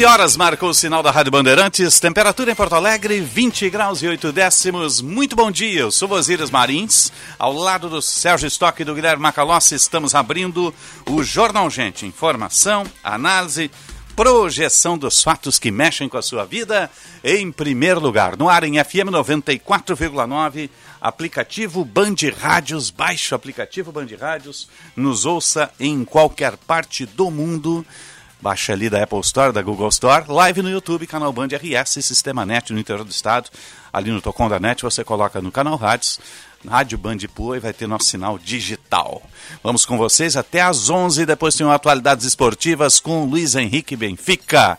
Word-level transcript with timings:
9 0.00 0.12
horas 0.14 0.34
marcou 0.34 0.70
o 0.70 0.74
sinal 0.74 1.02
da 1.02 1.10
Rádio 1.10 1.30
Bandeirantes, 1.30 2.00
temperatura 2.00 2.50
em 2.50 2.54
Porto 2.54 2.74
Alegre, 2.74 3.20
20 3.20 3.68
graus 3.68 4.02
e 4.02 4.08
8 4.08 4.32
décimos. 4.32 5.02
Muito 5.02 5.36
bom 5.36 5.50
dia, 5.50 5.80
eu 5.80 5.90
sou 5.90 6.10
Osíris 6.12 6.50
Marins, 6.50 7.12
ao 7.38 7.52
lado 7.52 7.90
do 7.90 8.00
Sérgio 8.00 8.46
Stock 8.46 8.80
e 8.80 8.84
do 8.86 8.94
Guilherme 8.94 9.22
Macalossi, 9.22 9.74
estamos 9.74 10.14
abrindo 10.14 10.72
o 11.06 11.22
Jornal 11.22 11.68
Gente. 11.68 12.06
Informação, 12.06 12.86
análise, 13.04 13.70
projeção 14.16 14.96
dos 14.96 15.22
fatos 15.22 15.58
que 15.58 15.70
mexem 15.70 16.08
com 16.08 16.16
a 16.16 16.22
sua 16.22 16.46
vida, 16.46 16.90
em 17.22 17.52
primeiro 17.52 18.00
lugar, 18.00 18.38
no 18.38 18.48
ar 18.48 18.64
em 18.64 18.82
FM 18.82 19.10
94,9, 19.10 20.70
aplicativo 20.98 21.84
Band 21.84 22.14
Rádios, 22.40 22.88
baixe 22.88 23.34
o 23.34 23.36
aplicativo 23.36 23.92
Band 23.92 24.08
Rádios, 24.18 24.66
nos 24.96 25.26
ouça 25.26 25.70
em 25.78 26.06
qualquer 26.06 26.56
parte 26.56 27.04
do 27.04 27.30
mundo. 27.30 27.84
Baixa 28.40 28.72
ali 28.72 28.88
da 28.88 29.02
Apple 29.02 29.20
Store, 29.20 29.52
da 29.52 29.60
Google 29.60 29.88
Store, 29.88 30.24
live 30.28 30.62
no 30.62 30.70
YouTube, 30.70 31.06
canal 31.06 31.32
Band 31.32 31.48
RS, 31.48 32.04
Sistema 32.04 32.46
Net 32.46 32.72
no 32.72 32.78
interior 32.78 33.04
do 33.04 33.10
estado. 33.10 33.50
Ali 33.92 34.10
no 34.10 34.20
Tocom 34.20 34.48
da 34.48 34.58
Net 34.58 34.82
você 34.82 35.04
coloca 35.04 35.40
no 35.42 35.52
canal 35.52 35.76
Rádios, 35.76 36.18
Rádio 36.66 36.96
Band 36.96 37.18
Pua 37.34 37.56
e 37.56 37.60
vai 37.60 37.72
ter 37.72 37.86
nosso 37.86 38.06
sinal 38.06 38.38
digital. 38.38 39.22
Vamos 39.62 39.84
com 39.84 39.98
vocês 39.98 40.36
até 40.36 40.62
às 40.62 40.88
11, 40.88 41.26
depois 41.26 41.54
tem 41.54 41.70
atualidades 41.70 42.24
esportivas 42.24 42.98
com 42.98 43.24
Luiz 43.24 43.54
Henrique 43.54 43.96
Benfica 43.96 44.78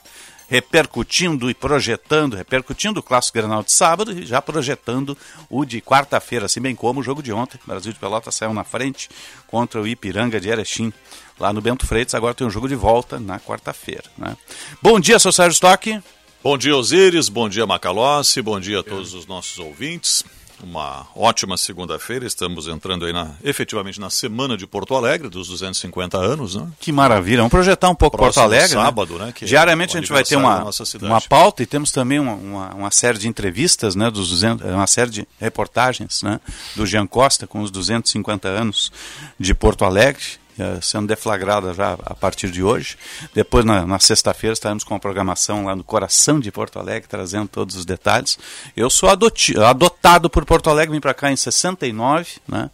repercutindo 0.52 1.50
e 1.50 1.54
projetando, 1.54 2.36
repercutindo 2.36 3.00
o 3.00 3.04
clássico 3.04 3.38
Granal 3.38 3.64
de 3.64 3.72
sábado 3.72 4.12
e 4.12 4.26
já 4.26 4.42
projetando 4.42 5.18
o 5.50 5.64
de 5.64 5.80
quarta-feira, 5.80 6.46
assim 6.46 6.60
bem 6.60 6.76
como 6.76 7.00
o 7.00 7.04
jogo 7.04 7.24
de 7.24 7.32
ontem. 7.32 7.58
O 7.64 7.68
Brasil 7.70 7.94
de 7.94 7.98
Pelotas 7.98 8.36
saiu 8.36 8.54
na 8.54 8.66
frente 8.66 9.10
contra 9.48 9.82
o 9.82 9.88
Ipiranga 9.88 10.42
de 10.42 10.50
Erechim 10.50 10.92
lá 11.40 11.54
no 11.54 11.62
Bento 11.62 11.88
Freitas. 11.88 12.16
Agora 12.16 12.34
tem 12.34 12.46
um 12.46 12.50
jogo 12.50 12.68
de 12.68 12.76
volta 12.76 13.18
na 13.18 13.40
quarta-feira. 13.40 14.04
Né? 14.18 14.36
Bom 14.82 15.00
dia, 15.00 15.20
seu 15.20 15.32
Sérgio 15.32 15.54
Stock. 15.54 16.02
Bom 16.44 16.58
dia, 16.58 16.76
Osíris. 16.76 17.30
Bom 17.30 17.48
dia, 17.48 17.66
Macalossi. 17.66 18.42
Bom 18.42 18.60
dia 18.60 18.82
a 18.82 18.84
todos 18.84 19.14
os 19.14 19.26
nossos 19.26 19.58
ouvintes. 19.58 20.26
Uma 20.64 21.08
ótima 21.16 21.58
segunda-feira. 21.58 22.26
Estamos 22.26 22.67
entrando 22.67 23.06
aí 23.06 23.14
na, 23.14 23.31
efetivamente 23.44 24.00
na 24.00 24.09
semana 24.09 24.56
de 24.56 24.67
Porto 24.67 24.95
Alegre, 24.95 25.30
dos 25.30 25.48
250 25.48 26.17
anos, 26.17 26.56
né? 26.56 26.67
Que 26.80 26.92
maravilha. 26.92 27.38
Vamos 27.38 27.52
projetar 27.52 27.90
um 27.90 27.95
pouco 27.95 28.17
Próximo 28.17 28.44
Porto 28.44 28.54
Alegre. 28.54 28.70
sábado, 28.70 29.17
né? 29.17 29.26
né? 29.26 29.34
Diariamente 29.42 29.98
a 29.98 30.00
gente 30.00 30.12
vai 30.12 30.23
ter 30.23 30.36
uma, 30.36 30.70
uma 31.02 31.22
pauta 31.22 31.64
e 31.64 31.66
temos 31.66 31.92
também 31.92 32.20
uma, 32.20 32.34
uma, 32.34 32.73
uma, 32.73 32.92
série 32.92 33.17
de 33.17 33.28
entrevistas, 33.28 33.95
né? 33.95 34.09
Dos 34.09 34.30
200, 34.30 34.66
uma 34.67 34.88
série 34.88 35.09
de 35.09 35.28
reportagens, 35.39 36.22
né? 36.23 36.39
Do 36.76 36.86
Jean 36.86 37.08
Costa 37.08 37.48
com 37.48 37.62
os 37.62 37.72
250 37.72 38.48
anos 38.48 38.92
de 39.39 39.54
Porto 39.54 39.86
Alegre 39.86 40.41
sendo 40.82 41.08
deflagrada 41.08 41.73
já 41.73 41.94
a 42.06 42.14
partir 42.14 42.50
de 42.50 42.64
hoje. 42.64 42.98
Depois, 43.34 43.66
na, 43.66 43.86
na 43.86 44.00
sexta-feira, 44.00 44.54
estaremos 44.54 44.84
com 44.84 44.95
a 44.95 45.00
programação 45.00 45.66
lá 45.66 45.76
no 45.76 45.84
coração 45.84 46.39
de 46.39 46.52
Porto 46.52 46.80
Alegre, 46.80 47.08
trazendo 47.08 47.48
todos 47.48 47.76
os 47.76 47.86
detalhes. 47.86 48.38
Eu 48.76 48.90
sou 48.90 49.10
adoti, 49.10 49.58
adotado 49.60 50.30
por 50.30 50.45
Porto 50.45 50.70
Alegre, 50.70 50.94
vim 50.94 51.02
para 51.02 51.14
cá 51.14 51.32
em 51.32 51.36
69, 51.36 52.40
né? 52.48 52.70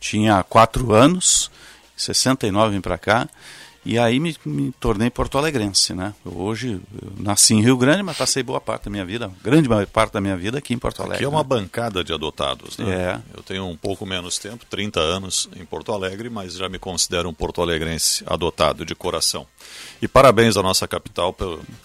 tinha 0.00 0.42
quatro 0.42 0.92
anos, 0.92 1.50
em 1.96 2.00
69 2.00 2.74
vim 2.74 2.80
para 2.80 2.98
cá. 2.98 3.28
E 3.84 3.98
aí 3.98 4.20
me, 4.20 4.36
me 4.44 4.72
tornei 4.78 5.10
porto-alegrense, 5.10 5.92
né? 5.92 6.14
Hoje 6.24 6.80
eu 7.02 7.12
nasci 7.18 7.54
em 7.54 7.60
Rio 7.60 7.76
Grande, 7.76 8.02
mas 8.02 8.16
passei 8.16 8.40
boa 8.40 8.60
parte 8.60 8.84
da 8.84 8.90
minha 8.90 9.04
vida, 9.04 9.30
grande 9.42 9.68
parte 9.86 10.12
da 10.12 10.20
minha 10.20 10.36
vida 10.36 10.58
aqui 10.58 10.72
em 10.72 10.78
Porto 10.78 11.00
Alegre. 11.00 11.16
Aqui 11.16 11.24
é 11.24 11.28
uma 11.28 11.42
né? 11.42 11.48
bancada 11.48 12.04
de 12.04 12.12
adotados, 12.12 12.78
né? 12.78 12.92
É. 12.92 13.20
Eu 13.36 13.42
tenho 13.42 13.66
um 13.66 13.76
pouco 13.76 14.06
menos 14.06 14.38
tempo, 14.38 14.64
30 14.70 15.00
anos 15.00 15.48
em 15.56 15.64
Porto 15.64 15.92
Alegre, 15.92 16.30
mas 16.30 16.54
já 16.54 16.68
me 16.68 16.78
considero 16.78 17.28
um 17.28 17.34
porto-alegrense 17.34 18.22
adotado 18.24 18.84
de 18.84 18.94
coração. 18.94 19.46
E 20.00 20.06
parabéns 20.06 20.56
à 20.56 20.62
nossa 20.62 20.86
capital 20.86 21.32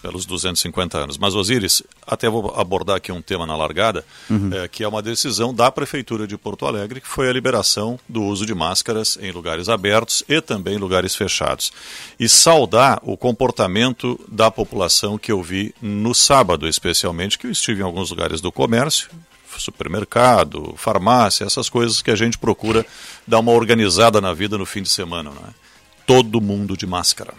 pelos 0.01 0.25
250 0.25 0.97
anos. 0.99 1.17
Mas, 1.17 1.33
Osíris, 1.33 1.81
até 2.05 2.29
vou 2.29 2.53
abordar 2.55 2.97
aqui 2.97 3.11
um 3.11 3.21
tema 3.21 3.45
na 3.45 3.55
largada, 3.55 4.05
uhum. 4.29 4.51
é, 4.53 4.67
que 4.67 4.83
é 4.83 4.87
uma 4.87 5.01
decisão 5.01 5.53
da 5.53 5.71
Prefeitura 5.71 6.27
de 6.27 6.37
Porto 6.37 6.65
Alegre, 6.65 7.01
que 7.01 7.07
foi 7.07 7.27
a 7.29 7.33
liberação 7.33 7.99
do 8.07 8.23
uso 8.23 8.45
de 8.45 8.53
máscaras 8.53 9.17
em 9.21 9.31
lugares 9.31 9.67
abertos 9.67 10.23
e 10.29 10.41
também 10.41 10.75
em 10.75 10.79
lugares 10.79 11.15
fechados. 11.15 11.71
E 12.19 12.27
saudar 12.27 12.99
o 13.03 13.15
comportamento 13.15 14.19
da 14.27 14.49
população 14.49 15.17
que 15.17 15.31
eu 15.31 15.41
vi 15.41 15.73
no 15.81 16.13
sábado, 16.13 16.67
especialmente, 16.67 17.37
que 17.37 17.47
eu 17.47 17.51
estive 17.51 17.81
em 17.81 17.85
alguns 17.85 18.09
lugares 18.09 18.41
do 18.41 18.51
comércio, 18.51 19.09
supermercado, 19.57 20.73
farmácia, 20.77 21.45
essas 21.45 21.69
coisas 21.69 22.01
que 22.01 22.11
a 22.11 22.15
gente 22.15 22.37
procura 22.37 22.85
dar 23.25 23.39
uma 23.39 23.51
organizada 23.51 24.21
na 24.21 24.33
vida 24.33 24.57
no 24.57 24.65
fim 24.65 24.81
de 24.81 24.89
semana. 24.89 25.31
Não 25.31 25.41
é? 25.41 25.53
Todo 26.05 26.41
mundo 26.41 26.77
de 26.77 26.85
máscara 26.85 27.33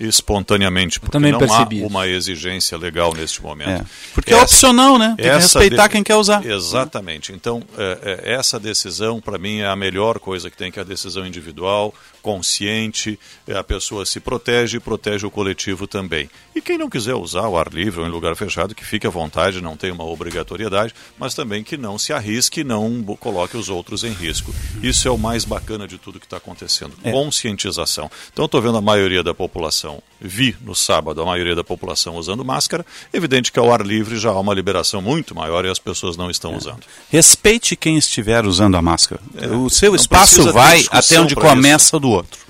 espontaneamente, 0.00 1.00
porque 1.00 1.18
não 1.18 1.38
percebi. 1.38 1.82
há 1.82 1.86
uma 1.86 2.06
exigência 2.06 2.78
legal 2.78 3.12
neste 3.14 3.42
momento. 3.42 3.82
É. 3.82 3.84
Porque 4.14 4.32
essa, 4.32 4.40
é 4.40 4.44
opcional, 4.44 4.98
né? 4.98 5.14
Tem 5.16 5.26
que 5.26 5.34
respeitar 5.34 5.86
de... 5.86 5.88
quem 5.90 6.02
quer 6.02 6.16
usar. 6.16 6.44
Exatamente. 6.44 7.32
Então, 7.32 7.62
é, 7.76 8.22
é, 8.24 8.34
essa 8.34 8.58
decisão, 8.58 9.20
para 9.20 9.38
mim, 9.38 9.60
é 9.60 9.66
a 9.66 9.76
melhor 9.76 10.18
coisa 10.18 10.50
que 10.50 10.56
tem, 10.56 10.70
que 10.70 10.78
é 10.78 10.82
a 10.82 10.84
decisão 10.84 11.26
individual, 11.26 11.94
consciente, 12.22 13.18
é, 13.46 13.56
a 13.56 13.64
pessoa 13.64 14.04
se 14.04 14.20
protege 14.20 14.76
e 14.76 14.80
protege 14.80 15.26
o 15.26 15.30
coletivo 15.30 15.86
também. 15.86 16.28
E 16.54 16.60
quem 16.60 16.76
não 16.76 16.90
quiser 16.90 17.14
usar 17.14 17.48
o 17.48 17.56
ar 17.56 17.68
livre 17.72 18.00
ou 18.00 18.06
em 18.06 18.10
lugar 18.10 18.36
fechado, 18.36 18.74
que 18.74 18.84
fique 18.84 19.06
à 19.06 19.10
vontade, 19.10 19.62
não 19.62 19.76
tem 19.76 19.90
uma 19.90 20.04
obrigatoriedade, 20.04 20.94
mas 21.18 21.34
também 21.34 21.64
que 21.64 21.76
não 21.76 21.96
se 21.96 22.12
arrisque 22.12 22.60
e 22.60 22.64
não 22.64 23.02
coloque 23.18 23.56
os 23.56 23.68
outros 23.68 24.04
em 24.04 24.12
risco. 24.12 24.54
Isso 24.82 25.08
é 25.08 25.10
o 25.10 25.16
mais 25.16 25.44
bacana 25.44 25.86
de 25.88 25.96
tudo 25.96 26.20
que 26.20 26.26
está 26.26 26.36
acontecendo. 26.36 26.94
É. 27.02 27.10
Conscientização. 27.10 28.10
Então, 28.32 28.44
estou 28.44 28.60
vendo 28.60 28.76
a 28.76 28.82
maioria 28.82 29.22
da 29.22 29.32
população, 29.32 29.87
vi 30.20 30.56
no 30.60 30.74
sábado 30.74 31.22
a 31.22 31.24
maioria 31.24 31.54
da 31.54 31.62
população 31.62 32.16
usando 32.16 32.44
máscara. 32.44 32.84
Evidente 33.12 33.52
que 33.52 33.58
ao 33.58 33.72
ar 33.72 33.80
livre 33.84 34.18
já 34.18 34.30
há 34.30 34.40
uma 34.40 34.54
liberação 34.54 35.00
muito 35.00 35.34
maior 35.34 35.64
e 35.64 35.70
as 35.70 35.78
pessoas 35.78 36.16
não 36.16 36.30
estão 36.30 36.54
é. 36.54 36.56
usando. 36.56 36.80
Respeite 37.10 37.76
quem 37.76 37.96
estiver 37.96 38.44
usando 38.44 38.76
a 38.76 38.82
máscara. 38.82 39.20
É. 39.36 39.46
O 39.48 39.70
seu 39.70 39.94
espaço 39.94 40.52
vai 40.52 40.84
até 40.90 41.20
onde 41.20 41.34
começa 41.34 41.96
isso. 41.96 42.00
do 42.00 42.10
outro. 42.10 42.40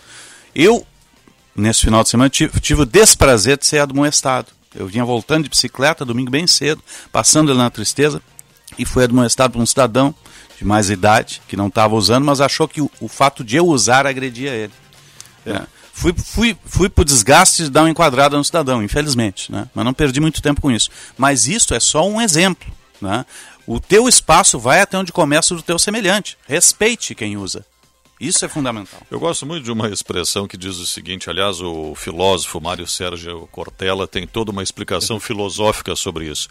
Eu, 0.54 0.86
nesse 1.54 1.80
final 1.80 2.02
de 2.02 2.08
semana, 2.08 2.30
tive, 2.30 2.58
tive 2.60 2.82
o 2.82 2.86
desprazer 2.86 3.58
de 3.58 3.66
ser 3.66 3.80
admoestado. 3.80 4.48
Eu 4.74 4.86
vinha 4.86 5.04
voltando 5.04 5.44
de 5.44 5.50
bicicleta, 5.50 6.04
domingo 6.04 6.30
bem 6.30 6.46
cedo, 6.46 6.82
passando 7.10 7.50
ali 7.50 7.58
na 7.58 7.70
tristeza, 7.70 8.22
e 8.78 8.84
fui 8.84 9.04
admoestado 9.04 9.54
por 9.54 9.62
um 9.62 9.66
cidadão 9.66 10.14
de 10.58 10.64
mais 10.64 10.90
idade, 10.90 11.40
que 11.48 11.56
não 11.56 11.68
estava 11.68 11.94
usando, 11.94 12.24
mas 12.24 12.40
achou 12.40 12.66
que 12.66 12.80
o, 12.80 12.90
o, 13.00 13.08
fato 13.08 13.44
de 13.44 13.56
eu 13.56 13.66
usar 13.66 14.06
agredia 14.06 14.50
ele. 14.50 14.72
É. 15.46 15.62
Fui, 15.98 16.14
fui, 16.16 16.56
fui 16.64 16.88
para 16.88 17.02
o 17.02 17.04
desgaste 17.04 17.64
de 17.64 17.70
dar 17.70 17.82
uma 17.82 17.90
enquadrada 17.90 18.36
no 18.36 18.44
cidadão, 18.44 18.80
infelizmente, 18.80 19.50
né? 19.50 19.68
mas 19.74 19.84
não 19.84 19.92
perdi 19.92 20.20
muito 20.20 20.40
tempo 20.40 20.60
com 20.60 20.70
isso. 20.70 20.88
Mas 21.16 21.48
isso 21.48 21.74
é 21.74 21.80
só 21.80 22.08
um 22.08 22.20
exemplo. 22.20 22.72
Né? 23.00 23.26
O 23.66 23.80
teu 23.80 24.08
espaço 24.08 24.60
vai 24.60 24.80
até 24.80 24.96
onde 24.96 25.10
começa 25.10 25.52
o 25.52 25.60
teu 25.60 25.76
semelhante. 25.76 26.38
Respeite 26.46 27.16
quem 27.16 27.36
usa. 27.36 27.66
Isso 28.20 28.44
é 28.44 28.48
fundamental. 28.48 29.00
Eu 29.10 29.18
gosto 29.18 29.44
muito 29.44 29.64
de 29.64 29.72
uma 29.72 29.88
expressão 29.88 30.46
que 30.46 30.56
diz 30.56 30.76
o 30.76 30.86
seguinte: 30.86 31.28
aliás, 31.28 31.60
o 31.60 31.94
filósofo 31.96 32.60
Mário 32.60 32.86
Sérgio 32.86 33.48
Cortella 33.50 34.06
tem 34.06 34.24
toda 34.24 34.52
uma 34.52 34.62
explicação 34.62 35.18
filosófica 35.20 35.96
sobre 35.96 36.30
isso. 36.30 36.48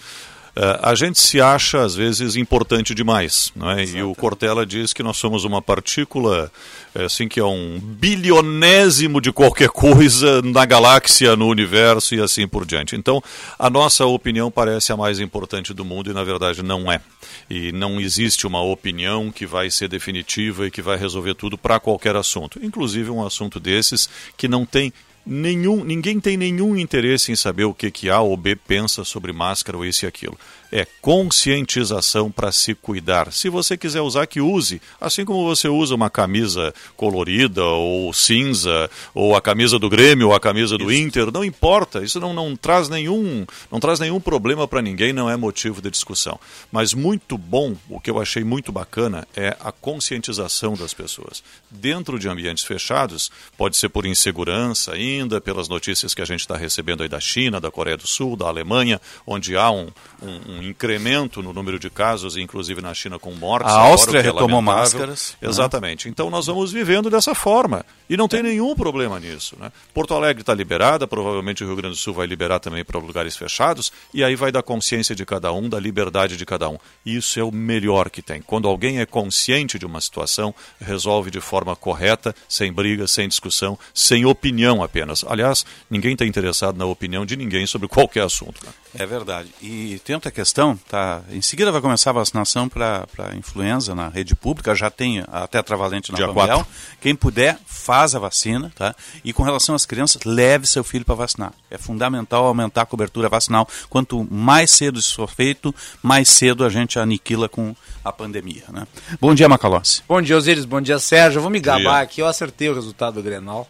Uh, 0.58 0.80
a 0.82 0.96
gente 0.96 1.20
se 1.20 1.40
acha, 1.40 1.84
às 1.84 1.94
vezes, 1.94 2.36
importante 2.36 2.96
demais. 2.96 3.52
Não 3.56 3.70
é? 3.70 3.86
E 3.86 4.02
o 4.02 4.16
Cortella 4.16 4.66
diz 4.66 4.92
que 4.92 5.04
nós 5.04 5.18
somos 5.18 5.46
uma 5.46 5.62
partícula, 5.62 6.52
é, 6.96 7.06
assim, 7.06 7.28
que 7.28 7.40
é 7.40 7.46
um 7.46 7.80
bilionésimo 7.80 9.22
de 9.22 9.32
qualquer 9.32 9.70
coisa 9.70 10.42
na 10.42 10.66
galáxia, 10.66 11.36
no 11.36 11.48
universo 11.48 12.16
e 12.16 12.20
assim 12.20 12.48
por 12.48 12.66
diante. 12.66 12.96
Então, 12.96 13.22
a 13.60 13.70
nossa 13.70 14.04
opinião 14.08 14.50
parece 14.50 14.92
a 14.92 14.98
mais 14.98 15.20
importante 15.20 15.76
do 15.76 15.86
mundo 15.86 16.10
e, 16.10 16.14
na 16.14 16.24
verdade, 16.24 16.64
não 16.64 16.92
é. 16.92 17.02
E 17.48 17.72
não 17.72 18.02
existe 18.02 18.48
uma 18.48 18.62
opinião 18.62 19.32
que 19.32 19.46
vai 19.46 19.70
ser 19.70 19.88
definitiva 19.88 20.66
e 20.66 20.72
que 20.72 20.82
vai 20.82 20.98
resolver 20.98 21.36
tudo 21.36 21.56
para 21.56 21.80
qualquer 21.80 22.16
assunto. 22.16 22.60
Inclusive 22.64 23.12
um 23.12 23.24
assunto 23.24 23.60
desses 23.60 24.10
que 24.36 24.48
não 24.48 24.66
tem 24.66 24.92
nenhum, 25.28 25.84
ninguém 25.84 26.20
tem 26.20 26.38
nenhum 26.38 26.76
interesse 26.78 27.32
em 27.32 27.36
saber 27.36 27.66
o 27.66 27.74
que, 27.74 27.92
que 27.92 28.10
A 28.10 28.22
ou 28.22 28.38
B 28.38 28.56
pensa 28.56 29.04
sobre 29.04 29.34
máscara 29.34 29.78
ou 29.78 29.86
isso 29.86 30.06
e 30.06 30.08
aquilo. 30.08 30.38
É 30.72 30.86
conscientização 31.02 32.32
para 32.32 32.52
se 32.52 32.74
cuidar. 32.74 33.32
Se 33.32 33.50
você 33.50 33.78
quiser 33.78 34.02
usar, 34.02 34.28
que 34.28 34.42
use. 34.42 34.82
Assim 35.00 35.26
como 35.26 35.44
você 35.44 35.68
usa 35.68 35.96
uma 35.96 36.10
camisa 36.10 36.74
colorida 36.96 37.64
ou 37.64 38.12
cinza, 38.14 38.90
ou 39.14 39.36
a 39.36 39.42
camisa 39.42 39.80
do 39.80 39.90
Grêmio 39.90 40.28
ou 40.28 40.36
a 40.36 40.40
camisa 40.40 40.78
do 40.78 40.92
isso. 40.92 41.02
Inter, 41.02 41.32
não 41.32 41.44
importa. 41.44 42.04
Isso 42.04 42.20
não, 42.20 42.34
não 42.34 42.56
traz 42.56 42.90
nenhum 42.90 43.46
não 43.72 43.80
traz 43.80 44.00
nenhum 44.00 44.20
problema 44.20 44.68
para 44.68 44.82
ninguém, 44.82 45.14
não 45.14 45.30
é 45.30 45.36
motivo 45.36 45.82
de 45.82 45.90
discussão. 45.90 46.40
Mas 46.72 46.94
muito 46.94 47.38
bom, 47.38 47.76
o 47.90 48.00
que 48.00 48.10
eu 48.10 48.20
achei 48.20 48.44
muito 48.44 48.72
bacana 48.72 49.28
é 49.36 49.56
a 49.60 49.72
conscientização 49.72 50.74
das 50.74 50.94
pessoas. 50.94 51.44
Dentro 51.70 52.20
de 52.20 52.28
ambientes 52.28 52.64
fechados, 52.64 53.32
pode 53.58 53.78
ser 53.78 53.90
por 53.90 54.06
insegurança 54.06 54.94
ainda, 54.94 55.42
pelas 55.42 55.68
notícias 55.68 56.14
que 56.14 56.22
a 56.22 56.26
gente 56.26 56.42
está 56.42 56.56
recebendo 56.56 57.04
aí 57.04 57.10
da 57.10 57.20
China, 57.20 57.60
da 57.60 57.72
Coreia 57.72 57.98
do 57.98 58.08
Sul, 58.08 58.36
da 58.36 58.48
Alemanha, 58.48 59.02
onde 59.26 59.56
há 59.56 59.70
um, 59.72 59.88
um, 60.22 60.57
um 60.58 60.64
incremento 60.64 61.42
no 61.42 61.54
número 61.54 61.80
de 61.80 61.90
casos, 61.90 62.38
inclusive 62.38 62.82
na 62.82 62.94
China 62.94 63.20
com 63.20 63.32
mortes. 63.34 63.72
A 63.72 63.80
Áustria 63.80 64.20
é 64.20 64.22
retomou 64.22 64.62
máscaras. 64.62 65.36
Né? 65.42 65.50
Exatamente. 65.50 66.08
Né? 66.08 66.12
Então 66.12 66.30
nós 66.30 66.48
vamos 66.48 66.72
vivendo 66.72 67.10
dessa 67.10 67.36
forma. 67.36 67.86
E 68.10 68.16
não 68.16 68.28
tem 68.28 68.42
nenhum 68.42 68.76
problema 68.76 69.20
nisso. 69.20 69.56
Né? 69.60 69.72
Porto 69.94 70.14
Alegre 70.14 70.42
está 70.42 70.54
liberada, 70.54 71.08
provavelmente 71.08 71.64
o 71.64 71.68
Rio 71.68 71.76
Grande 71.76 71.96
do 71.96 72.00
Sul 72.00 72.14
vai 72.14 72.26
liberar 72.26 72.60
também 72.60 72.84
para 72.84 73.00
lugares 73.00 73.36
fechados, 73.36 73.92
e 74.14 74.24
aí 74.24 74.36
vai 74.36 74.52
da 74.52 74.64
consciência 74.64 75.16
de 75.16 75.26
cada 75.26 75.52
um, 75.52 75.68
da 75.68 75.80
liberdade 75.80 76.38
de 76.38 76.46
cada 76.46 76.70
um. 76.70 76.78
Isso 77.06 77.40
é 77.40 77.44
o 77.44 77.52
melhor 77.52 78.10
que 78.10 78.22
tem. 78.22 78.42
Quando 78.42 78.68
alguém 78.68 79.00
é 79.00 79.06
consciente 79.06 79.78
de 79.78 79.86
uma 79.86 80.02
situação, 80.02 80.54
resolve 80.80 81.30
de 81.30 81.42
forma 81.42 81.76
correta, 81.76 82.34
sem 82.48 82.72
briga, 82.72 83.08
sem 83.08 83.28
discussão, 83.28 83.78
sem 83.94 84.26
opinião 84.26 84.82
apenas. 84.82 85.26
Aliás, 85.28 85.66
ninguém 85.90 86.14
está 86.14 86.26
interessado 86.26 86.78
na 86.78 86.86
opinião 86.86 87.26
de 87.26 87.36
ninguém 87.36 87.68
sobre 87.68 87.88
qualquer 87.88 88.24
assunto. 88.24 88.66
Né? 88.66 88.72
É 89.00 89.06
verdade. 89.06 89.50
E 89.62 90.00
tem 90.04 90.16
outra 90.16 90.32
questão, 90.48 90.80
tá? 90.88 91.22
Em 91.30 91.42
seguida 91.42 91.74
vai 91.74 91.82
começar 91.82 92.12
a 92.12 92.14
vacinação 92.14 92.70
para 92.70 93.06
influenza 93.36 93.94
na 93.94 94.08
rede 94.08 94.34
pública, 94.34 94.74
já 94.74 94.90
tem 94.90 95.22
a 95.28 95.46
tetravalente 95.46 96.10
na 96.10 96.34
Pamel. 96.34 96.66
Quem 97.02 97.14
puder, 97.14 97.60
faz 97.66 98.16
a 98.16 98.20
vacina, 98.20 98.72
tá? 98.74 98.96
E 99.26 99.34
com 99.34 99.44
relação 99.44 99.76
às 99.76 99.86
crianças, 99.86 100.24
leve 100.24 100.66
seu 100.66 100.86
filho 100.86 101.04
para 101.04 101.16
vacinar. 101.16 101.52
É 101.70 101.78
fundamental 101.78 102.46
aumentar 102.46 102.84
a 102.84 102.86
cobertura 102.86 103.28
vacinal. 103.28 103.68
Quanto 103.90 104.26
mais 104.32 104.72
cedo 104.72 104.98
isso 104.98 105.16
for 105.16 105.30
feito, 105.30 105.76
mais 106.02 106.30
cedo 106.30 106.64
a 106.64 106.70
gente 106.70 106.98
aniquila 106.98 107.50
com 107.50 107.76
a 108.02 108.14
pandemia, 108.14 108.64
né? 108.70 108.88
Bom 109.20 109.36
dia, 109.36 109.50
Macalossi. 109.50 110.02
Bom 110.08 110.22
dia, 110.22 110.38
Osíris. 110.38 110.64
Bom 110.64 110.80
dia, 110.80 110.98
Sérgio. 110.98 111.40
Eu 111.40 111.42
vou 111.42 111.52
me 111.52 111.60
gabar 111.60 112.02
aqui. 112.02 112.22
Eu 112.22 112.28
acertei 112.28 112.70
o 112.70 112.74
resultado 112.74 113.16
do 113.16 113.22
Grenal. 113.22 113.68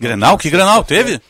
Grenal? 0.00 0.36
Que 0.36 0.50
Grenal? 0.50 0.82
Teve? 0.82 1.20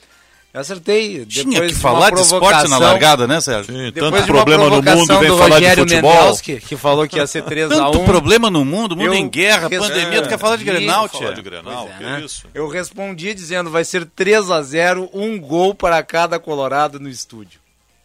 Eu 0.58 0.62
acertei. 0.62 1.24
Tinha 1.24 1.68
que 1.68 1.74
falar 1.74 2.10
de 2.10 2.20
esporte 2.20 2.68
na 2.68 2.78
largada, 2.78 3.28
né, 3.28 3.40
Sérgio? 3.40 3.72
Sim, 3.72 3.92
tanto 3.92 4.26
problema 4.26 4.68
no 4.68 4.82
mundo, 4.82 5.20
vem 5.20 5.28
falar 5.28 5.54
Rogério 5.54 5.86
de 5.86 5.92
futebol. 5.92 6.14
Mendelski, 6.14 6.56
que 6.56 6.76
falou 6.76 7.08
que 7.08 7.16
ia 7.16 7.26
ser 7.28 7.44
3x1. 7.44 7.68
Tanto 7.68 8.04
problema 8.04 8.50
no 8.50 8.64
mundo, 8.64 8.96
mundo 8.96 9.14
em 9.14 9.28
guerra, 9.28 9.70
pandemia, 9.70 10.20
tu 10.20 10.28
quer 10.28 10.38
falar 10.38 10.56
de 10.56 10.64
Grenal, 10.64 11.08
tia? 11.08 11.32
de 11.32 11.42
Grenal, 11.42 11.88
é, 11.88 12.02
né? 12.02 12.22
isso? 12.24 12.48
Eu 12.52 12.66
respondi 12.66 13.34
dizendo, 13.34 13.70
vai 13.70 13.84
ser 13.84 14.04
3x0, 14.04 15.08
um 15.12 15.38
gol 15.38 15.76
para 15.76 16.02
cada 16.02 16.40
colorado 16.40 16.98
no 16.98 17.08
estúdio. 17.08 17.60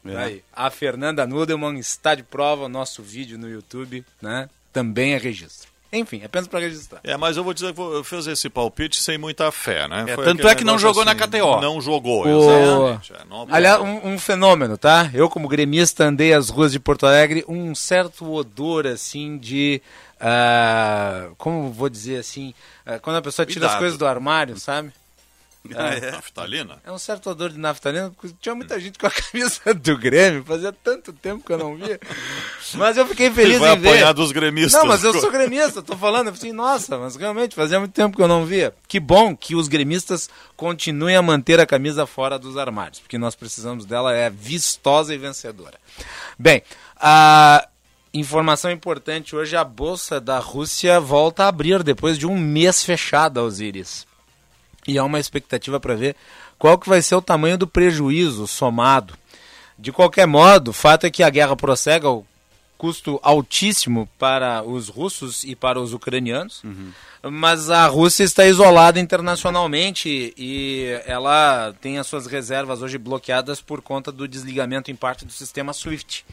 É. 0.06 0.16
Aí, 0.16 0.44
a 0.56 0.70
Fernanda 0.70 1.26
Nudelman 1.26 1.80
está 1.80 2.14
de 2.14 2.22
prova, 2.22 2.70
nosso 2.70 3.02
vídeo 3.02 3.40
no 3.40 3.50
YouTube, 3.50 4.06
né? 4.22 4.48
Também 4.72 5.14
é 5.14 5.18
registro. 5.18 5.73
Enfim, 5.94 6.24
apenas 6.26 6.48
para 6.48 6.60
registrar. 6.60 7.00
É, 7.04 7.16
mas 7.16 7.38
eu 7.38 7.44
vou 7.44 7.54
dizer 7.54 7.72
que 7.72 7.80
eu 7.80 8.04
fiz 8.04 8.26
esse 8.26 8.50
palpite 8.50 9.00
sem 9.00 9.16
muita 9.16 9.52
fé, 9.52 9.88
né? 9.88 10.06
É, 10.08 10.16
tanto 10.16 10.48
é 10.48 10.56
que 10.56 10.64
não 10.64 10.80
jogou 10.80 11.04
assim, 11.04 11.14
na 11.14 11.28
KTO. 11.28 11.62
Não 11.62 11.80
jogou, 11.80 12.26
o... 12.26 12.90
exatamente. 12.90 13.14
É, 13.14 13.56
Aliás, 13.56 13.80
um, 13.80 14.10
um, 14.10 14.18
fenômeno, 14.18 14.76
tá? 14.76 15.12
Eu, 15.14 15.30
como 15.30 15.48
gremista, 15.48 16.06
andei 16.06 16.34
as 16.34 16.50
ruas 16.50 16.72
de 16.72 16.80
Porto 16.80 17.06
Alegre, 17.06 17.46
um 17.48 17.76
certo 17.76 18.32
odor, 18.34 18.88
assim, 18.88 19.38
de... 19.38 19.82
Uh, 20.20 21.36
como 21.38 21.70
vou 21.70 21.90
dizer 21.90 22.18
assim? 22.18 22.54
Uh, 22.88 23.00
quando 23.02 23.18
a 23.18 23.22
pessoa 23.22 23.46
tira 23.46 23.60
Cuidado. 23.60 23.74
as 23.74 23.80
coisas 23.80 23.98
do 23.98 24.08
armário, 24.08 24.58
sabe? 24.58 24.92
Ah, 25.76 25.94
é. 25.94 26.12
Naftalina? 26.12 26.78
É 26.86 26.92
um 26.92 26.98
certo 26.98 27.30
odor 27.30 27.50
de 27.50 27.58
naftalina, 27.58 28.10
porque 28.10 28.36
tinha 28.40 28.54
muita 28.54 28.80
gente 28.80 29.00
com 29.00 29.08
a 29.08 29.12
camisa 29.12 29.74
do 29.74 29.98
Grêmio, 29.98 30.44
fazia 30.44 30.74
tanto 30.74 31.14
tempo 31.14 31.46
que 31.46 31.54
eu 31.54 31.58
não 31.58 31.76
via. 31.78 32.00
Mas 32.74 32.98
eu 32.98 33.08
fiquei 33.08 33.32
feliz 33.32 33.60
vai 33.60 33.76
em 33.76 33.80
ver. 33.80 33.90
apanhar 33.90 34.14
dos 34.14 34.32
gremistas. 34.32 34.74
Não, 34.74 34.88
mas 34.88 35.04
eu 35.04 35.14
sou 35.14 35.32
gremista, 35.32 35.82
tô 35.82 35.96
falando, 35.96 36.28
eu 36.28 36.34
assim, 36.34 36.52
nossa, 36.52 36.98
mas 36.98 37.16
realmente 37.16 37.56
fazia 37.56 37.80
muito 37.80 37.94
tempo 37.94 38.18
que 38.18 38.22
eu 38.22 38.28
não 38.28 38.46
via. 38.46 38.74
Que 38.88 39.00
bom 39.00 39.36
que 39.36 39.56
os 39.56 39.68
gremistas 39.68 40.30
continuem 40.58 41.16
a 41.16 41.22
manter 41.22 41.60
a 41.60 41.66
camisa 41.66 42.06
fora 42.06 42.38
dos 42.38 42.58
armários, 42.58 43.00
porque 43.00 43.18
nós 43.18 43.36
precisamos 43.36 43.86
dela, 43.86 44.14
é 44.14 44.30
vistosa 44.30 45.14
e 45.14 45.18
vencedora. 45.18 45.80
Bem, 46.38 46.62
a 46.98 47.68
informação 48.14 48.70
importante 48.70 49.36
hoje, 49.36 49.56
a 49.56 49.64
Bolsa 49.64 50.20
da 50.20 50.40
Rússia 50.40 51.00
volta 51.00 51.46
a 51.46 51.48
abrir 51.48 51.84
depois 51.84 52.18
de 52.18 52.28
um 52.28 52.38
mês 52.38 52.84
fechada, 52.84 53.42
Osiris 53.42 54.06
e 54.88 54.98
há 54.98 55.04
uma 55.04 55.20
expectativa 55.20 55.80
para 55.80 55.96
ver 55.96 56.16
qual 56.58 56.78
que 56.78 56.90
vai 56.90 57.02
ser 57.02 57.16
o 57.16 57.22
tamanho 57.22 57.58
do 57.58 57.68
prejuízo 57.68 58.48
somado. 58.48 59.14
De 59.78 59.92
qualquer 59.92 60.28
modo, 60.28 60.70
o 60.70 60.74
fato 60.74 61.06
é 61.06 61.12
que 61.12 61.24
a 61.24 61.30
guerra 61.30 61.56
prossegue 61.56 62.06
ao 62.06 62.26
custo 62.78 63.18
altíssimo 63.24 64.10
para 64.20 64.62
os 64.62 64.90
russos 64.90 65.46
e 65.46 65.56
para 65.56 65.80
os 65.80 65.94
ucranianos, 65.94 66.62
uhum. 66.64 66.92
mas 67.32 67.70
a 67.70 67.88
Rússia 67.88 68.26
está 68.26 68.46
isolada 68.46 69.00
internacionalmente 69.00 70.34
e 70.38 70.88
ela 71.06 71.74
tem 71.80 71.98
as 71.98 72.08
suas 72.08 72.28
reservas 72.28 72.82
hoje 72.82 72.98
bloqueadas 72.98 73.62
por 73.62 73.82
conta 73.82 74.12
do 74.12 74.28
desligamento 74.28 74.92
em 74.92 74.96
parte 74.96 75.24
do 75.24 75.32
sistema 75.32 75.72
SWIFT. 75.72 76.26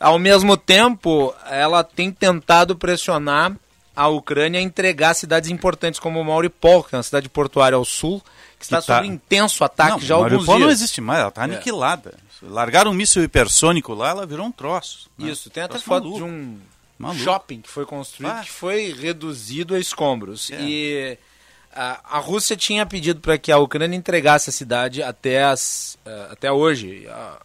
Ao 0.00 0.18
mesmo 0.18 0.56
tempo, 0.56 1.32
ela 1.48 1.84
tem 1.84 2.10
tentado 2.10 2.74
pressionar 2.74 3.56
a 3.94 4.08
Ucrânia 4.08 4.60
entregar 4.60 5.14
cidades 5.14 5.50
importantes 5.50 6.00
como 6.00 6.22
Mariupol, 6.24 6.82
que 6.82 6.94
é 6.94 6.98
uma 6.98 7.02
cidade 7.02 7.28
portuária 7.28 7.76
ao 7.76 7.84
sul, 7.84 8.22
que 8.58 8.64
está 8.64 8.80
que 8.80 8.86
tá... 8.86 8.96
sob 8.96 9.06
intenso 9.06 9.64
ataque 9.64 9.92
não, 9.92 10.00
já 10.00 10.14
há 10.14 10.18
alguns 10.18 10.30
Mariupol 10.32 10.56
dias. 10.56 10.66
não 10.66 10.72
existe 10.72 11.00
mais, 11.00 11.20
ela 11.20 11.28
está 11.28 11.42
é. 11.42 11.44
aniquilada. 11.44 12.14
Largaram 12.42 12.90
um 12.90 12.94
míssil 12.94 13.22
hipersônico 13.22 13.94
lá, 13.94 14.10
ela 14.10 14.26
virou 14.26 14.46
um 14.46 14.52
troço. 14.52 15.08
Né? 15.16 15.30
Isso, 15.30 15.48
tem 15.50 15.62
até 15.62 15.78
foto 15.78 16.04
maluco. 16.04 16.18
de 16.18 16.24
um 16.24 16.58
maluco. 16.98 17.22
shopping 17.22 17.60
que 17.60 17.68
foi 17.68 17.86
construído, 17.86 18.32
ah. 18.32 18.40
que 18.42 18.50
foi 18.50 18.92
reduzido 18.92 19.74
a 19.74 19.78
escombros. 19.78 20.50
É. 20.50 20.60
E 20.60 21.18
a, 21.72 22.16
a, 22.16 22.18
Rússia 22.18 22.56
tinha 22.56 22.84
pedido 22.84 23.20
para 23.20 23.38
que 23.38 23.52
a 23.52 23.58
Ucrânia 23.58 23.96
entregasse 23.96 24.50
a 24.50 24.52
cidade 24.52 25.02
até, 25.02 25.44
as, 25.44 25.96
uh, 26.04 26.32
até 26.32 26.50
hoje. 26.50 27.06
A, 27.08 27.38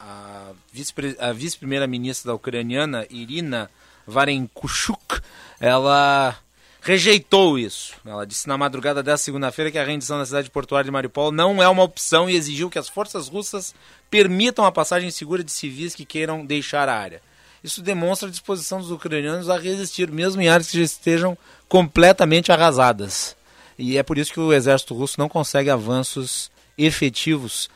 a 0.00 1.32
vice-primeira-ministra 1.32 2.12
vice 2.12 2.26
da 2.26 2.34
ucraniana, 2.34 3.06
Irina 3.10 3.70
Varenkushuk, 4.08 5.20
ela 5.60 6.34
rejeitou 6.80 7.58
isso. 7.58 7.94
Ela 8.06 8.26
disse 8.26 8.48
na 8.48 8.56
madrugada 8.56 9.02
desta 9.02 9.26
segunda-feira 9.26 9.70
que 9.70 9.78
a 9.78 9.84
rendição 9.84 10.18
da 10.18 10.24
cidade 10.24 10.50
portuária 10.50 10.86
de 10.86 10.90
Mariupol 10.90 11.30
não 11.30 11.62
é 11.62 11.68
uma 11.68 11.82
opção 11.82 12.28
e 12.28 12.34
exigiu 12.34 12.70
que 12.70 12.78
as 12.78 12.88
forças 12.88 13.28
russas 13.28 13.74
permitam 14.10 14.64
a 14.64 14.72
passagem 14.72 15.10
segura 15.10 15.44
de 15.44 15.52
civis 15.52 15.94
que 15.94 16.06
queiram 16.06 16.46
deixar 16.46 16.88
a 16.88 16.98
área. 16.98 17.20
Isso 17.62 17.82
demonstra 17.82 18.28
a 18.28 18.30
disposição 18.30 18.80
dos 18.80 18.90
ucranianos 18.90 19.50
a 19.50 19.58
resistir, 19.58 20.10
mesmo 20.10 20.40
em 20.40 20.48
áreas 20.48 20.70
que 20.70 20.78
já 20.78 20.84
estejam 20.84 21.36
completamente 21.68 22.50
arrasadas. 22.50 23.36
E 23.78 23.98
é 23.98 24.02
por 24.02 24.16
isso 24.16 24.32
que 24.32 24.40
o 24.40 24.52
exército 24.52 24.94
russo 24.94 25.16
não 25.18 25.28
consegue 25.28 25.68
avanços 25.68 26.50
efetivos, 26.78 27.68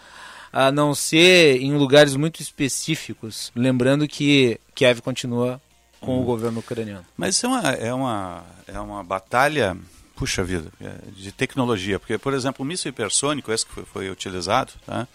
a 0.52 0.72
não 0.72 0.94
ser 0.94 1.60
em 1.60 1.76
lugares 1.76 2.16
muito 2.16 2.40
específicos. 2.40 3.52
Lembrando 3.54 4.08
que 4.08 4.58
Kiev 4.74 5.00
continua 5.02 5.60
com 6.02 6.20
o 6.20 6.24
governo 6.24 6.60
ucraniano. 6.60 7.06
Mas 7.16 7.36
isso 7.36 7.46
é 7.46 7.48
uma, 7.48 7.70
é 7.70 7.94
uma, 7.94 8.44
é 8.66 8.80
uma 8.80 9.04
batalha, 9.04 9.76
puxa 10.16 10.44
vida, 10.44 10.70
é, 10.80 11.10
de 11.12 11.32
tecnologia. 11.32 11.98
Porque, 11.98 12.18
por 12.18 12.34
exemplo, 12.34 12.64
o 12.64 12.66
míssil 12.66 12.90
hipersônico, 12.90 13.50
esse 13.52 13.64
que 13.64 13.72
foi, 13.72 13.84
foi 13.84 14.10
utilizado, 14.10 14.72
tá? 14.84 15.06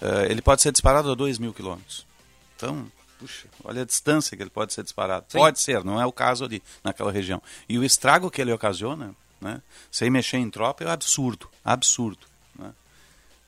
Uh, 0.00 0.30
ele 0.30 0.40
pode 0.40 0.62
ser 0.62 0.70
disparado 0.70 1.10
a 1.10 1.14
2 1.14 1.38
mil 1.38 1.52
quilômetros. 1.52 2.06
Então, 2.54 2.86
puxa, 3.18 3.48
olha 3.64 3.82
a 3.82 3.84
distância 3.84 4.36
que 4.36 4.42
ele 4.42 4.50
pode 4.50 4.72
ser 4.72 4.84
disparado. 4.84 5.26
Sim. 5.28 5.38
Pode 5.38 5.58
ser, 5.58 5.82
não 5.82 6.00
é 6.00 6.06
o 6.06 6.12
caso 6.12 6.44
ali, 6.44 6.62
naquela 6.84 7.10
região. 7.10 7.42
E 7.68 7.78
o 7.78 7.84
estrago 7.84 8.30
que 8.30 8.40
ele 8.40 8.52
ocasiona, 8.52 9.14
né, 9.40 9.60
sem 9.90 10.08
mexer 10.08 10.36
em 10.36 10.48
tropa, 10.48 10.84
é 10.84 10.90
absurdo, 10.90 11.48
absurdo. 11.64 12.20
Né? 12.56 12.70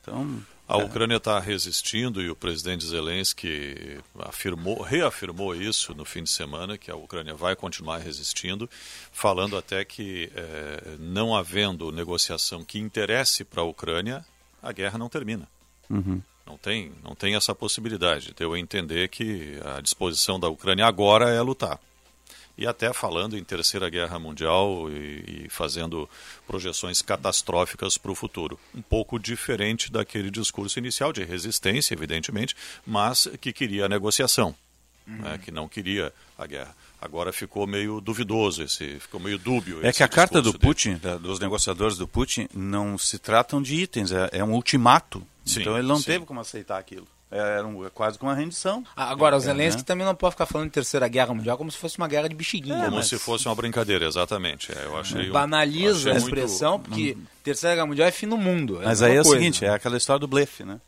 Então, 0.01 0.43
a 0.71 0.77
Ucrânia 0.77 1.17
está 1.17 1.37
resistindo 1.37 2.21
e 2.21 2.29
o 2.29 2.35
presidente 2.35 2.85
Zelensky 2.85 3.99
afirmou, 4.19 4.81
reafirmou 4.81 5.53
isso 5.53 5.93
no 5.93 6.05
fim 6.05 6.23
de 6.23 6.29
semana, 6.29 6.77
que 6.77 6.89
a 6.89 6.95
Ucrânia 6.95 7.33
vai 7.33 7.57
continuar 7.57 7.97
resistindo, 7.97 8.69
falando 9.11 9.57
até 9.57 9.83
que 9.83 10.31
é, 10.33 10.95
não 10.97 11.35
havendo 11.35 11.91
negociação 11.91 12.63
que 12.63 12.79
interesse 12.79 13.43
para 13.43 13.61
a 13.61 13.65
Ucrânia, 13.65 14.25
a 14.63 14.71
guerra 14.71 14.97
não 14.97 15.09
termina. 15.09 15.45
Uhum. 15.89 16.21
Não 16.45 16.57
tem, 16.57 16.93
não 17.03 17.15
tem 17.15 17.35
essa 17.35 17.53
possibilidade. 17.53 18.33
Deu 18.33 18.53
a 18.53 18.59
entender 18.59 19.09
que 19.09 19.59
a 19.75 19.81
disposição 19.81 20.39
da 20.39 20.47
Ucrânia 20.47 20.85
agora 20.85 21.29
é 21.29 21.41
lutar. 21.41 21.81
E 22.61 22.67
até 22.67 22.93
falando 22.93 23.35
em 23.35 23.43
Terceira 23.43 23.89
Guerra 23.89 24.19
Mundial 24.19 24.87
e, 24.91 25.45
e 25.45 25.49
fazendo 25.49 26.07
projeções 26.45 27.01
catastróficas 27.01 27.97
para 27.97 28.11
o 28.11 28.15
futuro. 28.15 28.59
Um 28.75 28.83
pouco 28.83 29.17
diferente 29.17 29.91
daquele 29.91 30.29
discurso 30.29 30.77
inicial 30.77 31.11
de 31.11 31.23
resistência, 31.23 31.95
evidentemente, 31.95 32.55
mas 32.85 33.27
que 33.41 33.51
queria 33.51 33.85
a 33.85 33.89
negociação, 33.89 34.55
uhum. 35.07 35.15
né, 35.15 35.39
que 35.43 35.49
não 35.49 35.67
queria 35.67 36.13
a 36.37 36.45
guerra. 36.45 36.75
Agora 37.01 37.33
ficou 37.33 37.65
meio 37.65 37.99
duvidoso, 37.99 38.61
esse, 38.61 38.99
ficou 38.99 39.19
meio 39.19 39.39
dúbio. 39.39 39.83
É 39.83 39.91
que 39.91 40.03
a 40.03 40.07
carta 40.07 40.39
do 40.39 40.53
Putin, 40.53 40.97
da, 40.97 41.17
dos 41.17 41.39
negociadores 41.39 41.97
do 41.97 42.07
Putin, 42.07 42.47
não 42.53 42.95
se 42.95 43.17
tratam 43.17 43.59
de 43.59 43.73
itens, 43.73 44.11
é, 44.11 44.29
é 44.33 44.43
um 44.43 44.53
ultimato. 44.53 45.25
Sim, 45.43 45.61
então 45.61 45.79
ele 45.79 45.87
não 45.87 45.97
sim. 45.97 46.03
teve 46.03 46.25
como 46.27 46.39
aceitar 46.39 46.77
aquilo. 46.77 47.07
É, 47.31 47.57
era 47.57 47.65
um, 47.65 47.85
é 47.85 47.89
quase 47.89 48.19
como 48.19 48.29
uma 48.29 48.37
rendição. 48.37 48.83
Ah, 48.95 49.09
agora, 49.09 49.35
o 49.35 49.39
é, 49.39 49.41
Zelensky 49.41 49.79
é, 49.79 49.83
né? 49.83 49.85
também 49.85 50.05
não 50.05 50.13
pode 50.13 50.33
ficar 50.33 50.45
falando 50.45 50.67
de 50.67 50.73
Terceira 50.73 51.07
Guerra 51.07 51.33
Mundial 51.33 51.57
como 51.57 51.71
se 51.71 51.77
fosse 51.77 51.97
uma 51.97 52.07
guerra 52.07 52.27
de 52.27 52.35
bexiguinha. 52.35 52.85
como 52.85 52.97
mas... 52.97 53.07
se 53.07 53.17
fosse 53.17 53.47
uma 53.47 53.55
brincadeira, 53.55 54.05
exatamente. 54.05 54.69
eu 54.75 54.97
achei 54.97 55.29
Banaliza 55.29 56.11
a 56.11 56.17
expressão, 56.17 56.73
muito... 56.73 56.89
porque 56.89 57.17
Terceira 57.43 57.75
Guerra 57.75 57.87
Mundial 57.87 58.07
é 58.07 58.11
fim 58.11 58.27
do 58.27 58.37
mundo. 58.37 58.81
mas 58.83 59.01
aí 59.01 59.15
é 59.15 59.21
o 59.21 59.23
seguinte, 59.23 59.63
é 59.63 59.69
aquela 59.69 59.95
história 59.95 60.19
do 60.19 60.27
blefe, 60.27 60.63
né? 60.63 60.79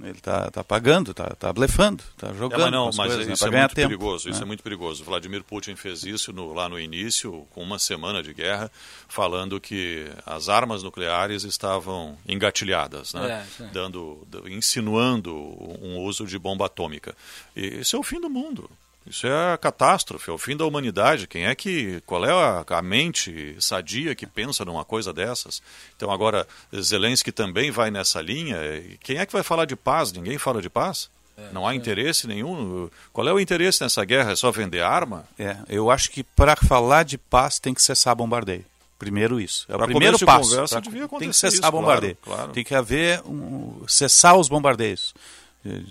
Ele 0.00 0.12
está 0.12 0.48
tá 0.50 0.62
pagando, 0.62 1.10
está 1.10 1.30
tá 1.30 1.52
blefando, 1.52 2.04
está 2.10 2.32
jogando. 2.32 2.60
É, 2.60 2.64
mas 2.64 2.72
não, 2.72 2.84
mas 2.86 2.96
coisas, 2.96 3.26
né, 3.26 3.32
isso 3.32 3.50
né, 3.50 3.56
é 3.56 3.60
muito 3.60 3.74
tempo, 3.74 3.88
perigoso. 3.88 4.30
Isso 4.30 4.40
é. 4.40 4.42
é 4.42 4.46
muito 4.46 4.62
perigoso. 4.62 5.04
Vladimir 5.04 5.42
Putin 5.42 5.74
fez 5.74 6.04
isso 6.04 6.32
no, 6.32 6.52
lá 6.52 6.68
no 6.68 6.78
início, 6.78 7.46
com 7.50 7.62
uma 7.62 7.80
semana 7.80 8.22
de 8.22 8.32
guerra, 8.32 8.70
falando 9.08 9.60
que 9.60 10.06
as 10.24 10.48
armas 10.48 10.84
nucleares 10.84 11.42
estavam 11.42 12.16
engatilhadas, 12.28 13.12
né? 13.12 13.44
É, 13.60 13.64
Dando, 13.72 14.26
insinuando 14.46 15.34
um 15.34 15.98
uso 15.98 16.26
de 16.26 16.38
bomba 16.38 16.66
atômica. 16.66 17.16
E 17.56 17.80
isso 17.80 17.96
é 17.96 17.98
o 17.98 18.04
fim 18.04 18.20
do 18.20 18.30
mundo. 18.30 18.70
Isso 19.08 19.26
é 19.26 19.54
a 19.54 19.58
catástrofe, 19.58 20.30
é 20.30 20.32
o 20.32 20.38
fim 20.38 20.56
da 20.56 20.66
humanidade. 20.66 21.26
Quem 21.26 21.46
é 21.46 21.54
que. 21.54 22.02
Qual 22.06 22.24
é 22.24 22.32
a, 22.32 22.64
a, 22.68 22.82
mente 22.82 23.56
sadia 23.58 24.14
que 24.14 24.26
pensa 24.26 24.64
numa 24.64 24.84
coisa 24.84 25.12
dessas? 25.12 25.62
Então 25.96 26.10
agora 26.10 26.46
Zelensky 26.74 27.32
também 27.32 27.70
vai 27.70 27.90
nessa 27.90 28.20
linha. 28.20 28.58
Quem 29.00 29.18
é 29.18 29.26
que 29.26 29.32
vai 29.32 29.42
falar 29.42 29.64
de 29.64 29.76
paz? 29.76 30.12
Ninguém 30.12 30.38
fala 30.38 30.60
de 30.60 30.68
paz? 30.68 31.10
É, 31.36 31.52
não 31.52 31.66
há 31.66 31.72
é. 31.72 31.76
interesse 31.76 32.26
nenhum. 32.26 32.90
Qual 33.12 33.26
é 33.26 33.32
o 33.32 33.40
interesse 33.40 33.82
nessa 33.82 34.04
guerra? 34.04 34.32
É 34.32 34.36
só 34.36 34.50
vender 34.50 34.82
arma? 34.82 35.24
É, 35.38 35.56
eu 35.68 35.90
acho 35.90 36.10
que 36.10 36.22
para 36.22 36.56
falar 36.56 37.04
de 37.04 37.16
paz 37.16 37.58
tem 37.58 37.72
que 37.72 37.80
cessar 37.80 38.14
bombardeio. 38.14 38.64
Primeiro 38.98 39.40
isso. 39.40 39.64
É 39.68 39.74
o 39.74 39.78
pra 39.78 39.86
primeiro 39.86 40.18
passo. 40.18 40.50
Conversa, 40.50 40.82
pra, 40.82 41.18
tem 41.20 41.30
que 41.30 41.36
cessar 41.36 41.60
isso, 41.60 41.70
bombardeio. 41.70 42.16
Claro, 42.20 42.38
claro. 42.38 42.52
Tem 42.52 42.64
que 42.64 42.74
haver 42.74 43.22
um, 43.24 43.84
cessar 43.86 44.36
os 44.36 44.48
bombardeios. 44.48 45.14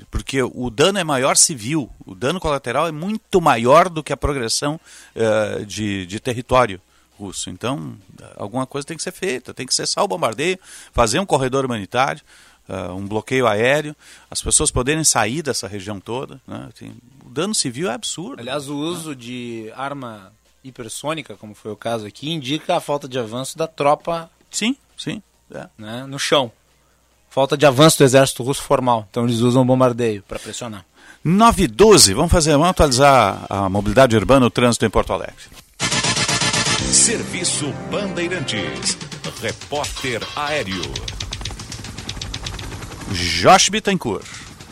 Porque 0.09 0.41
o 0.41 0.69
dano 0.69 0.97
é 0.97 1.03
maior 1.03 1.35
civil, 1.35 1.89
o 2.05 2.15
dano 2.15 2.39
colateral 2.39 2.87
é 2.87 2.91
muito 2.91 3.41
maior 3.41 3.89
do 3.89 4.01
que 4.01 4.13
a 4.13 4.17
progressão 4.17 4.79
uh, 5.15 5.65
de, 5.65 6.05
de 6.05 6.19
território 6.19 6.81
russo. 7.17 7.49
Então, 7.49 7.95
alguma 8.35 8.65
coisa 8.65 8.87
tem 8.87 8.95
que 8.95 9.03
ser 9.03 9.11
feita, 9.11 9.53
tem 9.53 9.65
que 9.65 9.73
cessar 9.73 10.03
o 10.03 10.07
bombardeio, 10.07 10.59
fazer 10.93 11.19
um 11.19 11.25
corredor 11.25 11.65
humanitário, 11.65 12.21
uh, 12.69 12.93
um 12.93 13.05
bloqueio 13.05 13.47
aéreo, 13.47 13.95
as 14.31 14.41
pessoas 14.41 14.71
poderem 14.71 15.03
sair 15.03 15.41
dessa 15.41 15.67
região 15.67 15.99
toda. 15.99 16.39
Né? 16.47 16.69
Tem, 16.77 16.95
o 17.25 17.29
dano 17.29 17.53
civil 17.53 17.89
é 17.89 17.93
absurdo. 17.93 18.39
Aliás, 18.39 18.69
o 18.69 18.75
uso 18.75 19.15
de 19.15 19.71
arma 19.75 20.31
hipersônica, 20.63 21.35
como 21.35 21.53
foi 21.53 21.71
o 21.71 21.77
caso 21.77 22.05
aqui, 22.05 22.31
indica 22.31 22.77
a 22.77 22.81
falta 22.81 23.07
de 23.07 23.19
avanço 23.19 23.57
da 23.57 23.67
tropa. 23.67 24.29
Sim, 24.49 24.75
sim. 24.97 25.21
É. 25.49 25.69
Né, 25.77 26.05
no 26.05 26.19
chão 26.19 26.51
falta 27.37 27.55
de 27.55 27.67
avanço 27.67 27.99
do 27.99 28.03
exército 28.03 28.41
russo 28.41 28.63
formal. 28.63 29.05
Então 29.11 29.23
eles 29.23 29.41
usam 29.41 29.63
bombardeio 29.63 30.23
para 30.27 30.39
pressionar. 30.39 30.83
9 31.23 31.65
e 31.65 31.67
12, 31.67 32.15
vamos 32.15 32.31
fazer, 32.31 32.53
vamos 32.53 32.69
atualizar 32.69 33.45
a 33.47 33.69
mobilidade 33.69 34.15
urbana, 34.15 34.47
o 34.47 34.49
trânsito 34.49 34.87
em 34.87 34.89
Porto 34.89 35.13
Alegre. 35.13 35.35
Serviço 36.91 37.71
Bandeirantes. 37.91 38.97
Repórter 39.39 40.23
Aéreo. 40.35 40.81
Josh 43.11 43.69
Bittencourt. 43.69 44.25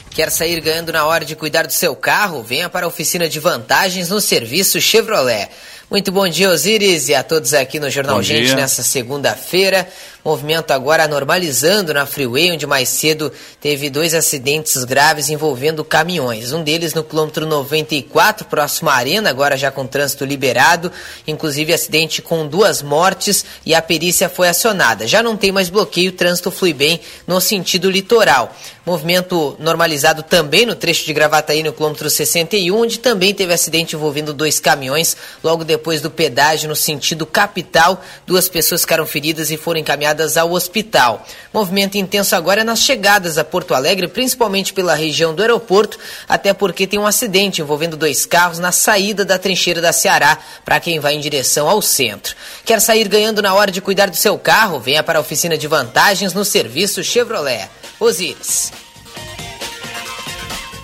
Quer 0.10 0.32
sair 0.32 0.60
ganhando 0.60 0.92
na 0.92 1.06
hora 1.06 1.24
de 1.24 1.36
cuidar 1.36 1.68
do 1.68 1.74
seu 1.74 1.96
carro? 1.96 2.42
Venha 2.42 2.68
para 2.68 2.88
a 2.88 2.90
oficina 2.90 3.30
de 3.30 3.40
vantagens 3.40 4.10
no 4.10 4.20
serviço 4.20 4.82
Chevrolet. 4.82 5.50
Muito 5.92 6.12
bom 6.12 6.28
dia, 6.28 6.50
Osiris, 6.50 7.10
e 7.10 7.14
a 7.14 7.22
todos 7.22 7.54
aqui 7.54 7.80
no 7.80 7.92
Jornal 7.92 8.16
bom 8.16 8.24
Gente 8.24 8.48
dia. 8.48 8.56
nessa 8.56 8.82
segunda-feira. 8.82 9.88
Movimento 10.26 10.72
agora 10.72 11.08
normalizando 11.08 11.94
na 11.94 12.08
Freeway, 12.08 12.52
onde 12.52 12.66
mais 12.66 12.90
cedo 12.90 13.32
teve 13.62 13.92
dois 13.92 14.16
acidentes 14.16 14.84
graves 14.84 15.30
envolvendo 15.30 15.86
caminhões. 15.86 16.52
Um 16.52 16.64
deles 16.64 16.96
no 16.96 17.04
quilômetro 17.04 17.46
94, 17.46 18.48
próximo 18.48 18.90
à 18.90 18.96
Arena, 18.96 19.30
agora 19.30 19.56
já 19.56 19.70
com 19.70 19.86
trânsito 19.86 20.26
liberado. 20.26 20.92
Inclusive 21.28 21.72
acidente 21.72 22.24
com 22.24 22.48
duas 22.48 22.82
mortes 22.82 23.46
e 23.64 23.76
a 23.76 23.84
perícia 23.84 24.28
foi 24.28 24.50
acionada. 24.50 25.06
Já 25.06 25.22
não 25.22 25.38
tem 25.38 25.52
mais 25.52 25.70
bloqueio, 25.70 26.10
o 26.10 26.16
trânsito 26.16 26.50
flui 26.50 26.74
bem 26.74 27.00
no 27.28 27.40
sentido 27.40 27.88
litoral. 27.92 28.52
Movimento 28.84 29.56
normalizado 29.60 30.24
também 30.24 30.66
no 30.66 30.74
trecho 30.74 31.06
de 31.06 31.14
Gravataí, 31.14 31.62
no 31.62 31.74
quilômetro 31.74 32.10
61, 32.10 32.76
onde 32.76 32.98
também 32.98 33.34
teve 33.34 33.54
acidente 33.54 33.96
envolvendo 33.96 34.34
dois 34.34 34.60
caminhões. 34.60 35.16
Logo 35.44 35.64
depois 35.64 36.02
do 36.02 36.10
pedágio 36.10 36.68
no 36.68 36.76
sentido 36.76 37.28
capital, 37.28 38.04
duas 38.26 38.50
pessoas 38.50 38.82
ficaram 38.82 39.06
feridas 39.06 39.52
e 39.52 39.58
foram 39.58 39.80
encaminhadas 39.80 40.15
encaminhadas 40.16 40.38
ao 40.38 40.52
hospital. 40.52 41.26
Movimento 41.54 41.96
intenso 41.98 42.36
agora 42.36 42.62
é 42.62 42.64
nas 42.64 42.80
chegadas 42.80 43.38
a 43.38 43.44
Porto 43.44 43.74
Alegre, 43.74 44.08
principalmente 44.08 44.74
pela 44.74 44.96
região 44.96 45.36
do 45.36 45.42
aeroporto, 45.42 46.00
até 46.28 46.54
porque 46.54 46.88
tem 46.88 46.98
um 46.98 47.06
acidente 47.06 47.62
envolvendo 47.62 47.98
dois 47.98 48.26
carros 48.26 48.60
na 48.60 48.72
saída 48.72 49.26
da 49.26 49.38
trincheira 49.38 49.82
da 49.82 49.94
Ceará 49.94 50.38
para 50.64 50.80
quem 50.80 51.00
vai 51.00 51.16
em 51.16 51.20
direção 51.20 51.70
ao 51.70 51.82
centro. 51.82 52.36
Quer 52.64 52.80
sair 52.82 53.08
ganhando 53.08 53.42
na 53.42 53.54
hora 53.54 53.72
de 53.72 53.82
cuidar 53.82 54.10
do 54.10 54.16
seu 54.16 54.38
carro? 54.38 54.80
Venha 54.80 55.04
para 55.04 55.20
a 55.20 55.22
oficina 55.22 55.58
de 55.58 55.68
vantagens 55.68 56.34
no 56.34 56.46
serviço 56.46 57.04
Chevrolet. 57.04 57.70
Osiris. 58.00 58.72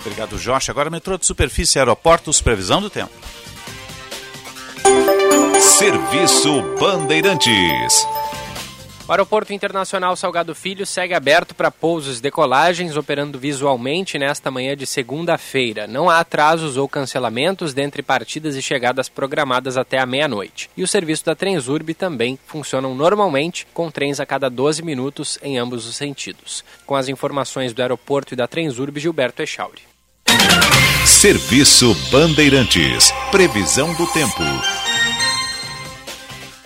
Obrigado, 0.00 0.36
Jorge. 0.38 0.70
Agora, 0.70 0.90
metrô 0.90 1.16
de 1.16 1.24
superfície 1.24 1.78
aeroportos, 1.78 2.40
previsão 2.40 2.80
do 2.80 2.90
tempo. 2.90 3.12
Serviço 5.60 6.62
Bandeirantes. 6.78 8.06
O 9.06 9.10
Aeroporto 9.10 9.52
Internacional 9.52 10.14
Salgado 10.14 10.54
Filho 10.54 10.86
segue 10.86 11.12
aberto 11.12 11.56
para 11.56 11.72
pousos 11.72 12.18
e 12.18 12.22
decolagens, 12.22 12.96
operando 12.96 13.36
visualmente 13.36 14.16
nesta 14.16 14.48
manhã 14.48 14.76
de 14.76 14.86
segunda-feira. 14.86 15.88
Não 15.88 16.08
há 16.08 16.20
atrasos 16.20 16.76
ou 16.76 16.88
cancelamentos 16.88 17.74
dentre 17.74 18.00
partidas 18.00 18.54
e 18.54 18.62
chegadas 18.62 19.08
programadas 19.08 19.76
até 19.76 19.98
a 19.98 20.06
meia-noite. 20.06 20.70
E 20.76 20.84
o 20.84 20.88
serviço 20.88 21.24
da 21.24 21.34
Transurb 21.34 21.92
também 21.94 22.38
funcionam 22.46 22.94
normalmente, 22.94 23.66
com 23.74 23.90
trens 23.90 24.20
a 24.20 24.26
cada 24.26 24.48
12 24.48 24.82
minutos 24.82 25.36
em 25.42 25.58
ambos 25.58 25.84
os 25.84 25.96
sentidos. 25.96 26.64
Com 26.86 26.94
as 26.94 27.08
informações 27.08 27.72
do 27.72 27.82
aeroporto 27.82 28.34
e 28.34 28.36
da 28.36 28.46
Transurb, 28.46 29.00
Gilberto 29.00 29.42
Echauri. 29.42 29.82
Serviço 31.04 31.92
Bandeirantes. 32.12 33.12
Previsão 33.32 33.92
do 33.94 34.06
tempo. 34.06 34.42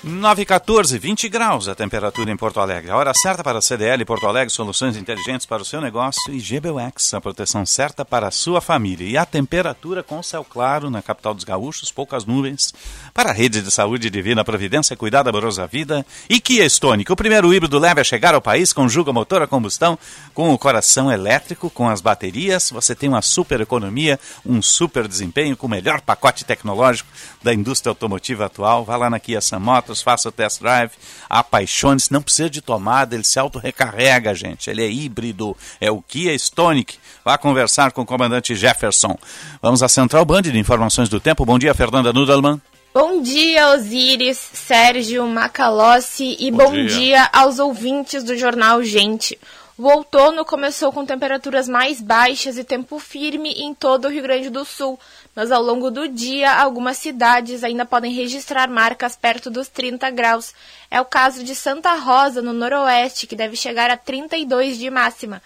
9 0.09 0.43
e 0.43 0.47
14, 0.47 1.01
20 1.01 1.29
graus 1.29 1.67
a 1.67 1.75
temperatura 1.75 2.31
em 2.31 2.37
Porto 2.37 2.61
Alegre. 2.61 2.93
A 2.93 2.97
hora 2.97 3.13
certa 3.13 3.43
para 3.43 3.59
a 3.59 3.61
CDL 3.61 4.05
Porto 4.05 4.29
Alegre, 4.29 4.55
soluções 4.55 4.97
inteligentes 4.97 5.45
para 5.45 5.63
o 5.63 5.65
seu 5.65 5.81
negócio 5.81 6.33
e 6.33 6.39
GBUX, 6.39 7.13
a 7.13 7.21
proteção 7.21 7.67
certa 7.67 8.05
para 8.05 8.29
a 8.29 8.31
sua 8.31 8.61
família. 8.61 9.05
E 9.05 9.17
a 9.17 9.27
temperatura 9.27 10.05
com 10.05 10.23
céu 10.23 10.47
claro 10.49 10.91
na 10.91 11.03
capital 11.03 11.35
dos 11.35 11.43
gaúchos, 11.43 11.91
poucas 11.91 12.25
nuvens. 12.25 12.73
Para 13.13 13.31
a 13.31 13.33
rede 13.33 13.61
de 13.61 13.69
saúde 13.69 14.09
Divina 14.09 14.45
Providência, 14.45 14.97
cuidar 14.97 15.27
amorosa 15.27 15.67
vida. 15.67 16.07
E 16.31 16.39
Kia 16.39 16.65
Stonic, 16.67 17.11
o 17.11 17.17
primeiro 17.17 17.53
híbrido 17.53 17.77
leve 17.77 18.01
a 18.01 18.05
chegar 18.05 18.33
ao 18.33 18.41
país, 18.41 18.73
conjuga 18.73 19.13
motor 19.13 19.43
a 19.43 19.49
combustão 19.49 19.99
com 20.33 20.55
o 20.55 20.59
coração 20.59 21.11
elétrico, 21.11 21.69
com 21.69 21.89
as 21.89 22.01
baterias. 22.01 22.71
Você 22.71 22.95
tem 22.95 23.09
uma 23.09 23.23
super 23.23 23.61
economia, 23.61 24.21
um 24.45 24.63
super 24.63 25.09
desempenho 25.09 25.57
com 25.57 25.67
o 25.67 25.71
melhor 25.71 26.01
pacote 26.01 26.45
tecnológico 26.45 27.11
da 27.43 27.53
indústria 27.53 27.91
automotiva 27.91 28.47
atual. 28.47 28.85
Vá 28.85 28.97
lá 28.97 29.11
na 29.11 29.19
Kia 29.19 29.41
Sam 29.41 29.59
Motors, 29.59 29.96
faça 30.03 30.29
o 30.29 30.33
test 30.33 30.61
drive, 30.61 30.93
apaixone-se, 31.29 32.13
não 32.13 32.23
precisa 32.23 32.51
de 32.51 32.61
tomada, 32.61 33.15
ele 33.15 33.25
se 33.25 33.39
auto-recarrega, 33.39 34.35
gente. 34.35 34.71
Ele 34.71 34.85
é 34.85 34.91
híbrido, 34.91 35.57
é 35.81 35.91
o 35.91 36.03
Kia 36.03 36.35
Stonic. 36.35 36.99
Vá 37.25 37.37
conversar 37.37 37.93
com 37.93 38.03
o 38.03 38.07
comandante 38.07 38.55
Jefferson. 38.55 39.19
Vamos 39.61 39.83
à 39.83 39.89
Central 39.89 40.25
Band 40.25 40.43
de 40.43 40.59
Informações 40.59 41.09
do 41.09 41.21
Tempo. 41.21 41.45
Bom 41.45 41.59
dia, 41.59 41.75
Fernanda 41.75 42.13
Nudelman. 42.13 42.61
Bom 42.95 43.21
dia, 43.21 43.73
Osiris, 43.73 44.39
Sérgio, 44.39 45.27
Macalossi 45.27 46.35
e 46.41 46.51
bom, 46.51 46.65
bom 46.65 46.73
dia. 46.73 46.87
dia 46.87 47.31
aos 47.31 47.59
ouvintes 47.59 48.25
do 48.25 48.35
jornal 48.39 48.83
Gente. 48.83 49.39
O 49.79 49.89
outono 49.89 50.43
começou 50.43 50.91
com 50.91 51.05
temperaturas 51.05 51.69
mais 51.69 52.01
baixas 52.01 52.57
e 52.57 52.65
tempo 52.65 52.99
firme 52.99 53.53
em 53.53 53.75
todo 53.75 54.07
o 54.07 54.11
Rio 54.11 54.23
Grande 54.23 54.49
do 54.49 54.65
Sul, 54.65 54.99
mas 55.35 55.53
ao 55.53 55.63
longo 55.63 55.91
do 55.91 56.09
dia 56.09 56.51
algumas 56.51 56.97
cidades 56.97 57.63
ainda 57.63 57.85
podem 57.85 58.11
registrar 58.11 58.71
marcas 58.71 59.17
perto 59.17 59.51
dos 59.51 59.69
30 59.69 60.09
graus. 60.09 60.55
É 60.91 60.99
o 60.99 61.05
caso 61.05 61.45
de 61.45 61.55
Santa 61.55 61.93
Rosa, 61.95 62.41
no 62.41 62.55
noroeste, 62.55 63.27
que 63.27 63.37
deve 63.37 63.55
chegar 63.55 63.91
a 63.91 63.99
32 63.99 64.79
de 64.79 64.89
máxima. 64.89 65.43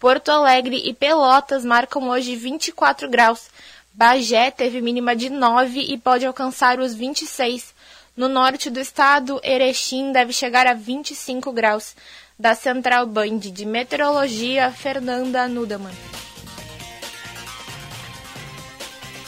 Porto 0.00 0.30
Alegre 0.30 0.80
e 0.82 0.94
Pelotas 0.94 1.62
marcam 1.62 2.08
hoje 2.08 2.34
24 2.36 3.06
graus. 3.10 3.50
Bagé 3.92 4.50
teve 4.50 4.80
mínima 4.80 5.14
de 5.14 5.28
9 5.28 5.78
e 5.80 5.98
pode 5.98 6.24
alcançar 6.24 6.80
os 6.80 6.94
26. 6.94 7.74
No 8.16 8.28
norte 8.28 8.70
do 8.70 8.80
estado, 8.80 9.40
Erechim 9.42 10.10
deve 10.10 10.32
chegar 10.32 10.66
a 10.66 10.72
25 10.72 11.52
graus. 11.52 11.94
Da 12.38 12.54
Central 12.54 13.06
Band 13.06 13.38
de 13.38 13.64
Meteorologia, 13.64 14.72
Fernanda 14.72 15.46
Nudemann. 15.46 15.94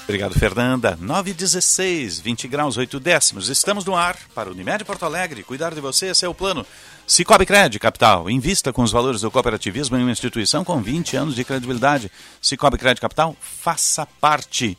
Obrigado, 0.03 0.39
Fernanda. 0.39 0.97
9 1.01 1.33
16, 1.33 2.21
20 2.21 2.49
graus, 2.49 2.77
8 2.77 2.99
décimos. 2.99 3.49
Estamos 3.49 3.85
no 3.85 3.95
ar 3.95 4.17
para 4.35 4.49
o 4.49 4.53
Unimed 4.53 4.85
Porto 4.85 5.05
Alegre. 5.05 5.43
Cuidar 5.43 5.75
de 5.75 5.81
você, 5.81 6.07
esse 6.07 6.25
é 6.25 6.29
o 6.29 6.35
plano. 6.35 6.67
Cicobi 7.07 7.47
Cred 7.47 7.79
Capital. 7.79 8.29
Invista 8.31 8.73
com 8.73 8.83
os 8.83 8.93
valores 8.93 9.21
do 9.21 9.31
cooperativismo 9.31 9.97
em 9.97 10.03
uma 10.03 10.13
instituição 10.13 10.65
com 10.65 10.81
20 10.81 11.17
anos 11.17 11.35
de 11.35 11.45
credibilidade. 11.45 12.11
Cicobi 12.41 12.79
Cred 12.79 13.01
Capital, 13.01 13.37
faça 13.41 14.07
parte. 14.21 14.79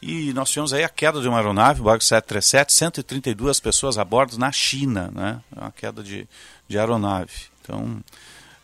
E 0.00 0.32
nós 0.32 0.50
tivemos 0.50 0.72
aí 0.72 0.84
a 0.84 0.88
queda 0.88 1.20
de 1.20 1.28
uma 1.28 1.38
aeronave, 1.38 1.80
o 1.80 1.84
Boeing 1.84 2.00
737, 2.00 2.72
132 2.72 3.58
pessoas 3.58 3.98
a 3.98 4.04
bordo 4.04 4.38
na 4.38 4.52
China, 4.52 5.10
né? 5.12 5.40
É 5.54 5.60
uma 5.60 5.72
queda 5.72 6.02
de, 6.02 6.28
de 6.68 6.78
aeronave. 6.78 7.32
Então, 7.60 8.00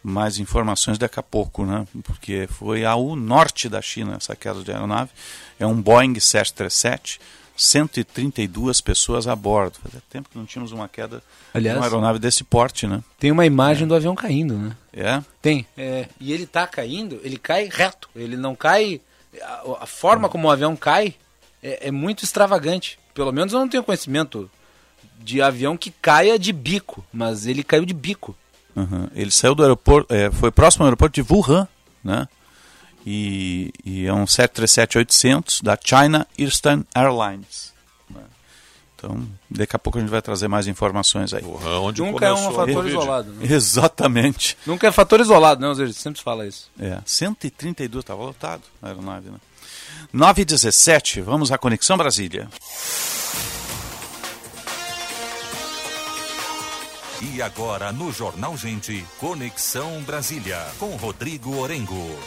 mais 0.03 0.38
informações 0.38 0.97
daqui 0.97 1.19
a 1.19 1.23
pouco, 1.23 1.64
né? 1.64 1.87
Porque 2.05 2.47
foi 2.49 2.85
ao 2.85 3.17
norte 3.17 3.69
da 3.69 3.83
China 3.83 4.17
essa 4.17 4.37
queda 4.37 4.62
de 4.62 4.71
aeronave. 4.71 5.11
É 5.59 5.67
um 5.67 5.81
Boeing 5.81 6.21
737, 6.21 7.21
132 7.57 8.81
pessoas 8.81 9.26
a 9.26 9.35
bordo. 9.35 9.79
Fazia 9.83 10.03
tempo 10.09 10.29
que 10.29 10.38
não 10.38 10.47
tínhamos 10.47 10.71
uma 10.71 10.88
queda 10.88 11.21
Aliás, 11.53 11.75
de 11.75 11.81
uma 11.81 11.87
aeronave 11.87 12.21
desse 12.21 12.45
porte, 12.45 12.87
né? 12.87 13.03
Tem 13.19 13.33
uma 13.33 13.45
imagem 13.45 13.85
é. 13.85 13.87
do 13.87 13.95
avião 13.97 14.14
caindo, 14.14 14.55
né? 14.55 14.76
É? 14.93 15.21
Tem. 15.43 15.67
É, 15.76 16.07
e 16.21 16.33
ele 16.33 16.45
está 16.45 16.64
caindo, 16.64 17.21
ele 17.25 17.38
cai 17.38 17.69
reto. 17.73 18.09
Ele 18.14 18.37
não 18.37 18.55
cai. 18.55 19.00
A, 19.43 19.79
a 19.81 19.87
forma 19.87 20.29
como 20.29 20.47
o 20.47 20.50
avião 20.50 20.76
cai 20.76 21.17
é, 21.64 21.88
é 21.88 21.90
muito 21.90 22.23
extravagante. 22.23 22.99
Pelo 23.14 23.33
menos 23.33 23.52
eu 23.54 23.59
não 23.59 23.68
tenho 23.68 23.83
conhecimento 23.83 24.50
de 25.18 25.40
avião 25.40 25.76
que 25.76 25.90
caia 25.90 26.38
de 26.38 26.52
bico, 26.52 27.04
mas 27.11 27.47
ele 27.47 27.64
caiu 27.64 27.87
de 27.87 27.94
bico. 27.94 28.37
Uhum. 28.76 29.09
Ele 29.14 29.30
saiu 29.30 29.54
do 29.54 29.62
aeroporto, 29.62 30.12
é, 30.12 30.30
foi 30.30 30.50
próximo 30.50 30.83
ao 30.83 30.88
aeroporto 30.88 31.23
de 31.23 31.33
Wuhan, 31.33 31.66
né? 32.02 32.28
E, 33.06 33.73
e 33.85 34.06
é 34.06 34.12
um 34.12 34.25
737-800 34.25 35.62
da 35.62 35.78
China 35.83 36.26
Eastern 36.38 36.85
Airlines. 36.94 37.73
Né? 38.11 38.23
Então, 38.97 39.26
daqui 39.50 39.76
a 39.76 39.78
pouco 39.78 39.99
a 39.99 40.00
gente 40.00 40.11
vai 40.11 40.23
trazer 40.23 40.49
mais 40.49 40.66
informações 40.66 41.35
aí. 41.35 41.44
Wuhan, 41.44 41.80
onde 41.80 42.00
Nunca 42.02 42.26
é 42.26 42.33
um 42.33 42.52
fator 42.52 42.87
isolado. 42.87 43.30
Né? 43.33 43.47
Exatamente. 43.54 44.56
Nunca 44.66 44.87
é 44.87 44.92
fator 44.92 45.21
isolado, 45.21 45.61
né? 45.61 45.71
A 45.71 45.87
gente 45.87 45.99
sempre 45.99 46.21
fala 46.23 46.47
isso. 46.47 46.71
É, 46.78 46.99
132, 47.04 48.02
estava 48.02 48.23
lotado 48.23 48.62
a 48.83 48.88
aeronave, 48.88 49.30
né? 49.30 49.37
9 50.12 50.42
e 50.42 50.44
17, 50.44 51.20
vamos 51.20 51.50
à 51.50 51.58
Conexão 51.58 51.96
Brasília. 51.96 52.49
E 57.23 57.40
agora 57.40 57.90
no 57.92 58.12
Jornal 58.12 58.56
Gente, 58.56 59.04
Conexão 59.18 60.02
Brasília, 60.02 60.58
com 60.78 60.94
Rodrigo 60.96 61.56
Orengo. 61.56 62.18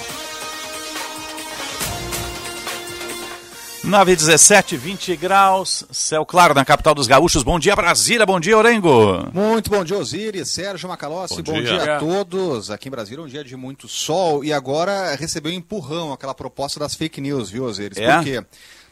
9 3.87 4.17
17, 4.17 4.75
20 4.75 5.15
graus, 5.15 5.85
céu 5.89 6.25
claro 6.25 6.53
na 6.53 6.65
capital 6.65 6.93
dos 6.93 7.07
gaúchos. 7.07 7.41
Bom 7.41 7.57
dia, 7.57 7.73
Brasília. 7.73 8.25
Bom 8.25 8.37
dia, 8.37 8.57
Orengo. 8.57 9.29
Muito 9.33 9.69
bom 9.69 9.81
dia, 9.81 9.97
Osiris, 9.97 10.49
Sérgio 10.49 10.89
Macalossi. 10.89 11.41
Bom, 11.41 11.53
bom 11.53 11.61
dia. 11.61 11.79
dia. 11.79 11.95
a 11.95 11.99
todos. 11.99 12.69
Aqui 12.69 12.89
em 12.89 12.91
Brasília, 12.91 13.23
um 13.23 13.27
dia 13.27 13.45
de 13.45 13.55
muito 13.55 13.87
sol. 13.87 14.43
E 14.43 14.51
agora 14.51 15.15
recebeu 15.15 15.53
um 15.53 15.55
empurrão 15.55 16.11
aquela 16.11 16.33
proposta 16.33 16.77
das 16.77 16.95
fake 16.95 17.21
news, 17.21 17.49
viu, 17.49 17.63
Osiris? 17.63 17.97
É? 17.97 18.17
Por 18.17 18.23
quê? 18.25 18.43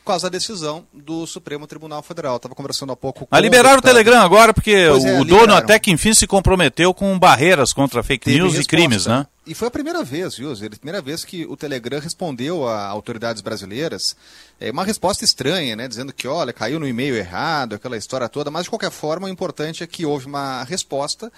por 0.05 0.11
causa 0.11 0.29
da 0.29 0.37
decisão 0.37 0.85
do 0.93 1.25
Supremo 1.25 1.65
Tribunal 1.65 2.03
Federal. 2.03 2.35
Estava 2.35 2.53
conversando 2.53 2.91
há 2.91 2.95
pouco 2.95 3.25
com. 3.25 3.35
A 3.35 3.39
liberaram 3.39 3.79
o, 3.79 3.81
Telegram 3.81 4.21
agora, 4.21 4.53
porque 4.53 4.85
pois 4.87 5.03
o 5.03 5.07
é, 5.07 5.25
dono 5.25 5.55
até 5.55 5.79
que 5.79 5.89
enfim 5.89 6.13
se 6.13 6.27
comprometeu 6.27 6.93
com 6.93 7.17
barreiras 7.17 7.73
contra 7.73 8.03
fake 8.03 8.25
Teve 8.25 8.37
news 8.37 8.53
resposta. 8.53 8.75
e 8.75 8.77
crimes, 8.77 9.07
né? 9.07 9.25
E 9.47 9.53
foi 9.53 9.67
a 9.67 9.71
primeira 9.71 10.03
vez, 10.03 10.35
viu, 10.37 10.53
Zé? 10.55 10.65
A 10.65 10.69
primeira 10.71 11.01
vez 11.01 11.23
que 11.23 11.45
o 11.45 11.55
Telegram 11.55 11.99
respondeu 11.99 12.67
a 12.67 12.87
autoridades 12.87 13.41
brasileiras 13.41 14.15
é 14.59 14.71
uma 14.71 14.83
resposta 14.83 15.23
estranha, 15.23 15.75
né? 15.75 15.87
Dizendo 15.87 16.13
que, 16.13 16.27
olha, 16.27 16.53
caiu 16.53 16.79
no 16.79 16.87
e-mail 16.87 17.15
errado, 17.15 17.75
aquela 17.75 17.97
história 17.97 18.27
toda, 18.29 18.50
mas 18.50 18.63
de 18.63 18.70
qualquer 18.70 18.91
forma 18.91 19.27
o 19.27 19.29
importante 19.29 19.83
é 19.83 19.87
que 19.87 20.05
houve 20.05 20.25
uma 20.25 20.63
resposta 20.63 21.31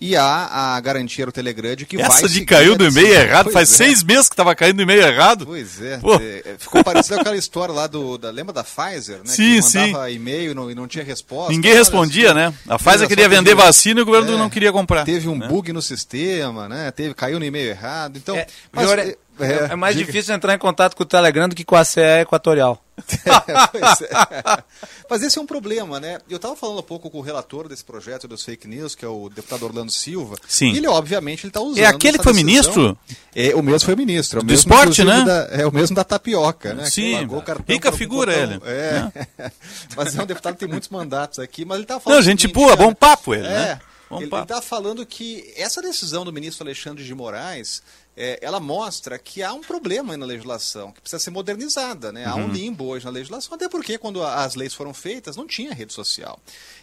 e 0.00 0.16
há 0.16 0.74
a 0.74 0.80
garantia 0.80 1.24
do 1.24 1.32
Telegram 1.32 1.76
de 1.76 1.86
que 1.86 1.96
Essa 1.96 2.08
vai 2.08 2.18
Essa 2.18 2.28
de 2.28 2.44
caiu 2.44 2.76
no 2.76 2.86
e-mail 2.86 3.14
errado, 3.14 3.44
pois 3.44 3.54
faz 3.54 3.72
é. 3.72 3.76
seis 3.76 4.02
meses 4.02 4.28
que 4.28 4.34
estava 4.34 4.54
caindo 4.54 4.76
no 4.76 4.82
e-mail 4.82 5.02
errado. 5.02 5.46
Pois 5.46 5.80
é, 5.80 6.00
é, 6.44 6.56
ficou 6.58 6.82
parecido 6.82 7.20
aquela 7.20 7.36
história 7.36 7.72
lá 7.72 7.86
do, 7.86 8.18
da, 8.18 8.30
lembra 8.30 8.52
da 8.52 8.64
Pfizer, 8.64 9.18
né? 9.18 9.26
Sim, 9.26 9.62
que 9.62 9.78
mandava 9.78 10.10
e-mail 10.10 10.50
e 10.50 10.54
não, 10.54 10.70
e 10.70 10.74
não 10.74 10.88
tinha 10.88 11.04
resposta. 11.04 11.52
Ninguém 11.52 11.74
respondia, 11.74 12.34
né? 12.34 12.52
A 12.68 12.76
Pfizer 12.76 13.06
queria 13.06 13.28
vender 13.28 13.54
vacina 13.54 14.00
e 14.00 14.02
o 14.02 14.06
governo 14.06 14.34
é, 14.34 14.36
não 14.36 14.50
queria 14.50 14.72
comprar. 14.72 15.04
Teve 15.04 15.28
um 15.28 15.38
né? 15.38 15.46
bug 15.46 15.72
no 15.72 15.80
sistema, 15.80 16.68
né? 16.68 16.90
Teve, 16.90 17.14
caiu 17.14 17.38
no 17.38 17.44
e-mail 17.54 17.70
errado, 17.70 18.16
então... 18.16 18.36
É, 18.36 18.46
mas, 18.72 18.90
é, 18.90 19.16
é, 19.38 19.72
é, 19.72 19.76
mais 19.76 19.96
diga. 19.96 20.06
difícil 20.06 20.34
entrar 20.34 20.54
em 20.54 20.58
contato 20.58 20.94
com 20.94 21.02
o 21.02 21.06
Telegram 21.06 21.48
do 21.48 21.54
que 21.54 21.64
com 21.64 21.74
a 21.74 21.84
CE 21.84 22.00
Equatorial. 22.22 22.80
é, 23.26 24.62
Mas 25.10 25.22
esse 25.22 25.36
é 25.36 25.42
um 25.42 25.46
problema, 25.46 25.98
né? 25.98 26.18
Eu 26.30 26.36
estava 26.36 26.54
falando 26.54 26.78
há 26.78 26.82
pouco 26.82 27.10
com 27.10 27.18
o 27.18 27.20
relator 27.20 27.68
desse 27.68 27.84
projeto 27.84 28.28
dos 28.28 28.44
fake 28.44 28.68
news, 28.68 28.94
que 28.94 29.04
é 29.04 29.08
o 29.08 29.28
deputado 29.28 29.64
Orlando 29.64 29.90
Silva. 29.90 30.36
Sim. 30.46 30.72
E 30.72 30.76
ele, 30.76 30.86
obviamente, 30.86 31.40
ele 31.40 31.50
está 31.50 31.60
usando. 31.60 31.82
É 31.82 31.86
aquele 31.86 32.18
que 32.18 32.24
foi 32.24 32.32
decisão. 32.32 32.54
ministro? 32.54 32.98
É, 33.34 33.54
o 33.56 33.62
mesmo 33.62 33.80
foi 33.80 33.96
ministro. 33.96 34.40
É 34.40 34.44
Do 34.44 34.54
esporte, 34.54 35.02
né? 35.02 35.24
Da, 35.24 35.48
é 35.50 35.66
o 35.66 35.72
mesmo 35.72 35.96
da 35.96 36.04
tapioca, 36.04 36.72
né? 36.74 36.86
Sim. 36.86 37.28
Rica 37.68 37.90
figura 37.90 38.32
ele. 38.32 38.60
É. 38.64 39.10
é. 39.38 39.50
mas 39.96 40.16
é 40.16 40.22
um 40.22 40.26
deputado 40.26 40.54
que 40.54 40.60
tem 40.60 40.68
muitos 40.68 40.88
mandatos 40.88 41.40
aqui, 41.40 41.64
mas 41.64 41.76
ele 41.76 41.84
está 41.84 41.98
falando. 41.98 42.18
Não, 42.18 42.22
gente 42.22 42.46
boa, 42.46 42.76
bom 42.76 42.94
papo 42.94 43.34
ele, 43.34 43.46
é, 43.46 43.50
né? 43.50 43.80
Ele 44.10 44.24
está 44.26 44.60
falando 44.60 45.04
que 45.04 45.52
essa 45.56 45.80
decisão 45.80 46.24
do 46.24 46.32
ministro 46.32 46.64
Alexandre 46.64 47.04
de 47.04 47.14
Moraes 47.14 47.82
é, 48.16 48.38
ela 48.40 48.60
mostra 48.60 49.18
que 49.18 49.42
há 49.42 49.52
um 49.52 49.60
problema 49.60 50.16
na 50.16 50.24
legislação, 50.24 50.92
que 50.92 51.00
precisa 51.00 51.18
ser 51.18 51.30
modernizada. 51.30 52.12
Né? 52.12 52.24
Uhum. 52.26 52.32
Há 52.32 52.34
um 52.36 52.42
uhum. 52.44 52.52
limbo 52.52 52.84
hoje 52.84 53.04
na 53.04 53.10
legislação, 53.10 53.54
até 53.54 53.68
porque 53.68 53.98
quando 53.98 54.22
as 54.22 54.54
leis 54.54 54.72
foram 54.72 54.94
feitas 54.94 55.36
não 55.36 55.46
tinha 55.46 55.74
rede 55.74 55.92
social. 55.92 56.38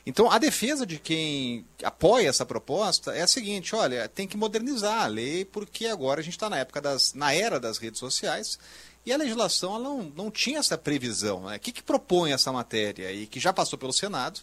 Então 0.05 0.29
a 0.29 0.37
defesa 0.37 0.85
de 0.85 0.97
quem 0.97 1.65
apoia 1.83 2.27
essa 2.27 2.45
proposta 2.45 3.13
é 3.13 3.21
a 3.21 3.27
seguinte: 3.27 3.75
olha, 3.75 4.09
tem 4.09 4.27
que 4.27 4.35
modernizar 4.35 5.03
a 5.03 5.07
lei, 5.07 5.45
porque 5.45 5.85
agora 5.85 6.19
a 6.19 6.23
gente 6.23 6.33
está 6.33 6.49
na 6.49 6.57
época 6.57 6.81
das. 6.81 7.13
na 7.13 7.33
era 7.33 7.59
das 7.59 7.77
redes 7.77 7.99
sociais. 7.99 8.59
E 9.03 9.11
a 9.11 9.17
legislação 9.17 9.73
ela 9.75 9.83
não, 9.83 10.13
não 10.15 10.29
tinha 10.29 10.59
essa 10.59 10.77
previsão. 10.77 11.45
Né? 11.45 11.55
O 11.55 11.59
que, 11.59 11.71
que 11.71 11.81
propõe 11.81 12.33
essa 12.33 12.51
matéria 12.51 13.11
e 13.11 13.25
que 13.25 13.39
já 13.39 13.51
passou 13.51 13.79
pelo 13.79 13.91
Senado? 13.91 14.41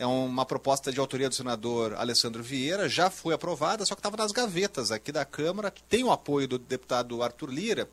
É 0.00 0.06
uma 0.06 0.46
proposta 0.46 0.90
de 0.90 0.98
autoria 0.98 1.28
do 1.28 1.34
senador 1.34 1.92
Alessandro 1.92 2.42
Vieira, 2.42 2.88
já 2.88 3.10
foi 3.10 3.34
aprovada, 3.34 3.84
só 3.84 3.94
que 3.94 3.98
estava 3.98 4.16
nas 4.16 4.32
gavetas 4.32 4.90
aqui 4.90 5.12
da 5.12 5.26
Câmara, 5.26 5.70
tem 5.90 6.02
o 6.02 6.10
apoio 6.10 6.48
do 6.48 6.58
deputado 6.58 7.22
Arthur 7.22 7.50
Lira, 7.50 7.86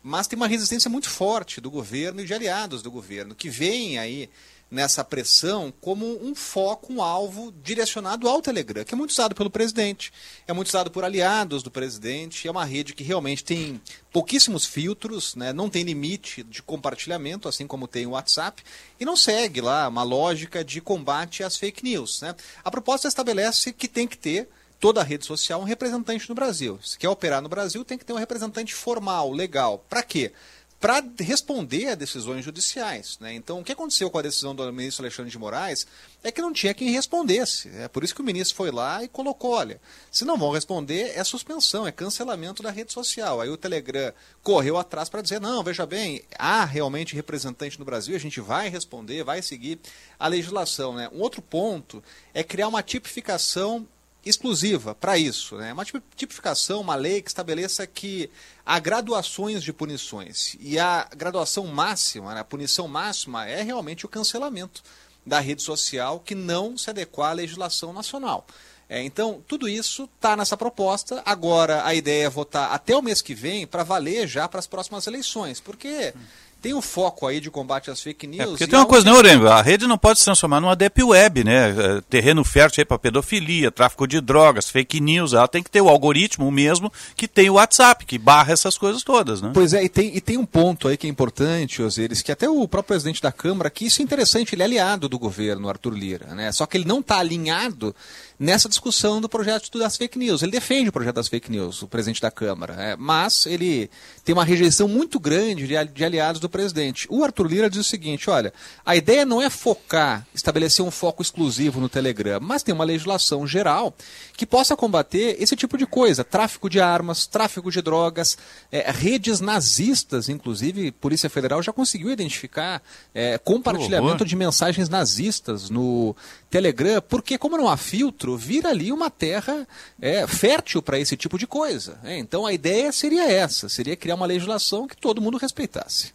mas 0.00 0.28
tem 0.28 0.36
uma 0.36 0.46
resistência 0.46 0.88
muito 0.88 1.10
forte 1.10 1.60
do 1.60 1.68
governo 1.68 2.20
e 2.20 2.24
de 2.24 2.32
aliados 2.32 2.80
do 2.80 2.92
governo, 2.92 3.34
que 3.34 3.50
veem 3.50 3.98
aí 3.98 4.30
nessa 4.70 5.02
pressão 5.02 5.72
como 5.80 6.04
um 6.22 6.34
foco, 6.34 6.92
um 6.92 7.02
alvo 7.02 7.52
direcionado 7.62 8.28
ao 8.28 8.42
Telegram, 8.42 8.84
que 8.84 8.94
é 8.94 8.96
muito 8.96 9.10
usado 9.10 9.34
pelo 9.34 9.50
presidente, 9.50 10.12
é 10.46 10.52
muito 10.52 10.68
usado 10.68 10.90
por 10.90 11.04
aliados 11.04 11.62
do 11.62 11.70
presidente, 11.70 12.46
é 12.46 12.50
uma 12.50 12.64
rede 12.64 12.94
que 12.94 13.02
realmente 13.02 13.42
tem 13.42 13.80
pouquíssimos 14.12 14.66
filtros, 14.66 15.34
né, 15.34 15.52
não 15.52 15.70
tem 15.70 15.82
limite 15.82 16.42
de 16.42 16.62
compartilhamento, 16.62 17.48
assim 17.48 17.66
como 17.66 17.88
tem 17.88 18.06
o 18.06 18.10
WhatsApp, 18.10 18.62
e 19.00 19.04
não 19.04 19.16
segue 19.16 19.60
lá 19.60 19.88
uma 19.88 20.02
lógica 20.02 20.64
de 20.64 20.80
combate 20.80 21.42
às 21.42 21.56
fake 21.56 21.84
news. 21.84 22.20
Né? 22.20 22.34
A 22.62 22.70
proposta 22.70 23.08
estabelece 23.08 23.72
que 23.72 23.88
tem 23.88 24.06
que 24.06 24.18
ter 24.18 24.48
toda 24.80 25.00
a 25.00 25.04
rede 25.04 25.26
social 25.26 25.60
um 25.60 25.64
representante 25.64 26.28
no 26.28 26.34
Brasil. 26.34 26.78
Se 26.82 26.98
quer 26.98 27.08
operar 27.08 27.42
no 27.42 27.48
Brasil, 27.48 27.84
tem 27.84 27.98
que 27.98 28.04
ter 28.04 28.12
um 28.12 28.16
representante 28.16 28.74
formal, 28.74 29.32
legal. 29.32 29.84
Para 29.88 30.02
quê? 30.02 30.32
Para 30.80 31.02
responder 31.18 31.88
a 31.88 31.94
decisões 31.94 32.44
judiciais. 32.44 33.18
Né? 33.20 33.34
Então, 33.34 33.60
o 33.60 33.64
que 33.64 33.72
aconteceu 33.72 34.08
com 34.10 34.18
a 34.18 34.22
decisão 34.22 34.54
do 34.54 34.72
ministro 34.72 35.02
Alexandre 35.04 35.30
de 35.30 35.38
Moraes 35.38 35.86
é 36.22 36.30
que 36.30 36.40
não 36.40 36.52
tinha 36.52 36.74
quem 36.74 36.90
respondesse. 36.90 37.68
É 37.76 37.88
por 37.88 38.04
isso 38.04 38.14
que 38.14 38.20
o 38.20 38.24
ministro 38.24 38.56
foi 38.56 38.70
lá 38.70 39.02
e 39.02 39.08
colocou: 39.08 39.52
olha, 39.52 39.80
se 40.10 40.24
não 40.24 40.38
vão 40.38 40.52
responder, 40.52 41.12
é 41.16 41.24
suspensão, 41.24 41.86
é 41.86 41.92
cancelamento 41.92 42.62
da 42.62 42.70
rede 42.70 42.92
social. 42.92 43.40
Aí 43.40 43.48
o 43.48 43.56
Telegram 43.56 44.12
correu 44.42 44.76
atrás 44.76 45.08
para 45.08 45.22
dizer: 45.22 45.40
não, 45.40 45.64
veja 45.64 45.84
bem, 45.84 46.22
há 46.38 46.64
realmente 46.64 47.14
representante 47.14 47.78
no 47.78 47.84
Brasil, 47.84 48.14
a 48.14 48.20
gente 48.20 48.40
vai 48.40 48.68
responder, 48.68 49.24
vai 49.24 49.42
seguir 49.42 49.80
a 50.18 50.28
legislação. 50.28 50.94
Né? 50.94 51.08
Um 51.12 51.20
outro 51.20 51.42
ponto 51.42 52.02
é 52.32 52.44
criar 52.44 52.68
uma 52.68 52.82
tipificação 52.82 53.86
exclusiva 54.24 54.94
para 54.94 55.18
isso. 55.18 55.56
Né? 55.56 55.72
Uma 55.72 55.84
tipificação, 55.84 56.80
uma 56.80 56.94
lei 56.94 57.22
que 57.22 57.28
estabeleça 57.28 57.86
que 57.86 58.30
há 58.64 58.78
graduações 58.78 59.62
de 59.62 59.72
punições. 59.72 60.56
E 60.60 60.78
a 60.78 61.08
graduação 61.16 61.66
máxima, 61.66 62.34
né, 62.34 62.40
a 62.40 62.44
punição 62.44 62.88
máxima, 62.88 63.46
é 63.46 63.62
realmente 63.62 64.04
o 64.04 64.08
cancelamento 64.08 64.82
da 65.24 65.40
rede 65.40 65.62
social 65.62 66.20
que 66.20 66.34
não 66.34 66.76
se 66.76 66.90
adequar 66.90 67.30
à 67.30 67.34
legislação 67.34 67.92
nacional. 67.92 68.46
É, 68.88 69.02
então, 69.02 69.44
tudo 69.46 69.68
isso 69.68 70.08
está 70.16 70.34
nessa 70.34 70.56
proposta. 70.56 71.22
Agora, 71.26 71.84
a 71.84 71.94
ideia 71.94 72.24
é 72.24 72.30
votar 72.30 72.72
até 72.72 72.96
o 72.96 73.02
mês 73.02 73.20
que 73.20 73.34
vem 73.34 73.66
para 73.66 73.82
valer 73.82 74.26
já 74.26 74.48
para 74.48 74.60
as 74.60 74.66
próximas 74.66 75.06
eleições, 75.06 75.60
porque 75.60 76.14
tem 76.60 76.74
um 76.74 76.82
foco 76.82 77.26
aí 77.26 77.40
de 77.40 77.50
combate 77.50 77.90
às 77.90 78.00
fake 78.00 78.26
news. 78.26 78.40
É 78.42 78.46
porque 78.46 78.66
tem 78.66 78.78
uma 78.78 78.86
coisa, 78.86 79.04
né, 79.04 79.12
Orengo? 79.12 79.46
A 79.46 79.62
rede 79.62 79.86
não 79.86 79.96
pode 79.96 80.18
se 80.18 80.24
transformar 80.24 80.60
numa 80.60 80.74
deep 80.74 81.02
web, 81.02 81.44
né? 81.44 81.70
É, 81.70 82.00
terreno 82.08 82.44
fértil 82.44 82.80
aí 82.80 82.84
para 82.84 82.98
pedofilia, 82.98 83.70
tráfico 83.70 84.06
de 84.06 84.20
drogas, 84.20 84.68
fake 84.68 85.00
news. 85.00 85.32
Ela 85.32 85.46
tem 85.46 85.62
que 85.62 85.70
ter 85.70 85.80
o 85.80 85.88
algoritmo 85.88 86.50
mesmo 86.50 86.92
que 87.16 87.28
tem 87.28 87.48
o 87.48 87.54
WhatsApp, 87.54 88.04
que 88.04 88.18
barra 88.18 88.52
essas 88.52 88.76
coisas 88.76 89.02
todas, 89.02 89.40
né? 89.40 89.52
Pois 89.54 89.72
é, 89.72 89.84
e 89.84 89.88
tem, 89.88 90.16
e 90.16 90.20
tem 90.20 90.36
um 90.36 90.46
ponto 90.46 90.88
aí 90.88 90.96
que 90.96 91.06
é 91.06 91.10
importante, 91.10 91.80
Osiris, 91.80 92.22
que 92.22 92.32
até 92.32 92.48
o 92.48 92.66
próprio 92.66 92.94
presidente 92.94 93.22
da 93.22 93.30
Câmara, 93.30 93.70
que 93.70 93.86
isso 93.86 94.02
é 94.02 94.04
interessante, 94.04 94.54
ele 94.54 94.62
é 94.62 94.64
aliado 94.64 95.08
do 95.08 95.18
governo, 95.18 95.68
Arthur 95.68 95.94
Lira, 95.94 96.34
né? 96.34 96.50
Só 96.50 96.66
que 96.66 96.76
ele 96.76 96.84
não 96.84 97.00
está 97.00 97.18
alinhado 97.18 97.94
nessa 98.38 98.68
discussão 98.68 99.20
do 99.20 99.28
projeto 99.28 99.76
das 99.78 99.96
fake 99.96 100.18
news. 100.18 100.42
Ele 100.42 100.52
defende 100.52 100.88
o 100.88 100.92
projeto 100.92 101.16
das 101.16 101.28
fake 101.28 101.50
news, 101.50 101.82
o 101.82 101.88
presidente 101.88 102.20
da 102.22 102.30
Câmara, 102.30 102.74
é, 102.74 102.96
mas 102.96 103.46
ele 103.46 103.90
tem 104.24 104.32
uma 104.32 104.44
rejeição 104.44 104.86
muito 104.86 105.18
grande 105.18 105.66
de, 105.66 105.84
de 105.84 106.04
aliados 106.04 106.40
do 106.40 106.48
presidente. 106.48 107.06
O 107.10 107.24
Arthur 107.24 107.46
Lira 107.46 107.70
diz 107.70 107.80
o 107.80 107.84
seguinte: 107.84 108.30
olha, 108.30 108.52
a 108.86 108.94
ideia 108.94 109.24
não 109.24 109.42
é 109.42 109.50
focar, 109.50 110.26
estabelecer 110.34 110.84
um 110.84 110.90
foco 110.90 111.22
exclusivo 111.22 111.80
no 111.80 111.88
Telegram, 111.88 112.38
mas 112.40 112.62
tem 112.62 112.74
uma 112.74 112.84
legislação 112.84 113.46
geral 113.46 113.94
que 114.36 114.46
possa 114.46 114.76
combater 114.76 115.36
esse 115.40 115.56
tipo 115.56 115.76
de 115.76 115.86
coisa: 115.86 116.22
tráfico 116.22 116.70
de 116.70 116.80
armas, 116.80 117.26
tráfico 117.26 117.70
de 117.70 117.82
drogas, 117.82 118.38
é, 118.70 118.90
redes 118.90 119.40
nazistas, 119.40 120.28
inclusive, 120.28 120.92
Polícia 120.92 121.28
Federal 121.28 121.62
já 121.62 121.72
conseguiu 121.72 122.10
identificar 122.10 122.80
é, 123.14 123.36
compartilhamento 123.38 124.24
de 124.24 124.36
mensagens 124.36 124.88
nazistas 124.88 125.70
no 125.70 126.14
Telegram, 126.50 127.02
porque 127.02 127.36
como 127.36 127.58
não 127.58 127.68
há 127.68 127.76
filtro, 127.76 128.36
vira 128.36 128.70
ali 128.70 128.90
uma 128.90 129.10
terra 129.10 129.66
é, 130.00 130.26
fértil 130.26 130.80
para 130.80 130.98
esse 130.98 131.16
tipo 131.16 131.38
de 131.38 131.46
coisa. 131.46 131.98
É, 132.02 132.16
então 132.18 132.46
a 132.46 132.52
ideia 132.52 132.90
seria 132.92 133.30
essa, 133.30 133.68
seria 133.68 133.96
criar 133.96 134.14
uma 134.14 134.26
legislação 134.26 134.86
que 134.86 134.96
todo 134.96 135.20
mundo 135.20 135.36
respeitasse. 135.36 136.12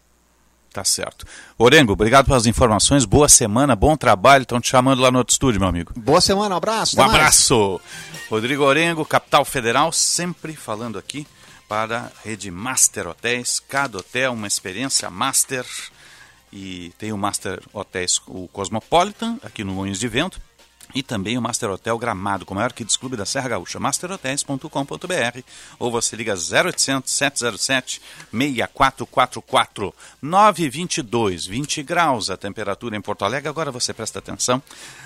Tá 0.73 0.83
certo. 0.83 1.27
Orengo, 1.55 1.93
obrigado 1.93 2.25
pelas 2.25 2.47
informações. 2.47 3.05
Boa 3.05 3.29
semana, 3.29 3.75
bom 3.75 3.95
trabalho. 3.95 4.41
Estão 4.41 4.59
te 4.59 4.69
chamando 4.69 5.03
lá 5.03 5.11
no 5.11 5.19
outro 5.19 5.31
estúdio, 5.31 5.59
meu 5.59 5.69
amigo. 5.69 5.93
Boa 5.95 6.19
semana, 6.19 6.55
um 6.55 6.57
abraço. 6.57 6.99
Um 6.99 7.03
abraço. 7.03 7.79
Rodrigo 8.27 8.63
Orengo, 8.63 9.05
Capital 9.05 9.45
Federal, 9.45 9.91
sempre 9.91 10.55
falando 10.55 10.97
aqui 10.97 11.27
para 11.69 11.99
a 11.99 12.27
rede 12.27 12.49
Master 12.49 13.07
Hotéis. 13.07 13.59
Cada 13.59 13.99
hotel, 13.99 14.33
uma 14.33 14.47
experiência 14.47 15.11
master. 15.11 15.63
E 16.55 16.93
tem 16.99 17.11
o 17.11 17.17
Master 17.17 17.59
Hotéis, 17.73 18.21
o 18.27 18.47
Cosmopolitan, 18.47 19.39
aqui 19.41 19.63
no 19.63 19.73
Moinhos 19.73 19.99
de 19.99 20.07
Vento 20.07 20.39
e 20.93 21.01
também 21.01 21.37
o 21.37 21.41
Master 21.41 21.69
Hotel 21.71 21.97
Gramado, 21.97 22.45
com 22.45 22.53
o 22.53 22.57
maior 22.57 22.71
Kids 22.71 22.95
Clube 22.95 23.17
da 23.17 23.25
Serra 23.25 23.49
Gaúcha, 23.49 23.79
masterhotels.com.br 23.79 25.39
ou 25.79 25.91
você 25.91 26.15
liga 26.15 26.33
0800 26.33 27.11
707 27.11 28.01
6444 28.31 29.93
922, 30.21 31.45
20 31.45 31.83
graus 31.83 32.29
a 32.29 32.37
temperatura 32.37 32.95
em 32.95 33.01
Porto 33.01 33.25
Alegre. 33.25 33.49
Agora 33.49 33.71
você 33.71 33.93
presta 33.93 34.19
atenção 34.19 34.61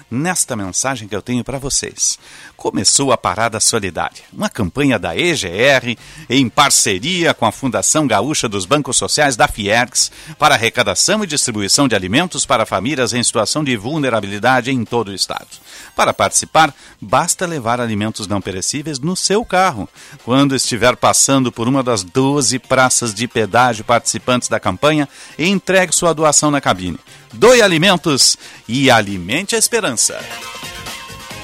nesta 0.10 0.56
mensagem 0.56 1.08
que 1.08 1.16
eu 1.16 1.22
tenho 1.22 1.44
para 1.44 1.60
vocês. 1.60 2.18
Começou 2.56 3.12
a 3.12 3.18
Parada 3.18 3.60
Solidária, 3.60 4.24
uma 4.32 4.50
campanha 4.50 4.98
da 4.98 5.16
EGR 5.16 5.98
em 6.30 6.50
parceria 6.50 7.34
com 7.34 7.46
a 7.46 7.52
Fundação 7.52 8.08
Gaúcha 8.08 8.48
dos 8.48 8.66
Bancos 8.66 8.98
Sociais 8.98 9.36
da 9.36 9.48
Fiergs 9.48 10.12
para 10.38 10.56
arrecadação 10.56 11.24
e 11.24 11.28
distribuição 11.28 11.88
de 11.88 11.96
alimentos 11.96 12.46
para 12.46 12.66
famílias 12.66 13.14
em 13.14 13.24
situação 13.24 13.64
de 13.64 13.76
vulnerabilidade 13.76 14.72
em 14.72 14.84
todo 14.86 15.10
o 15.10 15.14
estado. 15.14 15.48
Para 15.96 16.14
participar, 16.14 16.74
basta 17.02 17.46
levar 17.46 17.80
alimentos 17.80 18.28
não 18.28 18.42
perecíveis 18.42 19.00
no 19.00 19.16
seu 19.16 19.44
carro. 19.44 19.90
Quando 20.24 20.56
estiver 20.56 20.96
passando 20.96 21.52
por 21.52 21.68
uma 21.68 21.84
das 21.84 22.04
12 22.04 22.60
praças 22.60 23.14
de 23.14 23.28
pedágio 23.28 23.84
participantes 23.84 24.50
da 24.50 24.60
campanha, 24.60 25.08
entregue 25.38 25.94
sua 25.94 26.14
doação 26.14 26.52
na 26.52 26.62
cabine. 26.62 27.00
Doe 27.34 27.62
alimentos 27.62 28.38
e 28.68 28.90
alimente 28.90 29.56
a 29.56 29.60
esperança. 29.60 30.20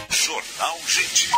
Jornal 0.10 0.78
Gente. 0.88 1.30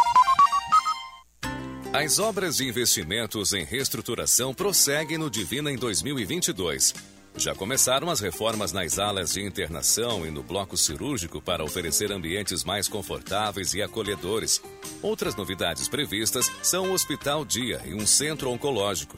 As 1.93 2.19
obras 2.19 2.57
de 2.57 2.67
investimentos 2.67 3.53
em 3.53 3.63
reestruturação 3.63 4.53
prosseguem 4.53 5.17
no 5.17 5.29
Divina 5.29 5.71
em 5.71 5.77
2022. 5.77 6.93
Já 7.37 7.53
começaram 7.53 8.09
as 8.09 8.21
reformas 8.21 8.71
nas 8.71 8.97
alas 8.97 9.33
de 9.33 9.43
internação 9.43 10.25
e 10.25 10.31
no 10.31 10.41
bloco 10.41 10.77
cirúrgico 10.77 11.41
para 11.41 11.63
oferecer 11.63 12.11
ambientes 12.11 12.63
mais 12.63 12.87
confortáveis 12.87 13.73
e 13.73 13.81
acolhedores. 13.81 14.61
Outras 15.01 15.35
novidades 15.35 15.89
previstas 15.89 16.49
são 16.63 16.89
o 16.89 16.93
Hospital 16.93 17.43
Dia 17.43 17.81
e 17.85 17.93
um 17.93 18.07
centro 18.07 18.49
oncológico. 18.49 19.17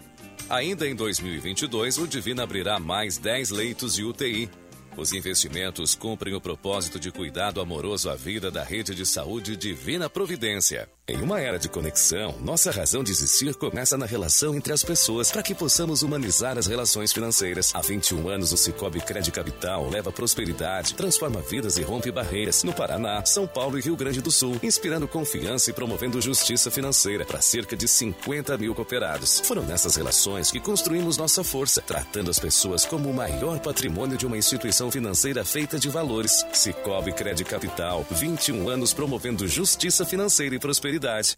Ainda 0.49 0.87
em 0.87 0.95
2022, 0.95 1.99
o 1.99 2.07
Divina 2.07 2.43
abrirá 2.43 2.79
mais 2.79 3.17
10 3.17 3.51
leitos 3.51 3.95
de 3.95 4.03
UTI 4.03 4.49
os 4.97 5.13
investimentos 5.13 5.93
cumprem 5.93 6.33
o 6.33 6.41
propósito 6.41 6.99
de 6.99 7.11
cuidado 7.11 7.61
amoroso 7.61 8.09
à 8.09 8.15
vida 8.15 8.49
da 8.49 8.63
rede 8.63 8.95
de 8.95 9.05
saúde 9.05 9.55
Divina 9.55 10.09
Providência. 10.09 10.89
Em 11.09 11.21
uma 11.21 11.39
era 11.39 11.57
de 11.57 11.69
conexão, 11.69 12.35
nossa 12.41 12.69
razão 12.69 13.01
de 13.01 13.11
existir 13.11 13.55
começa 13.55 13.97
na 13.97 14.05
relação 14.05 14.53
entre 14.53 14.73
as 14.73 14.83
pessoas 14.83 15.31
para 15.31 15.41
que 15.41 15.55
possamos 15.55 16.01
humanizar 16.01 16.57
as 16.57 16.67
relações 16.67 17.13
financeiras. 17.13 17.71
Há 17.73 17.79
21 17.79 18.27
anos, 18.27 18.51
o 18.51 18.57
Cicobi 18.57 18.99
Crédito 18.99 19.33
Capital 19.33 19.89
leva 19.89 20.11
prosperidade, 20.11 20.95
transforma 20.95 21.39
vidas 21.39 21.77
e 21.77 21.81
rompe 21.81 22.11
barreiras 22.11 22.61
no 22.63 22.73
Paraná, 22.73 23.23
São 23.23 23.47
Paulo 23.47 23.79
e 23.79 23.81
Rio 23.81 23.95
Grande 23.95 24.21
do 24.21 24.29
Sul, 24.29 24.59
inspirando 24.61 25.07
confiança 25.07 25.69
e 25.69 25.73
promovendo 25.73 26.21
justiça 26.21 26.69
financeira 26.69 27.23
para 27.23 27.39
cerca 27.39 27.77
de 27.77 27.87
50 27.87 28.57
mil 28.57 28.75
cooperados. 28.75 29.39
Foram 29.45 29.63
nessas 29.63 29.95
relações 29.95 30.51
que 30.51 30.59
construímos 30.59 31.15
nossa 31.15 31.41
força, 31.41 31.81
tratando 31.81 32.29
as 32.29 32.37
pessoas 32.37 32.85
como 32.85 33.09
o 33.09 33.13
maior 33.13 33.59
patrimônio 33.59 34.17
de 34.17 34.25
uma 34.25 34.37
instituição 34.37 34.86
financeira 34.91 35.43
feita 35.45 35.79
de 35.79 35.89
valores. 35.89 36.45
Cicobi 36.53 37.13
Crédito 37.13 37.49
Capital, 37.49 38.05
21 38.11 38.69
anos 38.69 38.93
promovendo 38.93 39.47
justiça 39.47 40.05
financeira 40.05 40.55
e 40.55 40.59
prosperidade. 40.59 41.37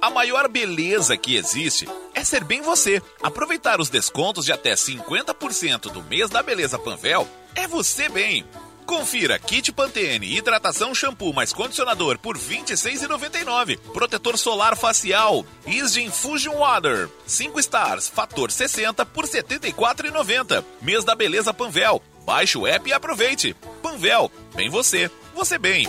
A 0.00 0.10
maior 0.10 0.48
beleza 0.48 1.16
que 1.16 1.36
existe 1.36 1.88
é 2.12 2.24
ser 2.24 2.42
bem 2.42 2.60
você. 2.60 3.00
Aproveitar 3.22 3.80
os 3.80 3.88
descontos 3.88 4.44
de 4.44 4.52
até 4.52 4.74
50% 4.74 5.92
do 5.92 6.02
mês 6.02 6.28
da 6.28 6.42
Beleza 6.42 6.78
Panvel 6.78 7.28
é 7.54 7.68
você 7.68 8.08
bem. 8.08 8.44
Confira 8.92 9.38
kit 9.38 9.72
Pantene, 9.72 10.36
hidratação 10.36 10.94
shampoo 10.94 11.32
mais 11.32 11.50
condicionador 11.50 12.18
por 12.18 12.36
R$ 12.36 12.42
26,99. 12.42 13.78
Protetor 13.90 14.36
solar 14.36 14.76
facial, 14.76 15.46
Isgin 15.66 16.10
Fusion 16.10 16.56
Water, 16.56 17.08
5 17.24 17.58
stars, 17.58 18.10
fator 18.10 18.50
60 18.50 19.06
por 19.06 19.24
R$ 19.24 19.30
74,90. 19.30 20.62
Mês 20.82 21.04
da 21.04 21.14
Beleza 21.14 21.54
Panvel. 21.54 22.02
Baixe 22.26 22.58
o 22.58 22.66
app 22.66 22.86
e 22.86 22.92
aproveite. 22.92 23.56
Panvel, 23.82 24.30
bem 24.54 24.68
você, 24.68 25.10
você 25.34 25.56
bem. 25.56 25.88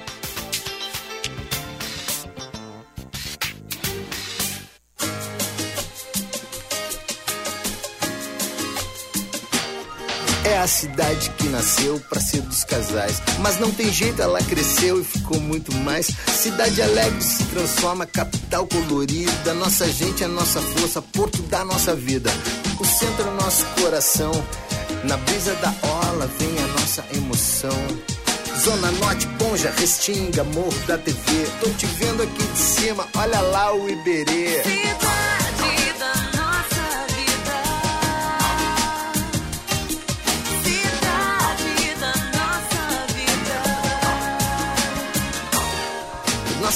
É 10.43 10.57
a 10.57 10.67
cidade 10.67 11.29
que 11.37 11.47
nasceu 11.49 11.99
para 12.09 12.19
ser 12.19 12.41
dos 12.41 12.63
casais. 12.63 13.21
Mas 13.39 13.59
não 13.59 13.71
tem 13.71 13.91
jeito, 13.91 14.21
ela 14.21 14.39
cresceu 14.41 14.99
e 14.99 15.03
ficou 15.03 15.39
muito 15.39 15.73
mais. 15.75 16.07
Cidade 16.07 16.81
alegre 16.81 17.21
se 17.21 17.43
transforma, 17.45 18.05
capital 18.05 18.65
colorida. 18.67 19.53
Nossa 19.53 19.87
gente 19.91 20.23
é 20.23 20.27
nossa 20.27 20.59
força, 20.59 21.01
porto 21.01 21.41
da 21.43 21.63
nossa 21.63 21.95
vida. 21.95 22.31
O 22.79 22.85
centro 22.85 23.27
é 23.27 23.43
nosso 23.43 23.65
coração 23.79 24.31
Na 25.03 25.17
brisa 25.17 25.53
da 25.55 25.73
orla 25.87 26.27
vem 26.39 26.63
a 26.63 26.67
nossa 26.67 27.05
emoção. 27.13 27.87
Zona 28.59 28.91
Norte, 28.91 29.27
Ponja, 29.39 29.71
Restinga, 29.77 30.43
Morro 30.43 30.73
da 30.87 30.97
TV. 30.97 31.47
Tô 31.59 31.69
te 31.71 31.85
vendo 31.85 32.23
aqui 32.23 32.43
de 32.43 32.57
cima, 32.57 33.07
olha 33.15 33.39
lá 33.41 33.73
o 33.73 33.89
Iberê. 33.89 34.61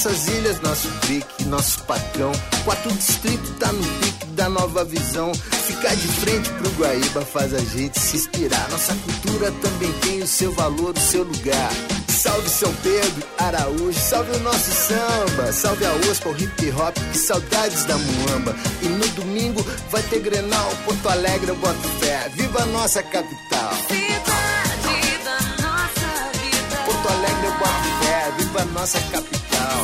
Nossas 0.06 0.28
ilhas, 0.28 0.60
nosso 0.60 0.88
pique, 1.04 1.44
nosso 1.46 1.82
patrão. 1.82 2.30
Quatro 2.64 2.92
distritos 2.92 3.50
tá 3.58 3.72
no 3.72 3.82
pique 3.98 4.26
da 4.36 4.48
nova 4.48 4.84
visão. 4.84 5.34
Ficar 5.34 5.96
de 5.96 6.06
frente 6.06 6.48
pro 6.48 6.70
Guaíba 6.74 7.22
faz 7.22 7.52
a 7.52 7.58
gente 7.58 7.98
se 7.98 8.18
inspirar. 8.18 8.68
Nossa 8.70 8.94
cultura 8.94 9.50
também 9.60 9.92
tem 9.94 10.22
o 10.22 10.26
seu 10.28 10.52
valor, 10.52 10.94
o 10.96 11.00
seu 11.00 11.24
lugar. 11.24 11.72
Salve 12.06 12.48
São 12.48 12.72
Pedro, 12.84 13.26
Araújo, 13.36 13.98
salve 13.98 14.30
o 14.36 14.38
nosso 14.44 14.70
samba, 14.70 15.52
salve 15.52 15.84
a 15.84 15.92
OSPA, 16.08 16.28
o 16.28 16.36
hip 16.40 16.70
hop, 16.70 16.94
que 17.10 17.18
saudades 17.18 17.84
da 17.86 17.98
Muamba. 17.98 18.54
E 18.82 18.86
no 18.86 19.08
domingo 19.08 19.60
vai 19.90 20.04
ter 20.04 20.20
Grenal, 20.20 20.70
Porto 20.84 21.08
Alegre, 21.08 21.48
eu 21.48 21.56
boto 21.56 21.88
fé. 21.98 22.30
Viva 22.36 22.62
a 22.62 22.66
nossa 22.66 23.02
capital! 23.02 23.72
Cidade 23.88 25.18
da 25.24 25.40
nossa 25.64 26.30
vida. 26.38 26.76
Porto 26.84 27.08
Alegre, 27.08 27.46
eu 27.46 27.58
boto 27.58 28.04
fé. 28.04 28.32
Viva 28.38 28.62
a 28.62 28.64
nossa 28.66 29.00
capital! 29.00 29.35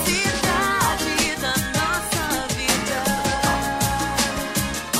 Cidade 0.04 1.34
da 1.40 1.54
nossa 1.78 2.22
vida. 2.54 2.98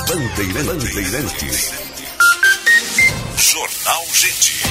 Bandeirantes. 0.07 1.71
Jornal 3.37 4.05
Gente. 4.13 4.61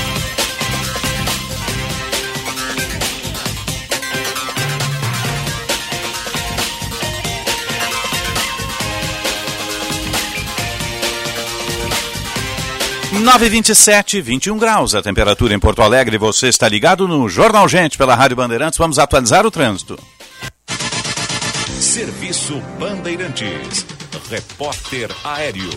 Nove 13.23 13.49
vinte 13.49 13.71
e 13.71 13.75
sete, 13.75 14.21
21 14.21 14.59
graus 14.59 14.95
a 14.95 15.03
temperatura 15.03 15.55
em 15.55 15.59
Porto 15.59 15.83
Alegre. 15.83 16.19
Você 16.19 16.49
está 16.49 16.69
ligado 16.69 17.09
no 17.09 17.29
Jornal 17.29 17.69
Gente 17.69 17.97
pela 17.97 18.15
Rádio 18.15 18.37
Bandeirantes. 18.37 18.79
Vamos 18.79 18.99
atualizar 18.99 19.47
o 19.47 19.51
trânsito. 19.51 19.99
Serviço 21.81 22.61
Bandeirantes. 22.79 23.87
Repórter 24.31 25.11
Aéreo. 25.25 25.71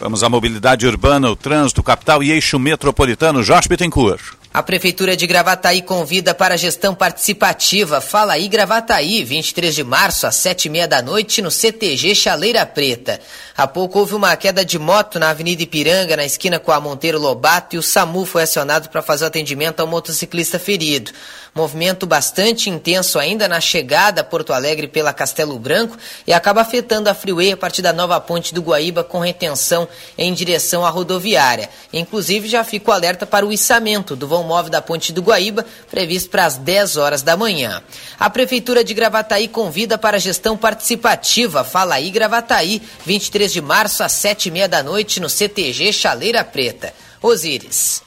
Vamos 0.00 0.22
à 0.22 0.28
mobilidade 0.28 0.86
urbana, 0.86 1.28
o 1.30 1.36
trânsito, 1.36 1.82
capital 1.82 2.22
e 2.22 2.30
eixo 2.30 2.58
metropolitano. 2.58 3.42
Jorge 3.42 3.68
Bittencourt. 3.68 4.37
A 4.52 4.62
Prefeitura 4.62 5.14
de 5.14 5.26
Gravataí 5.26 5.82
convida 5.82 6.34
para 6.34 6.54
a 6.54 6.56
gestão 6.56 6.94
participativa. 6.94 8.00
Fala 8.00 8.32
aí, 8.32 8.48
Gravataí, 8.48 9.22
23 9.22 9.74
de 9.74 9.84
março, 9.84 10.26
às 10.26 10.36
7h30 10.36 10.86
da 10.86 11.02
noite, 11.02 11.42
no 11.42 11.50
CTG 11.50 12.14
Chaleira 12.14 12.64
Preta. 12.64 13.20
Há 13.54 13.66
pouco 13.66 13.98
houve 13.98 14.14
uma 14.14 14.34
queda 14.36 14.64
de 14.64 14.78
moto 14.78 15.18
na 15.18 15.28
Avenida 15.30 15.62
Ipiranga, 15.62 16.16
na 16.16 16.24
esquina 16.24 16.58
com 16.58 16.72
a 16.72 16.80
Monteiro 16.80 17.18
Lobato, 17.18 17.76
e 17.76 17.78
o 17.78 17.82
SAMU 17.82 18.24
foi 18.24 18.44
acionado 18.44 18.88
para 18.88 19.02
fazer 19.02 19.24
o 19.24 19.28
atendimento 19.28 19.80
ao 19.80 19.86
motociclista 19.86 20.58
ferido. 20.58 21.12
Movimento 21.58 22.06
bastante 22.06 22.70
intenso 22.70 23.18
ainda 23.18 23.48
na 23.48 23.60
chegada 23.60 24.20
a 24.20 24.24
Porto 24.24 24.52
Alegre 24.52 24.86
pela 24.86 25.12
Castelo 25.12 25.58
Branco 25.58 25.98
e 26.24 26.32
acaba 26.32 26.60
afetando 26.60 27.10
a 27.10 27.14
freeway 27.14 27.50
a 27.50 27.56
partir 27.56 27.82
da 27.82 27.92
nova 27.92 28.20
ponte 28.20 28.54
do 28.54 28.62
Guaíba 28.62 29.02
com 29.02 29.18
retenção 29.18 29.88
em 30.16 30.32
direção 30.32 30.86
à 30.86 30.88
rodoviária. 30.88 31.68
Inclusive 31.92 32.46
já 32.46 32.62
fica 32.62 32.92
o 32.92 32.94
alerta 32.94 33.26
para 33.26 33.44
o 33.44 33.52
içamento 33.52 34.14
do 34.14 34.28
vão 34.28 34.44
móvel 34.44 34.70
da 34.70 34.80
ponte 34.80 35.12
do 35.12 35.20
Guaíba, 35.20 35.66
previsto 35.90 36.30
para 36.30 36.46
as 36.46 36.56
10 36.56 36.96
horas 36.96 37.22
da 37.22 37.36
manhã. 37.36 37.82
A 38.20 38.30
Prefeitura 38.30 38.84
de 38.84 38.94
Gravataí 38.94 39.48
convida 39.48 39.98
para 39.98 40.18
a 40.18 40.20
gestão 40.20 40.56
participativa. 40.56 41.64
Fala 41.64 41.96
aí, 41.96 42.08
Gravataí, 42.08 42.80
23 43.04 43.52
de 43.52 43.60
março 43.60 44.04
às 44.04 44.12
7h30 44.12 44.68
da 44.68 44.84
noite 44.84 45.18
no 45.18 45.28
CTG 45.28 45.92
Chaleira 45.92 46.44
Preta. 46.44 46.94
Osíris. 47.20 48.06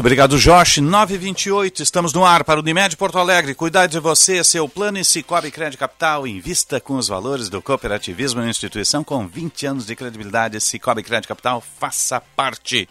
Obrigado, 0.00 0.38
Josh. 0.38 0.78
928, 0.78 1.82
estamos 1.82 2.14
no 2.14 2.24
ar 2.24 2.42
para 2.42 2.58
o 2.58 2.62
Unimed 2.62 2.96
Porto 2.96 3.18
Alegre. 3.18 3.54
Cuidar 3.54 3.86
de 3.86 4.00
você, 4.00 4.42
seu 4.42 4.66
plano 4.66 4.96
e 4.96 5.04
Cicobi 5.04 5.50
Crédito 5.50 5.78
Capital. 5.78 6.26
Invista 6.26 6.80
com 6.80 6.96
os 6.96 7.06
valores 7.06 7.50
do 7.50 7.60
cooperativismo 7.60 8.40
na 8.40 8.48
instituição 8.48 9.04
com 9.04 9.28
20 9.28 9.66
anos 9.66 9.84
de 9.84 9.94
credibilidade. 9.94 10.58
Cicobi 10.58 11.02
Crédito 11.02 11.28
Capital, 11.28 11.62
faça 11.78 12.18
parte. 12.18 12.88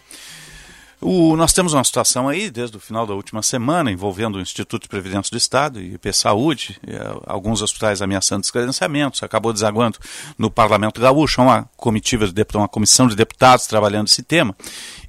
O, 1.02 1.36
nós 1.36 1.52
temos 1.52 1.74
uma 1.74 1.84
situação 1.84 2.30
aí, 2.30 2.52
desde 2.52 2.78
o 2.78 2.80
final 2.80 3.08
da 3.08 3.16
última 3.16 3.42
semana, 3.42 3.92
envolvendo 3.92 4.36
o 4.36 4.42
Instituto 4.42 4.84
de 4.84 4.90
Previdência 4.90 5.32
do 5.32 5.38
Estado 5.38 5.82
e 5.82 5.96
IP 5.96 6.14
Saúde, 6.14 6.80
e, 6.86 6.94
uh, 6.94 7.24
alguns 7.26 7.64
hospitais 7.64 8.04
ameaçando 8.04 8.42
descredenciamentos, 8.42 9.24
acabou 9.24 9.52
desaguando 9.52 9.98
no 10.38 10.52
Parlamento 10.52 11.02
Gaúcho, 11.02 11.42
uma 11.42 11.68
comitiva 11.76 12.28
de 12.28 12.46
uma 12.54 12.68
comissão 12.68 13.08
de 13.08 13.16
deputados 13.16 13.66
trabalhando 13.66 14.10
esse 14.10 14.22
tema. 14.22 14.56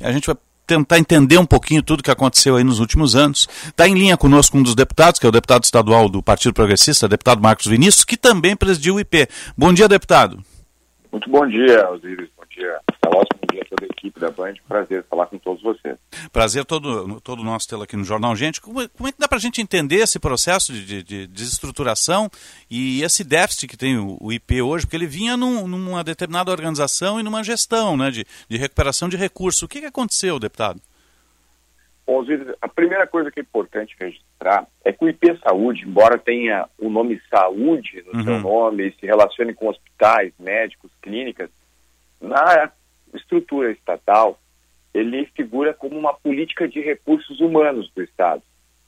E 0.01 0.05
a 0.07 0.13
gente 0.13 0.29
vai 0.29 0.37
tentar 0.71 0.99
entender 0.99 1.37
um 1.37 1.45
pouquinho 1.45 1.83
tudo 1.83 2.03
que 2.03 2.11
aconteceu 2.11 2.55
aí 2.55 2.63
nos 2.63 2.79
últimos 2.79 3.17
anos. 3.17 3.49
Está 3.67 3.89
em 3.89 3.95
linha 3.95 4.17
conosco 4.17 4.57
um 4.57 4.63
dos 4.63 4.77
deputados, 4.77 5.19
que 5.19 5.27
é 5.27 5.29
o 5.29 5.33
deputado 5.33 5.65
estadual 5.65 6.09
do 6.09 6.23
Partido 6.23 6.55
Progressista, 6.55 7.09
deputado 7.09 7.43
Marcos 7.43 7.67
Vinícius, 7.67 8.05
que 8.05 8.17
também 8.17 8.55
presidiu 8.55 8.95
o 8.95 9.01
IP. 9.01 9.27
Bom 9.59 9.73
dia, 9.73 9.89
deputado. 9.89 10.39
Muito 11.11 11.29
bom 11.29 11.45
dia, 11.49 11.91
Osiris. 11.91 12.29
Bom 12.61 12.67
dia, 12.67 12.81
Celso. 13.03 13.29
Bom 13.41 13.47
dia 13.53 13.63
a 13.63 13.65
toda 13.65 13.85
a 13.85 13.87
equipe 13.87 14.21
da 14.21 14.31
Band. 14.31 14.55
Prazer 14.69 15.03
falar 15.05 15.27
com 15.27 15.39
todos 15.39 15.63
vocês. 15.63 15.97
Prazer 16.31 16.65
todo, 16.67 17.19
todo 17.23 17.43
nosso 17.43 17.67
tê-lo 17.67 17.85
aqui 17.85 17.97
no 17.97 18.05
Jornal 18.05 18.37
Gente. 18.37 18.61
Como, 18.61 18.87
como, 18.91 19.09
é 19.09 19.13
que 19.13 19.19
dá 19.19 19.27
para 19.27 19.39
a 19.39 19.41
gente 19.41 19.63
entender 19.63 19.97
esse 19.97 20.21
processo 20.21 20.71
de, 20.73 20.85
de, 20.85 21.03
de, 21.03 21.27
desestruturação 21.27 22.29
e 22.71 23.03
esse 23.03 23.25
déficit 23.25 23.67
que 23.67 23.79
tem 23.79 23.97
o, 23.97 24.19
o 24.21 24.31
IP 24.31 24.61
hoje? 24.61 24.85
Porque 24.85 24.97
ele 24.97 25.07
vinha 25.07 25.39
num, 25.39 25.67
numa 25.67 26.05
determinada 26.05 26.51
organização 26.51 27.19
e 27.19 27.23
numa 27.23 27.43
gestão 27.43 27.97
né, 27.97 28.11
de, 28.11 28.27
de 28.47 28.59
recuperação 28.59 29.09
de 29.09 29.17
recursos. 29.17 29.63
O 29.63 29.69
que, 29.69 29.81
que 29.81 29.87
aconteceu, 29.87 30.39
deputado? 30.39 30.81
Bom, 32.07 32.23
a 32.61 32.69
primeira 32.69 33.07
coisa 33.07 33.31
que 33.31 33.41
é 33.41 33.43
importante 33.43 33.97
registrar 33.99 34.67
é 34.85 34.93
que 34.93 35.03
o 35.03 35.09
IP 35.09 35.39
Saúde, 35.43 35.85
embora 35.87 36.19
tenha 36.19 36.69
o 36.79 36.91
nome 36.91 37.21
saúde 37.31 38.05
no 38.13 38.19
uhum. 38.19 38.25
seu 38.25 38.41
nome 38.41 38.89
e 38.89 38.93
se 39.01 39.07
relacione 39.07 39.55
com 39.55 39.69
hospitais, 39.69 40.33
médicos, 40.39 40.91
clínicas, 41.01 41.49
na 42.21 42.71
estrutura 43.15 43.73
estatal, 43.73 44.39
ele 44.93 45.27
figura 45.37 45.73
como 45.73 45.99
uma 45.99 46.13
política 46.13 46.69
de 46.69 46.81
recursos 46.81 47.41
humanos 47.41 47.91
do 47.95 48.03
Estado. 48.03 48.43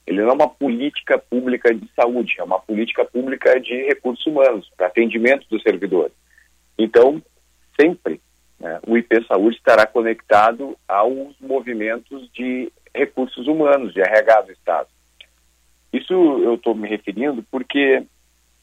Ele 0.05 0.21
não 0.21 0.31
é 0.31 0.33
uma 0.33 0.49
política 0.49 1.17
pública 1.17 1.73
de 1.73 1.89
saúde, 1.95 2.35
é 2.37 2.43
uma 2.43 2.59
política 2.59 3.05
pública 3.05 3.59
de 3.59 3.83
recursos 3.83 4.25
humanos, 4.25 4.69
para 4.75 4.87
atendimento 4.87 5.47
dos 5.49 5.63
servidores. 5.63 6.13
Então, 6.77 7.21
sempre 7.79 8.19
né, 8.59 8.79
o 8.85 8.97
IP 8.97 9.25
Saúde 9.27 9.57
estará 9.57 9.85
conectado 9.85 10.77
aos 10.87 11.35
movimentos 11.39 12.29
de 12.33 12.71
recursos 12.93 13.47
humanos, 13.47 13.93
de 13.93 14.01
RH 14.01 14.41
do 14.41 14.51
Estado. 14.51 14.87
Isso 15.91 16.13
eu 16.13 16.55
estou 16.55 16.75
me 16.75 16.87
referindo 16.87 17.43
porque 17.51 18.03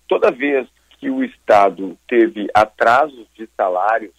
toda 0.09 0.31
vez 0.31 0.69
que 0.99 1.09
o 1.09 1.25
Estado 1.25 1.97
teve 2.07 2.49
atrasos 2.53 3.27
de 3.35 3.49
salários, 3.57 4.13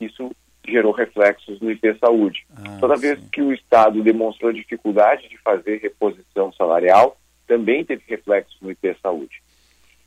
isso 0.00 0.30
gerou 0.66 0.92
reflexos 0.92 1.60
no 1.60 1.70
IP 1.70 1.98
Saúde. 1.98 2.44
Ah, 2.56 2.78
Toda 2.78 2.96
sim. 2.96 3.02
vez 3.02 3.30
que 3.30 3.42
o 3.42 3.52
Estado 3.52 4.02
demonstrou 4.02 4.52
dificuldade 4.52 5.28
de 5.28 5.38
fazer 5.38 5.78
reposição 5.78 6.52
salarial, 6.52 7.16
também 7.46 7.84
teve 7.84 8.02
reflexos 8.06 8.56
no 8.60 8.70
IP 8.70 8.96
Saúde. 9.02 9.42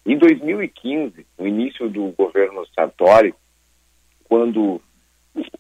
Em 0.06 0.17
2015, 0.17 1.25
no 1.38 1.47
início 1.47 1.89
do 1.89 2.08
governo 2.12 2.65
Sartori, 2.75 3.34
quando 4.25 4.82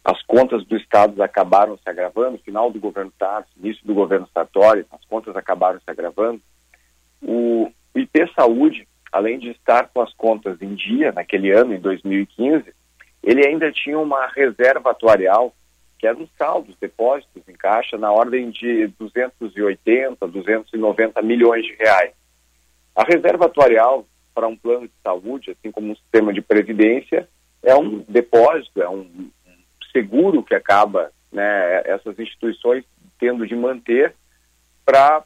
as 0.03 0.21
contas 0.23 0.65
do 0.65 0.75
Estado 0.77 1.21
acabaram 1.23 1.77
se 1.77 1.89
agravando, 1.89 2.37
final 2.39 2.69
do 2.69 2.79
governo 2.79 3.11
Tarso, 3.17 3.49
início 3.57 3.85
do 3.85 3.93
governo 3.93 4.27
Sartori, 4.33 4.85
as 4.91 5.03
contas 5.05 5.35
acabaram 5.35 5.79
se 5.79 5.89
agravando, 5.89 6.41
o 7.21 7.71
IP 7.95 8.27
Saúde, 8.35 8.87
além 9.11 9.39
de 9.39 9.49
estar 9.49 9.89
com 9.93 10.01
as 10.01 10.13
contas 10.13 10.61
em 10.61 10.75
dia 10.75 11.11
naquele 11.11 11.51
ano, 11.51 11.73
em 11.73 11.79
2015, 11.79 12.73
ele 13.23 13.47
ainda 13.47 13.71
tinha 13.71 13.97
uma 13.97 14.27
reserva 14.27 14.91
atuarial, 14.91 15.55
que 15.97 16.05
era 16.05 16.17
um 16.17 16.27
saldo, 16.37 16.71
os 16.71 16.77
depósitos 16.77 17.47
em 17.47 17.53
caixa, 17.53 17.97
na 17.97 18.11
ordem 18.11 18.51
de 18.51 18.87
280, 18.99 20.27
290 20.27 21.21
milhões 21.21 21.65
de 21.65 21.73
reais. 21.75 22.11
A 22.93 23.03
reserva 23.03 23.45
atuarial 23.45 24.05
para 24.35 24.47
um 24.47 24.57
plano 24.57 24.87
de 24.87 24.93
saúde, 25.01 25.51
assim 25.51 25.71
como 25.71 25.91
um 25.91 25.95
sistema 25.95 26.33
de 26.33 26.41
previdência, 26.41 27.27
é 27.63 27.73
um 27.75 27.99
depósito, 28.09 28.81
é 28.81 28.89
um 28.89 29.29
seguro 29.91 30.43
que 30.43 30.53
acaba 30.53 31.11
né, 31.31 31.81
essas 31.85 32.19
instituições 32.19 32.83
tendo 33.17 33.47
de 33.47 33.55
manter 33.55 34.13
para 34.85 35.23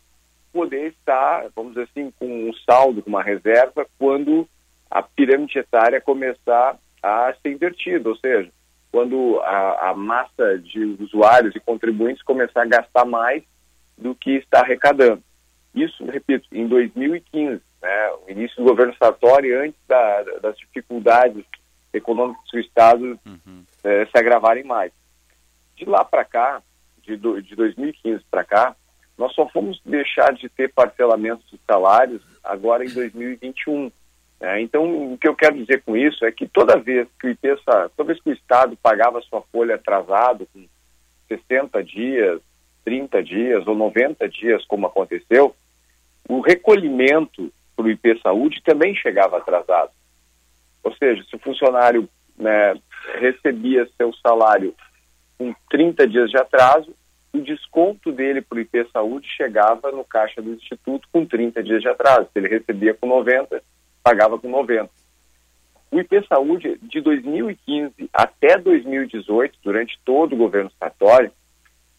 poder 0.53 0.89
estar, 0.89 1.47
vamos 1.55 1.73
dizer 1.73 1.87
assim, 1.89 2.11
com 2.19 2.49
um 2.49 2.53
saldo, 2.69 3.01
com 3.01 3.09
uma 3.09 3.23
reserva, 3.23 3.87
quando 3.97 4.47
a 4.89 5.01
pirâmide 5.01 5.57
etária 5.57 5.99
começar 5.99 6.77
a 7.07 7.33
ser 7.41 7.51
invertida, 7.51 8.09
ou 8.09 8.15
seja, 8.17 8.49
quando 8.91 9.39
a, 9.41 9.89
a 9.89 9.93
massa 9.93 10.57
de 10.59 10.79
usuários 10.99 11.55
e 11.55 11.59
contribuintes 11.59 12.23
começar 12.23 12.63
a 12.63 12.67
gastar 12.67 13.05
mais 13.05 13.43
do 13.97 14.13
que 14.15 14.31
está 14.31 14.59
arrecadando. 14.61 15.21
Isso, 15.75 16.03
repito, 16.05 16.47
em 16.51 16.67
2015, 16.67 17.61
né, 17.81 18.09
o 18.27 18.31
início 18.31 18.57
do 18.57 18.63
governo 18.69 18.95
Sartori, 18.97 19.53
antes 19.53 19.79
da, 19.87 20.23
das 20.41 20.57
dificuldades 20.57 21.43
econômicas 21.93 22.43
do 22.51 22.59
Estado 22.59 23.19
eh, 23.83 24.05
se 24.05 24.17
agravarem 24.17 24.63
mais. 24.63 24.91
De 25.75 25.85
lá 25.85 26.03
para 26.03 26.25
cá, 26.25 26.61
de, 27.03 27.15
do- 27.15 27.41
de 27.41 27.55
2015 27.55 28.23
para 28.31 28.43
cá, 28.43 28.75
nós 29.17 29.33
só 29.33 29.47
fomos 29.49 29.79
deixar 29.85 30.33
de 30.33 30.47
ter 30.49 30.71
parcelamentos 30.73 31.47
de 31.49 31.59
salários 31.65 32.21
agora 32.43 32.83
em 32.85 32.89
2021. 32.93 33.91
Né? 34.39 34.61
então, 34.61 35.13
o 35.13 35.17
que 35.17 35.27
eu 35.27 35.35
quero 35.35 35.57
dizer 35.57 35.81
com 35.83 35.95
isso 35.95 36.23
é 36.25 36.31
que 36.31 36.47
toda 36.47 36.77
vez 36.77 37.07
que 37.19 37.27
o 37.27 37.29
IPESA, 37.29 37.91
toda 37.95 38.07
vez 38.07 38.21
que 38.21 38.29
o 38.29 38.33
Estado 38.33 38.77
pagava 38.77 39.21
sua 39.21 39.41
folha 39.51 39.75
atrasado, 39.75 40.47
com 40.53 40.65
60 41.27 41.83
dias, 41.83 42.41
30 42.85 43.23
dias 43.23 43.67
ou 43.67 43.75
90 43.75 44.27
dias, 44.29 44.63
como 44.65 44.87
aconteceu, 44.87 45.55
o 46.27 46.39
recolhimento 46.39 47.51
para 47.75 47.85
o 47.85 47.89
IP 47.89 48.19
Saúde 48.21 48.61
também 48.63 48.95
chegava 48.95 49.37
atrasado. 49.37 49.91
Ou 50.83 50.93
seja, 50.95 51.23
se 51.23 51.35
o 51.35 51.39
funcionário 51.39 52.07
né, 52.37 52.75
recebia 53.19 53.87
seu 53.97 54.13
salário 54.15 54.73
com 55.37 55.53
30 55.69 56.07
dias 56.07 56.29
de 56.29 56.37
atraso, 56.37 56.93
o 57.33 57.39
desconto 57.39 58.11
dele 58.11 58.41
para 58.41 58.57
o 58.57 58.61
IP 58.61 58.87
Saúde 58.91 59.27
chegava 59.35 59.91
no 59.91 60.03
caixa 60.03 60.41
do 60.41 60.53
Instituto 60.53 61.07
com 61.11 61.25
30 61.25 61.61
dias 61.61 61.81
de 61.81 61.89
atraso. 61.89 62.29
Se 62.31 62.39
ele 62.39 62.47
recebia 62.47 62.93
com 62.93 63.07
90, 63.07 63.61
pagava 64.07 64.39
com 64.39 64.49
90. 64.49 64.89
O 65.91 65.99
IP 65.99 66.25
Saúde, 66.27 66.79
de 66.81 67.01
2015 67.01 68.09
até 68.13 68.57
2018, 68.57 69.59
durante 69.61 69.99
todo 70.05 70.31
o 70.33 70.37
governo 70.37 70.71
Sartori, 70.79 71.29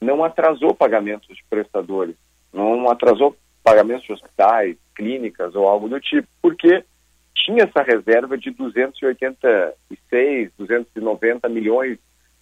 não 0.01 0.25
atrasou 0.25 0.75
pagamentos 0.75 1.29
de 1.29 1.45
prestadores, 1.51 2.17
não 2.51 2.89
atrasou 2.89 3.37
pagamentos 3.63 4.05
de 4.05 4.13
hospitais, 4.15 4.79
clínicas 4.95 5.55
ou 5.55 5.69
algo 5.69 5.87
do 5.87 6.01
tipo, 6.01 6.27
porque 6.41 6.83
tinha 7.35 7.65
essa 7.65 7.83
reserva 7.83 8.39
de 8.39 8.51
286, 8.53 10.51
290 10.57 11.47
milhões 11.51 11.99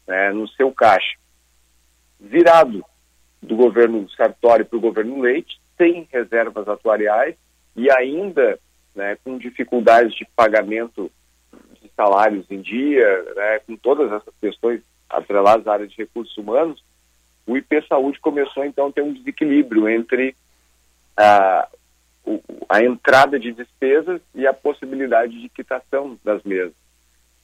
né, 0.06 0.30
no 0.32 0.46
seu 0.48 0.70
caixa. 0.70 1.16
Virado 2.20 2.84
do 3.42 3.56
governo 3.56 4.08
Sartori 4.10 4.62
para 4.64 4.78
o 4.78 4.80
governo 4.80 5.20
Leite, 5.20 5.60
sem 5.76 6.06
reservas 6.12 6.68
atuariais 6.68 7.34
e 7.74 7.90
ainda 7.90 8.60
né, 8.96 9.16
com 9.22 9.38
dificuldades 9.38 10.14
de 10.14 10.26
pagamento 10.34 11.10
de 11.80 11.88
salários 11.94 12.44
em 12.50 12.60
dia, 12.60 13.22
né, 13.36 13.60
com 13.66 13.76
todas 13.76 14.10
essas 14.10 14.34
questões 14.40 14.80
atreladas 15.08 15.66
à 15.68 15.74
área 15.74 15.86
de 15.86 15.94
recursos 15.96 16.36
humanos, 16.36 16.82
o 17.46 17.56
IP 17.56 17.80
Saúde 17.86 18.18
começou 18.18 18.64
então 18.64 18.88
a 18.88 18.92
ter 18.92 19.02
um 19.02 19.12
desequilíbrio 19.12 19.88
entre 19.88 20.34
a, 21.16 21.68
o- 22.24 22.42
a 22.68 22.82
entrada 22.82 23.38
de 23.38 23.52
despesas 23.52 24.20
e 24.34 24.46
a 24.46 24.52
possibilidade 24.52 25.40
de 25.40 25.48
quitação 25.48 26.18
das 26.24 26.42
mesmas. 26.42 26.74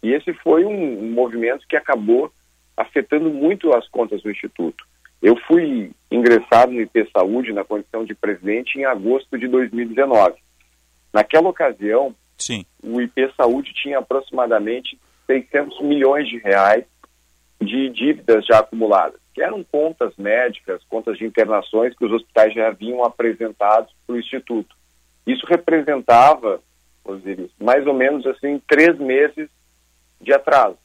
E 0.03 0.12
esse 0.12 0.33
foi 0.35 0.65
um, 0.65 1.05
um 1.05 1.12
movimento 1.12 1.65
que 1.69 1.77
acabou 1.77 2.33
afetando 2.77 3.31
muito 3.31 3.73
as 3.77 3.87
contas 3.88 4.23
do 4.23 4.31
Instituto. 4.31 4.85
Eu 5.23 5.37
fui 5.47 5.93
ingressado 6.11 6.73
no 6.73 6.81
IP 6.81 7.09
Saúde 7.12 7.53
na 7.53 7.62
condição 7.62 8.05
de 8.05 8.12
presidente 8.12 8.77
em 8.77 8.85
agosto 8.85 9.38
de 9.38 9.47
2019. 9.47 10.35
Naquela 11.12 11.48
ocasião, 11.48 12.14
Sim. 12.38 12.64
o 12.83 13.01
IP 13.01 13.33
Saúde 13.37 13.72
tinha 13.75 13.98
aproximadamente 13.98 14.98
600 15.27 15.81
milhões 15.83 16.29
de 16.29 16.38
reais 16.38 16.85
de 17.61 17.88
dívidas 17.90 18.44
já 18.44 18.59
acumuladas, 18.59 19.20
que 19.33 19.42
eram 19.42 19.62
contas 19.62 20.14
médicas, 20.16 20.83
contas 20.88 21.16
de 21.16 21.25
internações 21.25 21.96
que 21.96 22.05
os 22.05 22.12
hospitais 22.12 22.53
já 22.55 22.68
haviam 22.68 23.05
apresentado 23.05 23.88
para 24.07 24.16
o 24.16 24.18
Instituto. 24.18 24.75
Isso 25.27 25.46
representava, 25.46 26.61
Osiris, 27.05 27.51
mais 27.61 27.87
ou 27.87 27.94
menos 27.94 28.27
assim, 28.27 28.61
três 28.66 28.98
meses 28.98 29.48
de 30.20 30.33
atraso 30.33 30.79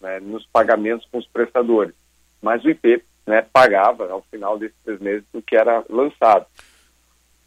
né, 0.00 0.20
nos 0.20 0.46
pagamentos 0.46 1.06
com 1.10 1.18
os 1.18 1.26
prestadores. 1.26 1.94
Mas 2.40 2.62
o 2.64 2.70
IP 2.70 3.02
né, 3.26 3.42
pagava, 3.52 4.10
ao 4.10 4.22
final 4.22 4.58
desses 4.58 4.76
três 4.84 5.00
meses, 5.00 5.24
o 5.32 5.42
que 5.42 5.56
era 5.56 5.84
lançado. 5.88 6.46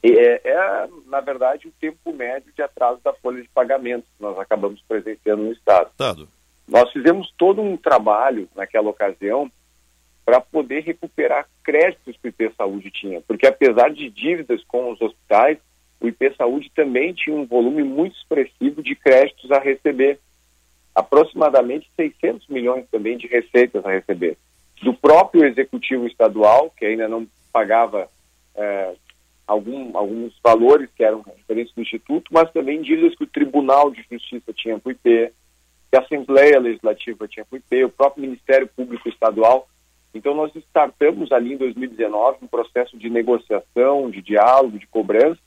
É, 0.04 0.42
é, 0.50 0.90
na 1.06 1.22
verdade, 1.22 1.68
o 1.68 1.74
tempo 1.80 2.12
médio 2.12 2.52
de 2.54 2.62
atraso 2.62 3.00
da 3.04 3.14
folha 3.14 3.42
de 3.42 3.50
pagamento 3.50 4.04
que 4.04 4.22
nós 4.22 4.38
acabamos 4.40 4.82
presenciando 4.88 5.44
no 5.44 5.52
Estado. 5.52 5.92
Nós 6.68 6.92
fizemos 6.92 7.32
todo 7.38 7.62
um 7.62 7.78
trabalho 7.78 8.50
naquela 8.56 8.90
ocasião 8.90 9.52
para 10.26 10.40
poder 10.40 10.82
recuperar 10.84 11.48
créditos 11.64 12.16
que 12.18 12.28
o 12.28 12.30
IP 12.30 12.54
Saúde 12.56 12.90
tinha, 12.90 13.22
porque 13.22 13.46
apesar 13.46 13.90
de 13.90 14.10
dívidas 14.10 14.64
com 14.64 14.92
os 14.92 15.02
hospitais, 15.02 15.58
o 16.00 16.08
IP 16.08 16.34
Saúde 16.36 16.72
também 16.76 17.14
tinha 17.14 17.36
um 17.36 17.46
volume 17.46 17.84
muito 17.84 18.16
expressivo 18.16 18.82
de 18.82 18.96
créditos 18.96 19.52
a 19.52 19.60
receber, 19.60 20.20
aproximadamente 20.96 21.90
600 21.96 22.48
milhões 22.48 22.86
também 22.90 23.18
de 23.18 23.28
receitas 23.28 23.86
a 23.86 23.92
receber, 23.92 24.38
do 24.82 24.94
próprio 24.94 25.46
executivo 25.46 26.08
estadual, 26.08 26.72
que 26.76 26.86
ainda 26.86 27.08
não 27.08 27.28
pagava 27.52 28.10
eh, 28.56 28.96
algum, 29.48 29.96
alguns 29.98 30.34
valores 30.44 30.90
que 30.96 31.04
eram 31.04 31.22
referentes 31.22 31.74
do 31.74 31.82
Instituto, 31.82 32.32
mas 32.32 32.52
também 32.52 32.82
dívidas 32.82 33.16
que 33.16 33.24
o 33.24 33.28
Tribunal 33.28 33.92
de 33.92 34.06
Justiça 34.10 34.54
tinha 34.54 34.80
para 34.80 34.90
o 34.90 34.92
IP, 34.92 35.32
que 35.92 35.98
a 35.98 36.00
Assembleia 36.02 36.60
Legislativa 36.60 37.28
tinha 37.28 37.46
para 37.46 37.56
o 37.56 37.60
IP, 37.60 37.84
o 37.86 37.90
próprio 37.90 38.22
Ministério 38.22 38.68
Público 38.68 39.10
Estadual. 39.10 39.68
Então, 40.14 40.34
nós 40.36 40.54
startamos 40.56 41.32
ali 41.32 41.54
em 41.54 41.58
2019 41.58 42.40
um 42.42 42.48
processo 42.48 42.98
de 42.98 43.10
negociação, 43.10 44.10
de 44.10 44.22
diálogo, 44.22 44.78
de 44.80 44.88
cobrança, 44.88 45.40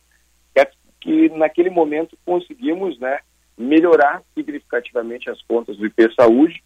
que, 0.54 0.60
é- 0.60 0.70
que 1.00 1.28
naquele 1.30 1.70
momento 1.70 2.16
conseguimos 2.24 2.98
né, 2.98 3.20
melhorar 3.56 4.22
significativamente 4.34 5.30
as 5.30 5.40
contas 5.42 5.76
do 5.76 5.86
IP 5.86 6.12
Saúde. 6.14 6.62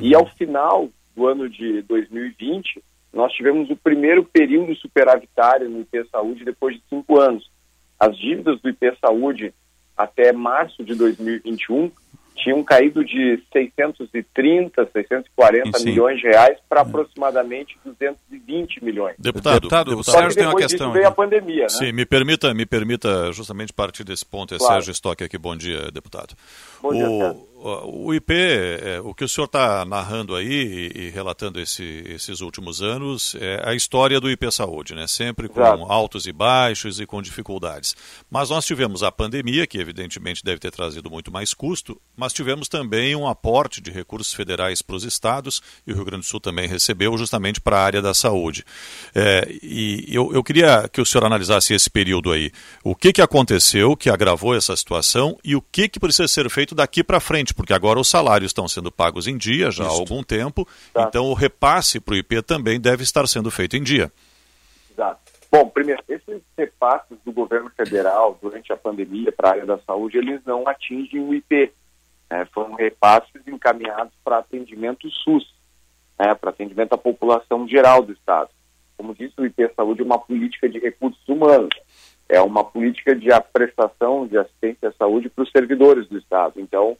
E 0.00 0.14
ao 0.14 0.26
final 0.26 0.88
do 1.14 1.26
ano 1.26 1.48
de 1.48 1.82
2020, 1.82 2.82
nós 3.12 3.32
tivemos 3.32 3.70
o 3.70 3.76
primeiro 3.76 4.24
período 4.24 4.74
superavitário 4.76 5.68
no 5.68 5.80
IP 5.80 6.06
Saúde 6.10 6.44
depois 6.44 6.76
de 6.76 6.82
cinco 6.88 7.18
anos. 7.18 7.50
As 7.98 8.16
dívidas 8.16 8.60
do 8.60 8.68
IP 8.68 8.94
Saúde 9.00 9.54
até 9.96 10.32
março 10.32 10.84
de 10.84 10.94
2021 10.94 11.90
tinham 12.36 12.62
caído 12.62 13.02
de 13.02 13.42
630, 13.52 14.90
640 14.92 15.78
Sim. 15.78 15.84
milhões 15.86 16.20
de 16.20 16.28
reais 16.28 16.58
para 16.68 16.82
aproximadamente 16.82 17.78
220 17.84 18.84
milhões. 18.84 19.16
Deputado, 19.18 19.54
Deputado, 19.54 19.88
o 19.88 19.90
deputado. 19.92 20.14
Sérgio 20.14 20.36
tem 20.36 20.46
uma 20.46 20.56
questão 20.56 20.92
veio 20.92 21.08
a 21.08 21.10
pandemia, 21.10 21.62
né? 21.62 21.68
Sim, 21.70 21.92
me 21.92 22.04
permita, 22.04 22.52
me 22.52 22.66
permita 22.66 23.32
justamente 23.32 23.72
partir 23.72 24.04
desse 24.04 24.24
ponto. 24.24 24.54
É 24.54 24.58
Claro. 24.58 24.74
Sérgio 24.74 24.92
Stock 24.92 25.24
aqui. 25.24 25.38
Bom 25.38 25.56
dia, 25.56 25.90
deputado. 25.90 26.34
Bom 26.82 26.92
dia, 26.92 27.08
o, 27.08 27.18
Sérgio. 27.18 27.46
O, 27.84 28.14
IP, 28.14 28.32
é, 28.32 29.00
o 29.02 29.14
que 29.14 29.24
o 29.24 29.28
senhor 29.28 29.46
está 29.46 29.84
narrando 29.84 30.34
aí 30.34 30.90
e, 30.94 31.00
e 31.06 31.10
relatando 31.10 31.60
esse- 31.60 32.04
esses 32.06 32.40
últimos 32.40 32.82
anos 32.82 33.34
é 33.40 33.62
a 33.68 33.74
história 33.74 34.20
do 34.20 34.30
IP 34.30 34.50
Saúde, 34.52 34.94
né? 34.94 35.06
Sempre 35.06 35.48
com 35.48 35.60
Exato. 35.60 35.84
altos 35.90 36.26
e 36.26 36.32
baixos 36.32 37.00
e 37.00 37.06
com 37.06 37.20
dificuldades. 37.20 37.94
Mas 38.30 38.50
nós 38.50 38.64
tivemos 38.64 39.02
a 39.02 39.10
pandemia, 39.10 39.66
que 39.66 39.78
evidentemente 39.78 40.44
deve 40.44 40.58
ter 40.58 40.70
trazido 40.70 41.10
muito 41.10 41.30
mais 41.32 41.52
custo, 41.54 42.00
mas 42.16 42.32
tivemos 42.32 42.68
também 42.68 43.14
um 43.16 43.26
aporte 43.26 43.80
de 43.80 43.90
recursos 43.90 44.32
federais 44.32 44.82
para 44.82 44.96
os 44.96 45.04
estados, 45.04 45.60
e 45.86 45.92
o 45.92 45.94
Rio 45.94 46.04
Grande 46.04 46.24
do 46.24 46.28
Sul 46.28 46.40
também 46.40 46.68
recebeu, 46.68 47.16
justamente 47.18 47.60
para 47.60 47.78
a 47.78 47.82
área 47.84 48.02
da 48.02 48.14
saúde. 48.14 48.64
É, 49.14 49.48
e 49.62 50.04
eu, 50.08 50.32
eu 50.32 50.42
queria 50.44 50.88
que 50.92 51.00
o 51.00 51.06
senhor 51.06 51.24
analisasse 51.24 51.74
esse 51.74 51.88
período 51.90 52.30
aí. 52.32 52.50
O 52.84 52.94
que, 52.94 53.12
que 53.12 53.22
aconteceu 53.22 53.96
que 53.96 54.10
agravou 54.10 54.54
essa 54.54 54.76
situação 54.76 55.36
e 55.44 55.56
o 55.56 55.62
que, 55.62 55.88
que 55.88 55.98
precisa 56.00 56.28
ser 56.28 56.48
feito 56.50 56.74
daqui 56.74 57.02
para 57.02 57.20
frente, 57.20 57.54
porque 57.56 57.72
agora 57.72 57.98
os 57.98 58.08
salários 58.08 58.50
estão 58.50 58.68
sendo 58.68 58.92
pagos 58.92 59.26
em 59.26 59.36
dia 59.36 59.70
já 59.70 59.84
há 59.84 59.88
Isso. 59.88 60.00
algum 60.00 60.22
tempo, 60.22 60.68
Tá. 60.92 61.06
então 61.08 61.24
o 61.26 61.34
repasse 61.34 61.98
para 61.98 62.14
o 62.14 62.16
IP 62.16 62.42
também 62.42 62.78
deve 62.80 63.02
estar 63.02 63.26
sendo 63.26 63.50
feito 63.50 63.76
em 63.76 63.82
dia. 63.82 64.12
Exato. 64.92 65.20
Bom, 65.50 65.68
primeiro, 65.68 66.02
esses 66.08 66.42
repasses 66.56 67.16
do 67.24 67.32
governo 67.32 67.70
federal 67.76 68.38
durante 68.42 68.72
a 68.72 68.76
pandemia 68.76 69.32
para 69.32 69.48
a 69.48 69.52
área 69.52 69.66
da 69.66 69.78
saúde, 69.78 70.18
eles 70.18 70.40
não 70.44 70.68
atingem 70.68 71.20
o 71.20 71.32
IP. 71.34 71.72
né? 72.30 72.44
foram 72.52 72.74
repasses 72.74 73.46
encaminhados 73.46 74.12
para 74.24 74.38
atendimento 74.38 75.08
SUS, 75.10 75.44
né? 76.18 76.34
para 76.34 76.50
atendimento 76.50 76.92
à 76.92 76.98
população 76.98 77.66
geral 77.68 78.02
do 78.02 78.12
Estado. 78.12 78.50
Como 78.96 79.14
disse, 79.14 79.34
o 79.38 79.46
IP 79.46 79.70
Saúde 79.76 80.00
é 80.00 80.04
uma 80.04 80.18
política 80.18 80.68
de 80.68 80.78
recursos 80.78 81.20
humanos, 81.28 81.68
é 82.28 82.40
uma 82.40 82.64
política 82.64 83.14
de 83.14 83.28
prestação 83.52 84.26
de 84.26 84.36
assistência 84.38 84.88
à 84.88 84.92
saúde 84.92 85.28
para 85.28 85.44
os 85.44 85.50
servidores 85.52 86.08
do 86.08 86.18
Estado. 86.18 86.54
Então, 86.60 86.96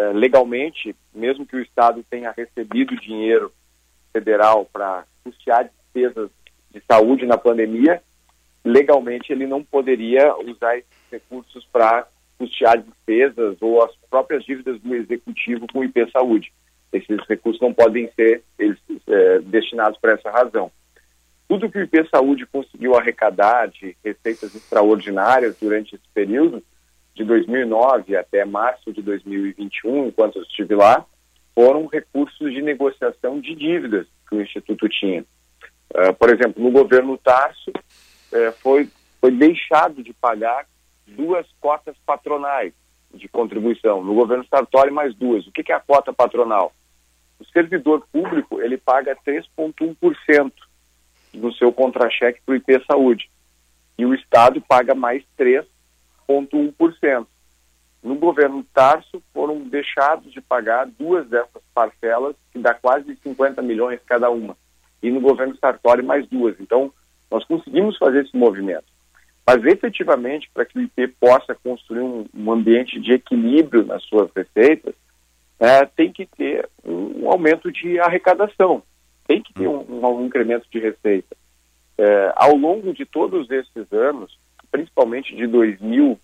eh, 0.00 0.12
legalmente, 0.14 0.96
mesmo 1.14 1.44
que 1.44 1.56
o 1.56 1.60
Estado 1.60 2.02
tenha 2.08 2.30
recebido 2.30 2.96
dinheiro 2.96 3.52
federal 4.12 4.64
para 4.64 5.04
custear 5.22 5.64
despesas 5.68 6.30
de 6.70 6.82
saúde 6.90 7.26
na 7.26 7.36
pandemia, 7.36 8.02
legalmente 8.64 9.30
ele 9.30 9.46
não 9.46 9.62
poderia 9.62 10.34
usar 10.38 10.78
esses 10.78 11.10
recursos 11.10 11.66
para 11.70 12.06
custear 12.38 12.78
despesas 12.78 13.58
ou 13.60 13.82
as 13.82 13.94
próprias 14.08 14.42
dívidas 14.44 14.80
do 14.80 14.94
executivo 14.94 15.66
com 15.70 15.80
o 15.80 15.84
IP 15.84 16.10
Saúde. 16.10 16.50
Esses 16.90 17.20
recursos 17.28 17.60
não 17.60 17.74
podem 17.74 18.10
ser 18.16 18.42
eles, 18.58 18.78
é, 19.06 19.38
destinados 19.40 19.98
para 20.00 20.12
essa 20.12 20.30
razão. 20.30 20.72
Tudo 21.46 21.70
que 21.70 21.78
o 21.78 21.82
IP 21.82 22.08
Saúde 22.08 22.46
conseguiu 22.46 22.94
arrecadar 22.94 23.68
de 23.68 23.94
receitas 24.02 24.54
extraordinárias 24.54 25.56
durante 25.60 25.94
esse 25.94 26.08
período, 26.14 26.62
de 27.20 27.24
2009 27.26 28.16
até 28.16 28.46
março 28.46 28.92
de 28.92 29.02
2021, 29.02 30.06
enquanto 30.06 30.36
eu 30.36 30.42
estive 30.42 30.74
lá, 30.74 31.04
foram 31.54 31.86
recursos 31.86 32.50
de 32.50 32.62
negociação 32.62 33.38
de 33.38 33.54
dívidas 33.54 34.06
que 34.26 34.36
o 34.36 34.40
Instituto 34.40 34.88
tinha. 34.88 35.22
Uh, 35.94 36.14
por 36.18 36.30
exemplo, 36.30 36.62
no 36.62 36.70
governo 36.70 37.18
Tarso, 37.18 37.70
uh, 37.70 38.52
foi, 38.62 38.88
foi 39.20 39.30
deixado 39.32 40.02
de 40.02 40.14
pagar 40.14 40.66
duas 41.06 41.46
cotas 41.60 41.94
patronais 42.06 42.72
de 43.12 43.28
contribuição. 43.28 44.02
No 44.02 44.14
governo 44.14 44.46
Sartori, 44.48 44.90
mais 44.90 45.14
duas. 45.14 45.46
O 45.46 45.52
que, 45.52 45.62
que 45.62 45.72
é 45.72 45.74
a 45.74 45.80
cota 45.80 46.12
patronal? 46.12 46.72
O 47.38 47.44
servidor 47.46 48.06
público 48.10 48.62
ele 48.62 48.78
paga 48.78 49.16
3,1% 49.26 50.52
no 51.34 51.52
seu 51.52 51.70
contra-cheque 51.70 52.40
para 52.46 52.52
o 52.52 52.56
IP 52.56 52.82
Saúde. 52.86 53.28
E 53.98 54.06
o 54.06 54.14
Estado 54.14 54.60
paga 54.62 54.94
mais 54.94 55.22
3,1%. 56.30 57.26
No 58.02 58.14
governo 58.14 58.64
Tarso, 58.72 59.22
foram 59.32 59.60
deixados 59.60 60.32
de 60.32 60.40
pagar 60.40 60.86
duas 60.86 61.28
dessas 61.28 61.62
parcelas, 61.74 62.34
que 62.52 62.58
dá 62.58 62.72
quase 62.72 63.14
50 63.22 63.60
milhões 63.60 64.00
cada 64.06 64.30
uma. 64.30 64.56
E 65.02 65.10
no 65.10 65.20
governo 65.20 65.56
Sartori, 65.56 66.02
mais 66.02 66.26
duas. 66.26 66.58
Então, 66.60 66.92
nós 67.30 67.44
conseguimos 67.44 67.98
fazer 67.98 68.24
esse 68.24 68.36
movimento. 68.36 68.84
Mas, 69.46 69.64
efetivamente, 69.64 70.50
para 70.54 70.64
que 70.64 70.78
o 70.78 70.82
IP 70.82 71.08
possa 71.20 71.54
construir 71.54 72.00
um, 72.00 72.24
um 72.34 72.52
ambiente 72.52 73.00
de 73.00 73.12
equilíbrio 73.12 73.84
nas 73.84 74.02
suas 74.04 74.30
receitas, 74.34 74.94
é, 75.58 75.84
tem 75.84 76.10
que 76.10 76.24
ter 76.24 76.68
um, 76.84 77.24
um, 77.24 77.30
aumento 77.30 77.70
de 77.70 77.98
arrecadação, 78.00 78.82
tem 79.26 79.42
que 79.42 79.52
ter 79.52 79.68
um, 79.68 79.84
um 79.90 80.24
incremento 80.24 80.66
de 80.70 80.78
receita. 80.78 81.36
É, 81.98 82.32
ao 82.34 82.56
longo 82.56 82.94
de 82.94 83.04
todos 83.04 83.50
esses 83.50 83.92
anos, 83.92 84.38
principalmente 84.70 85.34
de 85.34 85.46
2000, 85.46 86.18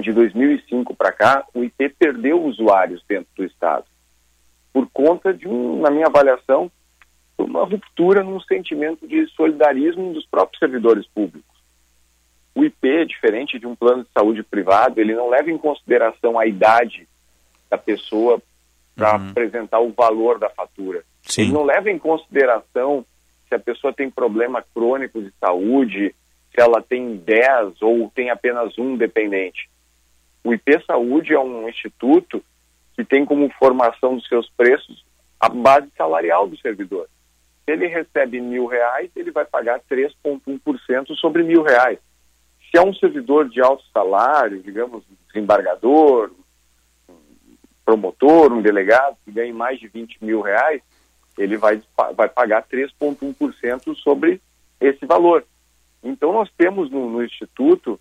de 0.00 0.12
2005 0.12 0.94
para 0.94 1.12
cá, 1.12 1.44
o 1.54 1.62
IP 1.62 1.90
perdeu 1.90 2.42
usuários 2.42 3.02
dentro 3.08 3.28
do 3.36 3.44
Estado, 3.44 3.84
por 4.72 4.88
conta 4.92 5.34
de, 5.34 5.46
um, 5.46 5.80
na 5.80 5.90
minha 5.90 6.06
avaliação, 6.06 6.70
uma 7.38 7.64
ruptura 7.64 8.22
num 8.22 8.40
sentimento 8.40 9.06
de 9.06 9.26
solidarismo 9.28 10.12
dos 10.12 10.26
próprios 10.26 10.58
servidores 10.58 11.06
públicos. 11.08 11.50
O 12.54 12.64
IP, 12.64 13.06
diferente 13.06 13.58
de 13.58 13.66
um 13.66 13.74
plano 13.74 14.04
de 14.04 14.10
saúde 14.12 14.42
privado, 14.42 15.00
ele 15.00 15.14
não 15.14 15.28
leva 15.28 15.50
em 15.50 15.58
consideração 15.58 16.38
a 16.38 16.46
idade 16.46 17.08
da 17.70 17.78
pessoa 17.78 18.40
para 18.94 19.16
uhum. 19.16 19.30
apresentar 19.30 19.80
o 19.80 19.90
valor 19.90 20.38
da 20.38 20.50
fatura. 20.50 21.02
Sim. 21.22 21.42
Ele 21.42 21.52
não 21.52 21.64
leva 21.64 21.90
em 21.90 21.98
consideração 21.98 23.04
se 23.48 23.54
a 23.54 23.58
pessoa 23.58 23.92
tem 23.92 24.10
problema 24.10 24.64
crônico 24.74 25.20
de 25.22 25.32
saúde, 25.40 26.14
se 26.52 26.60
ela 26.60 26.82
tem 26.82 27.16
10 27.16 27.80
ou 27.80 28.10
tem 28.14 28.30
apenas 28.30 28.78
um 28.78 28.96
dependente. 28.96 29.68
O 30.44 30.52
IP 30.52 30.84
Saúde 30.86 31.32
é 31.32 31.40
um 31.40 31.68
instituto 31.68 32.44
que 32.94 33.04
tem 33.04 33.24
como 33.24 33.50
formação 33.58 34.16
dos 34.16 34.28
seus 34.28 34.50
preços 34.50 35.04
a 35.40 35.48
base 35.48 35.88
salarial 35.96 36.46
do 36.46 36.58
servidor. 36.58 37.08
Se 37.64 37.72
ele 37.72 37.86
recebe 37.86 38.40
mil 38.40 38.66
reais, 38.66 39.10
ele 39.16 39.30
vai 39.30 39.44
pagar 39.44 39.80
3,1% 39.90 41.16
sobre 41.16 41.42
mil 41.42 41.62
reais. 41.62 41.98
Se 42.70 42.78
é 42.78 42.82
um 42.82 42.94
servidor 42.94 43.48
de 43.48 43.60
alto 43.60 43.84
salário, 43.92 44.62
digamos, 44.62 45.02
desembargador, 45.26 46.30
promotor, 47.84 48.52
um 48.52 48.62
delegado 48.62 49.16
que 49.24 49.32
ganha 49.32 49.52
mais 49.54 49.78
de 49.78 49.88
20 49.88 50.24
mil 50.24 50.40
reais, 50.40 50.82
ele 51.38 51.56
vai, 51.56 51.80
vai 52.14 52.28
pagar 52.28 52.66
3,1% 52.66 53.96
sobre 53.96 54.40
esse 54.80 55.06
valor. 55.06 55.44
Então, 56.02 56.32
nós 56.32 56.50
temos 56.56 56.90
no, 56.90 57.08
no 57.08 57.24
Instituto 57.24 57.98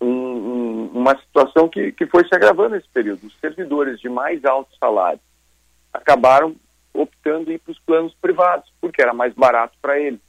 um, 0.00 0.06
um, 0.06 0.90
uma 0.94 1.18
situação 1.18 1.68
que, 1.68 1.92
que 1.92 2.06
foi 2.06 2.26
se 2.26 2.34
agravando 2.34 2.76
nesse 2.76 2.88
período. 2.88 3.26
Os 3.26 3.38
servidores 3.40 4.00
de 4.00 4.08
mais 4.08 4.44
alto 4.44 4.74
salário 4.78 5.20
acabaram 5.92 6.54
optando 6.94 7.50
em 7.50 7.54
ir 7.54 7.58
para 7.58 7.72
os 7.72 7.78
planos 7.80 8.14
privados, 8.14 8.72
porque 8.80 9.02
era 9.02 9.12
mais 9.12 9.34
barato 9.34 9.76
para 9.80 9.98
eles. 9.98 10.20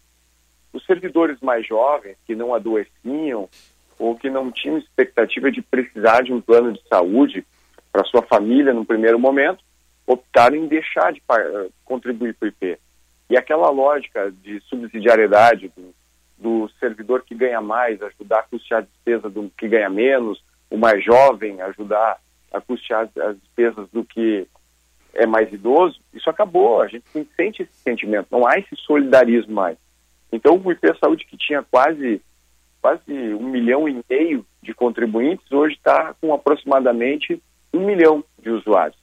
Os 0.73 0.85
servidores 0.85 1.39
mais 1.41 1.65
jovens, 1.65 2.17
que 2.25 2.35
não 2.35 2.53
adoeciam 2.53 3.49
ou 3.97 4.15
que 4.15 4.29
não 4.29 4.51
tinham 4.51 4.77
expectativa 4.77 5.51
de 5.51 5.61
precisar 5.61 6.23
de 6.23 6.33
um 6.33 6.41
plano 6.41 6.73
de 6.73 6.81
saúde 6.87 7.45
para 7.91 8.05
sua 8.05 8.21
família 8.23 8.73
no 8.73 8.85
primeiro 8.85 9.19
momento, 9.19 9.63
optaram 10.07 10.55
em 10.55 10.67
deixar 10.67 11.13
de 11.13 11.21
contribuir 11.85 12.33
para 12.33 12.47
o 12.47 12.49
IP. 12.49 12.79
E 13.29 13.37
aquela 13.37 13.69
lógica 13.69 14.31
de 14.31 14.59
subsidiariedade 14.61 15.71
do 16.41 16.69
servidor 16.79 17.23
que 17.23 17.35
ganha 17.35 17.61
mais 17.61 18.01
ajudar 18.01 18.39
a 18.39 18.43
custear 18.43 18.81
a 18.81 18.85
despesa 18.85 19.29
do 19.29 19.51
que 19.57 19.67
ganha 19.67 19.89
menos, 19.89 20.43
o 20.69 20.77
mais 20.77 21.03
jovem 21.03 21.61
ajudar 21.61 22.17
a 22.51 22.59
custear 22.59 23.07
as 23.17 23.37
despesas 23.39 23.87
do 23.91 24.03
que 24.03 24.47
é 25.13 25.25
mais 25.25 25.51
idoso, 25.53 25.99
isso 26.13 26.29
acabou. 26.29 26.81
A 26.81 26.87
gente 26.87 27.05
sente 27.35 27.63
esse 27.63 27.73
sentimento, 27.73 28.27
não 28.31 28.47
há 28.47 28.57
esse 28.57 28.75
solidarismo 28.77 29.53
mais. 29.53 29.77
Então, 30.31 30.59
o 30.63 30.71
IP 30.71 30.87
Saúde, 30.97 31.25
que 31.25 31.37
tinha 31.37 31.61
quase, 31.63 32.21
quase 32.81 33.33
um 33.33 33.49
milhão 33.49 33.87
e 33.87 34.01
meio 34.09 34.45
de 34.63 34.73
contribuintes, 34.73 35.51
hoje 35.51 35.75
está 35.75 36.15
com 36.19 36.33
aproximadamente 36.33 37.41
um 37.73 37.85
milhão 37.85 38.23
de 38.41 38.49
usuários. 38.49 38.99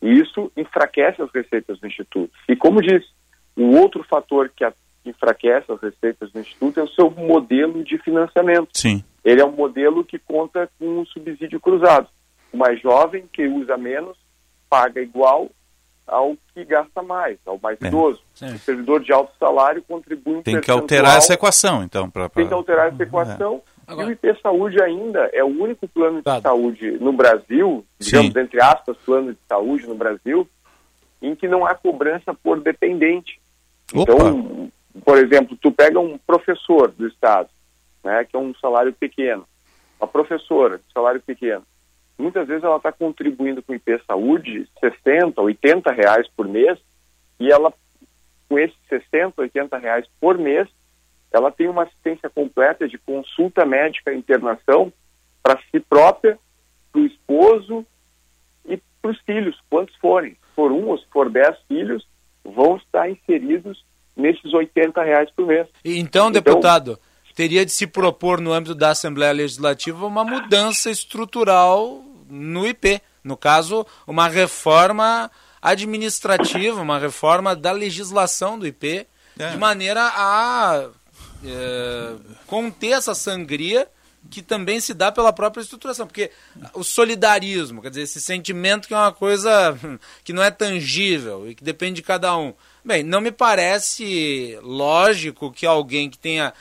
E 0.00 0.10
isso 0.10 0.50
enfraquece 0.56 1.20
as 1.22 1.30
receitas 1.30 1.78
do 1.78 1.86
Instituto. 1.86 2.32
E, 2.48 2.56
como 2.56 2.82
disse, 2.82 3.08
um 3.56 3.78
outro 3.78 4.02
fator 4.04 4.48
que 4.48 4.64
enfraquece 5.04 5.70
as 5.72 5.80
receitas 5.80 6.30
do 6.32 6.38
Instituto 6.40 6.80
é 6.80 6.82
o 6.82 6.88
seu 6.88 7.10
modelo 7.10 7.82
de 7.84 7.98
financiamento. 7.98 8.68
Sim. 8.72 9.02
Ele 9.24 9.40
é 9.40 9.44
um 9.44 9.52
modelo 9.52 10.04
que 10.04 10.18
conta 10.18 10.68
com 10.78 11.00
um 11.00 11.06
subsídio 11.06 11.60
cruzado. 11.60 12.08
O 12.52 12.56
mais 12.56 12.80
jovem, 12.80 13.24
que 13.32 13.46
usa 13.46 13.76
menos, 13.76 14.16
paga 14.68 15.00
igual 15.00 15.48
ao 16.06 16.36
que 16.52 16.64
gasta 16.64 17.02
mais, 17.02 17.38
ao 17.46 17.58
mais 17.62 17.80
É. 17.80 17.86
idoso. 17.86 18.20
Sim. 18.34 18.46
O 18.54 18.58
servidor 18.58 19.00
de 19.00 19.12
alto 19.12 19.32
salário 19.38 19.82
contribui 19.86 20.34
um 20.36 20.42
Tem 20.42 20.60
que 20.60 20.70
alterar 20.70 21.16
essa 21.16 21.34
equação, 21.34 21.82
então. 21.82 22.10
Pra, 22.10 22.28
pra- 22.28 22.40
Tem 22.42 22.48
que 22.48 22.54
alterar 22.54 22.88
essa 22.92 23.02
equação. 23.02 23.62
E 23.88 23.94
o 23.94 24.10
IP 24.10 24.40
Saúde 24.42 24.80
ainda 24.82 25.28
é 25.32 25.42
o 25.42 25.48
único 25.48 25.86
plano 25.88 26.22
de 26.22 26.40
saúde 26.40 26.92
no 27.00 27.12
Brasil, 27.12 27.84
digamos, 27.98 28.32
Sim. 28.32 28.40
entre 28.40 28.62
aspas, 28.62 28.96
plano 29.04 29.32
de 29.32 29.38
saúde 29.48 29.86
no 29.86 29.94
Brasil, 29.94 30.48
em 31.20 31.34
que 31.34 31.46
não 31.48 31.66
há 31.66 31.74
cobrança 31.74 32.32
por 32.32 32.60
dependente. 32.60 33.40
Então, 33.94 34.70
por 35.04 35.18
exemplo, 35.18 35.56
tu 35.60 35.72
pega 35.72 35.98
um 35.98 36.18
professor 36.18 36.90
do 36.90 37.06
Estado, 37.06 37.48
né, 38.04 38.24
que 38.24 38.36
é 38.36 38.38
um 38.38 38.54
salário 38.56 38.92
pequeno, 38.92 39.46
uma 39.98 40.06
professora 40.06 40.78
de 40.78 40.84
salário 40.92 41.20
pequeno, 41.22 41.64
muitas 42.18 42.46
vezes 42.46 42.64
ela 42.64 42.76
está 42.76 42.92
contribuindo 42.92 43.62
com 43.62 43.72
o 43.72 43.74
IP 43.74 44.00
Saúde 44.06 44.68
60, 44.80 45.40
80 45.40 45.92
reais 45.92 46.28
por 46.36 46.46
mês, 46.46 46.78
e 47.40 47.50
ela, 47.50 47.72
com 48.48 48.58
esses 48.58 48.76
60, 48.88 49.40
80 49.40 49.78
reais 49.78 50.06
por 50.20 50.36
mês, 50.38 50.68
ela 51.32 51.50
tem 51.50 51.68
uma 51.68 51.84
assistência 51.84 52.28
completa 52.28 52.86
de 52.86 52.98
consulta 52.98 53.64
médica 53.64 54.12
internação 54.12 54.92
para 55.42 55.58
si 55.70 55.80
própria, 55.80 56.38
para 56.92 57.00
o 57.00 57.06
esposo 57.06 57.86
e 58.66 58.78
para 59.00 59.10
os 59.10 59.20
filhos, 59.22 59.58
quantos 59.70 59.96
forem. 59.96 60.32
Se 60.34 60.54
for 60.54 60.70
um 60.70 60.88
ou 60.88 60.98
se 60.98 61.06
for 61.06 61.30
dez 61.30 61.58
filhos, 61.66 62.06
vão 62.44 62.76
estar 62.76 63.08
inseridos 63.08 63.84
nesses 64.16 64.52
80 64.52 65.02
reais 65.02 65.30
por 65.34 65.46
mês. 65.46 65.66
Então, 65.84 66.30
deputado, 66.30 66.98
teria 67.34 67.64
de 67.64 67.72
se 67.72 67.86
propor 67.86 68.40
no 68.40 68.52
âmbito 68.52 68.74
da 68.74 68.90
Assembleia 68.90 69.32
Legislativa 69.32 70.06
uma 70.06 70.24
mudança 70.24 70.90
estrutural 70.90 72.02
no 72.28 72.66
IP. 72.66 73.00
No 73.24 73.36
caso, 73.36 73.86
uma 74.06 74.28
reforma 74.28 75.30
administrativa, 75.60 76.80
uma 76.80 76.98
reforma 76.98 77.54
da 77.54 77.70
legislação 77.70 78.58
do 78.58 78.66
IP, 78.66 79.06
de 79.36 79.56
maneira 79.56 80.02
a 80.02 80.88
eh, 81.44 82.16
conter 82.46 82.92
essa 82.92 83.14
sangria 83.14 83.88
que 84.30 84.42
também 84.42 84.80
se 84.80 84.94
dá 84.94 85.10
pela 85.10 85.32
própria 85.32 85.62
estruturação, 85.62 86.06
porque 86.06 86.30
o 86.74 86.84
solidarismo, 86.84 87.82
quer 87.82 87.90
dizer, 87.90 88.02
esse 88.02 88.20
sentimento 88.20 88.86
que 88.86 88.94
é 88.94 88.96
uma 88.96 89.12
coisa 89.12 89.76
que 90.22 90.32
não 90.32 90.42
é 90.42 90.50
tangível 90.50 91.48
e 91.48 91.54
que 91.54 91.64
depende 91.64 91.96
de 91.96 92.02
cada 92.02 92.36
um. 92.36 92.54
Bem, 92.84 93.02
não 93.02 93.20
me 93.20 93.30
parece 93.30 94.58
lógico 94.62 95.52
que 95.52 95.64
alguém 95.64 96.10
que 96.10 96.18
tenha 96.18 96.52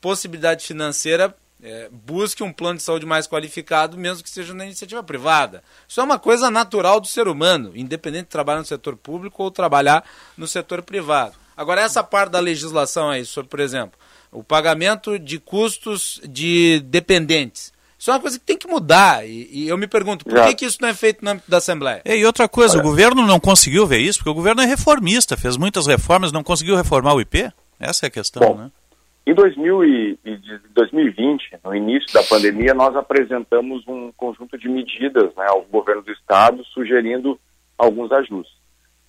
possibilidade 0.00 0.64
financeira 0.64 1.34
eh, 1.62 1.88
busque 1.90 2.42
um 2.44 2.52
plano 2.52 2.76
de 2.76 2.84
saúde 2.84 3.04
mais 3.04 3.26
qualificado, 3.26 3.96
mesmo 3.96 4.22
que 4.22 4.30
seja 4.30 4.54
na 4.54 4.64
iniciativa 4.64 5.02
privada. 5.02 5.64
Isso 5.88 6.00
é 6.00 6.04
uma 6.04 6.18
coisa 6.18 6.48
natural 6.48 7.00
do 7.00 7.08
ser 7.08 7.26
humano, 7.26 7.72
independente 7.74 8.24
de 8.24 8.30
trabalhar 8.30 8.60
no 8.60 8.66
setor 8.66 8.96
público 8.96 9.42
ou 9.42 9.50
trabalhar 9.50 10.04
no 10.36 10.46
setor 10.46 10.80
privado. 10.82 11.34
Agora, 11.56 11.80
essa 11.80 12.04
parte 12.04 12.30
da 12.30 12.38
legislação 12.38 13.10
aí, 13.10 13.24
sobre, 13.24 13.50
por 13.50 13.58
exemplo, 13.60 13.98
o 14.30 14.44
pagamento 14.44 15.18
de 15.18 15.40
custos 15.40 16.20
de 16.28 16.78
dependentes. 16.80 17.72
Isso 18.04 18.10
é 18.10 18.14
uma 18.16 18.20
coisa 18.20 18.38
que 18.38 18.44
tem 18.44 18.58
que 18.58 18.68
mudar. 18.68 19.26
E, 19.26 19.48
e 19.50 19.66
eu 19.66 19.78
me 19.78 19.86
pergunto, 19.86 20.26
por 20.26 20.34
que, 20.44 20.56
que 20.56 20.66
isso 20.66 20.76
não 20.78 20.90
é 20.90 20.92
feito 20.92 21.24
no 21.24 21.30
âmbito 21.30 21.50
da 21.50 21.56
Assembleia? 21.56 22.02
E 22.04 22.22
outra 22.26 22.46
coisa, 22.46 22.78
o 22.78 22.82
governo 22.82 23.26
não 23.26 23.40
conseguiu 23.40 23.86
ver 23.86 23.96
isso, 23.96 24.18
porque 24.18 24.28
o 24.28 24.34
governo 24.34 24.60
é 24.60 24.66
reformista, 24.66 25.38
fez 25.38 25.56
muitas 25.56 25.86
reformas, 25.86 26.30
não 26.30 26.44
conseguiu 26.44 26.76
reformar 26.76 27.14
o 27.14 27.20
IP? 27.22 27.50
Essa 27.80 28.04
é 28.04 28.08
a 28.08 28.10
questão, 28.10 28.46
Bom, 28.46 28.58
né? 28.58 28.70
Em 29.26 29.32
2000 29.32 29.84
e, 29.86 30.18
e 30.22 30.36
de 30.36 30.58
2020, 30.74 31.58
no 31.64 31.74
início 31.74 32.12
da 32.12 32.22
pandemia, 32.24 32.74
nós 32.74 32.94
apresentamos 32.94 33.82
um 33.88 34.12
conjunto 34.12 34.58
de 34.58 34.68
medidas 34.68 35.34
né, 35.34 35.46
ao 35.48 35.62
governo 35.62 36.02
do 36.02 36.12
estado, 36.12 36.62
sugerindo 36.74 37.40
alguns 37.78 38.12
ajustes. 38.12 38.54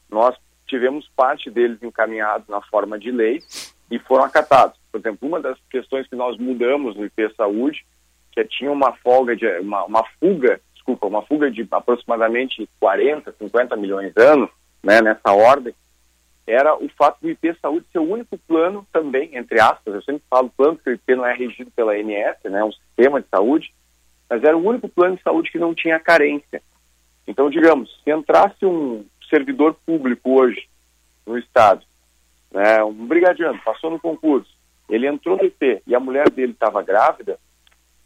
Nós 0.09 0.37
tivemos 0.67 1.05
parte 1.17 1.51
deles 1.51 1.83
encaminhados 1.83 2.47
na 2.47 2.61
forma 2.61 2.97
de 2.97 3.11
lei 3.11 3.43
e 3.91 3.99
foram 3.99 4.23
acatados. 4.23 4.79
Por 4.89 5.01
exemplo, 5.01 5.27
uma 5.27 5.41
das 5.41 5.57
questões 5.69 6.07
que 6.07 6.15
nós 6.15 6.37
mudamos 6.37 6.95
no 6.95 7.03
IP 7.03 7.29
Saúde, 7.35 7.85
que 8.35 8.43
tinha 8.45 8.71
uma 8.71 8.93
folga 8.97 9.35
de 9.35 9.47
uma, 9.59 9.85
uma 9.85 10.03
fuga, 10.19 10.59
desculpa, 10.73 11.07
uma 11.07 11.21
fuga 11.21 11.49
de 11.49 11.65
aproximadamente 11.71 12.69
40, 12.79 13.33
50 13.39 13.75
milhões 13.77 14.13
de 14.13 14.21
anos, 14.21 14.49
né, 14.83 15.01
nessa 15.01 15.31
ordem, 15.31 15.73
era 16.45 16.75
o 16.75 16.87
fato 16.89 17.19
do 17.21 17.29
IP 17.29 17.57
Saúde 17.59 17.87
ser 17.91 17.99
o 17.99 18.11
único 18.11 18.37
plano 18.37 18.85
também, 18.91 19.35
entre 19.35 19.59
aspas, 19.59 19.95
eu 19.95 20.01
sempre 20.03 20.23
falo 20.29 20.51
plano 20.55 20.75
porque 20.75 20.91
o 20.91 20.93
IP 20.93 21.15
não 21.15 21.25
é 21.25 21.33
regido 21.33 21.71
pela 21.71 21.93
ANS, 21.93 22.37
né, 22.43 22.59
é 22.59 22.63
um 22.63 22.71
sistema 22.71 23.21
de 23.21 23.27
saúde, 23.29 23.73
mas 24.29 24.43
era 24.43 24.57
o 24.57 24.63
único 24.67 24.89
plano 24.89 25.15
de 25.15 25.23
saúde 25.23 25.49
que 25.49 25.57
não 25.57 25.73
tinha 25.73 25.99
carência. 25.99 26.61
Então, 27.25 27.49
digamos, 27.49 27.89
se 28.03 28.11
entrasse 28.11 28.65
um 28.65 29.05
servidor 29.29 29.75
público 29.85 30.39
hoje 30.39 30.67
no 31.25 31.37
Estado, 31.37 31.83
né, 32.51 32.83
um 32.83 33.07
brigadiano, 33.07 33.59
passou 33.63 33.89
no 33.89 33.99
concurso, 33.99 34.53
ele 34.87 35.07
entrou 35.07 35.37
no 35.37 35.45
IP 35.45 35.81
e 35.87 35.95
a 35.95 35.99
mulher 35.99 36.29
dele 36.29 36.51
estava 36.51 36.83
grávida, 36.83 37.39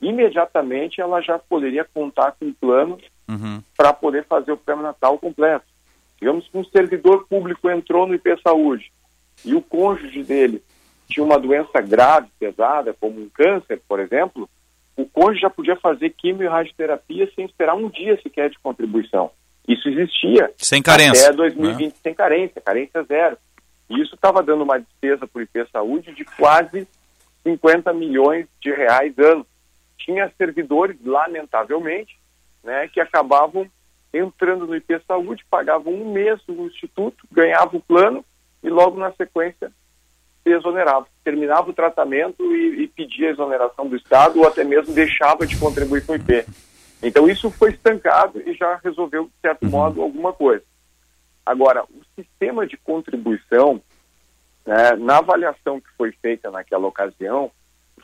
imediatamente 0.01 1.01
ela 1.01 1.21
já 1.21 1.37
poderia 1.37 1.83
contar 1.83 2.33
com 2.33 2.45
um 2.45 2.53
plano 2.53 2.97
Uhum. 3.27 3.61
para 3.77 3.93
poder 3.93 4.25
fazer 4.25 4.51
o 4.51 4.57
pré-natal 4.57 5.19
completo. 5.19 5.65
Digamos 6.19 6.47
que 6.47 6.57
um 6.57 6.65
servidor 6.65 7.27
público 7.29 7.69
entrou 7.69 8.07
no 8.07 8.15
IP 8.15 8.35
Saúde 8.41 8.91
e 9.45 9.53
o 9.53 9.61
cônjuge 9.61 10.23
dele 10.23 10.63
tinha 11.07 11.23
uma 11.23 11.39
doença 11.39 11.79
grave, 11.79 12.27
pesada, 12.39 12.95
como 12.99 13.21
um 13.21 13.29
câncer, 13.29 13.79
por 13.87 13.99
exemplo, 13.99 14.49
o 14.95 15.05
cônjuge 15.05 15.41
já 15.41 15.49
podia 15.49 15.75
fazer 15.75 16.09
quimio 16.09 16.43
e 16.43 16.47
radioterapia 16.47 17.29
sem 17.35 17.45
esperar 17.45 17.75
um 17.75 17.87
dia 17.87 18.19
sequer 18.21 18.49
de 18.49 18.59
contribuição. 18.59 19.31
Isso 19.67 19.87
existia 19.87 20.51
Sem 20.57 20.81
carência, 20.81 21.27
até 21.27 21.37
2020, 21.37 21.95
sem 22.01 22.13
carência, 22.13 22.59
carência 22.59 23.03
zero. 23.03 23.37
E 23.89 24.01
isso 24.01 24.15
estava 24.15 24.41
dando 24.41 24.63
uma 24.63 24.79
despesa 24.79 25.27
para 25.27 25.39
o 25.39 25.41
IP 25.43 25.65
Saúde 25.71 26.13
de 26.13 26.25
quase 26.25 26.87
50 27.43 27.93
milhões 27.93 28.47
de 28.59 28.71
reais 28.71 29.13
ano. 29.19 29.45
Tinha 29.99 30.31
servidores, 30.37 30.97
lamentavelmente, 31.03 32.17
né, 32.63 32.87
que 32.87 32.99
acabavam 32.99 33.69
entrando 34.13 34.65
no 34.65 34.75
IP 34.75 34.99
Saúde, 35.07 35.45
pagavam 35.49 35.93
um 35.93 36.11
mês 36.11 36.39
no 36.47 36.65
Instituto, 36.65 37.27
ganhavam 37.31 37.79
o 37.79 37.83
plano 37.83 38.25
e 38.63 38.69
logo 38.69 38.97
na 38.97 39.11
sequência 39.11 39.71
se 40.43 40.49
exonerava. 40.49 41.07
Terminava 41.23 41.69
o 41.69 41.73
tratamento 41.73 42.43
e, 42.55 42.83
e 42.83 42.87
pedia 42.87 43.29
a 43.29 43.31
exoneração 43.31 43.87
do 43.87 43.95
Estado 43.95 44.39
ou 44.39 44.47
até 44.47 44.63
mesmo 44.63 44.93
deixava 44.93 45.45
de 45.45 45.57
contribuir 45.57 46.05
com 46.05 46.13
o 46.13 46.15
IP. 46.15 46.45
Então 47.01 47.29
isso 47.29 47.49
foi 47.51 47.71
estancado 47.71 48.41
e 48.45 48.53
já 48.53 48.79
resolveu, 48.83 49.25
de 49.25 49.41
certo 49.41 49.65
modo, 49.65 50.01
alguma 50.01 50.33
coisa. 50.33 50.63
Agora, 51.45 51.83
o 51.83 52.01
sistema 52.15 52.67
de 52.67 52.77
contribuição, 52.77 53.81
né, 54.65 54.91
na 54.97 55.17
avaliação 55.17 55.79
que 55.79 55.89
foi 55.97 56.11
feita 56.11 56.51
naquela 56.51 56.87
ocasião, 56.87 57.51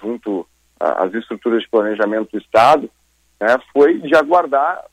junto 0.02 0.48
a- 0.80 1.06
às 1.06 1.14
estruturas 1.14 1.62
de 1.64 1.70
planejamento 1.70 2.32
do 2.32 2.38
Estado, 2.38 2.90
né, 3.40 3.58
foi 3.74 4.00
de 4.00 4.16
aguardar 4.16 4.86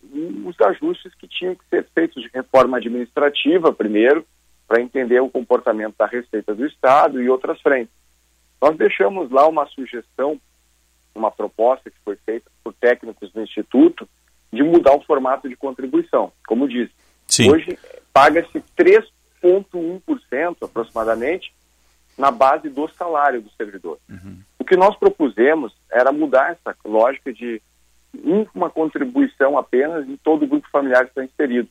os 0.45 0.61
ajustes 0.61 1.15
que 1.15 1.29
tinham 1.29 1.55
que 1.55 1.65
ser 1.71 1.87
feitos 1.95 2.23
de 2.23 2.31
reforma 2.35 2.77
administrativa 2.79 3.73
primeiro, 3.73 4.27
para 4.67 4.81
entender 4.83 5.21
o 5.21 5.29
comportamento 5.29 5.95
da 5.99 6.07
receita 6.07 6.55
do 6.55 6.65
Estado 6.67 7.21
e 7.21 7.29
outras 7.29 7.61
frentes. 7.61 7.93
Nós 8.61 8.77
deixamos 8.77 9.31
lá 9.31 9.47
uma 9.47 9.67
sugestão, 9.67 10.41
uma 11.15 11.31
proposta 11.31 11.91
que 11.91 11.97
foi 12.05 12.17
feita 12.25 12.51
por 12.65 12.73
técnicos 12.75 13.31
do 13.33 13.43
Instituto, 13.43 14.09
de 14.53 14.63
mudar 14.63 14.95
o 14.95 15.03
formato 15.03 15.49
de 15.49 15.57
contribuição. 15.57 16.33
Como 16.47 16.69
disse, 16.69 16.93
Sim. 17.27 17.51
hoje 17.51 17.79
paga-se 18.15 18.61
3,1% 18.77 20.57
aproximadamente 20.65 21.53
na 22.17 22.31
base 22.31 22.69
do 22.69 22.87
salário 22.89 23.41
do 23.43 23.51
servidor. 23.53 23.99
O 24.63 24.65
que 24.65 24.77
nós 24.77 24.95
propusemos 24.95 25.75
era 25.91 26.13
mudar 26.13 26.53
essa 26.53 26.77
lógica 26.85 27.33
de 27.33 27.61
uma 28.55 28.71
contribuição 28.71 29.59
apenas 29.59 30.09
em 30.09 30.17
todo 30.17 30.45
o 30.45 30.47
grupo 30.47 30.69
familiar 30.71 31.03
que 31.03 31.09
está 31.11 31.25
inserido. 31.25 31.69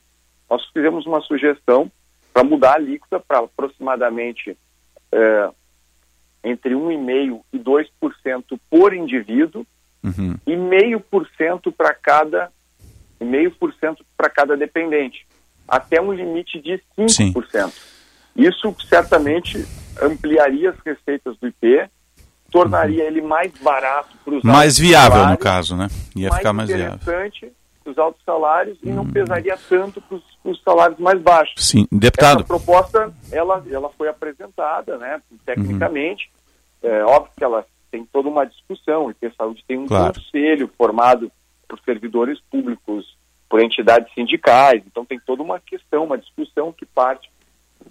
Nós 0.50 0.62
fizemos 0.74 1.06
uma 1.06 1.22
sugestão 1.22 1.90
para 2.34 2.44
mudar 2.44 2.72
a 2.72 2.74
alíquota 2.74 3.18
para 3.18 3.38
aproximadamente 3.38 4.54
eh, 5.10 5.50
entre 6.44 6.74
1,5% 6.74 7.40
e 7.50 7.58
2% 7.58 8.60
por 8.68 8.92
indivíduo 8.92 9.66
Uhum. 10.04 10.34
e 10.46 10.54
meio 10.56 10.98
por 11.00 11.26
cento 11.38 11.70
para 11.72 11.94
cada 11.94 12.52
e 13.20 13.24
meio 13.24 13.52
por 13.52 13.72
cento 13.74 14.04
para 14.16 14.28
cada 14.28 14.54
dependente, 14.56 15.24
até 15.66 15.98
um 15.98 16.12
limite 16.12 16.60
de 16.60 16.82
5%. 16.98 17.72
Isso 18.36 18.76
certamente 18.86 19.64
ampliaria 20.02 20.70
as 20.70 20.78
receitas 20.84 21.38
do 21.38 21.46
IP, 21.46 21.88
tornaria 22.52 23.04
ele 23.04 23.22
mais 23.22 23.50
barato 23.60 24.16
para 24.24 24.34
os 24.34 24.42
Mais 24.44 24.78
viável, 24.78 25.26
no 25.26 25.38
caso, 25.38 25.74
né? 25.76 25.88
Ia 26.14 26.30
ficar 26.32 26.52
mais 26.52 26.68
viável. 26.68 26.98
Hum. 27.44 27.50
os 27.90 27.98
altos 27.98 28.22
salários 28.24 28.78
e 28.82 28.90
não 28.90 29.04
pesaria 29.04 29.58
tanto 29.68 30.00
para 30.02 30.20
os 30.44 30.62
salários 30.62 31.00
mais 31.00 31.20
baixos. 31.20 31.54
Sim, 31.56 31.86
deputado. 31.90 32.40
Essa 32.40 32.46
proposta, 32.46 33.12
ela, 33.32 33.64
ela 33.68 33.90
foi 33.98 34.08
apresentada, 34.08 34.96
né, 34.98 35.20
tecnicamente. 35.44 36.30
Uhum. 36.82 36.90
É 36.90 37.04
óbvio 37.04 37.32
que 37.36 37.42
ela 37.42 37.64
tem 37.90 38.04
toda 38.04 38.28
uma 38.28 38.44
discussão, 38.46 39.12
e 39.20 39.26
a 39.26 39.32
saúde 39.32 39.64
tem 39.66 39.78
um 39.78 39.86
Claro. 39.86 40.14
conselho 40.14 40.70
formado 40.78 41.30
por 41.68 41.80
servidores 41.80 42.38
públicos, 42.50 43.16
por 43.48 43.60
entidades 43.60 44.12
sindicais, 44.14 44.82
então 44.86 45.04
tem 45.04 45.18
toda 45.18 45.42
uma 45.42 45.58
questão, 45.58 46.04
uma 46.04 46.16
discussão 46.18 46.72
que 46.72 46.86
parte 46.86 47.28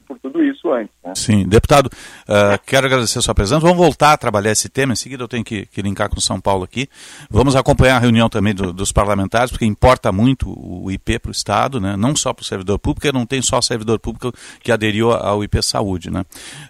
por 0.07 0.17
tudo 0.19 0.43
isso 0.43 0.71
antes. 0.71 0.91
Né? 1.03 1.13
Sim, 1.15 1.47
deputado, 1.47 1.89
ah, 2.27 2.57
quero 2.65 2.85
agradecer 2.87 3.19
a 3.19 3.21
sua 3.21 3.33
presença. 3.35 3.59
Vamos 3.61 3.77
voltar 3.77 4.13
a 4.13 4.17
trabalhar 4.17 4.51
esse 4.51 4.69
tema. 4.69 4.93
Em 4.93 4.95
seguida, 4.95 5.23
eu 5.23 5.27
tenho 5.27 5.43
que, 5.43 5.65
que 5.65 5.81
linkar 5.81 6.09
com 6.09 6.19
São 6.21 6.39
Paulo 6.39 6.63
aqui. 6.63 6.87
Vamos 7.29 7.55
acompanhar 7.55 7.95
a 7.97 7.99
reunião 7.99 8.29
também 8.29 8.53
do- 8.53 8.71
dos 8.73 8.91
parlamentares, 8.91 9.51
porque 9.51 9.65
importa 9.65 10.11
muito 10.11 10.49
o 10.49 10.89
IP 10.91 11.19
para 11.19 11.29
o 11.29 11.31
Estado, 11.31 11.79
né? 11.79 11.95
não 11.97 12.15
só 12.15 12.33
para 12.33 12.43
o 12.43 12.45
servidor 12.45 12.77
público, 12.79 13.01
porque 13.01 13.11
não 13.17 13.25
tem 13.25 13.41
só 13.41 13.61
servidor 13.61 13.99
público 13.99 14.31
que 14.61 14.71
aderiu 14.71 15.11
ao 15.11 15.43
IP 15.43 15.61
Saúde. 15.61 16.09
Né? 16.11 16.23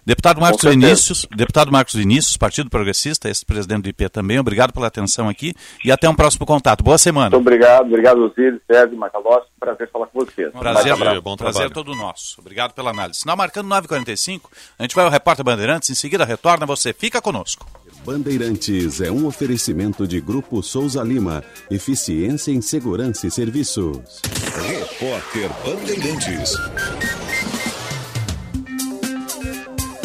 Deputado 0.06 0.40
Marcos. 0.40 0.62
Vinícius, 0.62 1.26
deputado 1.34 1.70
Marcos 1.72 1.94
Vinícius, 1.94 2.36
Partido 2.36 2.70
Progressista, 2.70 3.28
ex-presidente 3.28 3.82
do 3.82 3.88
IP 3.88 4.08
também, 4.08 4.38
obrigado 4.38 4.72
pela 4.72 4.86
atenção 4.86 5.28
aqui 5.28 5.52
e 5.84 5.90
até 5.92 6.08
um 6.08 6.14
próximo 6.14 6.46
contato. 6.46 6.82
Boa 6.82 6.98
semana. 6.98 7.30
Muito 7.30 7.40
obrigado, 7.48 7.86
obrigado 7.86 8.18
Osiris, 8.24 8.60
Sérgio, 8.70 8.96
Macalossi, 8.96 9.46
prazer 9.58 9.90
falar 9.90 10.06
com 10.06 10.20
vocês. 10.24 10.50
Prazer, 10.52 10.92
Um 10.92 10.94
abraço. 10.96 11.36
prazer 11.36 11.70
todo 11.70 11.94
nosso. 11.94 12.40
Obrigado 12.40 12.72
pela 12.72 12.90
análise. 12.90 13.11
Sinal 13.12 13.36
marcando 13.36 13.68
9h45, 13.68 14.42
a 14.78 14.82
gente 14.82 14.94
vai 14.94 15.04
ao 15.04 15.10
Repórter 15.10 15.44
Bandeirantes, 15.44 15.90
em 15.90 15.94
seguida 15.94 16.24
retorna, 16.24 16.66
você 16.66 16.92
fica 16.92 17.20
conosco. 17.20 17.66
Bandeirantes 18.04 19.00
é 19.00 19.10
um 19.10 19.26
oferecimento 19.26 20.06
de 20.06 20.20
Grupo 20.20 20.62
Souza 20.62 21.02
Lima. 21.02 21.44
Eficiência 21.70 22.50
em 22.50 22.60
Segurança 22.60 23.26
e 23.26 23.30
Serviços. 23.30 24.20
Repórter 24.66 25.50
Bandeirantes. 25.64 26.56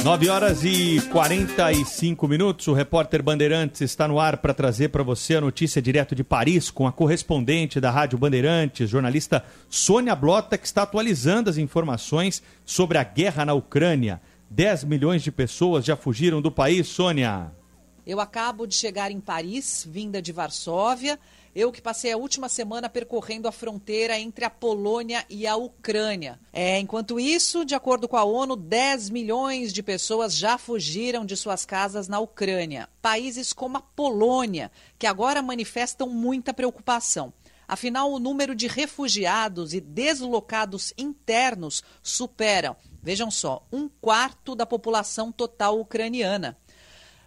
9 0.08 0.30
horas 0.30 0.64
e 0.64 1.02
45 1.12 2.30
minutos. 2.30 2.66
O 2.70 2.74
repórter 2.74 3.22
Bandeirantes 3.22 3.82
está 3.82 4.08
no 4.08 4.22
ar 4.22 4.38
para 4.38 4.54
trazer 4.54 4.88
para 4.88 5.04
você 5.04 5.36
a 5.36 5.42
notícia 5.42 5.82
direto 5.82 6.16
de 6.16 6.24
Paris 6.24 6.72
com 6.72 6.88
a 6.88 6.94
correspondente 6.94 7.82
da 7.82 7.92
Rádio 7.92 8.18
Bandeirantes, 8.18 8.90
jornalista 8.90 9.44
Sônia 9.70 10.16
Blota, 10.16 10.58
que 10.58 10.66
está 10.66 10.84
atualizando 10.84 11.50
as 11.50 11.58
informações 11.58 12.42
sobre 12.64 12.98
a 12.98 13.04
guerra 13.04 13.44
na 13.44 13.54
Ucrânia. 13.54 14.22
10 14.50 14.86
milhões 14.86 15.22
de 15.22 15.30
pessoas 15.30 15.84
já 15.84 15.98
fugiram 15.98 16.42
do 16.42 16.50
país, 16.50 16.88
Sônia. 16.88 17.52
Eu 18.06 18.22
acabo 18.22 18.66
de 18.66 18.76
chegar 18.76 19.12
em 19.12 19.20
Paris, 19.20 19.86
vinda 19.92 20.22
de 20.22 20.32
Varsóvia. 20.32 21.20
Eu 21.60 21.72
que 21.72 21.82
passei 21.82 22.12
a 22.12 22.18
última 22.18 22.48
semana 22.48 22.88
percorrendo 22.88 23.48
a 23.48 23.52
fronteira 23.52 24.16
entre 24.20 24.46
a 24.46 24.50
Polônia 24.50 25.26
e 25.28 25.48
a 25.48 25.56
Ucrânia. 25.56 26.40
É, 26.54 26.78
enquanto 26.78 27.20
isso, 27.20 27.66
de 27.66 27.74
acordo 27.74 28.08
com 28.08 28.16
a 28.16 28.24
ONU, 28.24 28.56
10 28.56 29.10
milhões 29.10 29.74
de 29.74 29.82
pessoas 29.82 30.36
já 30.36 30.60
fugiram 30.60 31.26
de 31.26 31.36
suas 31.36 31.66
casas 31.66 32.08
na 32.08 32.20
Ucrânia. 32.20 32.88
Países 33.02 33.54
como 33.54 33.76
a 33.76 33.82
Polônia, 33.82 34.72
que 35.00 35.08
agora 35.08 35.42
manifestam 35.42 36.08
muita 36.08 36.54
preocupação. 36.54 37.34
Afinal, 37.68 38.12
o 38.12 38.20
número 38.20 38.54
de 38.54 38.68
refugiados 38.68 39.74
e 39.74 39.82
deslocados 39.82 40.94
internos 40.96 41.84
superam, 42.04 42.76
vejam 43.02 43.32
só, 43.32 43.66
um 43.72 43.90
quarto 43.90 44.54
da 44.54 44.68
população 44.68 45.32
total 45.32 45.80
ucraniana. 45.80 46.56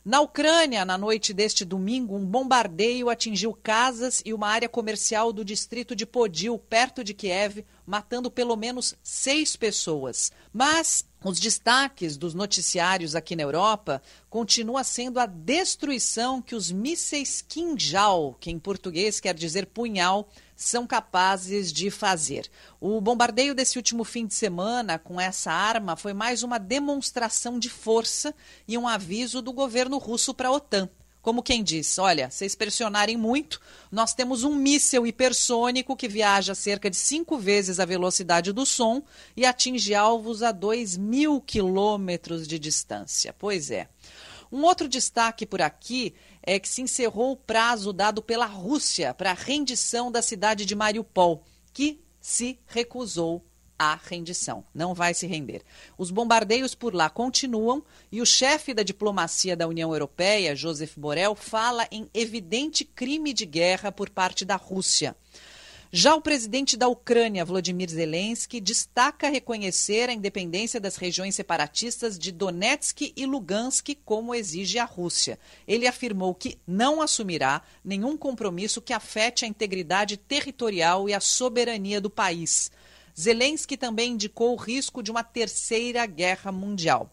Na 0.03 0.22
Ucrânia, 0.22 0.82
na 0.82 0.96
noite 0.96 1.34
deste 1.34 1.62
domingo, 1.62 2.16
um 2.16 2.24
bombardeio 2.24 3.11
atingiu 3.11 3.53
casas 3.53 4.22
e 4.24 4.32
uma 4.32 4.48
área 4.48 4.66
comercial 4.66 5.30
do 5.30 5.44
distrito 5.44 5.94
de 5.94 6.07
Podil, 6.07 6.59
perto 6.59 7.05
de 7.05 7.12
Kiev, 7.12 7.66
matando 7.84 8.30
pelo 8.30 8.57
menos 8.57 8.94
seis 9.03 9.57
pessoas. 9.57 10.32
Mas 10.55 11.05
os 11.22 11.38
destaques 11.38 12.16
dos 12.16 12.32
noticiários 12.32 13.14
aqui 13.14 13.36
na 13.36 13.42
Europa 13.42 14.01
continua 14.30 14.82
sendo 14.84 15.20
a 15.20 15.26
destruição 15.26 16.40
que 16.40 16.55
os 16.55 16.72
mísseis 16.72 17.44
Kinjal, 17.46 18.34
que 18.40 18.51
em 18.51 18.59
português 18.59 19.20
quer 19.20 19.34
dizer 19.34 19.66
punhal, 19.66 20.30
são 20.61 20.87
capazes 20.87 21.73
de 21.73 21.91
fazer. 21.91 22.51
O 22.79 23.01
bombardeio 23.01 23.55
desse 23.55 23.79
último 23.79 24.05
fim 24.05 24.27
de 24.27 24.35
semana 24.35 24.99
com 24.99 25.19
essa 25.19 25.51
arma 25.51 25.97
foi 25.97 26.13
mais 26.13 26.43
uma 26.43 26.59
demonstração 26.59 27.59
de 27.59 27.71
força 27.71 28.35
e 28.69 28.77
um 28.77 28.87
aviso 28.87 29.41
do 29.41 29.55
governo 29.55 29.97
russo 29.97 30.35
para 30.35 30.49
a 30.49 30.53
OTAN. 30.53 30.89
Como 31.23 31.43
quem 31.43 31.63
diz, 31.63 31.99
olha, 31.99 32.31
vocês 32.31 32.55
pressionarem 32.55 33.17
muito, 33.17 33.59
nós 33.91 34.13
temos 34.13 34.45
um 34.45 34.55
míssil 34.55 35.07
hipersônico 35.07 35.97
que 35.97 36.09
viaja 36.09 36.55
cerca 36.55 36.91
de 36.91 36.97
cinco 36.97 37.39
vezes 37.39 37.81
a 37.81 37.87
velocidade 37.87 38.53
do 38.53 38.67
som 38.67 39.03
e 39.35 39.47
atinge 39.47 39.95
alvos 39.95 40.43
a 40.43 40.53
2 40.53 40.99
mil 40.99 41.41
quilômetros 41.41 42.47
de 42.47 42.59
distância. 42.59 43.35
Pois 43.39 43.71
é. 43.71 43.89
Um 44.53 44.65
outro 44.65 44.89
destaque 44.89 45.47
por 45.47 45.63
aqui 45.63 46.13
é 46.43 46.59
que 46.59 46.68
se 46.68 46.82
encerrou 46.82 47.32
o 47.32 47.36
prazo 47.36 47.93
dado 47.93 48.22
pela 48.22 48.47
Rússia 48.47 49.14
para 49.14 49.30
a 49.30 49.34
rendição 49.34 50.11
da 50.11 50.22
cidade 50.22 50.64
de 50.64 50.74
Mariupol, 50.74 51.43
que 51.72 52.01
se 52.20 52.59
recusou 52.66 53.45
à 53.78 53.95
rendição. 53.95 54.62
Não 54.74 54.93
vai 54.93 55.14
se 55.14 55.26
render. 55.26 55.62
Os 55.97 56.11
bombardeios 56.11 56.74
por 56.74 56.95
lá 56.95 57.09
continuam 57.09 57.82
e 58.12 58.20
o 58.20 58.26
chefe 58.26 58.74
da 58.74 58.82
diplomacia 58.82 59.57
da 59.57 59.66
União 59.66 59.91
Europeia, 59.91 60.55
Joseph 60.55 60.99
Borrell, 60.99 61.34
fala 61.34 61.88
em 61.91 62.09
evidente 62.12 62.84
crime 62.84 63.32
de 63.32 63.47
guerra 63.47 63.91
por 63.91 64.11
parte 64.11 64.45
da 64.45 64.57
Rússia. 64.57 65.16
Já 65.93 66.14
o 66.14 66.20
presidente 66.20 66.76
da 66.76 66.86
Ucrânia, 66.86 67.45
Volodymyr 67.45 67.91
Zelensky, 67.91 68.61
destaca 68.61 69.28
reconhecer 69.28 70.09
a 70.09 70.12
independência 70.12 70.78
das 70.78 70.95
regiões 70.95 71.34
separatistas 71.34 72.16
de 72.16 72.30
Donetsk 72.30 73.12
e 73.16 73.26
Lugansk, 73.26 73.97
como 74.05 74.32
exige 74.32 74.78
a 74.78 74.84
Rússia. 74.84 75.36
Ele 75.66 75.88
afirmou 75.88 76.32
que 76.32 76.57
não 76.64 77.03
assumirá 77.03 77.62
nenhum 77.84 78.16
compromisso 78.16 78.80
que 78.80 78.93
afete 78.93 79.45
a 79.45 79.49
integridade 79.49 80.16
territorial 80.16 81.09
e 81.09 81.14
a 81.14 81.18
soberania 81.18 82.01
do 82.01 82.09
país. 82.09 82.70
Zelensky 83.18 83.76
também 83.76 84.12
indicou 84.12 84.53
o 84.53 84.57
risco 84.57 85.03
de 85.03 85.11
uma 85.11 85.24
terceira 85.24 86.07
guerra 86.07 86.53
mundial. 86.53 87.12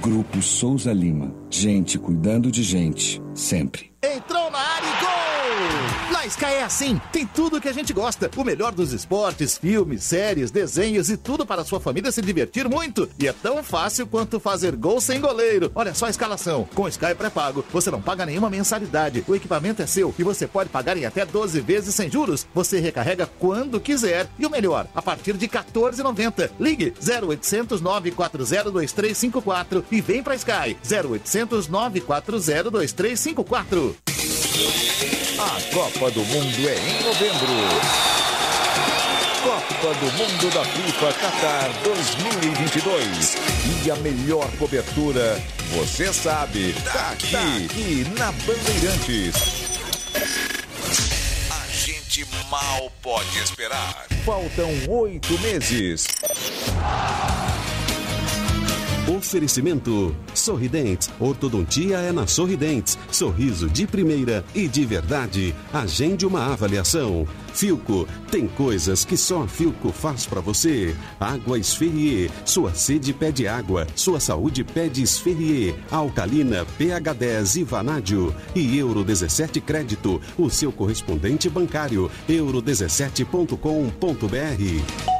Grupo 0.00 0.40
Souza 0.40 0.94
Lima. 0.94 1.30
Gente 1.50 1.98
cuidando 1.98 2.50
de 2.50 2.62
gente, 2.62 3.20
sempre. 3.34 3.92
Entrou 4.02 4.50
na! 4.50 4.69
Sky 6.26 6.44
é 6.44 6.62
assim, 6.62 7.00
tem 7.10 7.26
tudo 7.26 7.56
o 7.56 7.60
que 7.60 7.68
a 7.68 7.72
gente 7.72 7.92
gosta. 7.92 8.30
O 8.36 8.44
melhor 8.44 8.72
dos 8.72 8.92
esportes, 8.92 9.56
filmes, 9.56 10.04
séries, 10.04 10.50
desenhos 10.50 11.08
e 11.08 11.16
tudo 11.16 11.46
para 11.46 11.64
sua 11.64 11.80
família 11.80 12.12
se 12.12 12.20
divertir 12.20 12.68
muito. 12.68 13.08
E 13.18 13.26
é 13.26 13.32
tão 13.32 13.62
fácil 13.62 14.06
quanto 14.06 14.38
fazer 14.38 14.76
gol 14.76 15.00
sem 15.00 15.20
goleiro. 15.20 15.70
Olha 15.74 15.94
só 15.94 16.06
a 16.06 16.10
escalação. 16.10 16.68
Com 16.74 16.88
Sky 16.88 17.14
pré-pago, 17.16 17.64
você 17.72 17.90
não 17.90 18.02
paga 18.02 18.26
nenhuma 18.26 18.50
mensalidade. 18.50 19.24
O 19.26 19.34
equipamento 19.34 19.82
é 19.82 19.86
seu 19.86 20.14
e 20.18 20.22
você 20.22 20.46
pode 20.46 20.68
pagar 20.68 20.96
em 20.96 21.06
até 21.06 21.24
12 21.24 21.60
vezes 21.60 21.94
sem 21.94 22.10
juros. 22.10 22.46
Você 22.54 22.80
recarrega 22.80 23.26
quando 23.38 23.80
quiser. 23.80 24.28
E 24.38 24.44
o 24.44 24.50
melhor, 24.50 24.86
a 24.94 25.00
partir 25.00 25.36
de 25.36 25.46
R$ 25.46 25.52
14,90. 25.52 26.50
Ligue 26.60 26.92
0800 27.00 27.80
940 27.80 28.70
2354 28.70 29.84
e 29.90 30.00
vem 30.00 30.22
pra 30.22 30.34
Sky. 30.34 30.76
0800 30.84 31.68
940 31.68 32.70
2354. 32.70 34.19
A 34.60 35.74
Copa 35.74 36.10
do 36.10 36.20
Mundo 36.20 36.68
é 36.68 36.76
em 36.76 37.02
novembro. 37.02 37.48
Copa 39.42 39.94
do 39.94 40.12
Mundo 40.12 40.50
da 40.52 40.62
FIFA 40.66 41.12
Qatar 41.14 41.70
2022. 41.82 43.36
E 43.82 43.90
a 43.90 43.96
melhor 43.96 44.50
cobertura, 44.58 45.42
você 45.70 46.12
sabe, 46.12 46.74
tá 46.84 47.12
aqui, 47.12 47.30
tá 47.30 47.56
aqui 47.56 48.06
na 48.18 48.32
Bandeirantes. 48.32 49.34
A 51.50 51.66
gente 51.72 52.26
mal 52.50 52.92
pode 53.00 53.38
esperar. 53.38 54.04
Faltam 54.26 54.68
oito 54.90 55.38
meses. 55.38 56.06
Oferecimento 59.08 60.14
Sorridentes. 60.34 61.08
Ortodontia 61.18 61.98
é 61.98 62.12
na 62.12 62.26
Sorridentes. 62.26 62.98
Sorriso 63.10 63.68
de 63.68 63.86
primeira 63.86 64.44
e 64.54 64.68
de 64.68 64.84
verdade. 64.84 65.54
Agende 65.72 66.26
uma 66.26 66.52
avaliação. 66.52 67.26
Filco. 67.52 68.06
Tem 68.30 68.46
coisas 68.46 69.04
que 69.04 69.16
só 69.16 69.42
a 69.42 69.48
Filco 69.48 69.90
faz 69.90 70.26
pra 70.26 70.40
você. 70.40 70.94
Água 71.18 71.58
Esferrier. 71.58 72.30
Sua 72.44 72.72
sede 72.74 73.12
pede 73.12 73.48
água. 73.48 73.86
Sua 73.94 74.20
saúde 74.20 74.62
pede 74.62 75.02
Esferrier. 75.02 75.74
Alcalina 75.90 76.64
pH 76.78 77.12
10 77.14 77.56
e 77.56 77.64
Vanádio. 77.64 78.34
E 78.54 78.78
Euro 78.78 79.02
17 79.02 79.60
Crédito. 79.60 80.20
O 80.38 80.48
seu 80.50 80.70
correspondente 80.70 81.48
bancário. 81.48 82.10
euro17.com.br. 82.28 85.19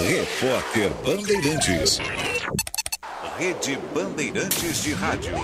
Repórter 0.00 0.90
Bandeirantes. 1.04 2.00
Rede 3.38 3.78
Bandeirantes 3.94 4.82
de 4.82 4.94
Rádio. 4.94 5.34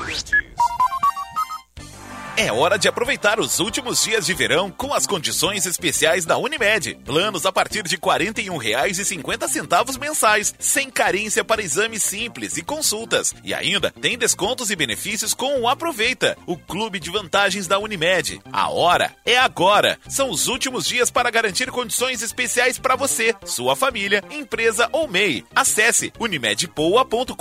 É 2.39 2.53
hora 2.53 2.78
de 2.78 2.87
aproveitar 2.87 3.41
os 3.41 3.61
últimos 3.61 4.05
dias 4.05 4.26
de 4.26 4.34
verão 4.34 4.70
com 4.70 4.93
as 4.93 5.07
condições 5.07 5.64
especiais 5.64 6.26
da 6.26 6.37
Unimed. 6.37 6.95
Planos 7.03 7.47
a 7.47 7.53
partir 7.53 7.82
de 7.84 7.95
R$ 7.95 8.03
41,50 8.03 9.99
mensais, 9.99 10.55
sem 10.59 10.91
carência 10.91 11.43
para 11.43 11.62
exames 11.62 12.03
simples 12.03 12.59
e 12.59 12.62
consultas. 12.62 13.34
E 13.43 13.55
ainda 13.55 13.91
tem 13.91 14.18
descontos 14.18 14.68
e 14.68 14.76
benefícios 14.76 15.32
com 15.32 15.62
o 15.62 15.66
Aproveita, 15.66 16.37
o 16.47 16.59
clube 16.59 17.01
de 17.01 17.11
vantagens 17.11 17.66
da 17.66 17.78
Unimed. 17.78 18.39
A 18.53 18.68
hora 18.68 19.14
é 19.24 19.39
agora. 19.39 19.99
São 20.07 20.28
os 20.28 20.47
últimos 20.47 20.84
dias 20.84 21.11
para 21.11 21.30
garantir 21.30 21.70
condições 21.70 22.20
especiais 22.20 22.78
para 22.78 22.97
você, 22.97 23.34
sua 23.47 23.74
família, 23.74 24.22
empresa 24.30 24.91
ou 24.93 25.09
MEI. 25.09 25.43
Acesse 25.55 26.12
unimedpoa.com.br. 26.20 27.32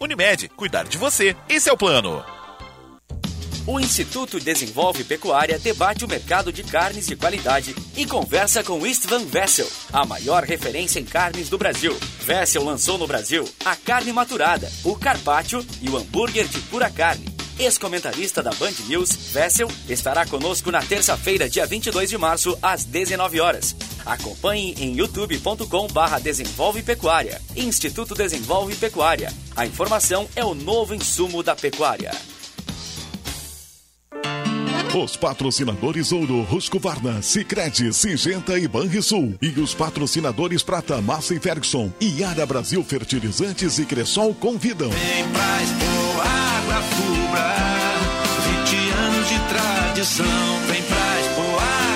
Unimed, 0.00 0.48
cuidar 0.50 0.84
de 0.84 0.96
você. 0.96 1.34
Esse 1.48 1.68
é 1.68 1.72
o 1.72 1.76
plano. 1.76 2.37
O 3.68 3.78
Instituto 3.78 4.40
Desenvolve 4.40 5.04
Pecuária 5.04 5.58
debate 5.58 6.02
o 6.02 6.08
mercado 6.08 6.50
de 6.50 6.62
carnes 6.62 7.06
de 7.06 7.14
qualidade 7.14 7.76
e 7.98 8.06
conversa 8.06 8.64
com 8.64 8.86
Istvan 8.86 9.26
Vessel, 9.26 9.68
a 9.92 10.06
maior 10.06 10.42
referência 10.42 10.98
em 10.98 11.04
carnes 11.04 11.50
do 11.50 11.58
Brasil. 11.58 11.94
Vessel 12.20 12.64
lançou 12.64 12.96
no 12.96 13.06
Brasil 13.06 13.46
a 13.66 13.76
carne 13.76 14.10
maturada, 14.10 14.72
o 14.82 14.96
carpaccio 14.96 15.62
e 15.82 15.90
o 15.90 15.98
hambúrguer 15.98 16.48
de 16.48 16.58
pura 16.60 16.88
carne. 16.88 17.26
Ex-comentarista 17.58 18.42
da 18.42 18.52
Band 18.52 18.72
News, 18.86 19.12
Vessel 19.34 19.68
estará 19.86 20.24
conosco 20.24 20.70
na 20.70 20.80
terça-feira, 20.80 21.46
dia 21.46 21.66
22 21.66 22.08
de 22.08 22.16
março, 22.16 22.58
às 22.62 22.86
19 22.86 23.38
horas. 23.38 23.76
Acompanhe 24.06 24.76
em 24.78 24.96
youtube.com 24.96 25.88
barra 25.88 26.18
Desenvolve 26.18 26.82
Pecuária. 26.82 27.38
Instituto 27.54 28.14
Desenvolve 28.14 28.74
Pecuária. 28.76 29.30
A 29.54 29.66
informação 29.66 30.26
é 30.34 30.42
o 30.42 30.54
novo 30.54 30.94
insumo 30.94 31.42
da 31.42 31.54
pecuária. 31.54 32.12
Os 34.94 35.16
patrocinadores 35.16 36.12
Ouro, 36.12 36.46
Husqvarna, 36.50 37.22
Sicredi, 37.22 37.92
Singenta 37.92 38.58
e 38.58 38.66
Banrisul. 38.66 39.34
E 39.40 39.48
os 39.60 39.74
patrocinadores 39.74 40.62
Prata, 40.62 41.00
Massa 41.00 41.34
e 41.34 41.40
Ferguson. 41.40 41.92
E 42.00 42.24
Ara 42.24 42.44
Brasil 42.46 42.82
Fertilizantes 42.82 43.78
e 43.78 43.84
Cressol 43.84 44.34
convidam. 44.34 44.90
Vem 44.90 45.28
pra 45.28 45.62
Expo 45.62 46.20
Água 46.20 46.82
Fubra, 46.82 47.58
tradição. 49.48 50.26
Vem 50.66 50.82
pra 50.82 51.20
Expo 51.20 51.42
Agro 51.42 51.88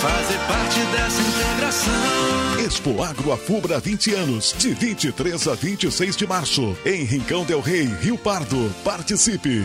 fazer 0.00 0.38
parte 0.46 0.80
dessa 0.92 1.22
integração. 1.22 2.64
Expo 2.66 3.02
Agro 3.02 3.32
Afubra 3.32 3.80
20 3.80 4.14
anos, 4.14 4.54
de 4.58 4.74
23 4.74 5.48
a 5.48 5.54
26 5.54 6.16
de 6.16 6.26
março, 6.26 6.76
em 6.84 7.04
Rincão 7.04 7.44
del 7.44 7.60
Rei, 7.60 7.86
Rio 8.00 8.18
Pardo. 8.18 8.72
Participe! 8.84 9.64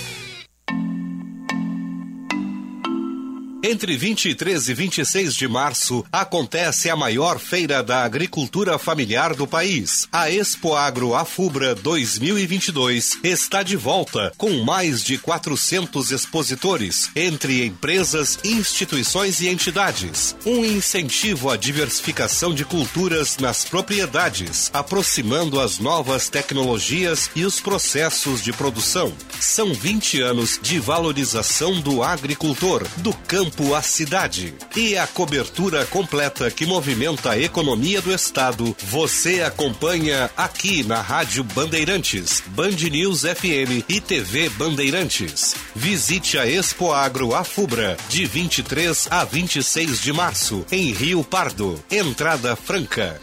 Entre 3.65 3.97
23 3.97 4.71
e 4.71 4.75
26 4.75 5.37
de 5.37 5.47
março 5.47 6.05
acontece 6.11 6.91
a 6.91 6.97
maior 6.97 7.39
feira 7.39 7.81
da 7.81 8.03
agricultura 8.03 8.77
familiar 8.77 9.37
do 9.37 9.47
país. 9.47 10.09
A 10.11 10.29
Expo 10.29 10.75
Agro 10.75 11.15
Afubra 11.15 11.73
2022 11.77 13.19
está 13.23 13.63
de 13.63 13.77
volta 13.77 14.33
com 14.37 14.65
mais 14.65 15.05
de 15.05 15.17
400 15.17 16.11
expositores 16.11 17.09
entre 17.15 17.65
empresas, 17.65 18.37
instituições 18.43 19.41
e 19.41 19.47
entidades. 19.47 20.35
Um 20.45 20.65
incentivo 20.65 21.49
à 21.49 21.57
diversificação 21.57 22.53
de 22.53 22.65
culturas 22.65 23.39
nas 23.39 23.65
propriedades, 23.65 24.73
aproximando 24.75 25.61
as 25.61 25.79
novas 25.79 26.29
tecnologias 26.29 27.31
e 27.37 27.45
os 27.45 27.61
processos 27.61 28.43
de 28.43 28.53
produção. 28.53 29.13
São 29.39 29.73
20 29.73 30.21
anos 30.21 30.59
de 30.61 30.81
valorização 30.81 31.81
do 31.81 32.03
agricultor, 32.03 32.85
do 32.97 33.13
campo 33.15 33.52
à 33.75 33.83
cidade. 33.83 34.55
E 34.75 34.97
a 34.97 35.07
cobertura 35.07 35.85
completa 35.87 36.51
que 36.51 36.65
movimenta 36.65 37.33
a 37.33 37.39
economia 37.39 38.01
do 38.01 38.13
estado, 38.13 38.77
você 38.85 39.43
acompanha 39.43 40.31
aqui 40.37 40.83
na 40.83 41.01
Rádio 41.01 41.45
Bandeirantes, 41.45 42.43
Band 42.49 42.77
News 42.91 43.21
FM 43.21 43.85
e 43.89 44.01
TV 44.01 44.49
Bandeirantes. 44.51 45.55
Visite 45.75 46.39
a 46.39 46.47
Expo 46.47 46.93
Agro 46.93 47.35
Afubra, 47.35 47.97
de 48.09 48.25
23 48.25 49.09
a 49.11 49.25
26 49.25 50.01
de 50.01 50.13
março, 50.13 50.65
em 50.73 50.93
Rio 50.93 51.23
Pardo. 51.23 51.83
Entrada 51.91 52.57
franca. 52.57 53.21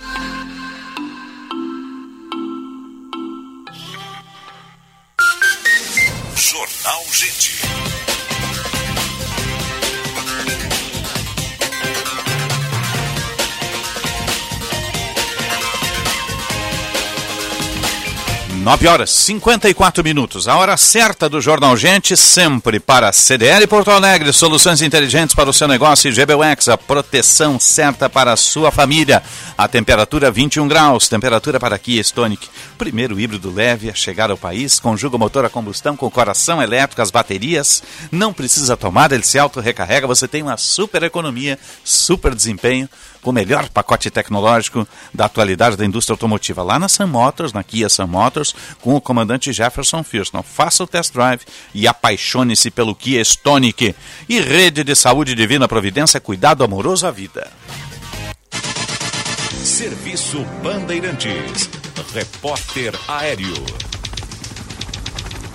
Jornal 6.35 7.03
Gente. 7.11 7.59
Nove 18.69 18.87
horas 18.87 19.09
54 19.09 20.03
minutos, 20.03 20.47
a 20.47 20.55
hora 20.55 20.77
certa 20.77 21.27
do 21.27 21.41
Jornal 21.41 21.75
Gente, 21.75 22.15
sempre 22.15 22.79
para 22.79 23.11
CDL 23.11 23.65
Porto 23.65 23.89
Alegre, 23.89 24.31
soluções 24.31 24.83
inteligentes 24.83 25.33
para 25.33 25.49
o 25.49 25.53
seu 25.53 25.67
negócio 25.67 26.07
e 26.07 26.13
GBUX, 26.13 26.69
a 26.69 26.77
proteção 26.77 27.59
certa 27.59 28.07
para 28.07 28.31
a 28.31 28.37
sua 28.37 28.69
família. 28.69 29.23
A 29.57 29.67
temperatura 29.67 30.29
21 30.29 30.67
graus, 30.67 31.09
temperatura 31.09 31.59
para 31.59 31.79
Kia 31.79 31.99
Stonic, 32.01 32.47
primeiro 32.77 33.19
híbrido 33.19 33.51
leve 33.51 33.89
a 33.89 33.95
chegar 33.95 34.29
ao 34.29 34.37
país, 34.37 34.79
conjuga 34.79 35.15
o 35.15 35.19
motor 35.19 35.43
a 35.45 35.49
combustão 35.49 35.97
com 35.97 36.07
coração 36.11 36.61
elétrico, 36.61 37.01
as 37.01 37.09
baterias, 37.09 37.81
não 38.11 38.31
precisa 38.31 38.77
tomar, 38.77 39.11
ele 39.11 39.23
se 39.23 39.39
auto-recarrega, 39.39 40.05
você 40.05 40.27
tem 40.27 40.43
uma 40.43 40.57
super 40.57 41.01
economia, 41.01 41.57
super 41.83 42.35
desempenho, 42.35 42.87
com 43.21 43.29
o 43.29 43.33
melhor 43.33 43.69
pacote 43.69 44.09
tecnológico 44.09 44.87
da 45.13 45.25
atualidade 45.25 45.75
da 45.75 45.85
indústria 45.85 46.13
automotiva 46.13 46.63
lá 46.63 46.79
na 46.79 46.87
Sun 46.87 47.07
Motors, 47.07 47.53
na 47.53 47.63
Kia 47.63 47.89
Sun 47.89 48.07
Motors, 48.07 48.55
com 48.81 48.95
o 48.95 49.01
comandante 49.01 49.53
Jefferson 49.53 50.03
Firston. 50.03 50.43
Faça 50.43 50.83
o 50.83 50.87
test 50.87 51.13
drive 51.13 51.41
e 51.73 51.87
apaixone-se 51.87 52.71
pelo 52.71 52.95
Kia 52.95 53.21
Stonic. 53.21 53.95
E 54.27 54.39
Rede 54.39 54.83
de 54.83 54.95
Saúde 54.95 55.35
Divina 55.35 55.67
Providência, 55.67 56.19
cuidado 56.19 56.63
amoroso 56.63 57.05
à 57.05 57.11
vida. 57.11 57.51
Serviço 59.63 60.43
Bandeirantes. 60.63 61.69
Repórter 62.13 62.93
Aéreo. 63.07 63.53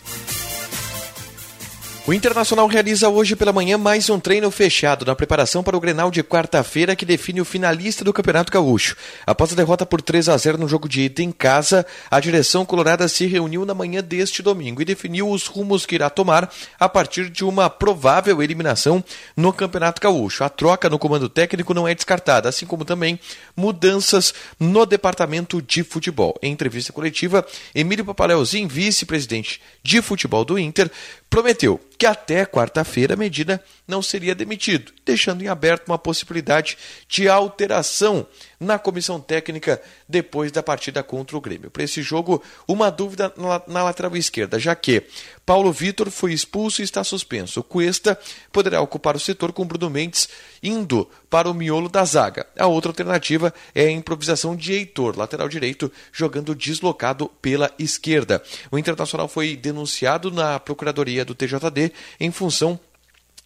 O 2.08 2.14
Internacional 2.14 2.66
realiza 2.66 3.10
hoje 3.10 3.36
pela 3.36 3.54
manhã 3.54 3.78
mais 3.78 4.10
um 4.10 4.20
treino 4.20 4.50
fechado 4.50 5.06
na 5.06 5.16
preparação 5.16 5.62
para 5.62 5.78
o 5.78 5.80
Grenal 5.80 6.10
de 6.10 6.24
quarta-feira 6.24 6.96
que 6.96 7.06
define 7.06 7.40
o 7.40 7.46
finalista 7.46 8.04
do 8.04 8.12
Campeonato 8.12 8.52
Gaúcho. 8.52 8.98
Após 9.26 9.54
a 9.54 9.56
derrota 9.56 9.86
por 9.86 10.02
3 10.02 10.28
a 10.28 10.36
0 10.36 10.58
no 10.58 10.68
jogo 10.68 10.90
de 10.90 11.02
ida 11.02 11.22
em 11.22 11.32
casa, 11.32 11.86
a 12.10 12.20
direção 12.20 12.66
colorada 12.66 13.08
se 13.08 13.28
reuniu 13.28 13.68
na 13.68 13.76
manhã 13.76 14.02
deste 14.02 14.42
domingo 14.42 14.82
e 14.82 14.86
definiu 14.86 15.30
os 15.30 15.46
rumos 15.46 15.86
que 15.86 15.94
irá 15.94 16.10
tomar 16.10 16.52
a 16.80 16.90
partir 16.90 17.30
de 17.30 17.46
uma 17.46 17.70
provável 17.70 18.42
eliminação 18.42 19.04
no 19.38 19.54
Campeonato 19.54 20.02
Gaúcho. 20.02 20.44
A 20.44 20.50
troca 20.50 20.90
no 20.90 20.98
comando 20.98 21.30
técnico 21.30 21.72
não 21.72 21.88
é 21.88 21.94
descartada, 21.94 22.50
assim 22.50 22.66
como 22.66 22.84
também 22.84 23.20
mudanças 23.56 24.34
no 24.60 24.86
departamento 24.86 25.62
de 25.62 25.84
futebol. 25.84 26.38
Em 26.42 26.52
entrevista 26.52 26.94
coletiva, 26.94 27.46
Emílio 27.74 28.06
Papaleuzinho, 28.06 28.68
vice-presidente 28.68 29.62
de 29.84 30.02
futebol 30.02 30.44
do 30.44 30.58
Inter, 30.58 30.90
prometeu 31.30 31.80
que 31.98 32.06
até 32.06 32.46
quarta-feira 32.46 33.16
Medina 33.16 33.62
não 33.88 34.02
seria 34.02 34.36
demitido, 34.36 34.92
deixando 35.06 35.44
em 35.44 35.48
aberto 35.48 35.88
uma 35.88 35.98
possibilidade 35.98 36.78
de 37.08 37.30
alteração 37.30 38.26
na 38.62 38.78
comissão 38.78 39.20
técnica 39.20 39.82
depois 40.08 40.52
da 40.52 40.62
partida 40.62 41.02
contra 41.02 41.36
o 41.36 41.42
Grêmio. 41.42 41.72
Para 41.72 41.84
esse 41.84 42.04
jogo, 42.04 42.44
uma 42.68 42.92
dúvida 42.92 43.34
na, 43.68 43.84
lateral 43.84 44.16
esquerda, 44.16 44.60
já 44.60 44.76
que 44.76 45.04
Paulo 45.44 45.72
Vitor 45.72 46.12
foi 46.12 46.32
expulso 46.32 46.82
e 46.82 46.86
está 46.86 47.04
suspenso. 47.04 47.64
Cuesta 47.64 48.18
poderá 48.52 48.80
ocupar 48.80 49.16
o 49.16 49.20
setor 49.20 49.52
com 49.52 49.66
Bruno 49.66 49.90
Mendes 49.90 50.30
indo 50.62 51.10
para 51.28 51.50
o 51.50 51.54
miolo 51.56 51.90
da 51.90 52.06
zaga. 52.06 52.46
A 52.56 52.68
outra 52.68 52.92
alternativa 52.92 53.52
é 53.74 53.86
a 53.86 53.92
improvisação 53.92 54.56
de 54.56 54.74
Heitor, 54.74 55.18
lateral 55.18 55.50
direito, 55.50 55.92
jogando 56.12 56.54
deslocado 56.54 57.32
pela 57.42 57.72
esquerda. 57.80 58.44
O 58.70 58.78
Internacional 58.78 59.28
foi 59.28 59.56
denunciado 59.56 60.30
na 60.30 60.60
Procuradoria 60.60 61.26
do 61.26 61.34
TJD 61.34 61.92
em 62.20 62.32
função 62.32 62.80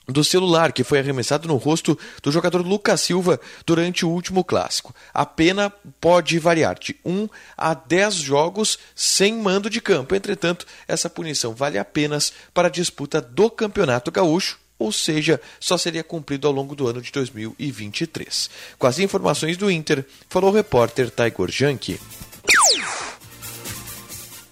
do 0.07 0.23
celular 0.23 0.71
que 0.71 0.83
foi 0.83 0.99
arremessado 0.99 1.47
no 1.47 1.57
rosto 1.57 1.97
do 2.21 2.31
jogador 2.31 2.61
Lucas 2.61 3.01
Silva 3.01 3.39
durante 3.65 4.05
o 4.05 4.09
último 4.09 4.43
clássico. 4.43 4.93
A 5.13 5.25
pena 5.25 5.71
pode 5.99 6.37
variar 6.39 6.77
de 6.77 6.95
1 7.03 7.27
a 7.57 7.73
10 7.73 8.15
jogos 8.15 8.77
sem 8.93 9.33
mando 9.33 9.69
de 9.69 9.81
campo. 9.81 10.15
Entretanto, 10.15 10.65
essa 10.87 11.09
punição 11.09 11.53
vale 11.53 11.77
apenas 11.77 12.31
para 12.53 12.67
a 12.67 12.71
disputa 12.71 13.21
do 13.21 13.49
Campeonato 13.49 14.11
Gaúcho, 14.11 14.59
ou 14.77 14.91
seja, 14.91 15.39
só 15.59 15.77
seria 15.77 16.03
cumprido 16.03 16.47
ao 16.47 16.53
longo 16.53 16.75
do 16.75 16.87
ano 16.87 17.01
de 17.01 17.11
2023. 17.11 18.49
Com 18.77 18.87
as 18.87 18.99
informações 18.99 19.57
do 19.57 19.71
Inter, 19.71 20.05
falou 20.29 20.51
o 20.51 20.53
repórter 20.53 21.09
Taigor 21.09 21.49
Janke. 21.49 21.99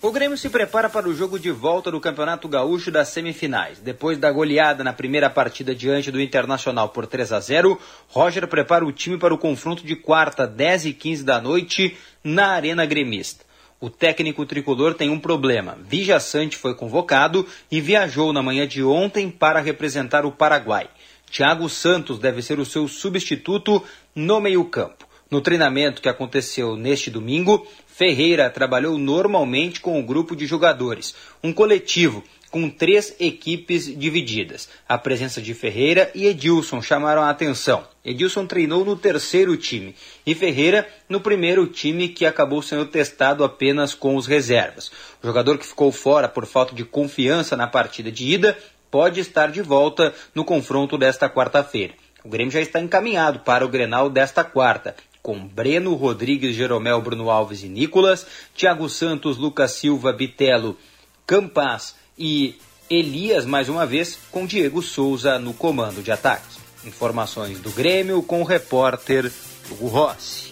O 0.03 0.11
Grêmio 0.11 0.37
se 0.37 0.49
prepara 0.49 0.89
para 0.89 1.07
o 1.07 1.15
jogo 1.15 1.39
de 1.39 1.49
volta 1.49 1.89
do 1.89 1.97
Campeonato 1.97 2.45
Gaúcho 2.49 2.91
das 2.91 3.07
semifinais. 3.07 3.79
Depois 3.79 4.17
da 4.17 4.29
goleada 4.29 4.83
na 4.83 4.91
primeira 4.91 5.29
partida 5.29 5.73
diante 5.73 6.11
do 6.11 6.19
Internacional 6.19 6.89
por 6.89 7.07
3 7.07 7.31
a 7.31 7.39
0, 7.39 7.79
Roger 8.09 8.45
prepara 8.45 8.83
o 8.83 8.91
time 8.91 9.17
para 9.17 9.33
o 9.33 9.37
confronto 9.37 9.81
de 9.85 9.95
quarta, 9.95 10.45
10 10.45 10.87
e 10.87 10.93
15 10.93 11.23
da 11.23 11.39
noite, 11.39 11.95
na 12.21 12.47
Arena 12.47 12.85
Gremista. 12.85 13.45
O 13.79 13.89
técnico 13.89 14.45
tricolor 14.45 14.93
tem 14.93 15.09
um 15.09 15.17
problema. 15.17 15.77
Vija 15.87 16.19
Sante 16.19 16.57
foi 16.57 16.75
convocado 16.75 17.47
e 17.71 17.79
viajou 17.79 18.33
na 18.33 18.43
manhã 18.43 18.67
de 18.67 18.83
ontem 18.83 19.31
para 19.31 19.61
representar 19.61 20.25
o 20.25 20.33
Paraguai. 20.33 20.89
Thiago 21.31 21.69
Santos 21.69 22.19
deve 22.19 22.41
ser 22.41 22.59
o 22.59 22.65
seu 22.65 22.89
substituto 22.89 23.81
no 24.13 24.41
meio-campo. 24.41 25.07
No 25.33 25.41
treinamento 25.41 25.99
que 25.99 26.07
aconteceu 26.07 26.75
neste 26.75 27.09
domingo, 27.09 27.65
Ferreira 27.95 28.49
trabalhou 28.49 28.97
normalmente 28.97 29.79
com 29.79 29.99
o 29.99 30.03
grupo 30.03 30.35
de 30.35 30.47
jogadores, 30.47 31.13
um 31.43 31.53
coletivo 31.53 32.23
com 32.49 32.67
três 32.67 33.15
equipes 33.19 33.85
divididas. 33.85 34.67
A 34.89 34.97
presença 34.97 35.39
de 35.39 35.53
Ferreira 35.53 36.09
e 36.15 36.25
Edilson 36.25 36.81
chamaram 36.81 37.21
a 37.21 37.29
atenção. 37.29 37.87
Edilson 38.03 38.47
treinou 38.47 38.83
no 38.83 38.95
terceiro 38.95 39.55
time 39.55 39.93
e 40.25 40.33
Ferreira 40.33 40.87
no 41.07 41.21
primeiro 41.21 41.67
time 41.67 42.09
que 42.09 42.25
acabou 42.25 42.63
sendo 42.63 42.87
testado 42.87 43.43
apenas 43.43 43.93
com 43.93 44.15
os 44.15 44.25
reservas. 44.25 44.91
O 45.21 45.27
jogador 45.27 45.59
que 45.59 45.67
ficou 45.67 45.91
fora 45.91 46.27
por 46.27 46.47
falta 46.47 46.73
de 46.73 46.83
confiança 46.83 47.55
na 47.55 47.67
partida 47.67 48.11
de 48.11 48.25
ida 48.25 48.57
pode 48.89 49.19
estar 49.19 49.51
de 49.51 49.61
volta 49.61 50.15
no 50.33 50.43
confronto 50.43 50.97
desta 50.97 51.29
quarta-feira. 51.29 51.93
O 52.23 52.29
Grêmio 52.29 52.51
já 52.51 52.59
está 52.59 52.79
encaminhado 52.79 53.41
para 53.41 53.63
o 53.63 53.69
Grenal 53.69 54.09
desta 54.09 54.43
quarta, 54.43 54.95
com 55.23 55.47
Breno, 55.47 55.95
Rodrigues, 55.95 56.53
Jeromel, 56.53 57.01
Bruno 57.01 57.29
Alves 57.29 57.63
e 57.63 57.69
Nicolas, 57.69 58.27
Thiago 58.53 58.89
Santos, 58.89 59.37
Lucas 59.37 59.71
Silva, 59.71 60.11
Bitelo, 60.11 60.77
Campas 61.25 61.95
e 62.19 62.55
Elias, 62.89 63.45
mais 63.45 63.69
uma 63.69 63.85
vez, 63.85 64.19
com 64.29 64.45
Diego 64.45 64.81
Souza 64.81 65.39
no 65.39 65.53
comando 65.53 66.03
de 66.03 66.11
ataques. 66.11 66.57
Informações 66.83 67.59
do 67.59 67.71
Grêmio 67.71 68.21
com 68.21 68.41
o 68.41 68.43
repórter 68.43 69.31
Hugo 69.71 69.87
Rossi. 69.87 70.51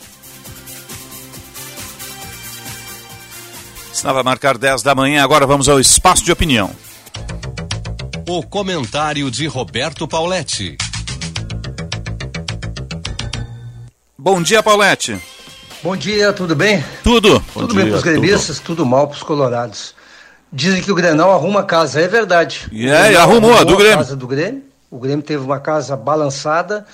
Estava 3.92 4.22
a 4.22 4.24
marcar 4.24 4.58
10 4.58 4.82
da 4.84 4.96
manhã, 4.96 5.22
agora 5.22 5.46
vamos 5.46 5.68
ao 5.68 5.82
espaço 5.82 6.24
de 6.24 6.32
opinião. 6.32 6.74
O 8.26 8.42
comentário 8.42 9.30
de 9.30 9.46
Roberto 9.48 10.08
Pauletti. 10.08 10.78
Bom 14.24 14.40
dia, 14.40 14.62
Paulette. 14.62 15.20
Bom 15.82 15.98
dia, 15.98 16.32
tudo 16.32 16.56
bem? 16.56 16.86
Tudo. 17.04 17.44
tudo 17.54 17.74
bem 17.74 17.88
para 17.88 17.98
os 17.98 18.04
gremistas, 18.04 18.60
tudo, 18.60 18.86
mal 18.86 19.08
para 19.08 19.16
os 19.16 19.24
colorados. 19.24 19.96
Dizem 20.54 20.80
que 20.80 20.92
o 20.92 20.96
Grenal 20.96 21.32
arruma 21.32 21.62
a 21.62 21.64
casa, 21.64 22.00
é 22.00 22.08
verdade. 22.08 22.68
E 22.72 22.88
é, 22.88 23.16
arrumou, 23.16 23.58
a 23.58 23.64
do 23.64 23.76
Grêmio. 23.76 23.98
casa 23.98 24.16
do 24.16 24.28
Grêmio. 24.28 24.62
O 24.92 25.00
Grêmio 25.00 25.26
teve 25.26 25.44
uma 25.44 25.60
casa 25.60 25.98
balançada, 25.98 26.86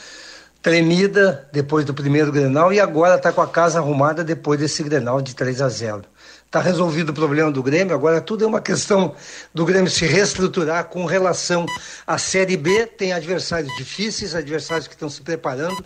tremida 0.62 1.50
depois 1.52 1.84
do 1.84 1.94
primeiro 1.94 2.32
Grenal 2.32 2.72
e 2.72 2.80
agora 2.80 3.16
está 3.16 3.34
com 3.34 3.42
a 3.42 3.48
casa 3.48 3.80
arrumada 3.80 4.24
depois 4.24 4.58
desse 4.58 4.82
Grenal 4.82 5.22
de 5.22 5.36
3 5.36 5.62
a 5.62 5.68
0. 5.68 6.04
Está 6.46 6.62
resolvido 6.62 7.10
o 7.10 7.14
problema 7.14 7.52
do 7.52 7.62
Grêmio, 7.62 7.94
agora 7.94 8.22
tudo 8.22 8.46
é 8.46 8.48
uma 8.48 8.62
questão 8.62 9.14
do 9.54 9.66
Grêmio 9.66 9.92
se 9.92 10.06
reestruturar 10.06 10.86
com 10.86 11.04
relação 11.04 11.66
à 12.06 12.18
Série 12.18 12.56
B. 12.56 12.86
Tem 12.86 13.12
adversários 13.12 13.76
difíceis, 13.76 14.34
adversários 14.34 14.88
que 14.88 14.94
estão 14.94 15.10
se 15.10 15.22
preparando. 15.22 15.84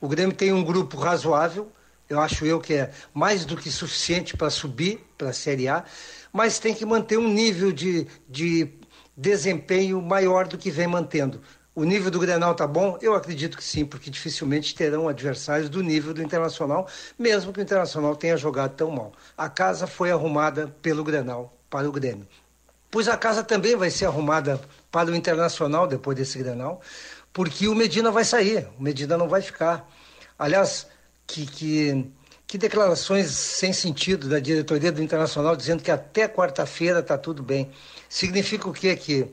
O 0.00 0.08
Grêmio 0.08 0.34
tem 0.34 0.52
um 0.52 0.64
grupo 0.64 0.96
razoável, 0.96 1.70
eu 2.08 2.20
acho 2.20 2.44
eu 2.44 2.58
que 2.58 2.74
é 2.74 2.90
mais 3.12 3.44
do 3.44 3.56
que 3.56 3.70
suficiente 3.70 4.36
para 4.36 4.50
subir 4.50 5.04
para 5.16 5.28
a 5.28 5.32
Série 5.32 5.68
A, 5.68 5.84
mas 6.32 6.58
tem 6.58 6.74
que 6.74 6.84
manter 6.84 7.18
um 7.18 7.28
nível 7.28 7.70
de, 7.70 8.06
de 8.28 8.68
desempenho 9.16 10.00
maior 10.00 10.48
do 10.48 10.58
que 10.58 10.70
vem 10.70 10.86
mantendo. 10.86 11.40
O 11.74 11.84
nível 11.84 12.10
do 12.10 12.18
Grenal 12.18 12.54
tá 12.54 12.66
bom? 12.66 12.98
Eu 13.00 13.14
acredito 13.14 13.56
que 13.56 13.62
sim, 13.62 13.84
porque 13.84 14.10
dificilmente 14.10 14.74
terão 14.74 15.08
adversários 15.08 15.68
do 15.68 15.82
nível 15.82 16.12
do 16.12 16.22
Internacional, 16.22 16.88
mesmo 17.18 17.52
que 17.52 17.60
o 17.60 17.62
Internacional 17.62 18.16
tenha 18.16 18.36
jogado 18.36 18.74
tão 18.74 18.90
mal. 18.90 19.12
A 19.36 19.48
casa 19.48 19.86
foi 19.86 20.10
arrumada 20.10 20.74
pelo 20.82 21.04
Grenal 21.04 21.56
para 21.70 21.88
o 21.88 21.92
Grêmio. 21.92 22.26
Pois 22.90 23.06
a 23.06 23.16
casa 23.16 23.44
também 23.44 23.76
vai 23.76 23.88
ser 23.88 24.06
arrumada 24.06 24.60
para 24.90 25.12
o 25.12 25.14
Internacional 25.14 25.86
depois 25.86 26.16
desse 26.16 26.38
Grenal, 26.38 26.80
porque 27.32 27.68
o 27.68 27.74
Medina 27.74 28.10
vai 28.10 28.24
sair, 28.24 28.68
o 28.78 28.82
Medina 28.82 29.16
não 29.16 29.28
vai 29.28 29.42
ficar. 29.42 29.88
Aliás, 30.38 30.86
que, 31.26 31.46
que, 31.46 32.10
que 32.46 32.58
declarações 32.58 33.30
sem 33.30 33.72
sentido 33.72 34.28
da 34.28 34.40
diretoria 34.40 34.90
do 34.90 35.02
Internacional 35.02 35.54
dizendo 35.54 35.82
que 35.82 35.90
até 35.90 36.26
quarta-feira 36.28 37.00
está 37.00 37.16
tudo 37.16 37.42
bem. 37.42 37.70
Significa 38.08 38.68
o 38.68 38.72
quê? 38.72 38.96
Que 38.96 39.28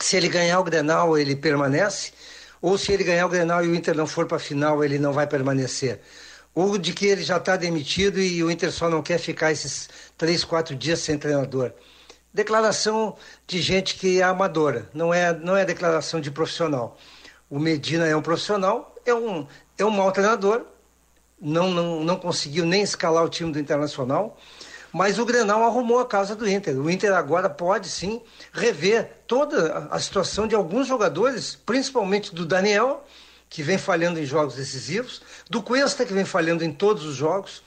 se 0.00 0.16
ele 0.16 0.28
ganhar 0.28 0.60
o 0.60 0.64
Grenal, 0.64 1.18
ele 1.18 1.34
permanece, 1.34 2.12
ou 2.60 2.78
se 2.78 2.92
ele 2.92 3.04
ganhar 3.04 3.26
o 3.26 3.28
Grenal 3.28 3.64
e 3.64 3.68
o 3.68 3.74
Inter 3.74 3.96
não 3.96 4.06
for 4.06 4.26
para 4.26 4.36
a 4.36 4.40
final, 4.40 4.84
ele 4.84 4.98
não 4.98 5.12
vai 5.12 5.26
permanecer. 5.26 6.00
Ou 6.54 6.78
de 6.78 6.92
que 6.92 7.06
ele 7.06 7.22
já 7.22 7.38
está 7.38 7.56
demitido 7.56 8.20
e 8.20 8.42
o 8.42 8.50
Inter 8.50 8.70
só 8.70 8.88
não 8.88 9.02
quer 9.02 9.18
ficar 9.18 9.50
esses 9.50 9.88
três, 10.16 10.44
quatro 10.44 10.76
dias 10.76 11.00
sem 11.00 11.18
treinador. 11.18 11.72
Declaração 12.32 13.16
de 13.46 13.60
gente 13.60 13.96
que 13.96 14.20
é 14.20 14.22
amadora, 14.22 14.88
não 14.94 15.12
é, 15.12 15.32
não 15.32 15.56
é 15.56 15.64
declaração 15.64 16.20
de 16.20 16.30
profissional. 16.30 16.96
O 17.54 17.60
Medina 17.60 18.04
é 18.04 18.16
um 18.16 18.20
profissional, 18.20 18.96
é 19.06 19.14
um, 19.14 19.46
é 19.78 19.84
um 19.84 19.90
mau 19.90 20.10
treinador, 20.10 20.62
não, 21.40 21.70
não, 21.70 22.02
não 22.02 22.16
conseguiu 22.16 22.66
nem 22.66 22.82
escalar 22.82 23.22
o 23.22 23.28
time 23.28 23.52
do 23.52 23.60
Internacional, 23.60 24.36
mas 24.92 25.20
o 25.20 25.24
Grenal 25.24 25.62
arrumou 25.62 26.00
a 26.00 26.04
casa 26.04 26.34
do 26.34 26.48
Inter. 26.48 26.76
O 26.76 26.90
Inter 26.90 27.14
agora 27.14 27.48
pode 27.48 27.88
sim 27.88 28.20
rever 28.52 29.08
toda 29.28 29.86
a 29.88 30.00
situação 30.00 30.48
de 30.48 30.56
alguns 30.56 30.88
jogadores, 30.88 31.54
principalmente 31.54 32.34
do 32.34 32.44
Daniel, 32.44 33.04
que 33.48 33.62
vem 33.62 33.78
falhando 33.78 34.18
em 34.18 34.26
jogos 34.26 34.56
decisivos, 34.56 35.22
do 35.48 35.62
Cuesta, 35.62 36.04
que 36.04 36.12
vem 36.12 36.24
falhando 36.24 36.64
em 36.64 36.72
todos 36.72 37.04
os 37.04 37.14
jogos, 37.14 37.62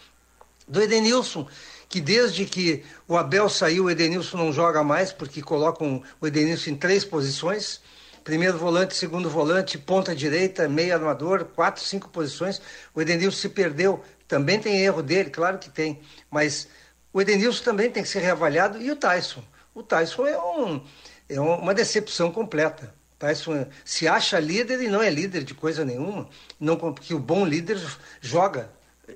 do 0.68 0.82
Edenilson, 0.82 1.48
que 1.88 2.02
desde 2.02 2.44
que 2.44 2.84
o 3.08 3.16
Abel 3.16 3.48
saiu, 3.48 3.86
o 3.86 3.90
Edenilson 3.90 4.36
não 4.36 4.52
joga 4.52 4.84
mais, 4.84 5.14
porque 5.14 5.42
colocam 5.42 6.04
o 6.20 6.28
Edenilson 6.28 6.72
em 6.72 6.76
três 6.76 7.06
posições. 7.06 7.80
Primeiro 8.28 8.58
volante, 8.58 8.94
segundo 8.94 9.30
volante, 9.30 9.78
ponta 9.78 10.14
direita, 10.14 10.68
meio 10.68 10.94
armador, 10.94 11.46
quatro, 11.46 11.82
cinco 11.82 12.10
posições. 12.10 12.62
O 12.94 13.02
Edenilson 13.02 13.38
se 13.38 13.48
perdeu. 13.48 14.04
Também 14.28 14.60
tem 14.60 14.82
erro 14.82 15.02
dele, 15.02 15.30
claro 15.30 15.58
que 15.58 15.70
tem. 15.70 16.02
Mas 16.30 16.68
o 17.14 17.22
Edenilson 17.22 17.64
também 17.64 17.90
tem 17.90 18.04
que 18.04 18.10
ser 18.10 18.20
reavaliado 18.20 18.82
e 18.82 18.92
o 18.92 18.98
Tyson. 18.98 19.42
O 19.74 19.82
Tyson 19.82 20.28
é, 20.28 20.38
um, 20.38 20.84
é 21.30 21.40
uma 21.40 21.74
decepção 21.74 22.30
completa. 22.30 22.94
O 23.16 23.20
Tyson 23.20 23.66
se 23.86 24.10
acha 24.10 24.38
líder 24.42 24.82
e 24.82 24.90
não 24.90 25.02
é 25.02 25.10
líder 25.10 25.46
de 25.46 25.54
coisa 25.54 25.86
nenhuma, 25.86 26.28
não 26.60 26.76
porque 26.76 27.14
o 27.14 27.20
bom 27.20 27.46
líder 27.46 27.80
joga, 28.20 28.70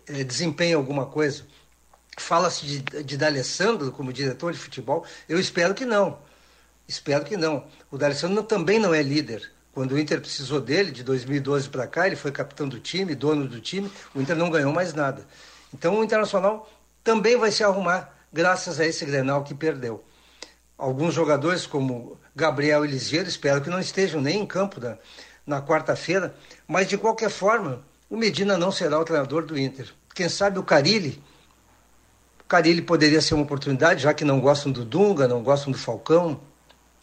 é, 0.07 0.23
desempenha 0.23 0.77
alguma 0.77 1.05
coisa. 1.05 1.45
Fala-se 2.17 2.65
de, 2.65 3.03
de 3.03 3.17
D'Alessandro 3.17 3.91
como 3.91 4.13
diretor 4.13 4.53
de 4.53 4.57
futebol, 4.57 5.05
eu 5.27 5.37
espero 5.37 5.73
que 5.73 5.83
não. 5.83 6.30
Espero 6.91 7.23
que 7.23 7.37
não. 7.37 7.63
O 7.89 7.97
D'Alessandro 7.97 8.43
também 8.43 8.77
não 8.77 8.93
é 8.93 9.01
líder. 9.01 9.49
Quando 9.73 9.93
o 9.93 9.99
Inter 9.99 10.19
precisou 10.19 10.59
dele, 10.59 10.91
de 10.91 11.05
2012 11.05 11.69
para 11.69 11.87
cá, 11.87 12.05
ele 12.05 12.17
foi 12.17 12.33
capitão 12.33 12.67
do 12.67 12.81
time, 12.81 13.15
dono 13.15 13.47
do 13.47 13.61
time, 13.61 13.89
o 14.13 14.21
Inter 14.21 14.35
não 14.35 14.49
ganhou 14.49 14.73
mais 14.73 14.93
nada. 14.93 15.25
Então 15.73 15.97
o 15.97 16.03
Internacional 16.03 16.69
também 17.01 17.37
vai 17.37 17.49
se 17.49 17.63
arrumar 17.63 18.13
graças 18.33 18.77
a 18.77 18.85
esse 18.85 19.05
Grenal 19.05 19.41
que 19.41 19.55
perdeu. 19.55 20.03
Alguns 20.77 21.13
jogadores, 21.13 21.65
como 21.65 22.19
Gabriel 22.35 22.85
e 22.85 22.93
espero 22.93 23.61
que 23.61 23.69
não 23.69 23.79
estejam 23.79 24.19
nem 24.19 24.41
em 24.41 24.45
campo 24.45 24.81
na, 24.81 24.97
na 25.47 25.61
quarta-feira, 25.61 26.35
mas 26.67 26.89
de 26.89 26.97
qualquer 26.97 27.29
forma, 27.29 27.85
o 28.09 28.17
Medina 28.17 28.57
não 28.57 28.69
será 28.69 28.99
o 28.99 29.05
treinador 29.05 29.45
do 29.45 29.57
Inter. 29.57 29.93
Quem 30.13 30.27
sabe 30.27 30.59
o 30.59 30.63
Carilli, 30.63 31.23
o 32.41 32.43
Carilli 32.49 32.81
poderia 32.81 33.21
ser 33.21 33.35
uma 33.35 33.43
oportunidade, 33.43 34.03
já 34.03 34.13
que 34.13 34.25
não 34.25 34.41
gostam 34.41 34.73
do 34.73 34.83
Dunga, 34.83 35.25
não 35.25 35.41
gostam 35.41 35.71
do 35.71 35.77
Falcão, 35.77 36.50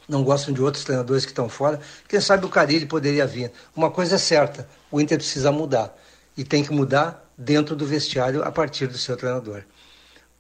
não 0.09 0.25
gostam 0.25 0.55
de 0.55 0.63
outros 0.63 0.85
treinadores 0.85 1.25
que 1.25 1.33
estão 1.33 1.49
fora. 1.49 1.79
Quem 2.09 2.21
sabe 2.21 2.47
o 2.47 2.49
Carilli 2.49 2.87
poderia 2.87 3.27
vir. 3.27 3.53
Uma 3.77 3.91
coisa 3.91 4.15
é 4.15 4.19
certa, 4.19 4.69
o 4.91 5.01
Inter 5.01 5.19
precisa 5.19 5.53
mudar. 5.53 5.95
E 6.37 6.45
tem 6.45 6.65
que 6.65 6.73
mudar 6.73 7.25
dentro 7.37 7.77
do 7.77 7.85
vestiário 7.85 8.43
a 8.43 8.51
partir 8.51 8.87
do 8.87 8.97
seu 8.97 9.17
treinador. 9.17 9.63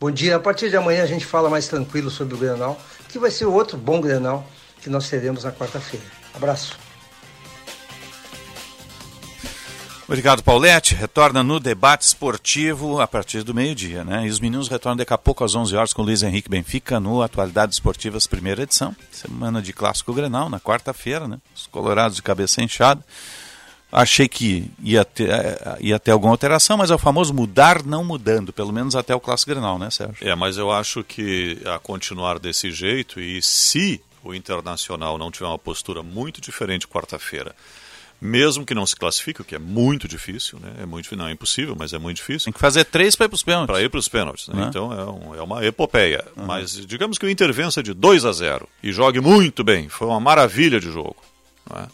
Bom 0.00 0.10
dia. 0.10 0.36
A 0.36 0.40
partir 0.40 0.70
de 0.70 0.76
amanhã 0.76 1.02
a 1.02 1.06
gente 1.06 1.26
fala 1.26 1.50
mais 1.50 1.66
tranquilo 1.66 2.08
sobre 2.08 2.34
o 2.34 2.38
Grenal, 2.38 2.80
que 3.08 3.18
vai 3.18 3.30
ser 3.30 3.46
outro 3.46 3.76
bom 3.76 4.00
Grenal 4.00 4.46
que 4.80 4.88
nós 4.88 5.08
teremos 5.10 5.44
na 5.44 5.52
quarta-feira. 5.52 6.06
Abraço. 6.34 6.87
Obrigado, 10.08 10.42
Paulette. 10.42 10.94
Retorna 10.94 11.42
no 11.42 11.60
debate 11.60 12.00
esportivo 12.00 12.98
a 12.98 13.06
partir 13.06 13.42
do 13.42 13.52
meio-dia, 13.52 14.02
né? 14.04 14.26
E 14.26 14.30
os 14.30 14.40
meninos 14.40 14.66
retornam 14.66 14.96
daqui 14.96 15.12
a 15.12 15.18
pouco 15.18 15.44
às 15.44 15.54
11 15.54 15.76
horas 15.76 15.92
com 15.92 16.00
Luiz 16.00 16.22
Henrique 16.22 16.48
Benfica 16.48 16.98
no 16.98 17.20
Atualidades 17.20 17.76
Esportivas, 17.76 18.26
primeira 18.26 18.62
edição. 18.62 18.96
Semana 19.12 19.60
de 19.60 19.70
Clássico 19.74 20.14
Grenal, 20.14 20.48
na 20.48 20.58
quarta-feira, 20.58 21.28
né? 21.28 21.38
Os 21.54 21.66
colorados 21.66 22.16
de 22.16 22.22
cabeça 22.22 22.62
inchada. 22.62 23.04
Achei 23.92 24.26
que 24.28 24.70
ia 24.82 25.04
ter, 25.04 25.28
eh, 25.28 25.76
ia 25.80 25.98
ter 25.98 26.12
alguma 26.12 26.32
alteração, 26.32 26.78
mas 26.78 26.90
é 26.90 26.94
o 26.94 26.98
famoso 26.98 27.34
mudar 27.34 27.84
não 27.84 28.02
mudando, 28.02 28.50
pelo 28.50 28.72
menos 28.72 28.96
até 28.96 29.14
o 29.14 29.20
Clássico 29.20 29.50
Grenal, 29.50 29.78
né, 29.78 29.90
Sérgio? 29.90 30.26
É, 30.26 30.34
mas 30.34 30.56
eu 30.56 30.70
acho 30.70 31.04
que 31.04 31.60
a 31.66 31.78
continuar 31.78 32.38
desse 32.38 32.70
jeito, 32.70 33.20
e 33.20 33.42
se 33.42 34.00
o 34.24 34.32
Internacional 34.34 35.18
não 35.18 35.30
tiver 35.30 35.46
uma 35.46 35.58
postura 35.58 36.02
muito 36.02 36.40
diferente 36.40 36.88
quarta-feira, 36.88 37.54
mesmo 38.20 38.64
que 38.66 38.74
não 38.74 38.84
se 38.84 38.96
classifique, 38.96 39.40
o 39.40 39.44
que 39.44 39.54
é 39.54 39.58
muito 39.58 40.08
difícil, 40.08 40.58
né? 40.58 40.72
É 40.80 40.86
muito, 40.86 41.14
não 41.16 41.28
é 41.28 41.32
impossível, 41.32 41.76
mas 41.78 41.92
é 41.92 41.98
muito 41.98 42.16
difícil. 42.16 42.46
Tem 42.46 42.52
que 42.52 42.58
fazer 42.58 42.84
três 42.84 43.14
para 43.14 43.26
ir 43.26 43.28
para 43.28 43.36
os 43.36 43.42
pênaltis. 43.42 43.66
Para 43.72 43.82
ir 43.82 43.88
para 43.88 44.00
os 44.00 44.08
pênaltis, 44.08 44.48
né? 44.48 44.62
Uhum. 44.62 44.68
Então 44.68 44.92
é, 44.92 45.04
um, 45.04 45.34
é, 45.36 45.42
uma 45.42 45.64
epopeia. 45.64 46.24
Uhum. 46.36 46.46
Mas 46.46 46.72
digamos 46.86 47.18
que 47.18 47.26
o 47.26 47.30
Inter 47.30 47.52
vença 47.52 47.82
de 47.82 47.94
2 47.94 48.24
a 48.24 48.32
0 48.32 48.68
e 48.82 48.92
jogue 48.92 49.20
muito 49.20 49.62
bem, 49.62 49.88
foi 49.88 50.08
uma 50.08 50.20
maravilha 50.20 50.80
de 50.80 50.90
jogo. 50.90 51.16
É? 51.74 51.86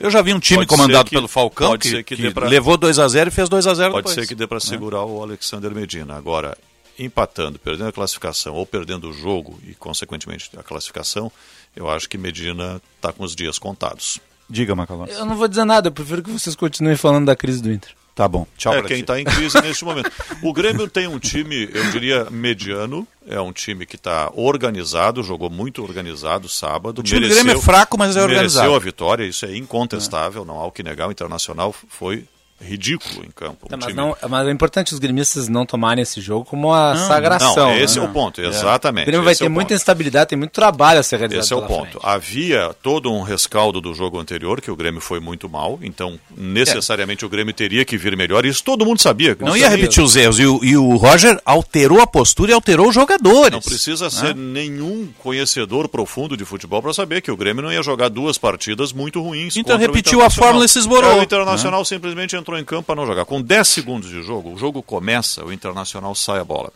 Eu 0.00 0.10
já 0.10 0.22
vi 0.22 0.32
um 0.32 0.40
time 0.40 0.60
pode 0.60 0.68
comandado 0.68 1.08
que, 1.08 1.14
pelo 1.14 1.28
Falcão 1.28 1.76
que, 1.76 2.02
que, 2.02 2.16
que 2.16 2.30
pra, 2.30 2.48
levou 2.48 2.76
2 2.76 2.98
a 2.98 3.06
0 3.06 3.28
e 3.28 3.30
fez 3.30 3.48
2 3.48 3.66
a 3.66 3.74
0 3.74 3.92
Pode 3.92 4.02
depois. 4.02 4.14
ser 4.14 4.26
que 4.26 4.34
dê 4.34 4.46
para 4.46 4.56
né? 4.56 4.60
segurar 4.60 5.04
o 5.04 5.22
Alexander 5.22 5.70
Medina. 5.74 6.16
Agora, 6.16 6.56
empatando, 6.98 7.58
perdendo 7.58 7.88
a 7.88 7.92
classificação 7.92 8.54
ou 8.54 8.64
perdendo 8.64 9.10
o 9.10 9.12
jogo 9.12 9.60
e, 9.66 9.74
consequentemente, 9.74 10.50
a 10.56 10.62
classificação, 10.62 11.30
eu 11.76 11.88
acho 11.88 12.08
que 12.08 12.16
Medina 12.16 12.80
está 12.96 13.12
com 13.12 13.24
os 13.24 13.36
dias 13.36 13.58
contados. 13.58 14.20
Diga, 14.50 14.74
Macalós. 14.74 15.10
Eu 15.16 15.24
não 15.24 15.36
vou 15.36 15.46
dizer 15.46 15.64
nada, 15.64 15.88
eu 15.88 15.92
prefiro 15.92 16.22
que 16.22 16.30
vocês 16.30 16.56
continuem 16.56 16.96
falando 16.96 17.26
da 17.26 17.36
crise 17.36 17.62
do 17.62 17.72
Inter. 17.72 17.92
Tá 18.14 18.26
bom. 18.28 18.46
Tchau. 18.58 18.74
É 18.74 18.82
quem 18.82 19.00
está 19.00 19.18
em 19.18 19.24
crise 19.24 19.58
neste 19.62 19.84
momento. 19.84 20.10
O 20.42 20.52
Grêmio 20.52 20.88
tem 20.88 21.06
um 21.06 21.18
time, 21.18 21.70
eu 21.72 21.90
diria, 21.90 22.28
mediano. 22.28 23.06
É 23.26 23.40
um 23.40 23.52
time 23.52 23.86
que 23.86 23.96
está 23.96 24.30
organizado, 24.34 25.22
jogou 25.22 25.48
muito 25.48 25.82
organizado 25.82 26.48
sábado. 26.48 26.98
O 26.98 27.02
time 27.02 27.20
mereceu, 27.20 27.42
do 27.42 27.46
Grêmio 27.46 27.60
é 27.60 27.64
fraco, 27.64 27.96
mas 27.96 28.16
é 28.16 28.22
organizado. 28.22 28.66
Mereceu 28.66 28.76
a 28.76 28.78
vitória, 28.78 29.24
isso 29.24 29.46
é 29.46 29.56
incontestável, 29.56 30.42
é. 30.42 30.44
não 30.44 30.58
há 30.58 30.66
o 30.66 30.72
que 30.72 30.82
negar. 30.82 31.08
O 31.08 31.12
Internacional 31.12 31.72
foi 31.88 32.26
ridículo 32.60 33.24
em 33.24 33.30
campo. 33.30 33.66
Um 33.70 33.76
mas, 33.76 33.94
não, 33.94 34.16
mas 34.28 34.46
é 34.46 34.50
importante 34.50 34.92
os 34.92 34.98
gremistas 34.98 35.48
não 35.48 35.64
tomarem 35.64 36.02
esse 36.02 36.20
jogo 36.20 36.44
como 36.44 36.68
uma 36.68 36.94
não, 36.94 37.08
sagração. 37.08 37.56
Não, 37.56 37.76
esse 37.76 37.98
né? 37.98 38.04
é 38.04 38.08
o 38.08 38.12
ponto, 38.12 38.40
exatamente. 38.40 39.04
O 39.04 39.06
Grêmio 39.06 39.24
vai 39.24 39.34
ter 39.34 39.46
é 39.46 39.48
muita 39.48 39.74
instabilidade, 39.74 40.30
tem 40.30 40.38
muito 40.38 40.52
trabalho 40.52 41.00
a 41.00 41.02
ser 41.02 41.18
realizado. 41.18 41.44
Esse 41.44 41.52
é 41.52 41.56
o 41.56 41.62
ponto. 41.62 41.92
Frente. 41.92 42.06
Havia 42.06 42.74
todo 42.82 43.10
um 43.10 43.22
rescaldo 43.22 43.80
do 43.80 43.94
jogo 43.94 44.18
anterior, 44.18 44.60
que 44.60 44.70
o 44.70 44.76
Grêmio 44.76 45.00
foi 45.00 45.20
muito 45.20 45.48
mal, 45.48 45.78
então 45.82 46.18
necessariamente 46.36 47.24
é. 47.24 47.26
o 47.26 47.30
Grêmio 47.30 47.54
teria 47.54 47.84
que 47.84 47.96
vir 47.96 48.16
melhor, 48.16 48.44
isso 48.44 48.62
todo 48.62 48.84
mundo 48.84 49.00
sabia. 49.00 49.36
Não, 49.40 49.56
ia 49.56 49.68
repetir 49.68 50.02
os 50.02 50.14
erros, 50.16 50.38
e 50.38 50.46
o, 50.46 50.60
e 50.62 50.76
o, 50.76 50.96
Roger 50.96 51.40
alterou 51.44 52.00
a 52.00 52.06
postura 52.06 52.52
e 52.52 52.54
alterou 52.54 52.88
os 52.88 52.94
jogadores. 52.94 53.52
Não 53.52 53.60
precisa 53.60 54.04
né? 54.04 54.10
ser 54.10 54.34
nenhum 54.34 55.08
conhecedor 55.18 55.88
profundo 55.88 56.36
de 56.36 56.44
futebol 56.44 56.82
para 56.82 56.92
saber 56.92 57.22
que 57.22 57.30
o 57.30 57.36
Grêmio 57.36 57.62
não 57.62 57.72
ia 57.72 57.82
jogar 57.82 58.08
duas 58.08 58.36
partidas 58.36 58.92
muito 58.92 59.20
ruins. 59.22 59.56
Então 59.56 59.78
repetiu 59.78 60.22
a 60.22 60.30
fórmula 60.30 60.64
e 60.64 60.68
se 60.68 60.78
esborou. 60.78 61.12
É, 61.12 61.20
o 61.20 61.22
Internacional 61.22 61.80
né? 61.80 61.84
simplesmente 61.84 62.36
entrou 62.36 62.49
em 62.58 62.64
campo 62.64 62.84
para 62.84 62.96
não 62.96 63.06
jogar. 63.06 63.24
Com 63.24 63.40
10 63.40 63.66
segundos 63.68 64.08
de 64.08 64.22
jogo, 64.22 64.52
o 64.52 64.58
jogo 64.58 64.82
começa, 64.82 65.44
o 65.44 65.52
Internacional 65.52 66.14
sai 66.14 66.40
a 66.40 66.44
bola. 66.44 66.72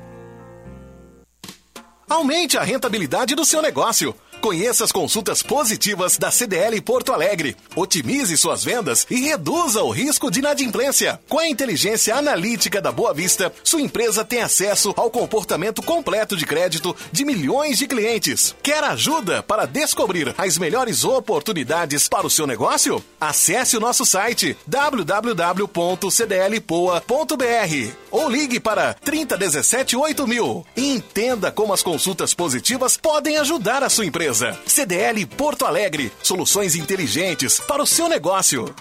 Aumente 2.09 2.57
a 2.57 2.63
rentabilidade 2.63 3.35
do 3.35 3.45
seu 3.45 3.61
negócio. 3.61 4.15
Conheça 4.41 4.85
as 4.85 4.93
consultas 4.93 5.43
positivas 5.43 6.19
da 6.19 6.31
CDL 6.31 6.81
Porto 6.81 7.13
Alegre. 7.13 7.57
Otimize 7.75 8.37
suas 8.37 8.63
vendas 8.63 9.07
e 9.11 9.17
reduza 9.17 9.83
o 9.83 9.91
risco 9.91 10.31
de 10.31 10.39
inadimplência. 10.39 11.19
Com 11.29 11.39
a 11.39 11.49
inteligência 11.49 12.15
analítica 12.15 12.81
da 12.81 12.93
Boa 12.93 13.13
Vista, 13.13 13.53
sua 13.65 13.81
empresa 13.81 14.25
tem 14.25 14.43
acesso 14.43 14.95
ao 14.97 15.11
comportamento 15.11 15.83
completo 15.83 16.37
de 16.37 16.47
crédito 16.47 16.95
de 17.11 17.25
milhões 17.25 17.79
de 17.79 17.87
clientes. 17.87 18.55
Quer 18.63 18.85
ajuda 18.85 19.43
para 19.43 19.67
descobrir 19.67 20.35
as 20.39 20.59
melhores 20.59 21.05
oportunidades 21.05 22.09
para 22.09 22.27
o 22.27 22.31
seu 22.31 22.47
negócio? 22.47 23.03
Acesse 23.21 23.77
o 23.77 23.81
nosso 23.81 24.05
site 24.05 24.57
www.cdlpoa.br 24.67 25.67
ou 28.11 28.29
ligue 28.29 28.61
para 28.61 28.95
3017 28.95 29.97
8000 29.97 30.67
e 30.77 30.91
entenda 30.93 31.51
como 31.51 31.73
as 31.73 31.83
consultas 31.83 32.33
positivas 32.33 32.97
podem 32.97 33.39
ajudar 33.39 33.83
a 33.83 33.89
sua 33.89 34.07
empresa. 34.07 34.26
CDL 34.67 35.27
Porto 35.27 35.65
Alegre. 35.65 36.13
Soluções 36.23 36.75
inteligentes 36.75 37.61
para 37.61 37.83
o 37.83 37.87
seu 37.87 38.09
negócio. 38.09 38.75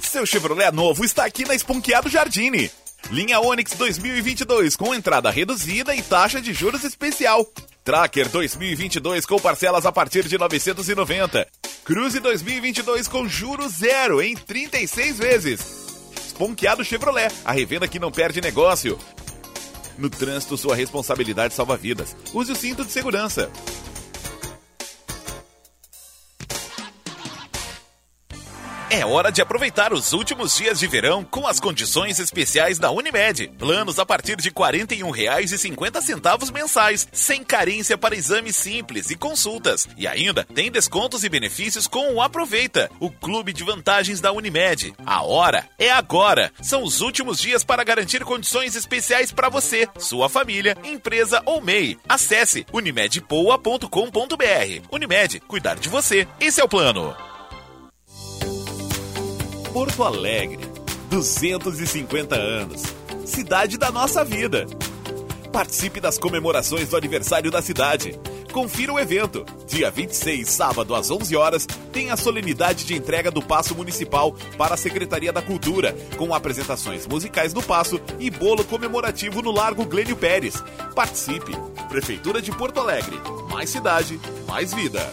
Seu 0.00 0.26
Chevrolet 0.26 0.70
novo 0.72 1.04
está 1.04 1.24
aqui 1.24 1.44
na 1.44 1.54
Esponqueado 1.54 2.08
Jardine. 2.08 2.70
Linha 3.10 3.40
Onix 3.40 3.72
2022 3.72 4.76
com 4.76 4.94
entrada 4.94 5.30
reduzida 5.30 5.94
e 5.94 6.02
taxa 6.02 6.40
de 6.40 6.52
juros 6.52 6.84
especial. 6.84 7.46
Tracker 7.84 8.28
2022 8.28 9.24
com 9.24 9.38
parcelas 9.38 9.86
a 9.86 9.92
partir 9.92 10.28
de 10.28 10.36
990. 10.36 11.46
Cruze 11.84 12.20
2022 12.20 13.08
com 13.08 13.26
juros 13.26 13.72
zero 13.72 14.20
em 14.20 14.34
36 14.34 15.18
vezes. 15.18 15.60
Esponqueado 16.26 16.84
Chevrolet, 16.84 17.32
a 17.44 17.52
revenda 17.52 17.88
que 17.88 17.98
não 17.98 18.12
perde 18.12 18.40
negócio. 18.40 18.98
No 19.98 20.08
trânsito, 20.08 20.56
sua 20.56 20.76
responsabilidade 20.76 21.54
salva 21.54 21.76
vidas. 21.76 22.16
Use 22.32 22.52
o 22.52 22.56
cinto 22.56 22.84
de 22.84 22.92
segurança. 22.92 23.50
É 28.90 29.04
hora 29.04 29.30
de 29.30 29.42
aproveitar 29.42 29.92
os 29.92 30.14
últimos 30.14 30.56
dias 30.56 30.78
de 30.78 30.86
verão 30.86 31.22
com 31.22 31.46
as 31.46 31.60
condições 31.60 32.18
especiais 32.18 32.78
da 32.78 32.90
Unimed. 32.90 33.48
Planos 33.58 33.98
a 33.98 34.06
partir 34.06 34.36
de 34.36 34.48
R$ 34.48 34.54
41,50 34.54 36.50
mensais, 36.52 37.06
sem 37.12 37.44
carência 37.44 37.98
para 37.98 38.16
exames 38.16 38.56
simples 38.56 39.10
e 39.10 39.16
consultas. 39.16 39.86
E 39.98 40.06
ainda 40.06 40.42
tem 40.42 40.70
descontos 40.70 41.22
e 41.22 41.28
benefícios 41.28 41.86
com 41.86 42.14
o 42.14 42.22
Aproveita, 42.22 42.90
o 42.98 43.10
clube 43.10 43.52
de 43.52 43.62
vantagens 43.62 44.22
da 44.22 44.32
Unimed. 44.32 44.94
A 45.04 45.22
hora 45.22 45.68
é 45.78 45.90
agora. 45.90 46.50
São 46.62 46.82
os 46.82 47.02
últimos 47.02 47.38
dias 47.38 47.62
para 47.62 47.84
garantir 47.84 48.24
condições 48.24 48.74
especiais 48.74 49.30
para 49.30 49.50
você, 49.50 49.86
sua 49.98 50.30
família, 50.30 50.74
empresa 50.82 51.42
ou 51.44 51.60
MEI. 51.60 51.98
Acesse 52.08 52.64
unimedpoa.com.br. 52.72 53.86
Unimed, 54.90 55.40
cuidar 55.40 55.74
de 55.76 55.90
você. 55.90 56.26
Esse 56.40 56.62
é 56.62 56.64
o 56.64 56.68
plano. 56.68 57.27
Porto 59.72 60.02
Alegre, 60.02 60.66
250 61.10 62.34
anos. 62.34 62.82
Cidade 63.24 63.76
da 63.76 63.90
nossa 63.90 64.24
vida. 64.24 64.66
Participe 65.52 66.00
das 66.00 66.16
comemorações 66.16 66.88
do 66.88 66.96
aniversário 66.96 67.50
da 67.50 67.60
cidade. 67.60 68.18
Confira 68.50 68.94
o 68.94 68.98
evento. 68.98 69.44
Dia 69.66 69.90
26, 69.90 70.48
sábado, 70.48 70.94
às 70.94 71.10
11 71.10 71.36
horas, 71.36 71.66
tem 71.92 72.10
a 72.10 72.16
solenidade 72.16 72.84
de 72.86 72.94
entrega 72.94 73.30
do 73.30 73.42
Passo 73.42 73.74
Municipal 73.74 74.34
para 74.56 74.74
a 74.74 74.78
Secretaria 74.78 75.32
da 75.32 75.42
Cultura, 75.42 75.94
com 76.16 76.34
apresentações 76.34 77.06
musicais 77.06 77.52
do 77.52 77.62
Passo 77.62 78.00
e 78.18 78.30
bolo 78.30 78.64
comemorativo 78.64 79.42
no 79.42 79.50
Largo 79.50 79.84
Glênio 79.84 80.16
Pérez. 80.16 80.62
Participe. 80.94 81.52
Prefeitura 81.90 82.40
de 82.40 82.50
Porto 82.52 82.80
Alegre. 82.80 83.20
Mais 83.50 83.68
cidade, 83.68 84.18
mais 84.46 84.72
vida. 84.72 85.12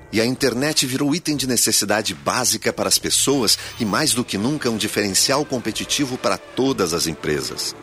e 0.11 0.19
a 0.19 0.25
internet 0.25 0.85
virou 0.85 1.15
item 1.15 1.35
de 1.35 1.47
necessidade 1.47 2.13
básica 2.13 2.73
para 2.73 2.87
as 2.87 2.97
pessoas 2.97 3.57
e, 3.79 3.85
mais 3.85 4.13
do 4.13 4.23
que 4.23 4.37
nunca, 4.37 4.69
um 4.69 4.77
diferencial 4.77 5.45
competitivo 5.45 6.17
para 6.17 6.37
todas 6.37 6.93
as 6.93 7.07
empresas. 7.07 7.75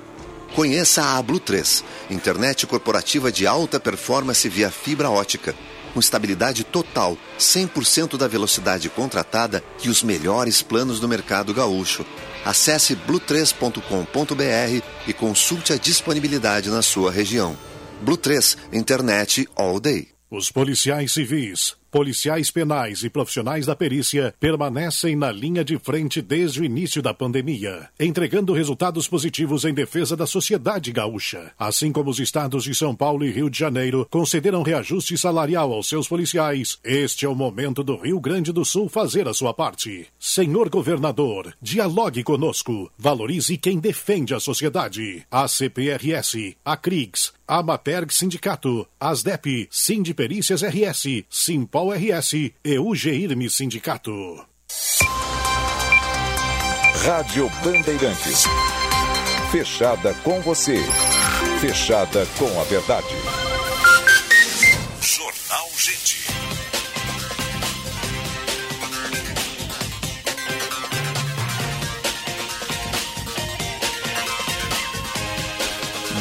Conheça 0.55 1.03
a 1.03 1.23
Blue 1.23 1.39
3, 1.39 1.85
internet 2.11 2.67
corporativa 2.67 3.31
de 3.31 3.47
alta 3.47 3.79
performance 3.79 4.49
via 4.49 4.71
fibra 4.71 5.11
ótica, 5.11 5.55
com 5.93 6.01
estabilidade 6.01 6.65
total, 6.65 7.17
100% 7.39 8.17
da 8.17 8.27
velocidade 8.27 8.89
contratada 8.89 9.63
e 9.83 9.89
os 9.89 10.03
melhores 10.03 10.63
planos 10.63 11.01
do 11.01 11.09
mercado 11.09 11.55
gaúcho. 11.55 12.05
Acesse 12.45 12.97
blue3.com.br 12.97 14.85
e 15.07 15.13
consulte 15.13 15.73
a 15.73 15.77
disponibilidade 15.77 16.71
na 16.71 16.83
sua 16.83 17.11
região. 17.11 17.57
Blue 18.01 18.17
3, 18.17 18.57
internet 18.73 19.49
all 19.57 19.81
day. 19.81 20.09
Os 20.31 20.51
policiais 20.51 21.13
civis, 21.13 21.75
policiais 21.91 22.51
penais 22.51 23.03
e 23.03 23.11
profissionais 23.11 23.67
da 23.67 23.75
perícia 23.75 24.35
permanecem 24.39 25.17
na 25.17 25.31
linha 25.31 25.65
de 25.65 25.79
frente 25.79 26.21
desde 26.21 26.61
o 26.61 26.65
início 26.65 27.03
da 27.03 27.15
pandemia, 27.15 27.89
entregando 27.99 28.53
resultados 28.53 29.09
positivos 29.09 29.65
em 29.65 29.75
defesa 29.75 30.17
da 30.17 30.27
sociedade 30.27 30.93
gaúcha. 30.93 31.53
Assim 31.59 31.91
como 31.93 32.11
os 32.11 32.19
estados 32.19 32.65
de 32.65 32.75
São 32.75 32.95
Paulo 32.95 33.25
e 33.25 33.31
Rio 33.31 33.51
de 33.51 33.59
Janeiro 33.59 34.07
concederam 34.11 34.63
reajuste 34.63 35.17
salarial 35.17 35.73
aos 35.73 35.89
seus 35.89 36.09
policiais, 36.09 36.79
este 36.85 37.25
é 37.25 37.29
o 37.29 37.35
momento 37.35 37.83
do 37.83 37.97
Rio 37.97 38.21
Grande 38.21 38.53
do 38.53 38.65
Sul 38.65 38.89
fazer 38.89 39.29
a 39.29 39.35
sua 39.35 39.55
parte. 39.55 40.07
Senhor 40.19 40.69
governador, 40.69 41.55
dialogue 41.61 42.23
conosco, 42.23 42.91
valorize 42.99 43.57
quem 43.57 43.79
defende 43.79 44.35
a 44.35 44.41
sociedade. 44.41 45.27
A 45.31 45.47
CPRS, 45.49 46.57
a 46.65 46.77
CRIGS, 46.77 47.33
a 47.49 47.63
Maperg 47.63 48.13
Sindicato, 48.13 48.87
Asdep, 49.01 49.69
Sindiperícias 49.71 50.63
RS, 50.63 51.25
Simpol 51.79 51.93
RS 51.93 52.35
e 52.65 52.79
o 52.79 52.93
GIRME 52.93 53.49
Sindicato. 53.49 54.11
Rádio 57.05 57.49
Bandeirantes. 57.63 58.45
Fechada 59.53 60.13
com 60.25 60.41
você. 60.41 60.83
Fechada 61.61 62.27
com 62.37 62.61
a 62.61 62.65
verdade. 62.65 63.38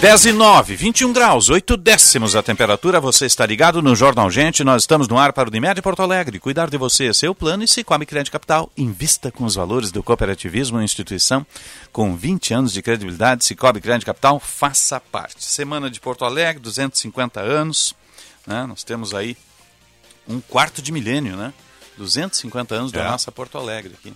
10 0.01 0.25
e 0.27 0.31
9, 0.31 0.75
21 0.75 1.11
graus, 1.11 1.49
8 1.49 1.75
décimos 1.75 2.35
a 2.35 2.43
temperatura. 2.43 2.99
Você 2.99 3.25
está 3.25 3.43
ligado 3.47 3.81
no 3.81 3.95
Jornal 3.95 4.29
Gente. 4.29 4.63
Nós 4.63 4.83
estamos 4.83 5.07
no 5.07 5.17
ar 5.17 5.33
para 5.33 5.49
o 5.49 5.51
Unimed 5.51 5.81
Porto 5.81 6.03
Alegre. 6.03 6.39
Cuidar 6.39 6.69
de 6.69 6.77
você 6.77 7.07
é 7.07 7.13
seu 7.13 7.33
plano 7.33 7.63
e 7.63 7.67
Cicobi 7.67 8.05
Crédito 8.05 8.31
Capital. 8.31 8.71
Invista 8.77 9.31
com 9.31 9.43
os 9.43 9.55
valores 9.55 9.91
do 9.91 10.03
cooperativismo, 10.03 10.79
instituição 10.81 11.43
com 11.91 12.15
20 12.15 12.53
anos 12.53 12.73
de 12.73 12.81
credibilidade. 12.83 13.43
Cicobi 13.43 13.81
Crédito 13.81 14.05
Capital, 14.05 14.39
faça 14.39 14.99
parte. 14.99 15.43
Semana 15.43 15.89
de 15.89 15.99
Porto 15.99 16.23
Alegre, 16.25 16.61
250 16.61 17.41
anos. 17.41 17.95
Né? 18.45 18.67
Nós 18.67 18.83
temos 18.83 19.15
aí 19.15 19.35
um 20.27 20.39
quarto 20.39 20.79
de 20.79 20.91
milênio, 20.91 21.35
né? 21.35 21.51
250 21.97 22.75
anos 22.75 22.91
da 22.91 23.01
É. 23.01 23.07
nossa 23.09 23.31
Porto 23.31 23.57
Alegre 23.57 23.95
aqui. 23.99 24.13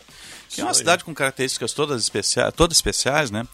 Que 0.48 0.62
é 0.62 0.64
uma 0.64 0.76
cidade 0.76 1.04
com 1.04 1.14
características 1.16 1.74
todas, 1.74 2.04
especia 2.04 2.52
todas 2.52 2.78
especiais, 2.78 3.32
né? 3.32 3.48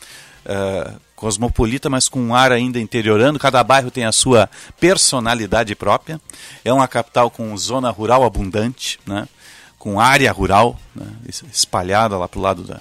Ah, 0.45 0.95
cosmopolita, 1.17 1.89
mas 1.89 2.07
com 2.07 2.21
um 2.21 2.35
ar 2.35 2.51
ainda 2.53 2.79
interiorando. 2.79 3.37
Cada 3.39 3.61
bairro 3.63 3.91
tem 3.91 4.05
a 4.05 4.11
sua 4.11 4.47
personalidade 4.79 5.75
própria. 5.75 6.21
É 6.63 6.71
uma 6.71 6.87
capital 6.87 7.29
com 7.29 7.57
zona 7.57 7.89
rural 7.89 8.23
abundante, 8.23 8.99
né? 9.05 9.27
com 9.77 9.99
área 9.99 10.31
rural 10.31 10.79
né? 10.95 11.05
es- 11.27 11.43
espalhada 11.51 12.17
lá 12.17 12.27
para 12.27 12.39
o 12.39 12.41
lado 12.41 12.63
da, 12.63 12.79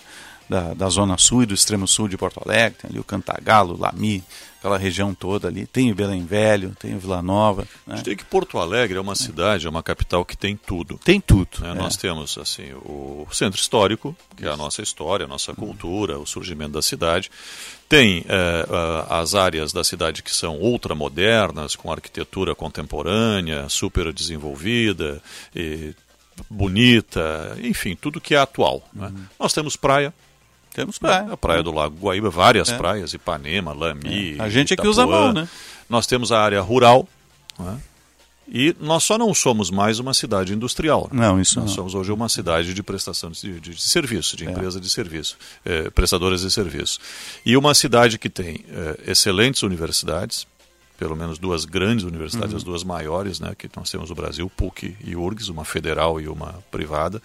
da, 0.49 0.75
da 0.75 0.89
zona 0.89 1.17
sul 1.19 1.43
e 1.43 1.47
do 1.47 1.55
extremo 1.55 1.89
sul 1.89 2.09
de 2.09 2.17
Porto 2.17 2.41
Alegre, 2.45 2.79
tem 2.81 2.91
ali 2.91 3.01
o 3.01 3.05
Cantagalo, 3.05 3.77
Lami, 3.79 4.23
aquela 4.59 4.77
região 4.79 5.15
toda 5.15 5.49
ali. 5.49 5.67
Tem 5.67 5.91
o 5.91 5.95
Belém 5.95 6.25
Velho, 6.27 6.77
tem 6.79 6.95
o 6.95 6.99
Vila 6.99 7.23
Nova. 7.23 7.63
Né? 7.87 7.95
A 7.95 7.97
gente 7.97 8.05
tem 8.05 8.17
que 8.17 8.25
Porto 8.25 8.59
Alegre 8.59 8.99
é 8.99 9.01
uma 9.01 9.15
cidade, 9.15 9.67
é 9.67 9.71
uma 9.71 9.83
capital 9.83 10.25
que 10.25 10.37
tem 10.37 10.57
tudo. 10.57 10.99
Tem 11.03 11.21
tudo. 11.21 11.49
Né? 11.61 11.71
É. 11.71 11.75
Nós 11.75 11.97
temos 11.97 12.37
assim 12.39 12.73
o 12.85 13.27
centro 13.33 13.59
histórico, 13.59 14.15
que 14.37 14.45
é 14.45 14.51
a 14.51 14.57
nossa 14.57 14.83
história, 14.83 15.25
a 15.25 15.29
nossa 15.29 15.55
cultura, 15.55 16.19
o 16.19 16.27
surgimento 16.27 16.73
da 16.73 16.83
cidade. 16.83 17.31
Tem 17.89 18.25
eh, 18.29 18.67
ah, 18.69 19.21
as 19.21 19.35
áreas 19.35 19.73
da 19.73 19.85
cidade 19.85 20.23
que 20.23 20.35
são 20.35 20.59
ultramodernas, 20.59 21.77
com 21.77 21.93
arquitetura 21.93 22.55
contemporânea, 22.55 23.69
super 23.69 24.13
desenvolvida, 24.13 25.23
e 25.55 25.95
bonita, 26.51 27.57
enfim, 27.63 27.95
tudo 27.95 28.21
que 28.21 28.35
é 28.35 28.39
atual. 28.39 28.83
Né? 28.93 29.13
Nós 29.39 29.53
temos 29.53 29.77
praia. 29.77 30.13
Temos 30.75 30.99
praia. 30.99 31.33
A 31.33 31.37
praia 31.37 31.63
do 31.63 31.73
Lago 31.73 31.97
Guaíba, 31.97 32.29
várias 32.29 32.69
É. 32.69 32.77
praias, 32.77 33.15
Ipanema, 33.15 33.73
Lami. 33.73 34.37
É. 34.39 34.43
A 34.43 34.49
gente 34.51 34.75
é 34.75 34.77
que 34.77 34.87
usa 34.87 35.05
a 35.05 35.07
mão, 35.07 35.33
né? 35.33 35.49
Nós 35.89 36.07
temos 36.07 36.31
a 36.33 36.41
área 36.41 36.61
rural. 36.61 37.09
né? 37.59 37.79
E 38.49 38.75
nós 38.81 39.03
só 39.05 39.19
não 39.19 39.35
somos 39.35 39.71
mais 39.71 39.99
uma 39.99 40.15
cidade 40.15 40.55
industrial. 40.55 41.09
né? 41.13 41.27
Não, 41.27 41.41
isso 41.41 41.59
Nós 41.59 41.69
não. 41.71 41.75
somos 41.75 41.95
hoje 41.95 42.13
uma 42.13 42.29
cidade 42.29 42.73
de 42.75 42.83
prestação 42.83 43.31
de, 43.31 43.61
de- 43.61 43.75
de 43.75 43.83
serviço, 43.83 44.37
É. 44.37 44.39
de 44.39 44.45
empresa 44.45 44.81
de 44.81 44.89
serviço, 44.89 45.37
eh, 45.65 45.91
prestadoras 45.91 46.43
de 46.43 46.51
serviço. 46.51 46.99
E 47.45 47.57
uma 47.57 47.75
cidade 47.75 48.19
que 48.19 48.31
tem 48.31 48.65
eh, 48.69 49.01
excelentes 49.09 49.63
universidades, 49.63 50.47
pelo 50.99 51.15
menos 51.17 51.39
duas 51.39 51.65
grandes 51.65 52.05
universidades, 52.05 52.53
Uhum. 52.53 52.57
as 52.59 52.65
duas 52.65 52.83
maiores 52.85 53.39
né, 53.41 53.53
que 53.59 53.69
nós 53.77 53.91
temos 53.91 54.09
no 54.11 54.15
Brasil, 54.17 54.49
PUC 54.57 54.97
e 55.05 55.15
URGS, 55.17 55.49
uma 55.51 55.65
federal 55.65 56.21
e 56.21 56.27
uma 56.29 56.55
privada. 56.71 57.21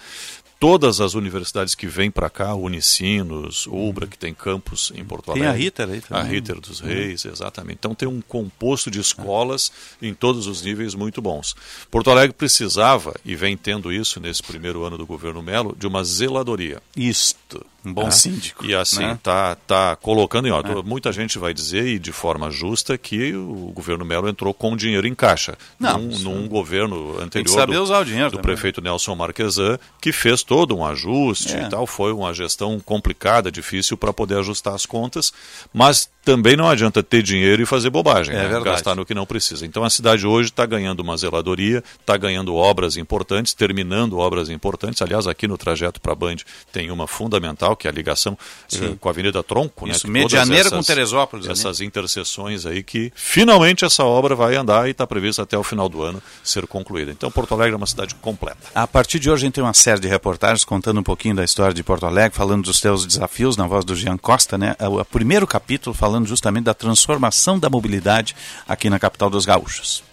Todas 0.61 1.01
as 1.01 1.15
universidades 1.15 1.73
que 1.73 1.87
vêm 1.87 2.11
para 2.11 2.29
cá, 2.29 2.53
Unicinos, 2.53 3.65
UBRA, 3.65 4.05
que 4.05 4.15
tem 4.15 4.31
campus 4.31 4.91
em 4.95 5.03
Porto 5.03 5.33
Tem 5.33 5.41
Alegre. 5.41 5.47
a 5.49 5.51
Ritter 5.53 5.89
aí 5.89 6.01
também. 6.01 6.23
A 6.23 6.25
Ritter 6.27 6.61
dos 6.61 6.81
Uhum. 6.81 6.87
Reis, 6.87 7.25
exatamente. 7.25 7.77
Então 7.79 7.95
tem 7.95 8.07
um 8.07 8.21
composto 8.21 8.91
de 8.91 8.99
escolas 8.99 9.71
em 9.99 10.13
todos 10.13 10.45
os 10.45 10.61
níveis 10.61 10.93
muito 10.93 11.19
bons. 11.19 11.55
Porto 11.89 12.11
Alegre 12.11 12.35
precisava, 12.37 13.15
e 13.25 13.35
vem 13.35 13.57
tendo 13.57 13.91
isso 13.91 14.19
nesse 14.19 14.43
primeiro 14.43 14.83
ano 14.83 14.99
do 14.99 15.05
governo 15.07 15.41
Melo, 15.41 15.75
de 15.75 15.87
uma 15.87 16.03
zeladoria. 16.03 16.79
Isto, 16.95 17.65
um 17.83 17.93
bom 17.93 18.05
né? 18.05 18.11
síndico. 18.11 18.65
E 18.65 18.75
assim, 18.75 18.99
né? 18.99 19.19
tá, 19.21 19.55
tá 19.67 19.95
colocando 19.95 20.47
em 20.47 20.51
ordem. 20.51 20.77
É. 20.77 20.81
Muita 20.83 21.11
gente 21.11 21.39
vai 21.39 21.53
dizer, 21.53 21.85
e 21.87 21.97
de 21.99 22.11
forma 22.11 22.51
justa, 22.51 22.97
que 22.97 23.33
o 23.33 23.71
governo 23.73 24.05
Melo 24.05 24.29
entrou 24.29 24.53
com 24.53 24.75
dinheiro 24.75 25.07
em 25.07 25.15
caixa. 25.15 25.57
Não, 25.79 25.97
num, 25.99 26.19
num 26.19 26.47
governo 26.47 27.19
anterior 27.19 27.53
saber 27.53 27.75
do, 27.75 27.83
usar 27.83 27.99
o 27.99 28.05
dinheiro 28.05 28.29
do 28.29 28.37
também. 28.37 28.43
prefeito 28.53 28.81
Nelson 28.81 29.15
Marquesan, 29.15 29.79
que 29.99 30.11
fez 30.11 30.43
todo 30.43 30.75
um 30.75 30.85
ajuste 30.85 31.55
É. 31.55 31.63
e 31.63 31.69
tal. 31.69 31.87
Foi 31.87 32.11
uma 32.11 32.33
gestão 32.33 32.79
complicada, 32.79 33.51
difícil 33.51 33.97
para 33.97 34.13
poder 34.13 34.37
ajustar 34.37 34.73
as 34.75 34.85
contas, 34.85 35.33
mas 35.73 36.09
também 36.23 36.55
não 36.55 36.69
adianta 36.69 37.01
ter 37.01 37.23
dinheiro 37.23 37.63
e 37.63 37.65
fazer 37.65 37.89
bobagem, 37.89 38.35
É 38.35 38.37
né? 38.37 38.43
verdade. 38.43 38.65
gastar 38.65 38.95
no 38.95 39.03
que 39.03 39.13
não 39.15 39.25
precisa. 39.25 39.65
Então 39.65 39.83
a 39.83 39.89
cidade 39.89 40.27
hoje 40.27 40.49
está 40.49 40.67
ganhando 40.67 40.99
uma 40.99 41.17
zeladoria, 41.17 41.83
está 41.99 42.15
ganhando 42.15 42.53
obras 42.53 42.95
importantes, 42.95 43.55
terminando 43.55 44.19
obras 44.19 44.47
importantes. 44.49 45.01
Aliás, 45.01 45.25
aqui 45.25 45.47
no 45.47 45.57
trajeto 45.57 45.99
para 45.99 46.11
a 46.11 46.15
Band 46.15 46.35
tem 46.71 46.91
uma 46.91 47.07
fundamental, 47.07 47.70
que 47.75 47.87
é 47.87 47.89
a 47.89 47.93
ligação 47.93 48.37
eh, 48.71 48.75
Sim. 48.77 48.97
com 48.99 49.07
a 49.09 49.11
Avenida 49.11 49.41
Tronco. 49.43 49.87
Isso, 49.87 50.07
né? 50.07 50.13
Que 50.13 50.19
todas 50.21 50.39
Medianeira 50.39 50.67
essas- 50.67 50.77
com 50.79 50.83
Teresópolis 50.83 51.45
ali. 51.45 51.53
Essas 51.53 51.81
interseções 51.81 52.65
aí 52.65 52.83
que 52.83 53.11
finalmente 53.15 53.85
essa 53.85 54.03
obra 54.03 54.35
vai 54.35 54.55
andar 54.55 54.87
e 54.87 54.91
está 54.91 55.05
prevista 55.07 55.41
até 55.43 55.57
o 55.57 55.63
final 55.63 55.87
do 55.89 56.03
ano 56.03 56.21
ser 56.43 56.65
concluída. 56.67 57.11
Então 57.11 57.29
Porto 57.31 57.53
Alegre 57.53 57.73
é 57.73 57.77
uma 57.77 57.87
cidade 57.87 58.15
completa. 58.15 58.57
A 58.75 58.87
partir 58.87 59.19
de 59.19 59.29
hoje 59.29 59.43
a 59.43 59.45
gente 59.47 59.55
tem 59.55 59.63
uma 59.63 59.73
série 59.73 59.99
de 59.99 60.07
reportagens 60.07 60.63
contando 60.63 60.99
um 60.99 61.03
pouquinho 61.03 61.35
da 61.35 61.43
história 61.43 61.73
de 61.73 61.83
Porto 61.83 62.05
Alegre, 62.05 62.37
falando 62.37 62.63
dos 62.65 62.79
seus 62.79 63.05
desafios 63.05 63.57
na 63.57 63.67
voz 63.67 63.83
do 63.85 63.95
Jean 63.95 64.17
Costa, 64.17 64.57
né? 64.57 64.75
O, 64.79 64.99
o 64.99 65.05
primeiro 65.05 65.45
capítulo 65.47 65.93
falando 65.95 66.27
justamente 66.27 66.65
da 66.65 66.73
transformação 66.73 67.57
da 67.59 67.69
mobilidade 67.69 68.35
aqui 68.67 68.89
na 68.89 68.99
capital 68.99 69.29
dos 69.29 69.45
gaúchos. 69.45 70.03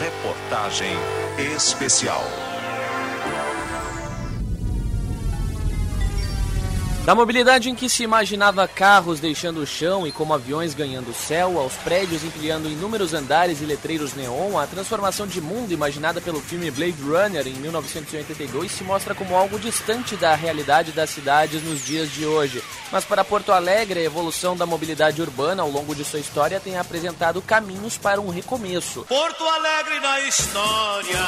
Reportagem 0.00 0.96
especial. 1.56 2.22
Da 7.04 7.16
mobilidade 7.16 7.68
em 7.68 7.74
que 7.74 7.88
se 7.88 8.04
imaginava 8.04 8.68
carros 8.68 9.18
deixando 9.18 9.60
o 9.60 9.66
chão 9.66 10.06
e 10.06 10.12
como 10.12 10.32
aviões 10.32 10.72
ganhando 10.72 11.10
o 11.10 11.14
céu, 11.14 11.58
aos 11.58 11.72
prédios 11.74 12.22
empilhando 12.22 12.68
inúmeros 12.68 13.12
andares 13.12 13.60
e 13.60 13.64
letreiros 13.64 14.14
neon, 14.14 14.56
a 14.56 14.68
transformação 14.68 15.26
de 15.26 15.40
mundo 15.40 15.72
imaginada 15.72 16.20
pelo 16.20 16.40
filme 16.40 16.70
Blade 16.70 17.02
Runner 17.02 17.44
em 17.48 17.54
1982 17.54 18.70
se 18.70 18.84
mostra 18.84 19.16
como 19.16 19.34
algo 19.34 19.58
distante 19.58 20.14
da 20.14 20.36
realidade 20.36 20.92
das 20.92 21.10
cidades 21.10 21.60
nos 21.64 21.84
dias 21.84 22.08
de 22.08 22.24
hoje. 22.24 22.62
Mas 22.92 23.04
para 23.04 23.24
Porto 23.24 23.50
Alegre, 23.50 23.98
a 23.98 24.04
evolução 24.04 24.56
da 24.56 24.64
mobilidade 24.64 25.20
urbana 25.20 25.64
ao 25.64 25.70
longo 25.70 25.96
de 25.96 26.04
sua 26.04 26.20
história 26.20 26.60
tem 26.60 26.78
apresentado 26.78 27.42
caminhos 27.42 27.98
para 27.98 28.20
um 28.20 28.28
recomeço. 28.28 29.04
Porto 29.08 29.42
Alegre 29.42 29.98
na 29.98 30.20
história. 30.20 31.18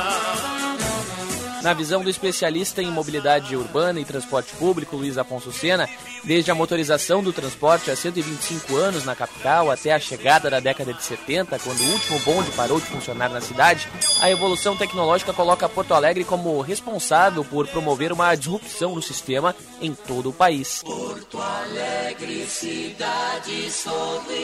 Na 1.64 1.72
visão 1.72 2.02
do 2.02 2.10
especialista 2.10 2.82
em 2.82 2.90
mobilidade 2.90 3.56
urbana 3.56 3.98
e 3.98 4.04
transporte 4.04 4.54
público, 4.56 4.96
Luiz 4.96 5.16
Afonso 5.16 5.50
Sena, 5.64 5.88
desde 6.24 6.50
a 6.50 6.54
motorização 6.54 7.22
do 7.22 7.32
transporte 7.32 7.90
há 7.90 7.96
125 7.96 8.76
anos 8.76 9.02
na 9.02 9.16
capital 9.16 9.70
até 9.70 9.94
a 9.94 9.98
chegada 9.98 10.50
da 10.50 10.60
década 10.60 10.92
de 10.92 11.02
70, 11.02 11.58
quando 11.58 11.80
o 11.80 11.90
último 11.90 12.18
bonde 12.20 12.50
parou 12.50 12.78
de 12.78 12.84
funcionar 12.84 13.30
na 13.30 13.40
cidade, 13.40 13.88
a 14.20 14.30
evolução 14.30 14.76
tecnológica 14.76 15.32
coloca 15.32 15.66
Porto 15.66 15.94
Alegre 15.94 16.22
como 16.22 16.60
responsável 16.60 17.42
por 17.46 17.66
promover 17.66 18.12
uma 18.12 18.34
disrupção 18.34 18.94
no 18.94 19.00
sistema 19.00 19.56
em 19.80 19.94
todo 19.94 20.28
o 20.28 20.34
país. 20.34 20.82
Porto 20.82 21.38
Alegre, 21.40 22.44
cidade 22.44 23.70
sorriso. 23.70 24.34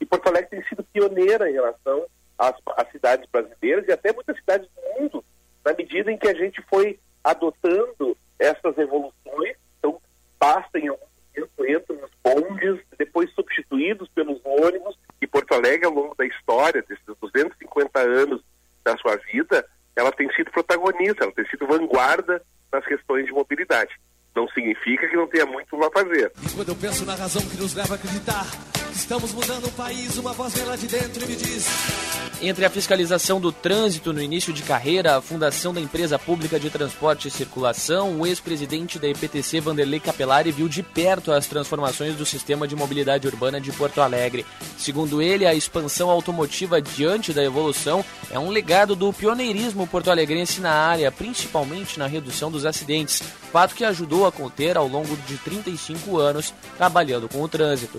E 0.00 0.06
Porto 0.06 0.28
Alegre 0.28 0.50
tem 0.50 0.62
sido 0.68 0.84
pioneira 0.92 1.50
em 1.50 1.54
relação 1.54 2.06
às, 2.38 2.54
às 2.76 2.88
cidades 2.92 3.28
brasileiras 3.32 3.84
e 3.88 3.90
até 3.90 4.12
muitas 4.12 4.38
cidades 4.38 4.68
do 4.68 5.02
mundo, 5.02 5.24
na 5.68 5.74
medida 5.74 6.10
em 6.10 6.16
que 6.16 6.26
a 6.26 6.34
gente 6.34 6.62
foi 6.62 6.98
adotando 7.22 8.16
essas 8.38 8.78
evoluções. 8.78 9.54
Então, 9.78 10.00
basta 10.40 10.78
em 10.78 10.88
algum 10.88 11.04
momento, 11.36 11.68
entram 11.68 11.96
nos 11.96 12.10
bondes, 12.24 12.80
depois 12.96 13.30
substituídos 13.34 14.08
pelos 14.14 14.40
ônibus. 14.44 14.98
E 15.20 15.26
Porto 15.26 15.52
Alegre, 15.52 15.84
ao 15.84 15.92
longo 15.92 16.14
da 16.14 16.24
história, 16.24 16.82
desses 16.88 17.04
250 17.20 18.00
anos 18.00 18.42
da 18.82 18.96
sua 18.96 19.16
vida, 19.30 19.68
ela 19.94 20.10
tem 20.10 20.32
sido 20.32 20.50
protagonista, 20.50 21.24
ela 21.24 21.32
tem 21.32 21.46
sido 21.48 21.66
vanguarda 21.66 22.42
nas 22.72 22.86
questões 22.86 23.26
de 23.26 23.32
mobilidade. 23.32 23.94
Não 24.38 24.46
significa 24.50 25.08
que 25.08 25.16
não 25.16 25.26
tenha 25.26 25.44
muito 25.46 25.74
a 25.82 25.90
fazer. 25.90 26.30
E 26.46 26.48
quando 26.54 26.68
eu 26.68 26.76
penso 26.76 27.04
na 27.04 27.16
razão 27.16 27.42
que 27.42 27.56
nos 27.56 27.74
leva 27.74 27.94
a 27.94 27.96
acreditar 27.96 28.46
que 28.72 28.96
estamos 28.96 29.34
mudando 29.34 29.66
o 29.66 29.72
país, 29.72 30.16
uma 30.16 30.32
voz 30.32 30.54
vem 30.54 30.64
lá 30.64 30.76
de 30.76 30.86
dentro 30.86 31.24
e 31.24 31.26
me 31.26 31.34
diz: 31.34 31.66
Entre 32.40 32.64
a 32.64 32.70
fiscalização 32.70 33.40
do 33.40 33.50
trânsito 33.50 34.12
no 34.12 34.22
início 34.22 34.52
de 34.52 34.62
carreira, 34.62 35.16
a 35.16 35.20
fundação 35.20 35.74
da 35.74 35.80
empresa 35.80 36.20
pública 36.20 36.60
de 36.60 36.70
transporte 36.70 37.26
e 37.26 37.32
circulação, 37.32 38.20
o 38.20 38.26
ex-presidente 38.28 38.96
da 38.96 39.08
EPTC, 39.08 39.58
Vanderlei 39.58 39.98
Capelari, 39.98 40.52
viu 40.52 40.68
de 40.68 40.84
perto 40.84 41.32
as 41.32 41.48
transformações 41.48 42.14
do 42.14 42.24
sistema 42.24 42.68
de 42.68 42.76
mobilidade 42.76 43.26
urbana 43.26 43.60
de 43.60 43.72
Porto 43.72 44.00
Alegre. 44.00 44.46
Segundo 44.76 45.20
ele, 45.20 45.46
a 45.46 45.54
expansão 45.54 46.10
automotiva 46.10 46.80
diante 46.80 47.32
da 47.32 47.42
evolução 47.42 48.04
é 48.30 48.38
um 48.38 48.50
legado 48.50 48.94
do 48.94 49.12
pioneirismo 49.12 49.84
porto-alegrense 49.88 50.60
na 50.60 50.72
área, 50.72 51.10
principalmente 51.10 51.98
na 51.98 52.06
redução 52.06 52.52
dos 52.52 52.64
acidentes, 52.64 53.20
fato 53.48 53.74
que 53.74 53.84
ajudou 53.84 54.26
a 54.26 54.32
conter 54.32 54.76
ao 54.76 54.86
longo 54.86 55.16
de 55.26 55.38
35 55.38 56.18
anos 56.18 56.50
trabalhando 56.76 57.28
com 57.28 57.42
o 57.42 57.48
trânsito. 57.48 57.98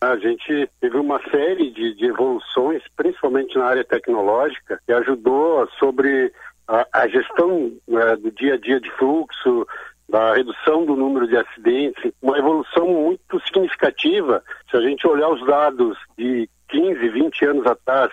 A 0.00 0.16
gente 0.18 0.68
teve 0.80 0.98
uma 0.98 1.18
série 1.30 1.70
de, 1.70 1.94
de 1.94 2.06
evoluções, 2.06 2.82
principalmente 2.94 3.56
na 3.56 3.64
área 3.64 3.84
tecnológica, 3.84 4.78
que 4.86 4.92
ajudou 4.92 5.66
sobre 5.78 6.30
a, 6.68 6.86
a 6.92 7.08
gestão 7.08 7.72
né, 7.88 8.14
do 8.16 8.30
dia 8.30 8.54
a 8.54 8.58
dia 8.58 8.78
de 8.78 8.90
fluxo, 8.92 9.66
da 10.06 10.34
redução 10.34 10.84
do 10.84 10.94
número 10.94 11.26
de 11.26 11.36
acidentes, 11.38 12.12
uma 12.20 12.38
evolução 12.38 12.86
muito 12.86 13.40
significativa. 13.46 14.44
Se 14.70 14.76
a 14.76 14.82
gente 14.82 15.06
olhar 15.06 15.30
os 15.30 15.44
dados 15.46 15.96
de 16.18 16.48
15, 16.68 17.08
20 17.08 17.44
anos 17.46 17.66
atrás, 17.66 18.12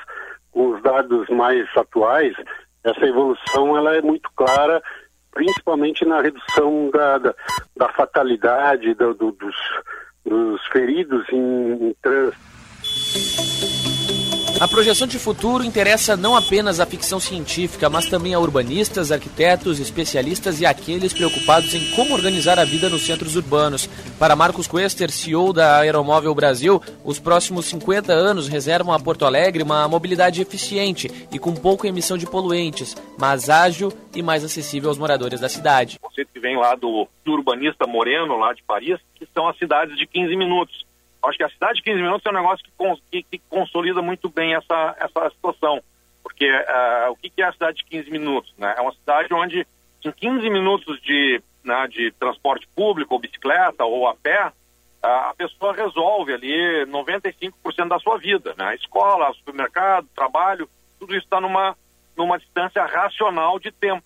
com 0.52 0.70
os 0.70 0.82
dados 0.82 1.28
mais 1.30 1.68
atuais, 1.76 2.36
essa 2.84 3.06
evolução 3.06 3.78
ela 3.78 3.96
é 3.96 4.02
muito 4.02 4.30
clara, 4.36 4.82
principalmente 5.32 6.04
na 6.06 6.22
redução 6.22 6.90
da, 6.92 7.18
da, 7.18 7.36
da 7.78 7.90
fatalidade, 7.90 8.94
do, 8.94 9.14
do, 9.14 9.32
dos, 9.32 9.56
dos 10.26 10.66
feridos 10.68 11.26
em, 11.32 11.90
em 11.90 11.96
trânsito. 12.02 13.51
A 14.62 14.68
projeção 14.68 15.08
de 15.08 15.18
futuro 15.18 15.64
interessa 15.64 16.16
não 16.16 16.36
apenas 16.36 16.80
a 16.80 16.86
ficção 16.86 17.20
científica, 17.20 17.90
mas 17.90 18.06
também 18.06 18.36
a 18.36 18.40
urbanistas, 18.40 19.12
arquitetos, 19.12 19.80
especialistas 19.80 20.62
e 20.62 20.68
aqueles 20.68 21.12
preocupados 21.12 21.74
em 21.74 21.90
como 21.96 22.14
organizar 22.14 22.60
a 22.60 22.64
vida 22.64 22.88
nos 22.88 23.02
centros 23.02 23.36
urbanos. 23.36 23.88
Para 24.20 24.36
Marcos 24.36 24.68
Quester, 24.68 25.10
CEO 25.10 25.52
da 25.52 25.80
Aeromóvel 25.80 26.36
Brasil, 26.36 26.80
os 27.04 27.18
próximos 27.18 27.66
50 27.66 28.14
anos 28.14 28.48
reservam 28.48 28.94
a 28.94 29.00
Porto 29.00 29.26
Alegre 29.26 29.64
uma 29.64 29.88
mobilidade 29.88 30.44
eficiente 30.44 31.10
e 31.32 31.40
com 31.40 31.56
pouca 31.56 31.88
emissão 31.88 32.16
de 32.16 32.28
poluentes, 32.28 32.96
mas 33.18 33.50
ágil 33.50 33.92
e 34.16 34.22
mais 34.22 34.44
acessível 34.44 34.90
aos 34.90 34.98
moradores 35.00 35.40
da 35.40 35.50
cidade. 35.50 35.98
O 36.00 36.08
conceito 36.08 36.30
que 36.32 36.40
vem 36.40 36.56
lá 36.56 36.76
do, 36.76 37.08
do 37.26 37.32
urbanista 37.32 37.88
Moreno, 37.88 38.38
lá 38.38 38.54
de 38.54 38.62
Paris, 38.62 39.00
que 39.16 39.28
são 39.34 39.50
as 39.50 39.58
cidades 39.58 39.98
de 39.98 40.06
15 40.06 40.36
minutos 40.36 40.91
acho 41.30 41.38
que 41.38 41.44
a 41.44 41.50
cidade 41.50 41.76
de 41.76 41.84
15 41.84 42.02
minutos 42.02 42.26
é 42.26 42.30
um 42.30 42.34
negócio 42.34 42.66
que, 42.66 42.72
que, 43.12 43.24
que 43.24 43.42
consolida 43.50 44.02
muito 44.02 44.30
bem 44.30 44.56
essa, 44.56 44.96
essa 45.00 45.30
situação. 45.30 45.82
Porque 46.24 46.50
uh, 46.50 47.12
o 47.12 47.16
que, 47.16 47.30
que 47.30 47.42
é 47.42 47.46
a 47.46 47.54
cidade 47.54 47.78
de 47.78 47.86
15 47.86 48.12
minutos? 48.12 48.54
Né? 48.58 48.74
É 48.78 48.82
uma 48.82 48.94
cidade 48.94 49.34
onde, 49.34 49.66
em 50.04 50.12
15 50.12 50.50
minutos 50.50 51.02
de, 51.02 51.42
né, 51.64 51.88
de 51.88 52.12
transporte 52.14 52.68
público, 52.76 53.14
ou 53.14 53.20
bicicleta, 53.20 53.84
ou 53.86 54.08
a 54.08 54.16
pé, 54.16 54.48
uh, 54.48 54.52
a 55.30 55.34
pessoa 55.38 55.74
resolve 55.74 56.34
ali 56.34 56.86
95% 56.86 57.88
da 57.88 58.00
sua 58.00 58.18
vida. 58.18 58.54
Né? 58.58 58.76
Escola, 58.76 59.34
supermercado, 59.34 60.08
trabalho, 60.16 60.70
tudo 61.00 61.14
isso 61.16 61.26
está 61.26 61.40
numa, 61.40 61.76
numa 62.16 62.38
distância 62.38 62.84
racional 62.86 63.60
de 63.60 63.72
tempo. 63.72 64.04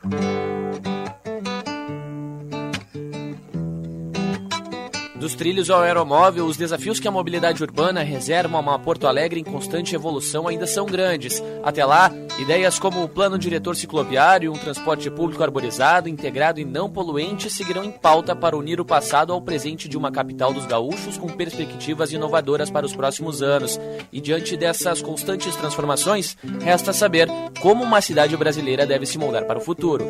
Dos 5.26 5.34
trilhos 5.34 5.72
ao 5.72 5.82
aeromóvel, 5.82 6.46
os 6.46 6.56
desafios 6.56 7.00
que 7.00 7.08
a 7.08 7.12
mobilidade 7.12 7.64
urbana 7.64 8.04
reserva 8.04 8.58
a 8.58 8.60
uma 8.60 8.78
Porto 8.78 9.08
Alegre 9.08 9.40
em 9.40 9.44
constante 9.44 9.96
evolução 9.96 10.48
ainda 10.48 10.68
são 10.68 10.86
grandes. 10.86 11.44
Até 11.64 11.84
lá, 11.84 12.12
ideias 12.38 12.78
como 12.78 13.04
o 13.04 13.10
plano 13.10 13.36
diretor 13.36 13.76
cicloviário, 13.76 14.54
um 14.54 14.56
transporte 14.56 15.10
público 15.10 15.42
arborizado, 15.42 16.08
integrado 16.08 16.60
e 16.60 16.64
não 16.64 16.92
poluente 16.92 17.50
seguirão 17.50 17.84
em 17.84 17.92
pauta 17.92 18.36
para 18.36 18.56
unir 18.56 18.80
o 18.80 18.86
passado 18.86 19.34
ao 19.34 19.42
presente 19.42 19.90
de 19.90 19.98
uma 19.98 20.12
capital 20.12 20.54
dos 20.54 20.68
gaúchos 20.68 21.18
com 21.18 21.28
perspectivas 21.30 22.12
inovadoras 22.12 22.70
para 22.70 22.86
os 22.86 22.96
próximos 22.96 23.42
anos. 23.42 23.80
E 24.14 24.22
diante 24.22 24.56
dessas 24.56 25.02
constantes 25.02 25.56
transformações, 25.56 26.38
resta 26.62 26.94
saber 26.94 27.28
como 27.64 27.84
uma 27.84 28.00
cidade 28.00 28.38
brasileira 28.38 28.86
deve 28.86 29.08
se 29.08 29.18
moldar 29.18 29.48
para 29.48 29.58
o 29.58 29.62
futuro. 29.62 30.06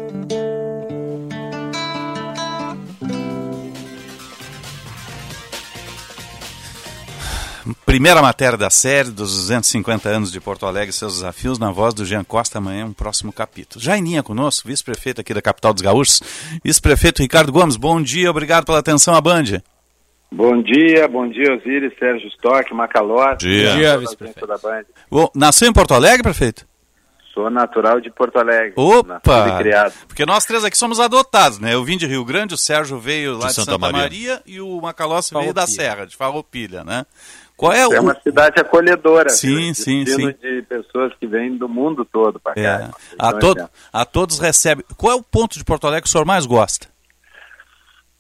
Primeira 7.86 8.22
matéria 8.22 8.58
da 8.58 8.70
série 8.70 9.10
dos 9.10 9.34
250 9.36 10.08
anos 10.08 10.32
de 10.32 10.40
Porto 10.40 10.68
Alegre 10.68 10.92
e 10.92 10.94
seus 10.94 11.16
desafios 11.16 11.58
na 11.58 11.72
voz 11.72 11.96
do 11.96 12.06
Jean 12.06 12.24
Costa 12.24 12.60
amanhã, 12.60 12.86
um 12.86 12.94
próximo 12.94 13.34
capítulo. 13.34 13.84
Já 13.84 13.98
em 13.98 14.04
linha 14.04 14.22
conosco, 14.22 14.68
vice-prefeito 14.68 15.22
aqui 15.22 15.34
da 15.34 15.42
capital 15.42 15.74
dos 15.74 15.82
gaúchos, 15.82 16.22
vice-prefeito 16.64 17.24
Ricardo 17.24 17.52
Gomes. 17.52 17.76
Bom 17.76 18.00
dia, 18.02 18.30
obrigado 18.30 18.66
pela 18.66 18.80
atenção 18.80 19.16
à 19.16 19.22
Band. 19.22 19.62
Bom 20.32 20.62
dia, 20.62 21.08
bom 21.08 21.28
dia 21.28 21.56
Osiris, 21.56 21.98
Sérgio 21.98 22.28
Stock, 22.30 22.72
Macalote. 22.74 23.46
Bom 23.46 23.52
dia, 23.52 23.74
dia 23.74 23.98
vice-prefeito. 23.98 24.48
Nasceu 25.34 25.68
em 25.68 25.74
Porto 25.74 25.96
Alegre, 25.96 26.22
prefeito? 26.22 26.68
Sou 27.34 27.50
natural 27.50 28.00
de 28.00 28.10
Porto 28.10 28.38
Alegre. 28.38 28.74
Opa! 28.78 29.60
Porque 30.08 30.26
nós 30.26 30.46
três 30.46 30.64
aqui 30.64 30.78
somos 30.78 31.02
adotados, 31.02 31.60
né? 31.60 31.74
Eu 31.74 31.84
vim 31.84 31.98
de 31.98 32.08
Rio 32.08 32.24
Grande, 32.24 32.54
o 32.54 32.58
Sérgio 32.58 32.98
veio 32.98 33.34
lá 33.34 33.40
de, 33.40 33.48
de 33.48 33.54
Santa, 33.56 33.72
Santa 33.72 33.78
Maria. 33.78 34.02
Maria. 34.02 34.42
e 34.46 34.62
o 34.62 34.80
Macalossi 34.80 35.34
veio 35.34 35.54
da 35.54 35.68
Serra, 35.68 36.06
de 36.06 36.16
Farroupilha, 36.16 36.86
né? 36.86 37.06
Qual 37.58 37.72
é, 37.72 37.88
o... 37.88 37.94
é 37.94 38.00
uma 38.00 38.16
cidade 38.20 38.60
acolhedora. 38.60 39.30
Sim, 39.30 39.74
sim, 39.74 40.06
sim. 40.06 40.34
de 40.42 40.62
pessoas 40.64 41.14
que 41.20 41.26
vêm 41.26 41.58
do 41.58 41.70
mundo 41.70 42.04
todo 42.04 42.40
para 42.40 42.54
cá. 42.54 42.62
É. 42.62 42.90
A, 43.18 43.30
então, 43.30 43.40
todo, 43.40 43.70
a 43.94 44.06
todos 44.06 44.40
recebe. 44.40 44.84
Qual 44.98 45.14
é 45.14 45.16
o 45.16 45.24
ponto 45.24 45.58
de 45.58 45.64
Porto 45.64 45.88
Alegre 45.88 46.04
que 46.04 46.10
o 46.10 46.12
senhor 46.12 46.26
mais 46.26 46.46
gosta? 46.46 46.88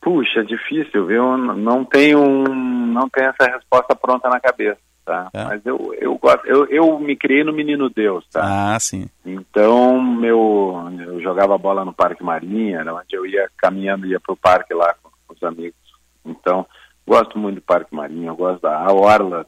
Puxa, 0.02 0.44
difícil, 0.45 1.07
viu? 1.07 1.36
Não 1.36 1.84
tenho, 1.84 2.24
não 2.45 3.10
tenho 3.10 3.30
essa 3.30 3.52
resposta 3.52 3.95
pronta 3.95 4.30
na 4.30 4.40
cabeça, 4.40 4.78
tá? 5.03 5.30
É. 5.34 5.44
Mas 5.45 5.66
eu, 5.66 5.95
eu 5.99 6.16
gosto, 6.16 6.45
eu, 6.45 6.66
eu 6.68 6.99
me 6.99 7.16
criei 7.16 7.44
no 7.44 7.52
Menino 7.52 7.90
Deus, 7.90 8.24
tá? 8.32 8.41
Ah, 8.76 8.80
sim. 8.80 9.07
Então, 9.26 9.99
meu, 9.99 10.88
eu 11.07 11.20
jogava 11.22 11.57
bola 11.57 11.84
no 11.84 11.91
Parque 11.91 12.24
Marinha, 12.24 12.86
onde 12.94 13.16
eu 13.16 13.26
ia 13.26 13.49
caminhando, 13.57 14.06
ia 14.06 14.20
pro 14.20 14.38
parque 14.38 14.76
lá 14.76 14.94
com 15.02 15.10
os 15.34 15.44
amigos. 15.44 15.74
Então, 16.24 16.68
Gosto 17.07 17.38
muito 17.38 17.56
do 17.56 17.61
Parque 17.61 17.94
Marinho, 17.95 18.36
gosto 18.36 18.61
da 18.61 18.91
Orla, 18.91 19.45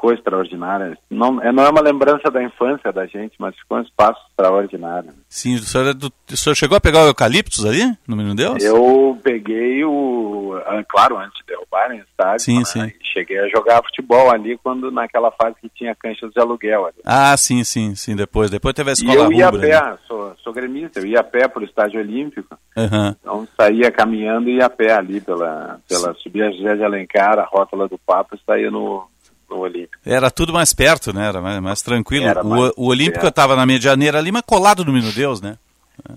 ficou 0.00 0.14
extraordinária. 0.14 0.96
Não, 1.10 1.42
é, 1.42 1.52
não 1.52 1.62
é 1.62 1.68
uma 1.68 1.82
lembrança 1.82 2.30
da 2.30 2.42
infância 2.42 2.90
da 2.90 3.06
gente, 3.06 3.34
mas 3.38 3.54
ficou 3.54 3.76
um 3.76 3.82
espaço 3.82 4.18
extraordinário. 4.30 5.10
Sim, 5.28 5.56
o 5.56 5.58
senhor, 5.58 5.88
é 5.88 5.92
do, 5.92 6.06
o 6.06 6.36
senhor 6.36 6.54
chegou 6.54 6.76
a 6.76 6.80
pegar 6.80 7.04
o 7.04 7.08
eucaliptus 7.08 7.66
ali, 7.66 7.84
no 8.08 8.16
Menino 8.16 8.34
Deus? 8.34 8.64
Eu 8.64 9.18
peguei 9.22 9.84
o, 9.84 10.58
ah, 10.66 10.82
claro, 10.88 11.18
antes 11.18 11.38
de 11.40 11.46
derrubarem 11.46 12.00
o 12.00 12.02
estádio, 12.02 12.40
sim, 12.40 12.58
né? 12.58 12.64
sim. 12.64 12.92
cheguei 13.12 13.38
a 13.38 13.48
jogar 13.48 13.82
futebol 13.82 14.30
ali, 14.30 14.58
quando 14.62 14.90
naquela 14.90 15.30
fase 15.30 15.56
que 15.60 15.68
tinha 15.68 15.94
canchas 15.94 16.32
de 16.32 16.40
aluguel 16.40 16.86
ali. 16.86 16.96
Ah, 17.04 17.36
sim, 17.36 17.62
sim, 17.62 17.94
sim, 17.94 18.16
depois, 18.16 18.50
depois 18.50 18.74
teve 18.74 18.90
a 18.90 18.94
escola 18.94 19.14
e 19.14 19.16
eu 19.18 19.32
ia 19.32 19.48
a 19.48 19.52
pé, 19.52 19.74
ali. 19.74 19.98
sou, 20.08 20.34
sou 20.42 20.52
gremista, 20.52 21.00
eu 21.00 21.06
ia 21.06 21.20
a 21.20 21.24
pé 21.24 21.46
para 21.46 21.60
o 21.60 21.64
estádio 21.64 22.00
olímpico, 22.00 22.56
uhum. 22.74 23.14
então 23.20 23.48
saía 23.54 23.90
caminhando 23.90 24.48
e 24.48 24.56
ia 24.56 24.66
a 24.66 24.70
pé 24.70 24.92
ali, 24.92 25.20
pela, 25.20 25.78
pela 25.86 26.14
subia 26.14 26.50
José 26.52 26.76
de 26.76 26.84
Alencar, 26.84 27.38
a 27.38 27.44
rótula 27.44 27.86
do 27.86 27.98
Papo, 27.98 28.34
e 28.34 28.40
saía 28.46 28.70
no 28.70 29.06
no 29.50 29.58
Olímpico. 29.58 29.98
Era 30.06 30.30
tudo 30.30 30.52
mais 30.52 30.72
perto, 30.72 31.12
né? 31.12 31.28
Era 31.28 31.40
mais, 31.40 31.60
mais 31.60 31.82
tranquilo. 31.82 32.26
Era 32.26 32.42
mais 32.42 32.72
o, 32.76 32.84
o 32.84 32.86
Olímpico 32.86 33.26
estava 33.26 33.56
na 33.56 33.66
Medianeira 33.66 34.18
ali, 34.18 34.30
mas 34.30 34.42
colado 34.46 34.84
no 34.84 34.92
Menino 34.92 35.12
Deus, 35.12 35.40
né? 35.40 35.56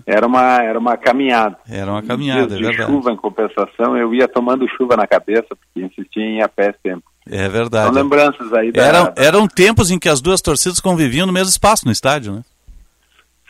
Era 0.05 0.25
uma, 0.25 0.61
era 0.61 0.79
uma 0.79 0.97
caminhada. 0.97 1.57
Era 1.69 1.91
uma 1.91 2.01
caminhada, 2.01 2.55
é 2.55 2.59
verdade. 2.59 2.91
chuva, 2.91 3.11
em 3.11 3.17
compensação, 3.17 3.97
eu 3.97 4.13
ia 4.13 4.27
tomando 4.27 4.67
chuva 4.77 4.95
na 4.95 5.07
cabeça, 5.07 5.47
porque 5.49 5.85
insistia 5.85 6.23
em 6.23 6.37
ir 6.37 6.43
a 6.43 6.47
pé 6.47 6.73
sempre. 6.81 7.03
É 7.29 7.47
verdade. 7.47 7.93
São 7.93 8.03
lembranças 8.03 8.53
aí 8.53 8.71
da... 8.71 8.81
Eram, 8.81 9.13
eram 9.15 9.47
tempos 9.47 9.91
em 9.91 9.99
que 9.99 10.09
as 10.09 10.21
duas 10.21 10.41
torcidas 10.41 10.79
conviviam 10.79 11.25
no 11.25 11.33
mesmo 11.33 11.49
espaço 11.49 11.85
no 11.85 11.91
estádio, 11.91 12.33
né? 12.33 12.41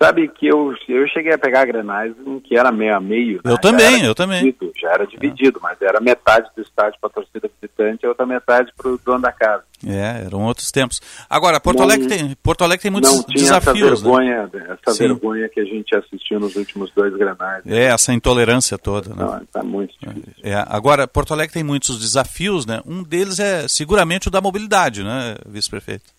Sabe 0.02 0.28
que 0.28 0.48
eu, 0.48 0.74
eu 0.90 1.08
cheguei 1.08 1.34
a 1.34 1.38
pegar 1.38 1.66
granais 1.66 2.14
em 2.26 2.40
que 2.40 2.58
era 2.58 2.72
meio 2.72 2.96
a 2.96 3.00
meio. 3.00 3.40
Né? 3.44 3.52
Eu 3.52 3.58
também, 3.58 4.04
eu 4.04 4.16
também. 4.16 4.56
Já 4.76 4.92
era 4.92 5.06
dividido, 5.06 5.60
é. 5.60 5.62
mas 5.62 5.82
era 5.82 6.02
metade 6.02 6.50
do 6.56 6.62
estádio 6.62 7.00
para 7.00 7.10
a 7.10 7.14
torcida 7.14 7.50
visitante 7.62 8.04
e 8.04 8.08
outra 8.08 8.26
metade 8.26 8.72
para 8.76 8.92
o 8.92 8.98
dono 8.98 9.22
da 9.22 9.32
casa. 9.32 9.64
É, 9.86 10.24
eram 10.26 10.42
outros 10.44 10.72
tempos. 10.72 11.02
Agora, 11.30 11.60
Porto 11.60 11.78
não, 11.78 11.84
Alegre 11.84 12.08
tem, 12.08 12.36
Porto 12.42 12.64
Alegre 12.64 12.84
tem 12.84 12.92
muitos 12.92 13.12
não 13.12 13.24
tinha 13.24 13.44
desafios. 13.44 13.92
Essa 13.92 13.96
vergonha, 13.96 14.50
né? 14.54 14.78
essa 14.86 14.98
vergonha 14.98 15.50
que 15.50 15.60
a 15.60 15.66
gente 15.66 15.96
assistiu 15.96 16.40
nos 16.40 16.56
últimos 16.56 16.92
dois 16.96 17.14
granais. 17.16 17.64
É, 17.66 17.86
essa 17.86 18.14
intolerância 18.14 18.78
toda. 18.78 19.10
Né? 19.10 19.24
Não, 19.24 19.46
tá 19.46 19.62
muito 19.62 19.94
difícil. 20.00 20.34
É, 20.42 20.56
agora, 20.68 21.08
Porto 21.08 21.34
Alegre 21.34 21.54
tem 21.54 21.64
muitos 21.64 22.00
desafios, 22.00 22.66
né? 22.66 22.82
Um 22.86 23.04
deles 23.04 23.40
é 23.40 23.68
seguramente 23.68 24.30
o 24.30 24.32
da 24.32 24.42
mobilidade, 24.42 25.04
né, 25.04 25.36
vice-prefeito? 25.46 26.13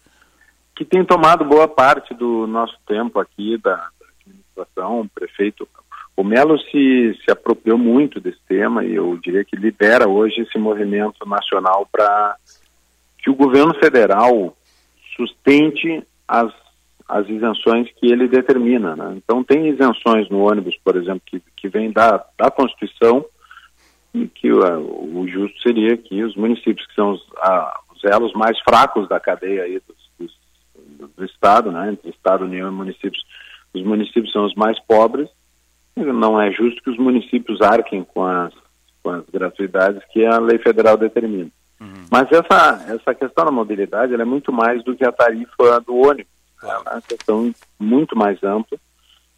Que 0.75 0.85
tem 0.85 1.05
tomado 1.05 1.45
boa 1.45 1.69
parte 1.69 2.13
do 2.15 2.47
nosso 2.47 2.77
tempo 2.87 3.21
aqui, 3.21 3.57
da, 3.59 3.91
administração, 4.55 5.01
o 5.01 5.09
prefeito. 5.09 5.69
O 6.17 6.23
Melo 6.23 6.59
se, 6.59 7.19
se 7.25 7.31
apropriou 7.31 7.77
muito 7.77 8.21
desse 8.21 8.39
tema 8.49 8.85
e 8.85 8.95
eu 8.95 9.19
diria 9.19 9.45
que 9.45 9.57
lidera 9.57 10.09
hoje 10.09 10.43
esse 10.43 10.59
movimento 10.59 11.29
nacional 11.29 11.89
para 11.91 12.37
que 13.19 13.31
o 13.31 13.35
governo 13.35 13.75
federal 13.75 14.57
sustente 15.17 16.07
as, 16.29 16.53
as 17.09 17.29
isenções 17.29 17.91
que 17.97 18.07
ele 18.07 18.29
determina. 18.29 18.95
Né? 18.95 19.15
Então, 19.17 19.43
tem 19.43 19.69
isenções 19.69 20.29
no 20.29 20.49
ônibus, 20.49 20.77
por 20.85 20.97
exemplo, 20.97 21.23
que, 21.27 21.43
que 21.57 21.69
vem 21.69 21.91
da, 21.91 22.25
da 22.39 22.51
Constituição 22.51 23.25
e 24.13 24.29
que 24.29 24.53
uh, 24.53 25.19
o 25.19 25.27
justo 25.27 25.61
seria 25.63 25.97
que 25.97 26.23
os 26.23 26.37
municípios, 26.37 26.87
que 26.87 26.95
são 26.95 27.13
os, 27.13 27.27
os 27.93 28.05
elos 28.05 28.33
mais 28.35 28.57
fracos 28.61 29.09
da 29.09 29.19
cadeia 29.19 29.65
aí 29.65 29.81
dos, 29.81 29.94
do 31.17 31.25
Estado, 31.25 31.71
né, 31.71 31.93
entre 31.93 32.11
Estado, 32.11 32.45
União 32.45 32.69
e 32.69 32.73
municípios, 32.73 33.25
os 33.73 33.83
municípios 33.83 34.33
são 34.33 34.45
os 34.45 34.55
mais 34.55 34.79
pobres, 34.81 35.29
não 35.97 36.41
é 36.41 36.51
justo 36.51 36.83
que 36.83 36.91
os 36.91 36.99
municípios 36.99 37.61
arquem 37.61 38.05
com 38.05 38.25
as, 38.25 38.53
com 39.03 39.11
as 39.11 39.25
gratuidades 39.33 40.03
que 40.13 40.25
a 40.25 40.39
lei 40.39 40.59
federal 40.59 40.97
determina. 40.97 41.51
Uhum. 41.81 42.07
Mas 42.11 42.31
essa, 42.33 42.85
essa 42.89 43.15
questão 43.15 43.45
da 43.45 43.51
mobilidade 43.51 44.15
é 44.15 44.25
muito 44.25 44.53
mais 44.53 44.83
do 44.85 44.95
que 44.97 45.05
a 45.05 45.13
tarifa 45.13 45.81
do 45.81 45.97
ônibus. 45.97 46.33
É 46.63 46.79
uma 46.79 47.03
questão 47.03 47.53
muito 47.79 48.17
mais 48.17 48.43
ampla. 48.43 48.79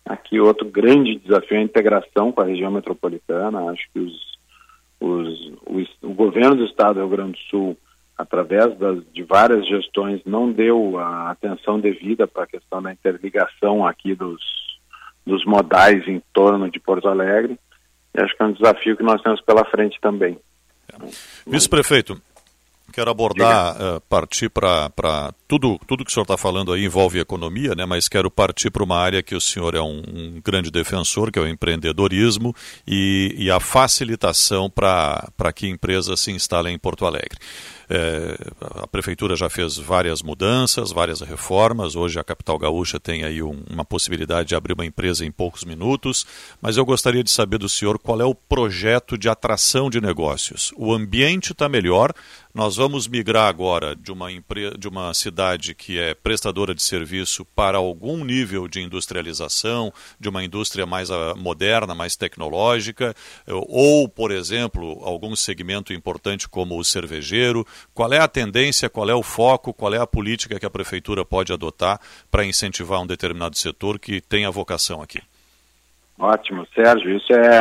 Aqui 0.05 0.39
outro 0.39 0.69
grande 0.69 1.17
desafio 1.17 1.57
é 1.57 1.61
a 1.61 1.65
integração 1.65 2.31
com 2.31 2.41
a 2.41 2.45
região 2.45 2.71
metropolitana. 2.71 3.71
Acho 3.71 3.83
que 3.93 3.99
os, 3.99 4.39
os, 5.01 5.53
o, 5.67 6.07
o 6.09 6.15
governo 6.15 6.57
do 6.57 6.65
estado 6.65 6.95
do 6.95 7.01
Rio 7.01 7.09
Grande 7.09 7.33
do 7.33 7.39
Sul 7.51 7.77
através 8.17 8.77
das, 8.79 9.05
de 9.13 9.23
várias 9.23 9.67
gestões, 9.67 10.23
não 10.25 10.51
deu 10.51 10.99
a 10.99 11.31
atenção 11.31 11.79
devida 11.79 12.27
para 12.27 12.45
a 12.45 12.47
questão 12.47 12.83
da 12.83 12.93
interligação 12.93 13.87
aqui 13.87 14.15
dos, 14.15 14.41
dos 15.27 15.45
modais 15.45 16.07
em 16.09 16.23
torno 16.33 16.71
de 16.71 16.81
Porto 16.81 17.09
Alegre. 17.09 17.59
E 18.15 18.23
acho 18.23 18.35
que 18.35 18.43
é 18.43 18.47
um 18.47 18.53
desafio 18.53 18.97
que 18.97 19.03
nós 19.03 19.21
temos 19.23 19.41
pela 19.43 19.65
frente 19.67 19.99
também. 20.01 20.39
Vice-prefeito, 21.47 22.19
quero 22.91 23.11
abordar, 23.11 23.77
uh, 23.77 24.01
partir 24.09 24.49
para 24.49 24.91
tudo, 25.47 25.79
tudo 25.87 26.03
que 26.03 26.11
o 26.11 26.15
senhor 26.15 26.23
está 26.23 26.39
falando 26.39 26.73
aí 26.73 26.87
envolve 26.87 27.19
economia, 27.19 27.75
né? 27.75 27.85
mas 27.85 28.09
quero 28.09 28.31
partir 28.31 28.71
para 28.71 28.83
uma 28.83 28.97
área 28.97 29.23
que 29.23 29.35
o 29.35 29.41
senhor 29.41 29.75
é 29.75 29.81
um, 29.83 30.03
um 30.07 30.41
grande 30.43 30.71
defensor, 30.71 31.31
que 31.31 31.39
é 31.39 31.43
o 31.43 31.47
empreendedorismo 31.47 32.55
e, 32.87 33.35
e 33.37 33.51
a 33.51 33.61
facilitação 33.61 34.71
para 34.71 35.53
que 35.55 35.69
empresas 35.69 36.21
se 36.21 36.31
instalem 36.31 36.75
em 36.75 36.79
Porto 36.79 37.05
Alegre. 37.05 37.39
É, 37.89 38.37
a 38.61 38.87
prefeitura 38.87 39.37
já 39.37 39.49
fez 39.49 39.77
várias 39.77 40.23
mudanças, 40.23 40.91
várias 40.91 41.21
reformas. 41.21 41.95
Hoje 41.95 42.19
a 42.19 42.25
capital 42.25 42.59
gaúcha 42.59 42.99
tem 42.99 43.25
aí 43.25 43.43
um, 43.43 43.63
uma 43.71 43.85
possibilidade 43.85 44.49
de 44.49 44.55
abrir 44.55 44.73
uma 44.73 44.85
empresa 44.85 45.25
em 45.25 45.31
poucos 45.31 45.65
minutos. 45.65 46.27
Mas 46.61 46.77
eu 46.77 46.85
gostaria 46.85 47.23
de 47.23 47.31
saber 47.31 47.59
do 47.59 47.69
senhor 47.69 47.99
qual 47.99 48.21
é 48.21 48.25
o 48.25 48.35
projeto 48.35 49.17
de 49.17 49.29
atração 49.29 49.89
de 49.89 50.01
negócios. 50.01 50.73
O 50.77 50.93
ambiente 50.93 51.53
está 51.53 51.69
melhor, 51.69 52.13
nós 52.57 52.77
vamos 52.77 53.07
migrar 53.07 53.51
agora 53.51 53.95
de 53.95 54.11
uma, 54.11 54.29
de 54.79 54.89
uma 54.89 55.13
cidade 55.13 55.75
que 55.75 55.99
é 55.99 56.15
prestadora 56.15 56.75
de 56.75 56.83
serviço 56.83 57.45
para 57.45 57.77
algum 57.77 58.25
nível 58.25 58.67
de 58.67 58.81
industrialização, 58.81 59.93
de 60.19 60.31
uma 60.31 60.43
indústria 60.43 60.87
mais 60.87 61.11
ah, 61.11 61.35
moderna, 61.37 61.95
mais 61.95 62.17
tecnológica, 62.17 63.15
ou, 63.47 64.09
por 64.09 64.31
exemplo, 64.31 65.03
algum 65.05 65.37
segmento 65.37 65.93
importante 65.93 66.49
como 66.49 66.79
o 66.79 66.85
cervejeiro. 66.85 67.67
Qual 67.95 68.13
é 68.13 68.19
a 68.19 68.29
tendência, 68.29 68.91
qual 68.91 69.09
é 69.09 69.15
o 69.15 69.23
foco, 69.23 69.73
qual 69.73 69.95
é 69.95 69.99
a 69.99 70.07
política 70.07 70.59
que 70.59 70.67
a 70.67 70.71
prefeitura 70.71 71.25
pode 71.25 71.53
adotar 71.53 72.01
para 72.31 72.45
incentivar 72.45 73.01
um 73.01 73.07
determinado 73.07 73.57
setor 73.57 73.99
que 73.99 74.21
tem 74.21 74.45
a 74.45 74.51
vocação 74.51 75.03
aqui? 75.03 75.21
Ótimo, 76.19 76.67
Sérgio. 76.75 77.17
Isso 77.17 77.33
é 77.33 77.61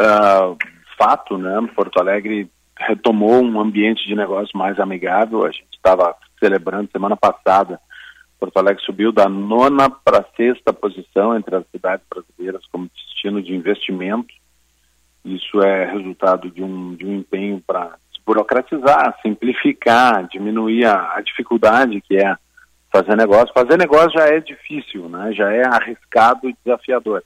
uh, 0.00 0.56
fato, 0.96 1.36
né? 1.36 1.54
Porto 1.74 2.00
Alegre 2.00 2.50
retomou 2.78 3.42
um 3.42 3.60
ambiente 3.60 4.06
de 4.06 4.14
negócio 4.14 4.56
mais 4.56 4.78
amigável. 4.78 5.44
A 5.44 5.50
gente 5.50 5.66
estava 5.72 6.14
celebrando 6.38 6.90
semana 6.90 7.16
passada. 7.16 7.80
Porto 8.38 8.56
Alegre 8.58 8.82
subiu 8.84 9.12
da 9.12 9.28
nona 9.28 9.88
para 9.88 10.18
a 10.18 10.36
sexta 10.36 10.72
posição 10.72 11.36
entre 11.36 11.56
as 11.56 11.64
cidades 11.68 12.04
brasileiras 12.08 12.64
como 12.70 12.90
destino 12.94 13.42
de 13.42 13.54
investimento. 13.54 14.34
Isso 15.24 15.60
é 15.60 15.90
resultado 15.90 16.50
de 16.50 16.62
um, 16.62 16.94
de 16.94 17.04
um 17.04 17.16
empenho 17.16 17.62
para 17.66 17.96
burocratizar, 18.26 19.16
simplificar, 19.22 20.26
diminuir 20.28 20.84
a, 20.84 21.14
a, 21.16 21.20
dificuldade 21.20 22.00
que 22.00 22.16
é 22.16 22.36
fazer 22.92 23.16
negócio. 23.16 23.54
Fazer 23.54 23.78
negócio 23.78 24.10
já 24.10 24.26
é 24.26 24.40
difícil, 24.40 25.08
né? 25.08 25.32
já 25.32 25.52
é 25.52 25.64
arriscado 25.64 26.48
e 26.48 26.56
desafiador. 26.64 27.22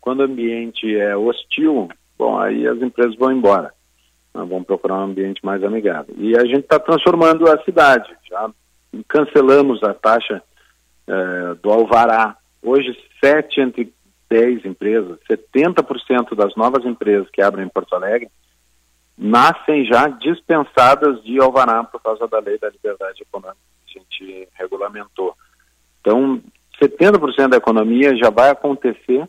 Quando 0.00 0.20
o 0.20 0.24
ambiente 0.24 0.94
é 0.94 1.16
hostil, 1.16 1.88
bom, 2.18 2.38
aí 2.38 2.66
as 2.66 2.80
empresas 2.82 3.16
vão 3.16 3.32
embora. 3.32 3.72
Nós 4.34 4.48
vamos 4.48 4.66
procurar 4.66 4.96
um 4.96 5.04
ambiente 5.04 5.44
mais 5.44 5.64
amigável. 5.64 6.14
E 6.18 6.36
a 6.36 6.44
gente 6.44 6.60
está 6.60 6.78
transformando 6.78 7.50
a 7.50 7.62
cidade. 7.64 8.10
Já 8.28 8.50
cancelamos 9.08 9.82
a 9.82 9.94
taxa 9.94 10.42
é, 11.06 11.54
do 11.62 11.70
alvará. 11.70 12.36
Hoje, 12.62 12.96
sete 13.22 13.60
entre 13.60 13.92
dez 14.28 14.64
empresas, 14.64 15.18
70% 15.30 16.34
das 16.34 16.54
novas 16.56 16.84
empresas 16.86 17.28
que 17.30 17.42
abrem 17.42 17.66
em 17.66 17.68
Porto 17.68 17.94
Alegre 17.94 18.30
nascem 19.16 19.84
já 19.84 20.08
dispensadas 20.08 21.22
de 21.22 21.40
alvará 21.40 21.84
por 21.84 22.00
causa 22.02 22.26
da 22.26 22.38
lei 22.38 22.58
da 22.58 22.70
liberdade 22.70 23.22
econômica 23.22 23.58
que 23.86 23.98
a 23.98 24.00
gente 24.00 24.48
regulamentou. 24.54 25.36
Então, 26.00 26.40
70% 26.80 27.48
da 27.48 27.56
economia 27.56 28.16
já 28.16 28.30
vai 28.30 28.50
acontecer 28.50 29.28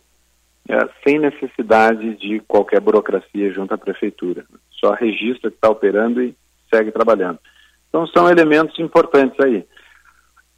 é, 0.68 0.89
sem 1.05 1.19
necessidade 1.19 2.15
de 2.15 2.39
qualquer 2.41 2.80
burocracia 2.80 3.51
junto 3.51 3.73
à 3.73 3.77
prefeitura. 3.77 4.45
Só 4.72 4.91
registra 4.93 5.51
que 5.51 5.57
está 5.57 5.69
operando 5.69 6.22
e 6.22 6.35
segue 6.73 6.91
trabalhando. 6.91 7.39
Então 7.89 8.07
são 8.07 8.30
elementos 8.30 8.80
importantes 8.80 9.39
aí. 9.39 9.65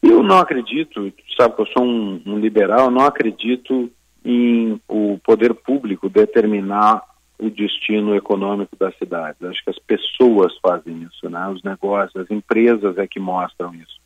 Eu 0.01 0.21
não 0.21 0.37
acredito, 0.37 1.11
sabe 1.35 1.55
que 1.55 1.61
eu 1.61 1.67
sou 1.67 1.83
um, 1.83 2.21
um 2.25 2.37
liberal, 2.37 2.91
não 2.91 3.05
acredito 3.05 3.91
em 4.23 4.79
o 4.87 5.19
poder 5.23 5.53
público 5.53 6.07
determinar 6.07 7.01
o 7.37 7.49
destino 7.49 8.15
econômico 8.15 8.75
da 8.75 8.91
cidade. 8.93 9.37
Acho 9.45 9.63
que 9.63 9.69
as 9.69 9.79
pessoas 9.79 10.57
fazem 10.61 11.03
isso, 11.03 11.29
né? 11.29 11.47
os 11.47 11.61
negócios, 11.63 12.15
as 12.15 12.31
empresas 12.31 12.97
é 12.97 13.07
que 13.07 13.19
mostram 13.19 13.73
isso. 13.75 13.99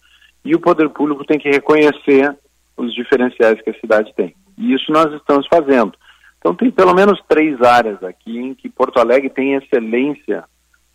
E 0.44 0.56
o 0.56 0.60
poder 0.60 0.90
público 0.90 1.26
tem 1.26 1.38
que 1.38 1.50
reconhecer 1.50 2.36
os 2.76 2.94
diferenciais 2.94 3.62
que 3.62 3.70
a 3.70 3.80
cidade 3.80 4.14
tem. 4.16 4.36
E 4.58 4.74
isso 4.74 4.92
nós 4.92 5.14
estamos 5.14 5.46
fazendo. 5.48 5.94
Então 6.38 6.56
tem 6.56 6.72
pelo 6.72 6.94
menos 6.94 7.22
três 7.28 7.62
áreas 7.62 8.02
aqui 8.04 8.38
em 8.38 8.54
que 8.54 8.70
Porto 8.70 9.00
Alegre 9.00 9.30
tem 9.30 9.56
excelência 9.56 10.46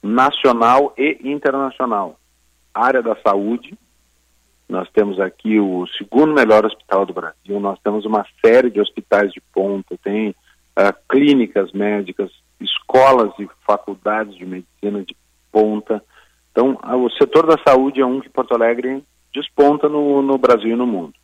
nacional 0.02 0.92
e 0.96 1.18
internacional. 1.22 2.18
Área 2.74 3.02
da 3.02 3.16
saúde, 3.16 3.76
nós 4.68 4.88
temos 4.90 5.20
aqui 5.20 5.60
o 5.60 5.86
segundo 5.98 6.34
melhor 6.34 6.64
hospital 6.64 7.04
do 7.06 7.12
Brasil, 7.12 7.60
nós 7.60 7.78
temos 7.80 8.04
uma 8.04 8.26
série 8.44 8.70
de 8.70 8.80
hospitais 8.80 9.30
de 9.32 9.40
ponta, 9.52 9.96
tem 10.02 10.34
uh, 10.78 10.94
clínicas 11.08 11.72
médicas, 11.72 12.30
escolas 12.60 13.32
e 13.38 13.48
faculdades 13.66 14.36
de 14.36 14.44
medicina 14.44 15.02
de 15.02 15.16
ponta. 15.50 16.02
Então, 16.50 16.78
o 17.02 17.10
setor 17.10 17.46
da 17.46 17.56
saúde 17.66 18.00
é 18.00 18.06
um 18.06 18.20
que 18.20 18.28
Porto 18.28 18.54
Alegre 18.54 19.02
desponta 19.34 19.88
no, 19.88 20.22
no 20.22 20.38
Brasil 20.38 20.70
e 20.70 20.76
no 20.76 20.86
mundo. 20.86 21.14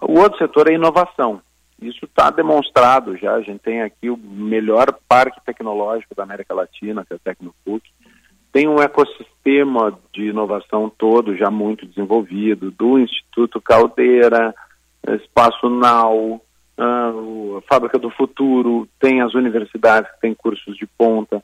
O 0.00 0.18
outro 0.18 0.38
setor 0.38 0.70
é 0.70 0.74
inovação. 0.74 1.40
Isso 1.80 2.06
está 2.06 2.30
demonstrado 2.30 3.16
já. 3.16 3.34
A 3.34 3.42
gente 3.42 3.60
tem 3.60 3.82
aqui 3.82 4.08
o 4.08 4.16
melhor 4.16 4.98
parque 5.06 5.44
tecnológico 5.44 6.14
da 6.14 6.22
América 6.22 6.54
Latina, 6.54 7.04
que 7.04 7.12
é 7.12 7.16
o 7.16 7.18
Tecnopuc. 7.18 7.86
Tem 8.50 8.66
um 8.66 8.80
ecossistema 8.80 9.98
de 10.12 10.28
inovação 10.28 10.90
todo 10.90 11.36
já 11.36 11.50
muito 11.50 11.84
desenvolvido, 11.86 12.70
do 12.70 12.98
Instituto 12.98 13.60
Caldeira, 13.60 14.54
Espaço 15.06 15.68
Nau, 15.68 16.40
a 16.78 17.12
Fábrica 17.68 17.98
do 17.98 18.10
Futuro, 18.10 18.88
tem 19.00 19.22
as 19.22 19.34
universidades 19.34 20.10
que 20.12 20.20
têm 20.20 20.34
cursos 20.34 20.76
de 20.76 20.86
ponta, 20.86 21.42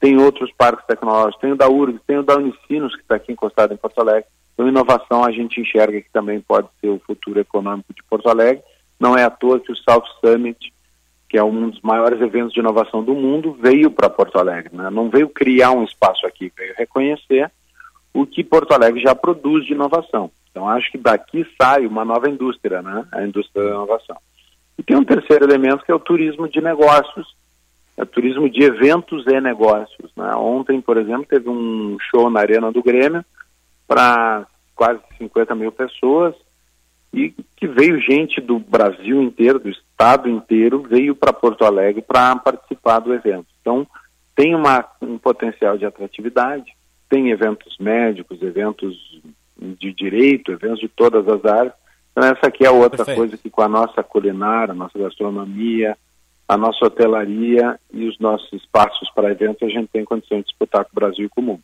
tem 0.00 0.18
outros 0.18 0.52
parques 0.58 0.84
tecnológicos, 0.86 1.40
tem 1.40 1.52
o 1.52 1.56
da 1.56 1.68
URGS, 1.68 2.00
tem 2.06 2.18
o 2.18 2.22
da 2.22 2.36
Unicinos, 2.36 2.94
que 2.96 3.02
está 3.02 3.14
aqui 3.14 3.32
encostado 3.32 3.72
em 3.72 3.76
Porto 3.76 4.00
Alegre. 4.00 4.28
Então, 4.52 4.68
inovação 4.68 5.24
a 5.24 5.30
gente 5.30 5.60
enxerga 5.60 6.00
que 6.00 6.10
também 6.12 6.40
pode 6.40 6.68
ser 6.80 6.88
o 6.88 7.00
futuro 7.06 7.40
econômico 7.40 7.94
de 7.94 8.02
Porto 8.02 8.28
Alegre 8.28 8.62
não 9.02 9.18
é 9.18 9.24
à 9.24 9.30
toa 9.30 9.58
que 9.58 9.72
o 9.72 9.76
South 9.76 10.04
Summit, 10.20 10.72
que 11.28 11.36
é 11.36 11.42
um 11.42 11.70
dos 11.70 11.80
maiores 11.80 12.20
eventos 12.20 12.52
de 12.52 12.60
inovação 12.60 13.02
do 13.02 13.14
mundo, 13.14 13.52
veio 13.60 13.90
para 13.90 14.08
Porto 14.08 14.38
Alegre. 14.38 14.76
Né? 14.76 14.88
Não 14.90 15.10
veio 15.10 15.28
criar 15.28 15.72
um 15.72 15.82
espaço 15.82 16.24
aqui, 16.24 16.52
veio 16.56 16.72
reconhecer 16.76 17.50
o 18.14 18.24
que 18.24 18.44
Porto 18.44 18.72
Alegre 18.72 19.02
já 19.02 19.14
produz 19.14 19.66
de 19.66 19.72
inovação. 19.72 20.30
Então, 20.50 20.68
acho 20.68 20.92
que 20.92 20.98
daqui 20.98 21.44
sai 21.60 21.84
uma 21.84 22.04
nova 22.04 22.28
indústria, 22.28 22.80
né? 22.80 23.04
a 23.10 23.24
indústria 23.24 23.64
da 23.64 23.70
inovação. 23.70 24.16
E 24.78 24.82
tem 24.82 24.96
um 24.96 25.04
terceiro 25.04 25.44
elemento 25.44 25.84
que 25.84 25.92
é 25.92 25.94
o 25.94 26.00
turismo 26.00 26.48
de 26.48 26.60
negócios, 26.60 27.36
é 27.96 28.02
o 28.02 28.06
turismo 28.06 28.48
de 28.48 28.62
eventos 28.62 29.24
e 29.26 29.40
negócios. 29.40 30.10
Né? 30.16 30.34
Ontem, 30.34 30.80
por 30.80 30.96
exemplo, 30.96 31.26
teve 31.26 31.48
um 31.48 31.96
show 32.10 32.30
na 32.30 32.40
Arena 32.40 32.72
do 32.72 32.82
Grêmio 32.82 33.24
para 33.86 34.46
quase 34.74 35.00
50 35.18 35.54
mil 35.54 35.70
pessoas, 35.70 36.34
e 37.12 37.34
que 37.56 37.66
veio 37.66 38.00
gente 38.00 38.40
do 38.40 38.58
Brasil 38.58 39.20
inteiro, 39.22 39.58
do 39.58 39.68
estado 39.68 40.28
inteiro, 40.28 40.82
veio 40.82 41.14
para 41.14 41.32
Porto 41.32 41.64
Alegre 41.64 42.00
para 42.00 42.34
participar 42.36 43.00
do 43.00 43.12
evento. 43.12 43.46
Então, 43.60 43.86
tem 44.34 44.54
uma, 44.54 44.84
um 45.00 45.18
potencial 45.18 45.76
de 45.76 45.84
atratividade, 45.84 46.72
tem 47.08 47.30
eventos 47.30 47.76
médicos, 47.78 48.40
eventos 48.40 48.96
de 49.78 49.92
direito, 49.92 50.52
eventos 50.52 50.80
de 50.80 50.88
todas 50.88 51.28
as 51.28 51.44
áreas. 51.44 51.74
Então, 52.12 52.28
essa 52.28 52.46
aqui 52.46 52.64
é 52.64 52.70
outra 52.70 52.98
Perfeito. 52.98 53.16
coisa 53.16 53.36
que 53.36 53.50
com 53.50 53.62
a 53.62 53.68
nossa 53.68 54.02
culinária, 54.02 54.72
a 54.72 54.76
nossa 54.76 54.98
gastronomia, 54.98 55.96
a 56.46 56.56
nossa 56.56 56.84
hotelaria 56.84 57.80
e 57.92 58.06
os 58.06 58.18
nossos 58.18 58.52
espaços 58.52 59.10
para 59.14 59.30
eventos, 59.30 59.62
a 59.62 59.70
gente 59.70 59.88
tem 59.88 60.04
condição 60.04 60.38
de 60.38 60.44
disputar 60.44 60.84
com 60.84 60.90
o 60.92 60.94
Brasil 60.94 61.26
e 61.26 61.28
com 61.28 61.40
o 61.40 61.44
mundo. 61.44 61.62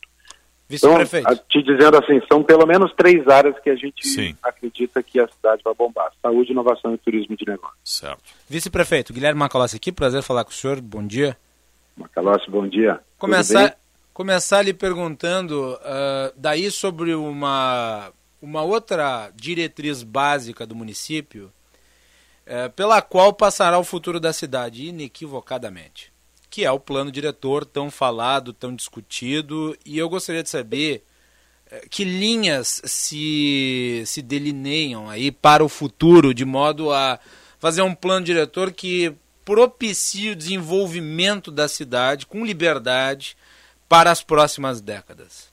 Vice-prefeito. 0.68 1.30
Então, 1.30 1.44
te 1.48 1.62
dizendo 1.62 1.96
assim, 1.96 2.20
são 2.30 2.42
pelo 2.42 2.66
menos 2.66 2.92
três 2.94 3.26
áreas 3.26 3.58
que 3.60 3.70
a 3.70 3.74
gente 3.74 4.06
Sim. 4.06 4.36
acredita 4.42 5.02
que 5.02 5.18
a 5.18 5.26
cidade 5.26 5.62
vai 5.64 5.74
bombar: 5.74 6.12
saúde, 6.22 6.52
inovação 6.52 6.94
e 6.94 6.98
turismo 6.98 7.34
de 7.36 7.46
negócio. 7.46 7.76
Certo. 7.82 8.22
Vice-prefeito, 8.48 9.12
Guilherme 9.12 9.38
Macalossi 9.38 9.76
aqui, 9.76 9.90
prazer 9.90 10.22
falar 10.22 10.44
com 10.44 10.50
o 10.50 10.54
senhor. 10.54 10.80
Bom 10.80 11.06
dia. 11.06 11.36
Macalossi, 11.96 12.50
bom 12.50 12.68
dia. 12.68 13.00
Começar, 13.18 13.76
começar 14.12 14.62
lhe 14.62 14.74
perguntando 14.74 15.72
uh, 15.74 16.32
daí 16.36 16.70
sobre 16.70 17.14
uma, 17.14 18.12
uma 18.40 18.62
outra 18.62 19.30
diretriz 19.34 20.02
básica 20.02 20.66
do 20.66 20.74
município, 20.74 21.52
uh, 22.46 22.70
pela 22.72 23.02
qual 23.02 23.32
passará 23.32 23.78
o 23.78 23.84
futuro 23.84 24.20
da 24.20 24.32
cidade, 24.32 24.86
inequivocadamente 24.86 26.12
que 26.50 26.64
é 26.64 26.70
o 26.70 26.80
plano 26.80 27.12
diretor 27.12 27.64
tão 27.64 27.90
falado, 27.90 28.52
tão 28.52 28.74
discutido, 28.74 29.76
e 29.84 29.98
eu 29.98 30.08
gostaria 30.08 30.42
de 30.42 30.48
saber 30.48 31.04
eh, 31.70 31.86
que 31.90 32.04
linhas 32.04 32.80
se, 32.84 34.02
se 34.06 34.22
delineiam 34.22 35.08
aí 35.10 35.30
para 35.30 35.64
o 35.64 35.68
futuro, 35.68 36.32
de 36.32 36.44
modo 36.44 36.92
a 36.92 37.18
fazer 37.58 37.82
um 37.82 37.94
plano 37.94 38.24
diretor 38.24 38.72
que 38.72 39.12
propicie 39.44 40.30
o 40.30 40.36
desenvolvimento 40.36 41.50
da 41.50 41.68
cidade 41.68 42.26
com 42.26 42.44
liberdade 42.44 43.36
para 43.88 44.10
as 44.10 44.22
próximas 44.22 44.80
décadas. 44.80 45.47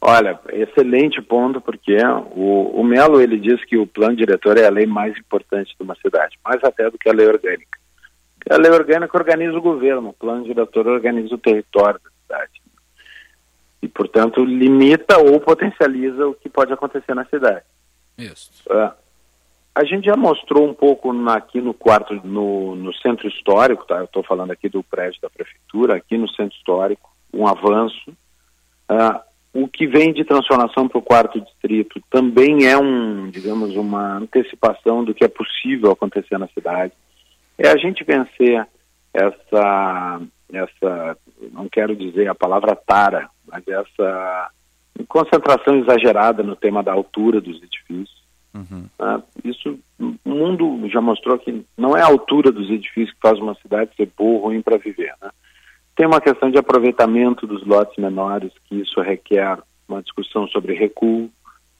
Olha, 0.00 0.38
excelente 0.50 1.20
ponto, 1.20 1.60
porque 1.60 1.96
o, 2.30 2.80
o 2.80 2.84
Melo 2.84 3.20
ele 3.20 3.38
diz 3.38 3.64
que 3.64 3.76
o 3.76 3.86
plano 3.86 4.16
diretor 4.16 4.56
é 4.56 4.66
a 4.66 4.70
lei 4.70 4.86
mais 4.86 5.16
importante 5.18 5.74
de 5.76 5.82
uma 5.82 5.96
cidade, 5.96 6.38
mais 6.44 6.62
até 6.62 6.88
do 6.88 6.96
que 6.96 7.08
a 7.08 7.12
lei 7.12 7.26
orgânica. 7.26 7.78
A 8.48 8.56
lei 8.56 8.70
orgânica 8.70 9.18
organiza 9.18 9.58
o 9.58 9.62
governo, 9.62 10.10
o 10.10 10.12
plano 10.12 10.44
diretor 10.44 10.86
organiza 10.86 11.34
o 11.34 11.38
território 11.38 12.00
da 12.02 12.10
cidade. 12.22 12.62
E, 13.82 13.88
portanto, 13.88 14.44
limita 14.44 15.18
ou 15.18 15.40
potencializa 15.40 16.28
o 16.28 16.34
que 16.34 16.48
pode 16.48 16.72
acontecer 16.72 17.14
na 17.14 17.24
cidade. 17.24 17.64
Isso. 18.16 18.50
Uh, 18.68 18.92
a 19.74 19.84
gente 19.84 20.06
já 20.06 20.16
mostrou 20.16 20.68
um 20.68 20.74
pouco 20.74 21.12
na, 21.12 21.34
aqui 21.34 21.60
no 21.60 21.74
quarto, 21.74 22.14
no, 22.24 22.74
no 22.76 22.94
centro 22.94 23.28
histórico, 23.28 23.84
tá? 23.84 23.98
Eu 23.98 24.04
estou 24.04 24.22
falando 24.22 24.52
aqui 24.52 24.68
do 24.68 24.82
prédio 24.82 25.20
da 25.20 25.30
prefeitura, 25.30 25.96
aqui 25.96 26.16
no 26.16 26.28
centro 26.30 26.56
histórico, 26.56 27.10
um 27.32 27.46
avanço. 27.46 28.10
Uh, 28.90 29.27
o 29.52 29.66
que 29.66 29.86
vem 29.86 30.12
de 30.12 30.24
transformação 30.24 30.88
para 30.88 30.98
o 30.98 31.02
quarto 31.02 31.40
distrito 31.40 32.00
também 32.10 32.66
é 32.66 32.76
um, 32.76 33.30
digamos, 33.30 33.74
uma 33.76 34.16
antecipação 34.16 35.04
do 35.04 35.14
que 35.14 35.24
é 35.24 35.28
possível 35.28 35.90
acontecer 35.90 36.38
na 36.38 36.48
cidade. 36.48 36.92
É 37.56 37.68
a 37.68 37.76
gente 37.76 38.04
vencer 38.04 38.66
essa, 39.12 40.20
essa, 40.52 41.16
não 41.52 41.68
quero 41.68 41.96
dizer 41.96 42.28
a 42.28 42.34
palavra 42.34 42.76
tara, 42.76 43.28
mas 43.46 43.66
essa 43.66 44.50
concentração 45.08 45.76
exagerada 45.78 46.42
no 46.42 46.56
tema 46.56 46.82
da 46.82 46.92
altura 46.92 47.40
dos 47.40 47.62
edifícios. 47.62 48.18
Uhum. 48.54 48.86
Ah, 48.98 49.20
isso, 49.44 49.78
o 49.98 50.14
mundo 50.24 50.88
já 50.88 51.00
mostrou 51.00 51.38
que 51.38 51.64
não 51.76 51.96
é 51.96 52.02
a 52.02 52.06
altura 52.06 52.50
dos 52.50 52.70
edifícios 52.70 53.12
que 53.12 53.20
faz 53.20 53.38
uma 53.38 53.54
cidade 53.56 53.94
ser 53.96 54.10
boa 54.16 54.40
ou 54.40 54.44
ruim 54.46 54.62
para 54.62 54.78
viver, 54.78 55.12
né? 55.22 55.30
Tem 55.98 56.06
uma 56.06 56.20
questão 56.20 56.48
de 56.48 56.56
aproveitamento 56.56 57.44
dos 57.44 57.66
lotes 57.66 57.96
menores, 57.96 58.52
que 58.66 58.76
isso 58.76 59.00
requer 59.00 59.58
uma 59.88 60.00
discussão 60.00 60.46
sobre 60.46 60.72
recuo, 60.72 61.28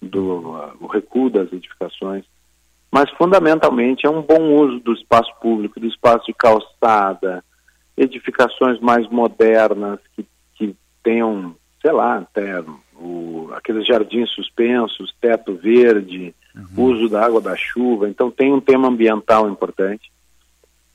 do, 0.03 0.57
uh, 0.57 0.73
o 0.81 0.89
recuo 0.89 1.31
das 1.31 1.53
edificações, 1.53 2.25
mas 2.91 3.09
fundamentalmente 3.13 4.09
é 4.09 4.11
um 4.11 4.21
bom 4.21 4.57
uso 4.57 4.81
do 4.81 4.93
espaço 4.93 5.33
público, 5.41 5.79
do 5.79 5.87
espaço 5.87 6.27
de 6.27 6.35
calçada, 6.35 7.45
edificações 7.97 8.81
mais 8.81 9.09
modernas 9.09 10.01
que, 10.17 10.27
que 10.57 10.75
tenham, 11.01 11.55
sei 11.81 11.93
lá, 11.93 12.19
até 12.19 12.61
o, 12.97 13.51
aqueles 13.55 13.87
jardins 13.87 14.29
suspensos, 14.31 15.15
teto 15.21 15.55
verde, 15.55 16.35
uhum. 16.57 16.87
uso 16.87 17.09
da 17.09 17.25
água 17.25 17.41
da 17.41 17.55
chuva, 17.55 18.09
então 18.09 18.33
tem 18.33 18.53
um 18.53 18.61
tema 18.61 18.89
ambiental 18.89 19.49
importante 19.49 20.11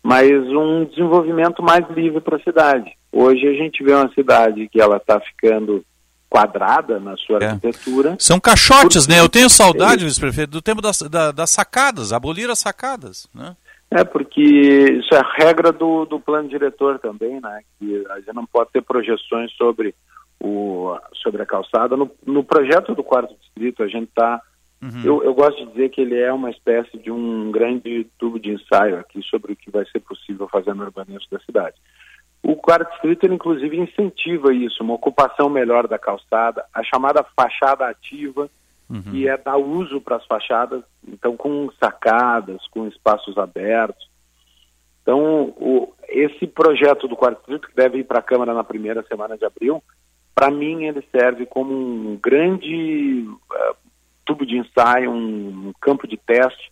mas 0.04 0.30
um 0.50 0.84
desenvolvimento 0.84 1.64
mais 1.64 1.90
livre 1.90 2.20
para 2.20 2.36
a 2.36 2.44
cidade. 2.44 2.92
Hoje 3.12 3.48
a 3.48 3.54
gente 3.54 3.82
vê 3.82 3.94
uma 3.94 4.12
cidade 4.14 4.68
que 4.68 4.82
ela 4.82 4.98
está 4.98 5.20
ficando 5.22 5.84
quadrada 6.30 7.00
na 7.00 7.16
sua 7.16 7.40
é. 7.40 7.46
arquitetura. 7.46 8.16
São 8.20 8.40
caixotes, 8.40 9.08
né? 9.08 9.20
Eu 9.20 9.30
tenho 9.30 9.50
saudade, 9.50 10.04
vice-prefeito, 10.04 10.52
do 10.52 10.62
tempo 10.62 10.82
das, 10.82 11.00
da, 11.04 11.32
das 11.32 11.52
sacadas, 11.52 12.12
abolir 12.12 12.50
as 12.50 12.60
sacadas, 12.60 13.30
né? 13.34 13.56
É, 13.92 14.04
porque 14.04 14.42
isso 14.42 15.14
é 15.14 15.22
regra 15.38 15.72
do, 15.72 16.06
do 16.06 16.20
plano 16.20 16.50
diretor 16.50 16.98
também, 16.98 17.40
né? 17.40 17.62
Que 17.78 18.04
a 18.10 18.16
gente 18.16 18.34
não 18.34 18.48
pode 18.48 18.72
ter 18.72 18.82
projeções 18.82 19.52
sobre, 19.54 19.94
o, 20.40 20.98
sobre 21.22 21.44
a 21.44 21.46
calçada. 21.46 21.96
No, 21.96 22.10
no 22.26 22.44
projeto 22.44 22.96
do 22.96 23.04
quarto 23.04 23.36
distrito, 23.40 23.84
a 23.84 23.88
gente 23.88 24.10
está 24.10 24.42
Uhum. 24.84 25.02
Eu, 25.02 25.24
eu, 25.24 25.34
gosto 25.34 25.58
de 25.66 25.72
dizer 25.72 25.90
que 25.90 26.02
ele 26.02 26.20
é 26.20 26.32
uma 26.34 26.50
espécie 26.50 26.98
de 26.98 27.10
um 27.10 27.50
grande 27.52 28.06
tubo 28.18 28.38
de 28.38 28.52
ensaio 28.52 29.00
aqui 29.00 29.22
sobre 29.24 29.54
o 29.54 29.56
que 29.56 29.72
vai 29.72 29.86
ser 29.86 30.02
possível 30.02 30.46
fazer 30.50 30.74
no 30.74 30.84
urbanismo 30.84 31.26
da 31.32 31.40
cidade. 31.40 31.78
O 32.44 32.58
quarto 32.58 32.92
distrito, 32.92 33.26
ele, 33.26 33.36
inclusive, 33.36 33.80
incentiva 33.80 34.54
isso, 34.54 34.84
uma 34.84 34.96
ocupação 34.96 35.50
melhor 35.50 35.88
da 35.88 35.98
calçada, 35.98 36.66
a 36.74 36.84
chamada 36.84 37.26
fachada 37.34 37.88
ativa, 37.88 38.50
uhum. 38.90 39.02
que 39.04 39.26
é 39.30 39.38
dar 39.38 39.56
uso 39.56 40.02
para 40.02 40.18
as 40.18 40.26
fachadas, 40.26 40.84
então 41.08 41.38
com 41.38 41.72
sacadas, 41.80 42.68
com 42.68 42.86
espaços 42.86 43.38
abertos. 43.38 44.12
Então, 45.02 45.54
o, 45.56 45.94
esse 46.10 46.46
projeto 46.46 47.08
do 47.08 47.16
quarto 47.16 47.38
distrito, 47.38 47.70
que 47.70 47.76
deve 47.76 48.00
ir 48.00 48.04
para 48.04 48.20
a 48.20 48.24
Câmara 48.24 48.54
na 48.54 48.66
primeira 48.66 49.02
semana 49.04 49.38
de 49.38 49.46
abril, 49.46 49.82
para 50.36 50.52
mim 50.52 50.84
ele 50.84 51.08
serve 51.10 51.46
como 51.46 51.74
um 51.74 52.18
grande 52.22 53.26
uh, 53.26 53.83
tubo 54.26 54.46
de 54.46 54.58
ensaio, 54.58 55.12
um, 55.12 55.68
um 55.68 55.74
campo 55.80 56.08
de 56.08 56.18
teste 56.18 56.72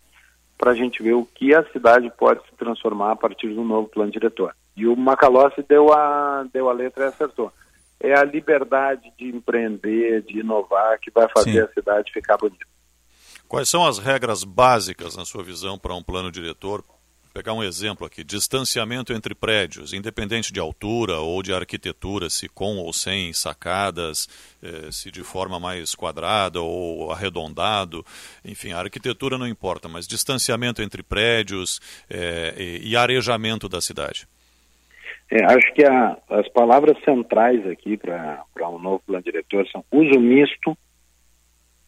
para 0.57 0.71
a 0.71 0.75
gente 0.75 1.01
ver 1.01 1.13
o 1.13 1.25
que 1.25 1.55
a 1.55 1.63
cidade 1.71 2.11
pode 2.17 2.41
se 2.45 2.55
transformar 2.55 3.11
a 3.11 3.15
partir 3.15 3.47
do 3.47 3.63
novo 3.63 3.87
plano 3.87 4.11
diretor. 4.11 4.55
E 4.75 4.85
o 4.87 4.95
Macalossi 4.95 5.63
deu 5.67 5.91
a, 5.91 6.45
deu 6.53 6.69
a 6.69 6.73
letra 6.73 7.05
e 7.05 7.07
acertou. 7.07 7.51
É 7.99 8.17
a 8.17 8.23
liberdade 8.23 9.11
de 9.17 9.27
empreender, 9.29 10.21
de 10.21 10.39
inovar, 10.39 10.99
que 10.99 11.11
vai 11.11 11.27
fazer 11.29 11.51
Sim. 11.51 11.59
a 11.59 11.67
cidade 11.73 12.11
ficar 12.11 12.37
bonita. 12.37 12.65
Quais 13.47 13.69
são 13.69 13.85
as 13.85 13.97
regras 13.97 14.43
básicas, 14.43 15.15
na 15.15 15.25
sua 15.25 15.43
visão, 15.43 15.77
para 15.77 15.93
um 15.93 16.01
plano 16.01 16.31
diretor 16.31 16.83
pegar 17.33 17.53
um 17.53 17.63
exemplo 17.63 18.05
aqui, 18.05 18.23
distanciamento 18.23 19.13
entre 19.13 19.33
prédios, 19.33 19.93
independente 19.93 20.51
de 20.51 20.59
altura 20.59 21.17
ou 21.19 21.41
de 21.41 21.53
arquitetura, 21.53 22.29
se 22.29 22.49
com 22.49 22.77
ou 22.77 22.91
sem 22.91 23.33
sacadas, 23.33 24.27
eh, 24.61 24.91
se 24.91 25.09
de 25.09 25.23
forma 25.23 25.59
mais 25.59 25.95
quadrada 25.95 26.61
ou 26.61 27.11
arredondado, 27.11 28.05
enfim, 28.43 28.71
a 28.71 28.79
arquitetura 28.79 29.37
não 29.37 29.47
importa, 29.47 29.87
mas 29.87 30.07
distanciamento 30.07 30.81
entre 30.81 31.01
prédios 31.01 31.79
eh, 32.09 32.79
e, 32.83 32.95
arejamento 32.95 33.67
da 33.69 33.81
cidade. 33.81 34.27
É, 35.31 35.45
acho 35.45 35.73
que 35.73 35.83
a, 35.85 36.17
as 36.29 36.47
palavras 36.49 36.97
centrais 37.05 37.65
aqui 37.65 37.97
para 37.97 38.69
um 38.69 38.77
novo 38.77 39.01
plano 39.07 39.23
diretor 39.23 39.65
são 39.69 39.83
uso 39.91 40.19
misto, 40.19 40.77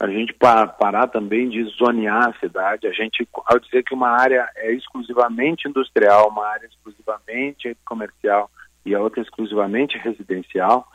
a 0.04 0.08
gente 0.10 0.34
parar 0.34 1.08
também 1.08 1.48
de 1.48 1.64
zonear 1.78 2.28
a 2.28 2.40
cidade. 2.40 2.88
A 2.88 2.92
gente, 2.92 3.26
ao 3.46 3.58
dizer 3.58 3.84
que 3.84 3.94
uma 3.94 4.10
área 4.10 4.46
é 4.58 4.74
exclusivamente 4.74 5.66
industrial, 5.66 6.28
uma 6.28 6.46
área 6.46 6.68
exclusivamente 6.68 7.78
comercial 7.86 8.52
e 8.86 8.94
a 8.94 9.00
outra 9.00 9.22
exclusivamente 9.22 9.98
residencial, 9.98 10.86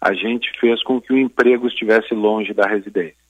a 0.00 0.14
gente 0.14 0.50
fez 0.58 0.82
com 0.82 0.98
que 0.98 1.12
o 1.12 1.18
emprego 1.18 1.66
estivesse 1.66 2.14
longe 2.14 2.54
da 2.54 2.66
residência. 2.66 3.26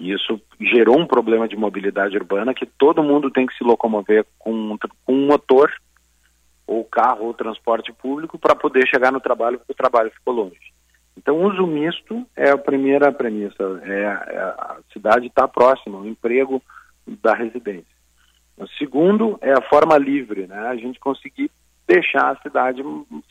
E 0.00 0.10
isso 0.10 0.40
gerou 0.60 0.98
um 0.98 1.06
problema 1.06 1.46
de 1.46 1.56
mobilidade 1.56 2.16
urbana 2.16 2.52
que 2.52 2.66
todo 2.66 3.04
mundo 3.04 3.30
tem 3.30 3.46
que 3.46 3.54
se 3.54 3.62
locomover 3.62 4.26
com, 4.36 4.76
com 5.06 5.14
um 5.14 5.26
motor, 5.28 5.72
ou 6.66 6.84
carro, 6.84 7.26
ou 7.26 7.34
transporte 7.34 7.92
público, 7.92 8.36
para 8.36 8.56
poder 8.56 8.84
chegar 8.88 9.12
no 9.12 9.20
trabalho, 9.20 9.58
porque 9.58 9.72
o 9.72 9.76
trabalho 9.76 10.10
ficou 10.10 10.34
longe. 10.34 10.69
Então, 11.16 11.42
uso 11.42 11.66
misto 11.66 12.26
é 12.36 12.50
a 12.50 12.58
primeira 12.58 13.12
premissa. 13.12 13.62
É, 13.84 14.00
é 14.00 14.38
a 14.38 14.78
cidade 14.92 15.26
está 15.26 15.46
próxima, 15.46 15.98
o 15.98 16.06
emprego 16.06 16.62
da 17.06 17.34
residência. 17.34 18.00
O 18.56 18.66
segundo 18.78 19.38
é 19.40 19.52
a 19.52 19.62
forma 19.62 19.96
livre, 19.98 20.46
né? 20.46 20.68
A 20.68 20.76
gente 20.76 21.00
conseguir 21.00 21.50
deixar 21.86 22.30
a 22.30 22.40
cidade 22.42 22.82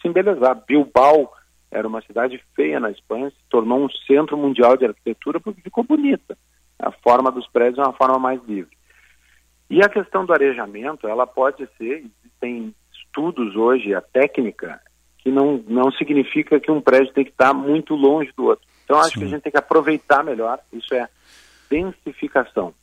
se 0.01 0.07
embelezar. 0.07 0.63
Bilbao 0.67 1.31
era 1.71 1.87
uma 1.87 2.01
cidade 2.01 2.43
feia 2.55 2.79
na 2.79 2.89
Espanha, 2.89 3.29
se 3.29 3.37
tornou 3.49 3.85
um 3.85 3.89
centro 4.07 4.37
mundial 4.37 4.75
de 4.75 4.85
arquitetura 4.85 5.39
porque 5.39 5.61
ficou 5.61 5.83
bonita. 5.83 6.37
A 6.79 6.91
forma 6.91 7.31
dos 7.31 7.47
prédios 7.47 7.77
é 7.77 7.83
uma 7.83 7.93
forma 7.93 8.17
mais 8.17 8.41
livre. 8.45 8.75
E 9.69 9.83
a 9.83 9.89
questão 9.89 10.25
do 10.25 10.33
arejamento, 10.33 11.07
ela 11.07 11.27
pode 11.27 11.67
ser, 11.77 12.03
existem 12.23 12.73
estudos 12.91 13.55
hoje, 13.55 13.93
a 13.93 14.01
técnica 14.01 14.81
que 15.29 15.31
não, 15.31 15.63
não 15.67 15.91
significa 15.91 16.59
que 16.59 16.71
um 16.71 16.81
prédio 16.81 17.13
tem 17.13 17.23
que 17.23 17.29
estar 17.29 17.53
muito 17.53 17.93
longe 17.93 18.31
do 18.35 18.45
outro. 18.45 18.65
Então, 18.83 18.99
acho 18.99 19.11
Sim. 19.11 19.19
que 19.19 19.25
a 19.25 19.27
gente 19.29 19.41
tem 19.43 19.51
que 19.51 19.57
aproveitar 19.57 20.23
melhor, 20.23 20.59
isso 20.73 20.93
é 20.95 21.07
densificação, 21.69 22.73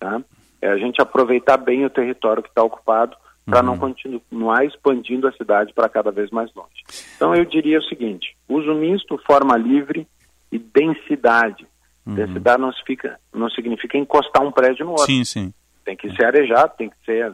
tá? 0.00 0.20
É 0.60 0.68
a 0.68 0.76
gente 0.76 1.00
aproveitar 1.00 1.56
bem 1.56 1.84
o 1.84 1.90
território 1.90 2.42
que 2.42 2.48
está 2.48 2.62
ocupado 2.62 3.16
para 3.46 3.60
uhum. 3.60 3.66
não 3.66 3.78
continuar 3.78 4.64
expandindo 4.64 5.28
a 5.28 5.32
cidade 5.32 5.72
para 5.72 5.88
cada 5.88 6.10
vez 6.10 6.30
mais 6.30 6.52
longe. 6.54 6.82
Então, 7.16 7.34
eu 7.34 7.44
diria 7.44 7.78
o 7.78 7.84
seguinte, 7.84 8.36
uso 8.48 8.74
misto, 8.74 9.20
forma 9.24 9.56
livre 9.56 10.06
e 10.50 10.58
densidade. 10.58 11.66
Uhum. 12.04 12.14
Densidade 12.14 12.60
não 12.60 12.72
significa, 12.72 13.20
não 13.32 13.48
significa 13.50 13.96
encostar 13.96 14.42
um 14.42 14.50
prédio 14.50 14.84
no 14.84 14.92
outro. 14.92 15.06
Sim, 15.06 15.24
sim. 15.24 15.54
Tem 15.84 15.96
que 15.96 16.10
ser 16.16 16.24
arejado, 16.24 16.74
tem 16.76 16.90
que 16.90 16.96
ser 17.04 17.32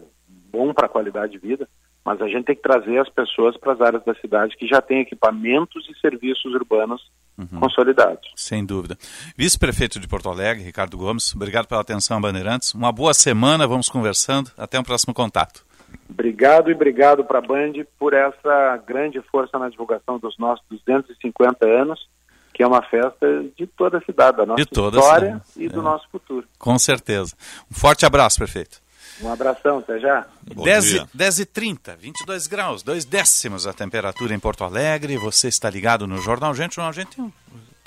bom 0.51 0.74
para 0.74 0.86
a 0.86 0.90
qualidade 0.90 1.32
de 1.32 1.39
vida, 1.39 1.69
mas 2.09 2.22
a 2.22 2.26
gente 2.26 2.47
tem 2.47 2.56
que 2.56 2.62
trazer 2.62 2.98
as 2.98 3.09
pessoas 3.10 3.55
para 3.59 3.74
as 3.74 3.80
áreas 3.82 4.02
da 4.02 4.14
cidade 4.14 4.56
que 4.56 4.66
já 4.66 4.80
têm 4.80 5.01
equipamentos 5.01 5.86
e 5.90 6.01
serviços 6.01 6.55
urbanos 6.55 7.02
uhum. 7.36 7.60
consolidados. 7.60 8.32
Sem 8.35 8.64
dúvida. 8.64 8.97
Vice-prefeito 9.36 10.01
de 10.01 10.09
Porto 10.09 10.30
Alegre, 10.30 10.64
Ricardo 10.64 10.97
Gomes, 10.97 11.35
obrigado 11.36 11.66
pela 11.66 11.82
atenção, 11.82 12.18
Bandeirantes. 12.18 12.72
Uma 12.72 12.90
boa 12.90 13.12
semana, 13.12 13.66
vamos 13.66 13.90
conversando. 13.90 14.51
Até 14.56 14.80
um 14.80 14.82
próximo 14.82 15.12
contato. 15.12 15.66
Obrigado 16.09 16.70
e 16.70 16.74
obrigado 16.74 17.22
para 17.24 17.40
a 17.40 17.43
Band 17.43 17.72
por 17.98 18.14
essa 18.14 18.78
grande 18.86 19.20
força 19.30 19.59
na 19.59 19.68
divulgação 19.68 20.18
dos 20.18 20.39
nossos 20.39 20.64
250 20.70 21.66
anos, 21.66 22.09
que 22.55 22.62
é 22.62 22.66
uma 22.66 22.80
festa 22.80 23.44
de 23.55 23.66
toda 23.66 23.98
a 23.98 24.01
cidade, 24.01 24.39
da 24.39 24.47
nossa 24.47 24.62
história 24.62 25.43
e 25.59 25.66
é. 25.66 25.68
do 25.68 25.82
nosso 25.82 26.09
futuro. 26.10 26.48
Com 26.59 26.78
certeza. 26.78 27.36
Um 27.70 27.74
forte 27.74 28.06
abraço, 28.06 28.39
prefeito. 28.39 28.80
Um 29.20 29.32
abração, 29.32 29.78
até 29.78 29.99
já. 29.99 30.27
10, 30.43 31.07
10 31.12 31.39
e 31.40 31.45
30, 31.45 31.97
22 31.97 32.47
graus, 32.47 32.82
dois 32.82 33.05
décimos 33.05 33.66
a 33.66 33.73
temperatura 33.73 34.35
em 34.35 34.39
Porto 34.39 34.65
Alegre. 34.65 35.16
Você 35.19 35.49
está 35.49 35.69
ligado 35.69 36.07
no 36.07 36.19
Jornal 36.19 36.55
Gente. 36.55 36.73
O 36.73 36.74
Jornal 36.77 36.93
Gente 36.93 37.16
tem 37.16 37.24
um 37.24 37.32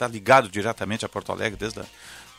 está 0.02 0.07
ligado 0.07 0.49
diretamente 0.49 1.06
a 1.06 1.10
Porto 1.10 1.32
Alegre 1.32 1.57
desde 1.60 1.80
a 1.80 1.86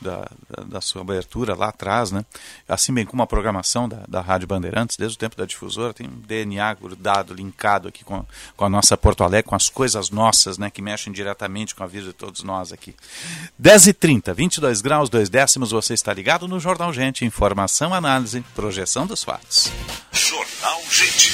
da, 0.01 0.27
da, 0.49 0.63
da, 0.63 0.81
sua 0.81 1.01
abertura 1.01 1.55
lá 1.55 1.69
atrás, 1.69 2.11
né? 2.11 2.25
Assim 2.67 2.93
bem 2.93 3.05
como 3.05 3.23
a 3.23 3.27
programação 3.27 3.87
da, 3.87 4.03
da 4.07 4.19
Rádio 4.21 4.47
Bandeirantes, 4.47 4.97
desde 4.97 5.15
o 5.15 5.19
tempo 5.19 5.37
da 5.37 5.45
difusora, 5.45 5.93
tem 5.93 6.07
um 6.07 6.19
DNA 6.19 6.73
grudado, 6.73 7.33
linkado 7.33 7.87
aqui 7.87 8.03
com, 8.03 8.25
com 8.57 8.65
a 8.65 8.69
nossa 8.69 8.97
Porto 8.97 9.23
Alegre, 9.23 9.49
com 9.49 9.55
as 9.55 9.69
coisas 9.69 10.09
nossas, 10.09 10.57
né? 10.57 10.69
Que 10.69 10.81
mexem 10.81 11.13
diretamente 11.13 11.73
com 11.73 11.83
a 11.83 11.87
vida 11.87 12.07
de 12.07 12.13
todos 12.13 12.43
nós 12.43 12.73
aqui. 12.73 12.93
10h30, 13.61 14.33
22 14.33 14.81
graus, 14.81 15.09
2 15.09 15.29
décimos, 15.29 15.71
você 15.71 15.93
está 15.93 16.13
ligado 16.13 16.47
no 16.47 16.59
Jornal 16.59 16.91
Gente, 16.91 17.23
informação, 17.23 17.93
análise, 17.93 18.41
projeção 18.53 19.07
dos 19.07 19.23
fatos. 19.23 19.71
Jornal 20.11 20.81
Gente. 20.89 21.33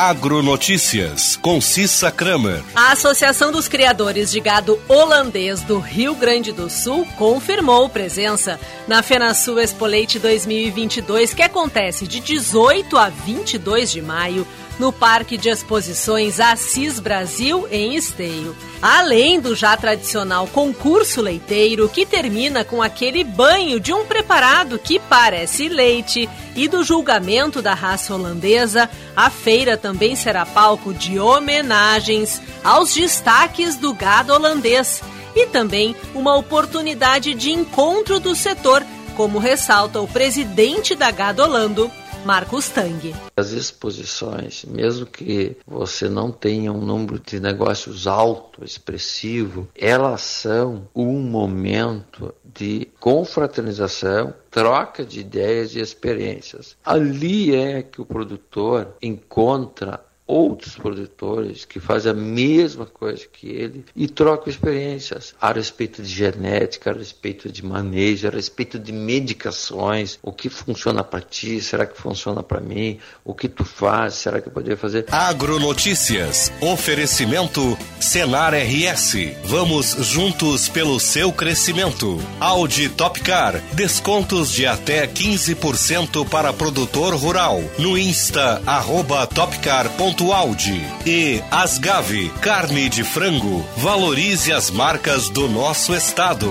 Agronotícias, 0.00 1.34
com 1.34 1.60
Cissa 1.60 2.08
Kramer. 2.12 2.62
A 2.72 2.92
Associação 2.92 3.50
dos 3.50 3.66
Criadores 3.66 4.30
de 4.30 4.38
Gado 4.38 4.78
Holandês 4.86 5.60
do 5.62 5.80
Rio 5.80 6.14
Grande 6.14 6.52
do 6.52 6.70
Sul 6.70 7.04
confirmou 7.16 7.88
presença 7.88 8.60
na 8.86 9.02
FenaSul 9.02 9.58
Expo 9.58 9.86
Leite 9.86 10.20
2022, 10.20 11.34
que 11.34 11.42
acontece 11.42 12.06
de 12.06 12.20
18 12.20 12.96
a 12.96 13.08
22 13.08 13.90
de 13.90 14.00
maio 14.00 14.46
no 14.78 14.92
Parque 14.92 15.36
de 15.36 15.48
Exposições 15.48 16.38
Assis 16.38 17.00
Brasil, 17.00 17.66
em 17.70 17.96
Esteio. 17.96 18.56
Além 18.80 19.40
do 19.40 19.56
já 19.56 19.76
tradicional 19.76 20.46
concurso 20.46 21.20
leiteiro, 21.20 21.88
que 21.88 22.06
termina 22.06 22.64
com 22.64 22.80
aquele 22.80 23.24
banho 23.24 23.80
de 23.80 23.92
um 23.92 24.06
preparado 24.06 24.78
que 24.78 24.98
parece 24.98 25.68
leite, 25.68 26.28
e 26.54 26.68
do 26.68 26.82
julgamento 26.82 27.62
da 27.62 27.74
raça 27.74 28.14
holandesa, 28.14 28.88
a 29.16 29.30
feira 29.30 29.76
também 29.76 30.16
será 30.16 30.44
palco 30.44 30.92
de 30.92 31.18
homenagens 31.18 32.40
aos 32.64 32.94
destaques 32.94 33.76
do 33.76 33.92
gado 33.94 34.32
holandês 34.32 35.02
e 35.34 35.46
também 35.46 35.94
uma 36.14 36.36
oportunidade 36.36 37.34
de 37.34 37.52
encontro 37.52 38.18
do 38.18 38.34
setor, 38.34 38.84
como 39.16 39.38
ressalta 39.38 40.00
o 40.00 40.08
presidente 40.08 40.94
da 40.94 41.10
Gado 41.10 41.42
Holando, 41.42 41.90
Marcos 42.24 42.68
Tang. 42.68 43.14
As 43.36 43.52
exposições, 43.52 44.64
mesmo 44.64 45.06
que 45.06 45.56
você 45.66 46.08
não 46.08 46.30
tenha 46.30 46.72
um 46.72 46.80
número 46.80 47.18
de 47.18 47.40
negócios 47.40 48.06
alto, 48.06 48.64
expressivo, 48.64 49.68
elas 49.74 50.22
são 50.22 50.88
um 50.94 51.20
momento 51.20 52.34
de 52.44 52.88
confraternização, 53.00 54.34
troca 54.50 55.04
de 55.04 55.20
ideias 55.20 55.74
e 55.74 55.80
experiências. 55.80 56.76
Ali 56.84 57.54
é 57.54 57.82
que 57.82 58.00
o 58.00 58.06
produtor 58.06 58.96
encontra 59.00 60.00
outros 60.28 60.76
produtores 60.76 61.64
que 61.64 61.80
fazem 61.80 62.12
a 62.12 62.14
mesma 62.14 62.84
coisa 62.84 63.26
que 63.32 63.48
ele 63.48 63.84
e 63.96 64.06
trocam 64.06 64.50
experiências 64.50 65.34
a 65.40 65.50
respeito 65.50 66.02
de 66.02 66.08
genética, 66.08 66.90
a 66.90 66.92
respeito 66.92 67.50
de 67.50 67.64
manejo, 67.64 68.28
a 68.28 68.30
respeito 68.30 68.78
de 68.78 68.92
medicações, 68.92 70.18
o 70.22 70.30
que 70.30 70.50
funciona 70.50 71.02
para 71.02 71.22
ti, 71.22 71.62
será 71.62 71.86
que 71.86 71.98
funciona 71.98 72.42
para 72.42 72.60
mim, 72.60 72.98
o 73.24 73.34
que 73.34 73.48
tu 73.48 73.64
faz, 73.64 74.14
será 74.14 74.38
que 74.38 74.48
eu 74.48 74.52
poderia 74.52 74.76
fazer? 74.76 75.06
Agronotícias, 75.10 76.52
oferecimento 76.60 77.78
Senar 77.98 78.52
RS. 78.54 79.14
Vamos 79.44 79.96
juntos 80.00 80.68
pelo 80.68 81.00
seu 81.00 81.32
crescimento. 81.32 82.20
Audi 82.38 82.90
Topcar, 82.90 83.60
descontos 83.72 84.52
de 84.52 84.66
até 84.66 85.06
15% 85.06 86.28
para 86.28 86.52
produtor 86.52 87.14
rural. 87.14 87.62
No 87.78 87.96
Insta, 87.96 88.62
arroba 88.66 89.26
topcar.com 89.26 90.17
Audi 90.32 90.82
e 91.06 91.42
Asgave, 91.50 92.28
carne 92.40 92.88
de 92.88 93.04
frango. 93.04 93.64
Valorize 93.76 94.52
as 94.52 94.70
marcas 94.70 95.30
do 95.30 95.48
nosso 95.48 95.94
estado. 95.94 96.50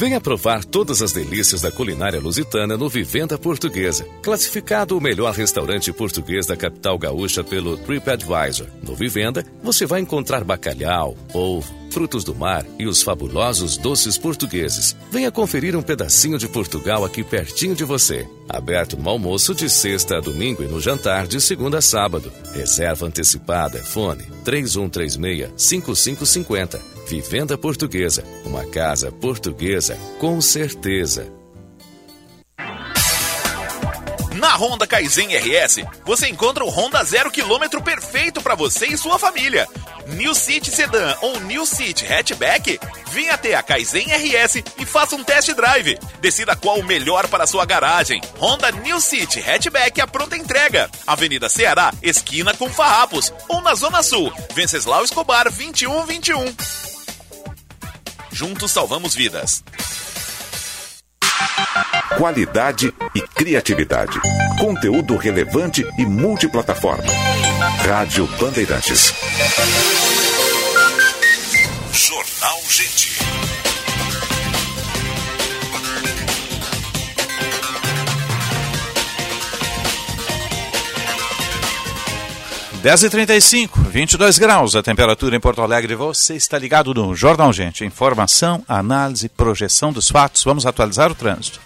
Venha 0.00 0.18
provar 0.18 0.64
todas 0.64 1.02
as 1.02 1.12
delícias 1.12 1.60
da 1.60 1.70
culinária 1.70 2.18
lusitana 2.18 2.74
no 2.74 2.88
Vivenda 2.88 3.36
Portuguesa. 3.36 4.06
Classificado 4.22 4.96
o 4.96 5.00
melhor 5.00 5.34
restaurante 5.34 5.92
português 5.92 6.46
da 6.46 6.56
capital 6.56 6.98
gaúcha 6.98 7.44
pelo 7.44 7.76
TripAdvisor. 7.76 8.66
No 8.82 8.94
Vivenda, 8.94 9.44
você 9.62 9.84
vai 9.84 10.00
encontrar 10.00 10.42
bacalhau, 10.42 11.14
polvo, 11.30 11.70
frutos 11.90 12.24
do 12.24 12.34
mar 12.34 12.64
e 12.78 12.86
os 12.86 13.02
fabulosos 13.02 13.76
doces 13.76 14.16
portugueses. 14.16 14.96
Venha 15.10 15.30
conferir 15.30 15.76
um 15.76 15.82
pedacinho 15.82 16.38
de 16.38 16.48
Portugal 16.48 17.04
aqui 17.04 17.22
pertinho 17.22 17.74
de 17.74 17.84
você. 17.84 18.26
Aberto 18.48 18.96
no 18.96 19.06
almoço 19.06 19.54
de 19.54 19.68
sexta 19.68 20.16
a 20.16 20.20
domingo 20.20 20.62
e 20.62 20.66
no 20.66 20.80
jantar 20.80 21.26
de 21.26 21.38
segunda 21.42 21.76
a 21.76 21.82
sábado. 21.82 22.32
Reserva 22.54 23.04
antecipada. 23.04 23.84
Fone 23.84 24.24
3136-5550. 24.46 26.99
Vivenda 27.10 27.58
Portuguesa. 27.58 28.22
Uma 28.44 28.64
casa 28.66 29.10
portuguesa 29.10 29.98
com 30.20 30.40
certeza. 30.40 31.26
Na 34.36 34.54
Honda 34.54 34.86
Kaizen 34.86 35.36
RS, 35.36 35.84
você 36.04 36.28
encontra 36.28 36.64
o 36.64 36.68
Honda 36.68 37.02
zero 37.02 37.28
quilômetro 37.28 37.82
perfeito 37.82 38.40
para 38.40 38.54
você 38.54 38.86
e 38.86 38.96
sua 38.96 39.18
família. 39.18 39.66
New 40.06 40.32
City 40.36 40.70
Sedan 40.70 41.16
ou 41.20 41.40
New 41.40 41.66
City 41.66 42.06
Hatchback? 42.06 42.78
Venha 43.10 43.34
até 43.34 43.56
a 43.56 43.62
Kaizen 43.62 44.06
RS 44.06 44.62
e 44.78 44.86
faça 44.86 45.16
um 45.16 45.24
test 45.24 45.52
drive. 45.52 45.98
Decida 46.20 46.54
qual 46.54 46.78
o 46.78 46.84
melhor 46.84 47.26
para 47.26 47.44
sua 47.44 47.66
garagem. 47.66 48.20
Honda 48.38 48.70
New 48.70 49.00
City 49.00 49.40
Hatchback 49.40 50.00
a 50.00 50.06
pronta 50.06 50.36
entrega. 50.36 50.88
Avenida 51.04 51.48
Ceará, 51.48 51.92
esquina 52.00 52.54
com 52.54 52.70
Farrapos. 52.70 53.32
Ou 53.48 53.60
na 53.62 53.74
Zona 53.74 54.00
Sul, 54.00 54.32
Venceslau 54.54 55.02
Escobar 55.02 55.50
2121. 55.50 56.89
Juntos 58.32 58.70
salvamos 58.70 59.14
vidas. 59.14 59.62
qualidade 62.20 62.92
e 63.14 63.20
criatividade. 63.22 64.20
Conteúdo 64.58 65.16
relevante 65.16 65.86
e 65.96 66.04
multiplataforma. 66.04 67.10
Rádio 67.86 68.26
Bandeirantes. 68.38 69.14
Jornal 71.94 72.60
Gente. 72.68 73.19
Dez 82.82 83.02
e 83.02 83.10
trinta 83.10 83.36
e 83.36 83.42
cinco, 83.42 83.78
22 83.78 84.38
graus 84.38 84.74
a 84.74 84.82
temperatura 84.82 85.36
em 85.36 85.40
Porto 85.40 85.60
Alegre. 85.60 85.94
Você 85.94 86.34
está 86.34 86.58
ligado 86.58 86.94
no 86.94 87.14
Jornal 87.14 87.52
Gente. 87.52 87.84
Informação, 87.84 88.64
análise, 88.66 89.28
projeção 89.28 89.92
dos 89.92 90.08
fatos. 90.08 90.42
Vamos 90.42 90.64
atualizar 90.64 91.12
o 91.12 91.14
trânsito. 91.14 91.60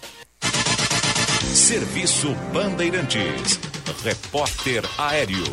Serviço 1.55 2.35
Bandeirantes. 2.53 3.61
Repórter 4.03 4.83
Aéreo. 4.99 5.45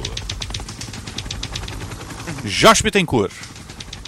Josh 2.44 2.82
Bittencourt. 2.82 3.52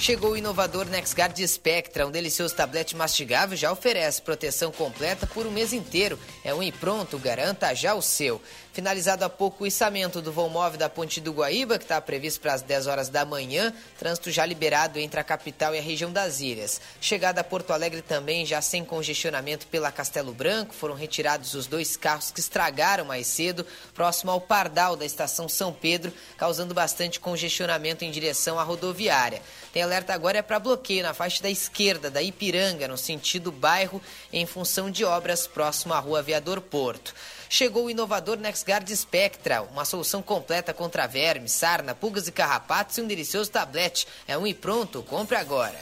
Chegou 0.04 0.32
o 0.32 0.38
inovador 0.38 0.86
NexGuard 0.88 1.48
Spectra, 1.48 2.06
um 2.06 2.12
delicioso 2.12 2.54
tablete 2.54 2.94
mastigável 2.94 3.56
já 3.56 3.72
oferece 3.72 4.22
proteção 4.22 4.70
completa 4.70 5.26
por 5.26 5.48
um 5.48 5.52
mês 5.52 5.72
inteiro. 5.72 6.20
É 6.44 6.54
um 6.54 6.62
e 6.62 6.74
pronto, 6.74 7.18
garanta 7.18 7.74
já 7.74 7.94
o 7.94 8.02
seu. 8.02 8.42
Finalizado 8.74 9.24
há 9.24 9.30
pouco 9.30 9.64
o 9.64 9.68
içamento 9.68 10.20
do 10.20 10.32
voo 10.32 10.50
móvel 10.50 10.80
da 10.80 10.90
Ponte 10.90 11.22
do 11.22 11.32
Guaíba, 11.32 11.78
que 11.78 11.84
está 11.84 12.02
previsto 12.02 12.42
para 12.42 12.56
as 12.56 12.64
10 12.64 12.88
horas 12.88 13.08
da 13.08 13.24
manhã. 13.24 13.72
Trânsito 14.00 14.32
já 14.32 14.44
liberado 14.48 14.98
entre 14.98 15.20
a 15.20 15.24
capital 15.24 15.76
e 15.76 15.78
a 15.78 15.82
região 15.82 16.12
das 16.12 16.40
ilhas. 16.40 16.82
Chegada 17.00 17.42
a 17.42 17.44
Porto 17.44 17.70
Alegre 17.70 18.02
também, 18.02 18.48
já 18.48 18.64
sem 18.64 18.84
congestionamento 18.84 19.68
pela 19.68 19.92
Castelo 19.92 20.34
Branco. 20.34 20.74
Foram 20.74 20.96
retirados 20.96 21.54
os 21.54 21.68
dois 21.68 21.96
carros 21.96 22.32
que 22.32 22.40
estragaram 22.40 23.06
mais 23.06 23.28
cedo, 23.28 23.64
próximo 23.94 24.32
ao 24.32 24.42
Pardal 24.42 24.96
da 24.96 25.06
estação 25.06 25.48
São 25.48 25.72
Pedro, 25.72 26.12
causando 26.36 26.74
bastante 26.74 27.20
congestionamento 27.20 28.04
em 28.04 28.10
direção 28.10 28.58
à 28.58 28.64
rodoviária. 28.64 29.44
Tem 29.72 29.84
alerta 29.84 30.16
agora 30.16 30.40
é 30.40 30.42
para 30.42 30.58
bloqueio 30.58 31.04
na 31.04 31.14
faixa 31.14 31.44
da 31.44 31.50
esquerda 31.50 32.10
da 32.10 32.24
Ipiranga, 32.24 32.88
no 32.88 32.98
sentido 32.98 33.52
bairro, 33.52 34.02
em 34.32 34.48
função 34.48 34.90
de 34.90 35.06
obras 35.06 35.46
próximo 35.46 35.94
à 35.94 36.00
rua 36.00 36.20
Aviador 36.20 36.60
Porto. 36.60 37.14
Chegou 37.54 37.86
o 37.86 37.90
inovador 37.92 38.40
NexGuard 38.40 38.98
Spectra, 38.98 39.62
uma 39.62 39.86
solução 39.86 40.24
completa 40.24 40.74
contra 40.74 41.06
vermes, 41.06 41.52
sarna, 41.52 41.94
pulgas 41.94 42.28
e 42.28 42.32
carrapatos 42.32 42.98
e 42.98 43.02
um 43.02 43.06
delicioso 43.06 43.52
tablete. 43.52 44.08
É 44.28 44.36
um 44.36 44.48
e 44.48 44.56
pronto, 44.56 45.04
compre 45.04 45.38
agora. 45.38 45.78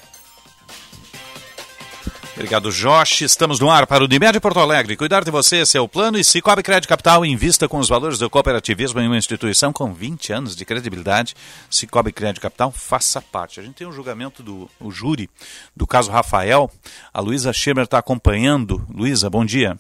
Obrigado, 2.34 2.74
Josh. 2.74 3.22
Estamos 3.22 3.58
no 3.62 3.70
ar 3.70 3.88
para 3.88 4.04
o 4.04 4.06
Unimed 4.06 4.38
Porto 4.42 4.60
Alegre. 4.60 4.98
Cuidar 4.98 5.24
de 5.24 5.32
você, 5.32 5.62
esse 5.62 5.78
é 5.78 5.80
o 5.80 5.88
plano. 5.88 6.18
E 6.18 6.26
Cicobi 6.26 6.62
Crédito 6.62 6.90
Capital 6.90 7.26
invista 7.26 7.70
com 7.70 7.80
os 7.80 7.88
valores 7.88 8.18
do 8.18 8.30
cooperativismo 8.30 9.00
em 9.00 9.08
uma 9.08 9.18
instituição 9.18 9.72
com 9.72 9.94
20 9.94 10.34
anos 10.34 10.58
de 10.58 10.66
credibilidade. 10.66 11.38
Cicobi 11.70 12.12
Crédito 12.12 12.42
Capital, 12.42 12.70
faça 12.74 13.22
parte. 13.22 13.62
A 13.62 13.64
gente 13.64 13.76
tem 13.76 13.88
um 13.88 13.94
julgamento 13.94 14.44
do 14.44 14.70
júri 14.90 15.30
do 15.74 15.88
caso 15.88 16.12
Rafael. 16.12 16.70
A 17.14 17.22
Luísa 17.22 17.54
Schemer 17.54 17.86
está 17.86 17.98
acompanhando. 17.98 18.86
Luísa, 18.94 19.30
bom 19.30 19.46
dia. 19.46 19.80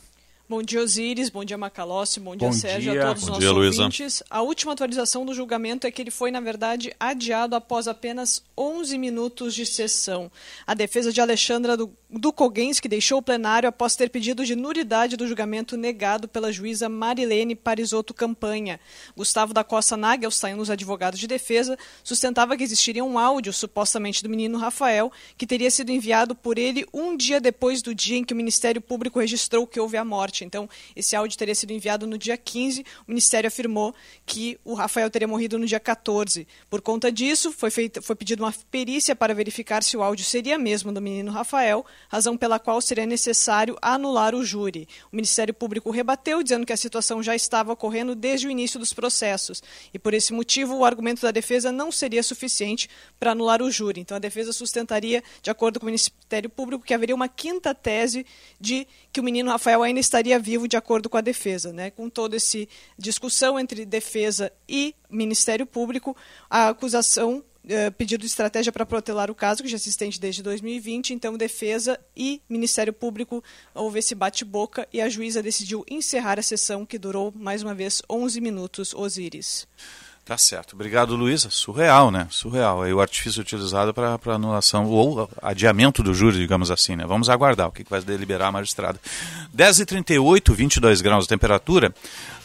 Bom 0.51 0.61
dia, 0.61 0.81
Osiris. 0.81 1.29
Bom 1.29 1.45
dia, 1.45 1.57
Macalossi. 1.57 2.19
Bom 2.19 2.35
dia, 2.35 2.49
Bom 2.49 2.53
Sérgio. 2.53 2.91
dia. 2.91 3.03
A 3.03 3.07
todos 3.07 3.23
Bom 3.23 3.31
os 3.31 3.39
dia, 3.39 3.47
nossos 3.47 3.63
Luísa. 3.63 3.81
ouvintes. 3.83 4.23
A 4.29 4.41
última 4.41 4.73
atualização 4.73 5.25
do 5.25 5.33
julgamento 5.33 5.87
é 5.87 5.91
que 5.91 6.01
ele 6.01 6.11
foi, 6.11 6.29
na 6.29 6.41
verdade, 6.41 6.93
adiado 6.99 7.55
após 7.55 7.87
apenas 7.87 8.43
11 8.57 8.97
minutos 8.97 9.55
de 9.55 9.65
sessão. 9.65 10.29
A 10.67 10.73
defesa 10.73 11.13
de 11.13 11.21
Alexandra 11.21 11.77
do, 11.77 11.89
do 12.11 12.33
Coguens, 12.33 12.79
que 12.79 12.89
deixou 12.89 13.19
o 13.19 13.21
plenário 13.21 13.69
após 13.69 13.95
ter 13.95 14.09
pedido 14.09 14.45
de 14.45 14.55
nulidade 14.55 15.15
do 15.15 15.25
julgamento 15.25 15.77
negado 15.77 16.27
pela 16.27 16.51
juíza 16.51 16.89
Marilene 16.89 17.55
Parisotto 17.55 18.13
Campanha. 18.13 18.79
Gustavo 19.15 19.53
da 19.53 19.63
Costa 19.63 19.95
Nagel, 19.95 20.29
saindo 20.29 20.61
os 20.61 20.69
advogados 20.69 21.19
de 21.19 21.27
defesa, 21.27 21.77
sustentava 22.03 22.57
que 22.57 22.63
existiria 22.63 23.03
um 23.03 23.17
áudio, 23.17 23.53
supostamente 23.53 24.21
do 24.21 24.29
menino 24.29 24.57
Rafael, 24.57 25.11
que 25.37 25.47
teria 25.47 25.71
sido 25.71 25.91
enviado 25.91 26.35
por 26.35 26.57
ele 26.57 26.85
um 26.93 27.15
dia 27.15 27.39
depois 27.39 27.81
do 27.81 27.95
dia 27.95 28.17
em 28.17 28.23
que 28.25 28.33
o 28.33 28.37
Ministério 28.37 28.81
Público 28.81 29.19
registrou 29.19 29.65
que 29.65 29.79
houve 29.79 29.95
a 29.95 30.03
morte. 30.03 30.43
Então, 30.43 30.69
esse 30.95 31.15
áudio 31.15 31.37
teria 31.37 31.55
sido 31.55 31.71
enviado 31.71 32.05
no 32.05 32.17
dia 32.17 32.35
15. 32.35 32.81
O 33.07 33.11
Ministério 33.11 33.47
afirmou 33.47 33.95
que 34.25 34.59
o 34.65 34.73
Rafael 34.73 35.09
teria 35.09 35.27
morrido 35.27 35.57
no 35.57 35.65
dia 35.65 35.79
14. 35.79 36.45
Por 36.69 36.81
conta 36.81 37.09
disso, 37.09 37.53
foi, 37.53 37.71
feita, 37.71 38.01
foi 38.01 38.15
pedida 38.15 38.43
uma 38.43 38.53
perícia 38.69 39.15
para 39.15 39.33
verificar 39.33 39.81
se 39.81 39.95
o 39.95 40.03
áudio 40.03 40.25
seria 40.25 40.57
mesmo 40.57 40.91
do 40.91 41.01
menino 41.01 41.31
Rafael, 41.31 41.85
razão 42.09 42.37
pela 42.37 42.59
qual 42.59 42.81
seria 42.81 43.05
necessário 43.05 43.77
anular 43.81 44.35
o 44.35 44.43
júri. 44.43 44.87
O 45.11 45.15
Ministério 45.15 45.53
Público 45.53 45.91
rebateu, 45.91 46.43
dizendo 46.43 46.65
que 46.65 46.73
a 46.73 46.77
situação 46.77 47.21
já 47.21 47.35
estava 47.35 47.73
ocorrendo 47.73 48.15
desde 48.15 48.47
o 48.47 48.51
início 48.51 48.79
dos 48.79 48.93
processos. 48.93 49.61
E 49.93 49.99
por 49.99 50.13
esse 50.13 50.33
motivo, 50.33 50.75
o 50.75 50.85
argumento 50.85 51.21
da 51.21 51.31
defesa 51.31 51.71
não 51.71 51.91
seria 51.91 52.23
suficiente 52.23 52.89
para 53.19 53.31
anular 53.31 53.61
o 53.61 53.71
júri. 53.71 54.01
Então, 54.01 54.17
a 54.17 54.19
defesa 54.19 54.51
sustentaria, 54.53 55.23
de 55.41 55.49
acordo 55.49 55.79
com 55.79 55.85
o 55.85 55.87
Ministério 55.87 56.49
Público, 56.49 56.83
que 56.83 56.93
haveria 56.93 57.15
uma 57.15 57.27
quinta 57.27 57.73
tese 57.73 58.25
de 58.59 58.87
que 59.11 59.19
o 59.19 59.23
menino 59.23 59.51
Rafael 59.51 59.83
ainda 59.83 59.99
estaria 59.99 60.39
vivo, 60.39 60.67
de 60.67 60.77
acordo 60.77 61.09
com 61.09 61.17
a 61.17 61.21
defesa. 61.21 61.71
Né? 61.73 61.91
Com 61.91 62.09
toda 62.09 62.35
essa 62.35 62.67
discussão 62.97 63.59
entre 63.59 63.85
defesa 63.85 64.51
e 64.67 64.95
Ministério 65.09 65.65
Público, 65.65 66.15
a 66.49 66.69
acusação 66.69 67.43
eh, 67.67 67.89
pedido 67.91 68.21
de 68.21 68.27
estratégia 68.27 68.71
para 68.71 68.85
protelar 68.85 69.29
o 69.29 69.35
caso, 69.35 69.61
que 69.63 69.69
já 69.69 69.77
se 69.77 69.89
estende 69.89 70.19
desde 70.19 70.41
2020. 70.41 71.13
Então, 71.13 71.37
Defesa 71.37 71.99
e 72.15 72.41
Ministério 72.49 72.93
Público 72.93 73.43
houve 73.73 73.99
esse 73.99 74.15
bate-boca 74.15 74.87
e 74.91 75.01
a 75.01 75.09
juíza 75.09 75.43
decidiu 75.43 75.85
encerrar 75.89 76.39
a 76.39 76.43
sessão, 76.43 76.85
que 76.85 76.97
durou, 76.97 77.31
mais 77.35 77.61
uma 77.63 77.75
vez, 77.75 78.01
11 78.09 78.41
minutos. 78.41 78.93
Osíris. 78.93 79.67
Tá 80.23 80.37
certo. 80.37 80.73
Obrigado, 80.73 81.15
Luísa. 81.15 81.49
Surreal, 81.49 82.11
né? 82.11 82.27
Surreal. 82.29 82.83
Aí 82.83 82.93
o 82.93 83.01
artifício 83.01 83.41
utilizado 83.41 83.91
para 83.91 84.19
anulação 84.27 84.85
ou 84.85 85.27
adiamento 85.41 86.03
do 86.03 86.13
júri, 86.13 86.37
digamos 86.37 86.69
assim, 86.69 86.95
né? 86.95 87.05
Vamos 87.07 87.27
aguardar 87.27 87.67
o 87.67 87.71
que 87.71 87.83
vai 87.89 88.01
deliberar 88.01 88.49
a 88.49 88.51
magistrada. 88.51 88.99
10h38, 89.55 90.53
22 90.53 91.01
graus 91.01 91.25
de 91.25 91.29
temperatura. 91.29 91.93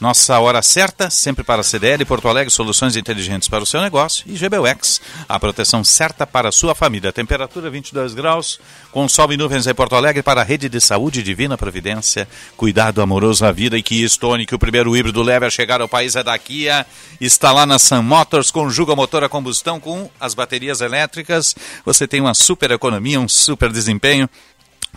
Nossa 0.01 0.39
hora 0.41 0.63
certa, 0.63 1.11
sempre 1.11 1.45
para 1.45 1.61
a 1.61 1.65
CDL, 1.65 2.05
Porto 2.07 2.29
Alegre, 2.29 2.51
soluções 2.51 2.97
inteligentes 2.97 3.47
para 3.47 3.63
o 3.63 3.67
seu 3.67 3.81
negócio. 3.83 4.25
E 4.27 4.33
GBUX, 4.33 5.01
a 5.29 5.39
proteção 5.39 5.85
certa 5.85 6.27
para 6.27 6.49
a 6.49 6.53
sua 6.53 6.75
família. 6.75 7.13
Temperatura 7.13 7.69
22 7.69 8.15
graus, 8.15 8.59
com 8.97 9.07
sol 9.11 9.31
e 9.31 9.37
nuvens 9.37 9.67
em 9.67 9.75
Porto 9.75 9.95
Alegre 9.95 10.23
para 10.23 10.41
a 10.41 10.43
rede 10.43 10.71
de 10.71 10.81
saúde 10.81 11.23
Divina 11.23 11.59
Providência. 11.59 12.27
Cuidado 12.57 13.03
amoroso 13.03 13.45
à 13.45 13.53
vida 13.53 13.77
e 13.77 13.83
que 13.83 14.09
Stone, 14.09 14.47
que 14.47 14.55
o 14.55 14.59
primeiro 14.59 14.97
híbrido 14.97 15.21
leve 15.21 15.45
a 15.45 15.51
chegar 15.51 15.83
ao 15.83 15.87
país 15.87 16.17
é 16.17 16.25
da 16.25 16.39
Kia. 16.39 16.87
Está 17.21 17.53
lá 17.53 17.67
na 17.67 17.79
Sun 17.79 18.01
Motors, 18.01 18.51
conjuga 18.51 18.97
motor 18.97 19.23
a 19.23 19.29
combustão 19.29 19.79
com 19.79 20.09
as 20.19 20.33
baterias 20.33 20.81
elétricas. 20.81 21.55
Você 21.85 22.09
tem 22.09 22.23
uma 22.23 22.33
super 22.33 22.71
economia, 22.71 23.21
um 23.21 23.29
super 23.29 23.71
desempenho 23.71 24.31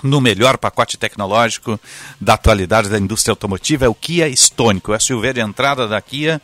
no 0.02 0.22
melhor 0.22 0.58
pacote 0.58 0.98
tecnológico 0.98 1.78
da 2.22 2.36
atualidade 2.36 2.88
da 2.88 2.98
indústria 2.98 3.34
automotiva, 3.34 3.84
é 3.84 3.90
o 3.90 3.94
Kia 3.94 4.30
Stonic, 4.30 4.90
o 4.90 4.98
SUV 4.98 5.34
de 5.34 5.42
entrada 5.42 5.90
da 5.90 6.02
Kia, 6.02 6.42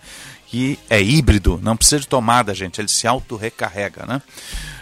que 0.47 0.77
é 0.89 1.01
híbrido, 1.01 1.57
não 1.63 1.77
precisa 1.77 2.01
de 2.01 2.07
tomada, 2.07 2.53
gente, 2.53 2.81
ele 2.81 2.89
se 2.89 3.07
auto-recarrega, 3.07 4.05
né? 4.05 4.21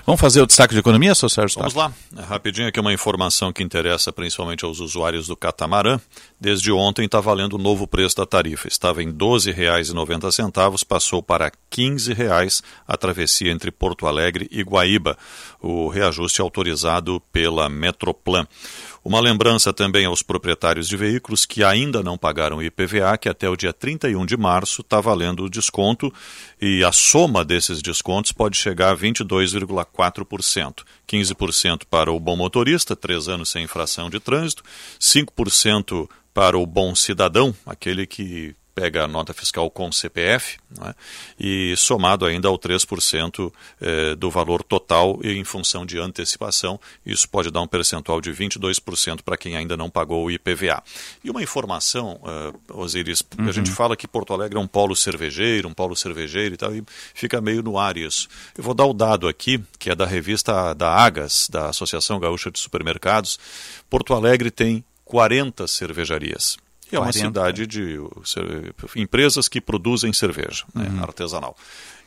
Vamos 0.05 0.19
fazer 0.19 0.41
o 0.41 0.45
destaque 0.45 0.73
de 0.73 0.81
economia, 0.81 1.15
seu 1.15 1.29
Sérgio? 1.29 1.57
Vamos 1.59 1.75
lá. 1.75 1.89
Rapidinho 2.27 2.67
aqui 2.67 2.77
uma 2.77 2.91
informação 2.91 3.53
que 3.53 3.63
interessa 3.63 4.11
principalmente 4.11 4.65
aos 4.65 4.81
usuários 4.81 5.27
do 5.27 5.37
catamarã. 5.37 5.97
Desde 6.37 6.73
ontem 6.73 7.05
está 7.05 7.21
valendo 7.21 7.53
o 7.53 7.57
novo 7.57 7.87
preço 7.87 8.17
da 8.17 8.25
tarifa. 8.25 8.67
Estava 8.67 9.01
em 9.01 9.07
R$ 9.07 9.13
12,90, 9.13 10.85
passou 10.85 11.23
para 11.23 11.45
R$ 11.45 11.51
15,00 11.71 12.61
a 12.85 12.97
travessia 12.97 13.49
entre 13.49 13.71
Porto 13.71 14.05
Alegre 14.05 14.49
e 14.51 14.61
Guaíba. 14.61 15.17
O 15.61 15.87
reajuste 15.87 16.41
é 16.41 16.43
autorizado 16.43 17.21
pela 17.31 17.69
Metroplan. 17.69 18.45
Uma 19.05 19.19
lembrança 19.19 19.73
também 19.73 20.05
aos 20.05 20.23
proprietários 20.23 20.87
de 20.87 20.95
veículos 20.95 21.45
que 21.45 21.61
ainda 21.61 22.01
não 22.01 22.17
pagaram 22.17 22.63
IPVA, 22.63 23.17
que 23.17 23.27
até 23.27 23.49
o 23.49 23.57
dia 23.57 23.73
31 23.73 24.25
de 24.25 24.37
março 24.37 24.79
está 24.79 25.01
valendo 25.01 25.43
o 25.43 25.49
desconto 25.49 26.11
e 26.61 26.85
a 26.85 26.91
soma 26.93 27.43
desses 27.43 27.81
descontos 27.81 28.31
pode 28.31 28.55
chegar 28.55 28.93
a 28.93 28.97
22,4%. 28.97 30.83
15% 31.05 31.81
para 31.89 32.13
o 32.13 32.19
bom 32.19 32.37
motorista, 32.37 32.95
três 32.95 33.27
anos 33.27 33.49
sem 33.49 33.65
infração 33.65 34.09
de 34.09 34.21
trânsito, 34.21 34.63
5% 34.97 36.09
para 36.33 36.57
o 36.57 36.65
bom 36.65 36.95
cidadão, 36.95 37.53
aquele 37.65 38.07
que 38.07 38.55
pega 38.73 39.03
a 39.03 39.07
nota 39.07 39.33
fiscal 39.33 39.69
com 39.69 39.91
CPF, 39.91 40.57
é? 40.81 40.93
e 41.39 41.75
somado 41.77 42.25
ainda 42.25 42.47
ao 42.47 42.57
3% 42.57 43.51
eh, 43.81 44.15
do 44.15 44.29
valor 44.29 44.63
total 44.63 45.19
e 45.23 45.33
em 45.33 45.43
função 45.43 45.85
de 45.85 45.99
antecipação, 45.99 46.79
isso 47.05 47.27
pode 47.29 47.51
dar 47.51 47.61
um 47.61 47.67
percentual 47.67 48.19
de 48.19 48.31
22% 48.31 49.21
para 49.23 49.37
quem 49.37 49.55
ainda 49.55 49.77
não 49.77 49.89
pagou 49.89 50.25
o 50.25 50.31
IPVA. 50.31 50.81
E 51.23 51.29
uma 51.29 51.43
informação, 51.43 52.19
uh, 52.23 52.79
Osiris, 52.81 53.23
Uhum. 53.37 53.49
a 53.49 53.51
gente 53.51 53.71
fala 53.71 53.95
que 53.95 54.07
Porto 54.07 54.33
Alegre 54.33 54.57
é 54.57 54.61
um 54.61 54.67
polo 54.67 54.95
cervejeiro, 54.95 55.67
um 55.67 55.73
polo 55.73 55.95
cervejeiro 55.95 56.53
e 56.53 56.57
tal, 56.57 56.75
e 56.75 56.83
fica 57.13 57.41
meio 57.41 57.61
no 57.63 57.77
ar 57.77 57.97
isso. 57.97 58.27
Eu 58.57 58.63
vou 58.63 58.73
dar 58.73 58.85
o 58.85 58.93
dado 58.93 59.27
aqui, 59.27 59.61
que 59.79 59.89
é 59.89 59.95
da 59.95 60.05
revista 60.05 60.73
da 60.73 60.89
Agas, 60.89 61.47
da 61.49 61.69
Associação 61.69 62.19
Gaúcha 62.19 62.51
de 62.51 62.59
Supermercados. 62.59 63.39
Porto 63.89 64.13
Alegre 64.13 64.51
tem 64.51 64.83
40 65.05 65.67
cervejarias. 65.67 66.57
E 66.91 66.95
é 66.95 66.99
uma 66.99 67.11
40, 67.11 67.27
cidade 67.27 67.67
de 67.67 67.99
empresas 68.95 69.47
que 69.47 69.59
produzem 69.61 70.11
cerveja 70.13 70.63
né, 70.73 70.87
Uhum. 70.89 71.03
artesanal. 71.03 71.55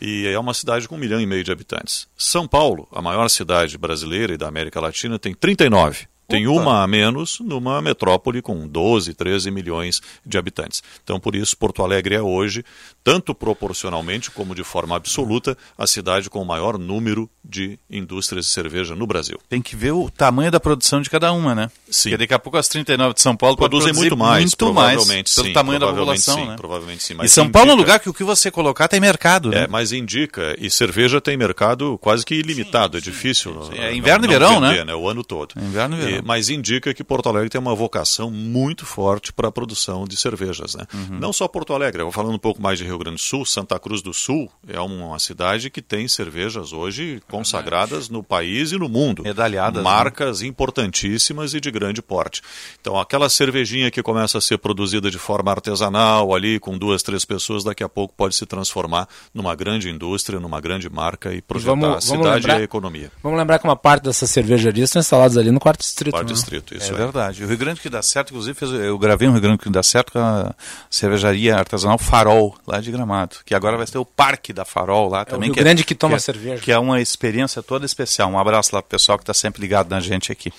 E 0.00 0.26
é 0.26 0.38
uma 0.38 0.52
cidade 0.54 0.86
com 0.86 0.94
um 0.94 0.98
milhão 0.98 1.20
e 1.20 1.26
meio 1.26 1.42
de 1.42 1.50
habitantes. 1.50 2.06
São 2.16 2.46
Paulo, 2.46 2.86
a 2.92 3.00
maior 3.00 3.28
cidade 3.28 3.78
brasileira 3.78 4.34
e 4.34 4.36
da 4.36 4.46
América 4.46 4.80
Latina, 4.80 5.18
tem 5.18 5.34
39. 5.34 6.06
Tem 6.28 6.48
uma 6.48 6.82
a 6.82 6.86
menos 6.88 7.38
numa 7.38 7.80
metrópole 7.80 8.42
com 8.42 8.66
12, 8.66 9.14
13 9.14 9.48
milhões 9.52 10.02
de 10.24 10.36
habitantes. 10.36 10.82
Então, 11.04 11.20
por 11.20 11.36
isso, 11.36 11.56
Porto 11.56 11.84
Alegre 11.84 12.16
é 12.16 12.20
hoje, 12.20 12.64
tanto 13.06 13.32
proporcionalmente 13.32 14.32
como 14.32 14.52
de 14.52 14.64
forma 14.64 14.96
absoluta, 14.96 15.56
a 15.78 15.86
cidade 15.86 16.28
com 16.28 16.42
o 16.42 16.44
maior 16.44 16.76
número 16.76 17.30
de 17.44 17.78
indústrias 17.88 18.46
de 18.46 18.50
cerveja 18.50 18.96
no 18.96 19.06
Brasil. 19.06 19.38
Tem 19.48 19.62
que 19.62 19.76
ver 19.76 19.92
o 19.92 20.10
tamanho 20.10 20.50
da 20.50 20.58
produção 20.58 21.00
de 21.00 21.08
cada 21.08 21.30
uma, 21.32 21.54
né? 21.54 21.70
Sim. 21.88 22.10
Porque 22.10 22.16
daqui 22.16 22.34
a 22.34 22.38
pouco 22.40 22.58
as 22.58 22.66
39 22.66 23.14
de 23.14 23.22
São 23.22 23.36
Paulo 23.36 23.56
Produzem 23.56 23.92
muito 23.92 24.16
mais, 24.16 24.42
muito 24.46 24.72
mais 24.74 24.94
provavelmente 24.96 25.32
pelo 25.32 25.46
sim, 25.46 25.52
tamanho 25.52 25.78
da 25.78 25.86
população, 25.86 26.34
sim, 26.34 26.46
né? 26.46 26.56
provavelmente 26.56 27.02
sim, 27.04 27.12
E 27.14 27.16
mas 27.16 27.30
São 27.30 27.48
Paulo 27.48 27.68
é 27.70 27.72
um 27.74 27.76
indica- 27.76 27.86
lugar 27.92 28.00
que 28.00 28.10
o 28.10 28.14
que 28.14 28.24
você 28.24 28.50
colocar 28.50 28.88
tem 28.88 28.98
mercado, 28.98 29.50
né? 29.50 29.62
É, 29.62 29.68
mas 29.68 29.92
indica, 29.92 30.56
e 30.58 30.68
cerveja 30.68 31.20
tem 31.20 31.36
mercado 31.36 31.96
quase 31.98 32.26
que 32.26 32.34
ilimitado, 32.34 32.98
é 32.98 33.00
difícil. 33.00 33.52
É 33.72 33.90
não- 33.90 33.92
inverno 33.96 34.24
e 34.24 34.26
não 34.26 34.32
verão, 34.32 34.60
vender, 34.60 34.84
né? 34.84 34.94
O 34.96 35.08
ano 35.08 35.22
todo. 35.22 35.54
Inverno 35.56 35.96
e 35.96 36.00
verão. 36.04 36.22
mas 36.26 36.48
indica 36.50 36.92
que 36.92 37.04
Porto 37.04 37.28
Alegre 37.28 37.48
tem 37.50 37.60
uma 37.60 37.74
vocação 37.76 38.32
muito 38.32 38.84
forte 38.84 39.32
para 39.32 39.46
a 39.46 39.52
produção 39.52 40.04
de 40.08 40.16
cervejas. 40.16 40.74
Né? 40.74 40.84
Uhum. 40.92 41.18
Não 41.20 41.32
só 41.32 41.46
Porto 41.46 41.72
Alegre, 41.72 42.00
eu 42.02 42.06
vou 42.06 42.12
falando 42.12 42.34
um 42.34 42.38
pouco 42.38 42.60
mais 42.60 42.78
de 42.80 42.84
Rio 42.84 42.95
Grande 42.98 43.16
do 43.16 43.22
Sul, 43.22 43.44
Santa 43.44 43.78
Cruz 43.78 44.02
do 44.02 44.12
Sul 44.12 44.50
é 44.68 44.80
uma 44.80 45.18
cidade 45.18 45.70
que 45.70 45.82
tem 45.82 46.08
cervejas 46.08 46.72
hoje 46.72 47.22
consagradas 47.28 48.08
no 48.08 48.22
país 48.22 48.72
e 48.72 48.78
no 48.78 48.88
mundo. 48.88 49.22
Medalhadas, 49.22 49.82
né? 49.82 49.82
Marcas 49.82 50.42
importantíssimas 50.42 51.54
e 51.54 51.60
de 51.60 51.70
grande 51.70 52.02
porte. 52.02 52.42
Então, 52.80 52.98
aquela 52.98 53.28
cervejinha 53.28 53.90
que 53.90 54.02
começa 54.02 54.38
a 54.38 54.40
ser 54.40 54.58
produzida 54.58 55.10
de 55.10 55.18
forma 55.18 55.50
artesanal, 55.50 56.34
ali 56.34 56.58
com 56.58 56.76
duas, 56.76 57.02
três 57.02 57.24
pessoas, 57.24 57.64
daqui 57.64 57.84
a 57.84 57.88
pouco 57.88 58.14
pode 58.16 58.34
se 58.34 58.46
transformar 58.46 59.08
numa 59.32 59.54
grande 59.54 59.88
indústria, 59.88 60.40
numa 60.40 60.60
grande 60.60 60.88
marca 60.88 61.32
e 61.32 61.40
projetar 61.42 61.96
a 61.96 62.00
cidade 62.00 62.48
e 62.48 62.50
a 62.50 62.62
economia. 62.62 63.10
Vamos 63.22 63.38
lembrar 63.38 63.58
que 63.58 63.64
uma 63.64 63.76
parte 63.76 64.04
dessas 64.04 64.30
cervejarias 64.30 64.90
estão 64.90 65.00
instaladas 65.00 65.36
ali 65.36 65.50
no 65.50 65.60
quarto 65.60 65.80
distrito. 65.80 66.12
Quarto 66.12 66.28
né? 66.28 66.34
distrito, 66.34 66.74
isso 66.74 66.90
é 66.90 66.94
aí. 66.94 66.96
verdade. 66.96 67.44
O 67.44 67.48
Rio 67.48 67.58
Grande 67.58 67.80
que 67.80 67.88
dá 67.88 68.02
certo, 68.02 68.30
inclusive, 68.30 68.58
eu 68.86 68.98
gravei 68.98 69.28
um 69.28 69.32
Rio 69.32 69.40
Grande 69.40 69.58
que 69.58 69.70
dá 69.70 69.82
certo 69.82 70.12
com 70.12 70.18
a 70.18 70.54
cervejaria 70.90 71.56
artesanal 71.56 71.98
Farol, 71.98 72.56
lá 72.66 72.80
de 72.80 72.85
Gramado. 72.90 73.36
Que 73.44 73.54
agora 73.54 73.76
vai 73.76 73.86
ter 73.86 73.98
o 73.98 74.04
Parque 74.04 74.52
da 74.52 74.64
Farol 74.64 75.08
lá 75.08 75.24
também. 75.24 75.50
Rio 75.50 75.58
é- 75.60 75.62
Grande 75.62 75.84
que 75.84 75.94
toma 75.94 76.16
é- 76.16 76.18
cerveja. 76.18 76.62
Que 76.62 76.72
é 76.72 76.78
uma 76.78 77.00
experiência 77.00 77.62
toda 77.62 77.84
especial. 77.86 78.30
Um 78.30 78.38
abraço 78.38 78.74
lá 78.74 78.82
pro 78.82 78.90
pessoal 78.90 79.18
que 79.18 79.22
está 79.22 79.34
sempre 79.34 79.60
ligado 79.60 79.90
na 79.90 80.00
gente 80.00 80.30
aqui. 80.32 80.52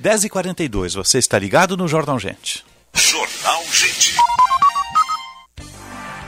10h42, 0.00 0.94
você 0.94 1.18
está 1.18 1.38
ligado 1.38 1.76
no 1.76 1.86
Jornal 1.88 2.18
Gente. 2.18 2.64
Jornal 2.94 3.62
Gente. 3.72 4.14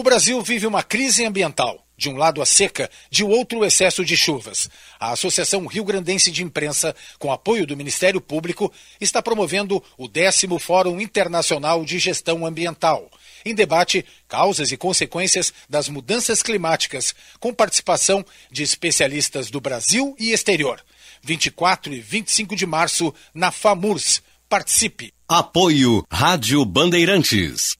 O 0.00 0.02
Brasil 0.02 0.40
vive 0.40 0.66
uma 0.66 0.82
crise 0.82 1.26
ambiental. 1.26 1.86
De 1.94 2.08
um 2.08 2.16
lado 2.16 2.40
a 2.40 2.46
seca, 2.46 2.90
de 3.10 3.22
outro 3.22 3.58
o 3.58 3.64
excesso 3.66 4.02
de 4.02 4.16
chuvas. 4.16 4.70
A 4.98 5.12
Associação 5.12 5.66
Rio 5.66 5.84
Grandense 5.84 6.30
de 6.30 6.42
Imprensa, 6.42 6.96
com 7.18 7.30
apoio 7.30 7.66
do 7.66 7.76
Ministério 7.76 8.18
Público, 8.18 8.72
está 8.98 9.20
promovendo 9.20 9.84
o 9.98 10.08
décimo 10.08 10.58
Fórum 10.58 10.98
Internacional 11.02 11.84
de 11.84 11.98
Gestão 11.98 12.46
Ambiental. 12.46 13.10
Em 13.44 13.54
debate, 13.54 14.02
causas 14.26 14.72
e 14.72 14.76
consequências 14.78 15.52
das 15.68 15.90
mudanças 15.90 16.42
climáticas, 16.42 17.14
com 17.38 17.52
participação 17.52 18.24
de 18.50 18.62
especialistas 18.62 19.50
do 19.50 19.60
Brasil 19.60 20.16
e 20.18 20.32
exterior. 20.32 20.82
24 21.22 21.92
e 21.92 22.00
25 22.00 22.56
de 22.56 22.64
março, 22.64 23.12
na 23.34 23.50
FAMURS. 23.50 24.22
Participe! 24.48 25.12
Apoio 25.28 26.02
Rádio 26.10 26.64
Bandeirantes. 26.64 27.79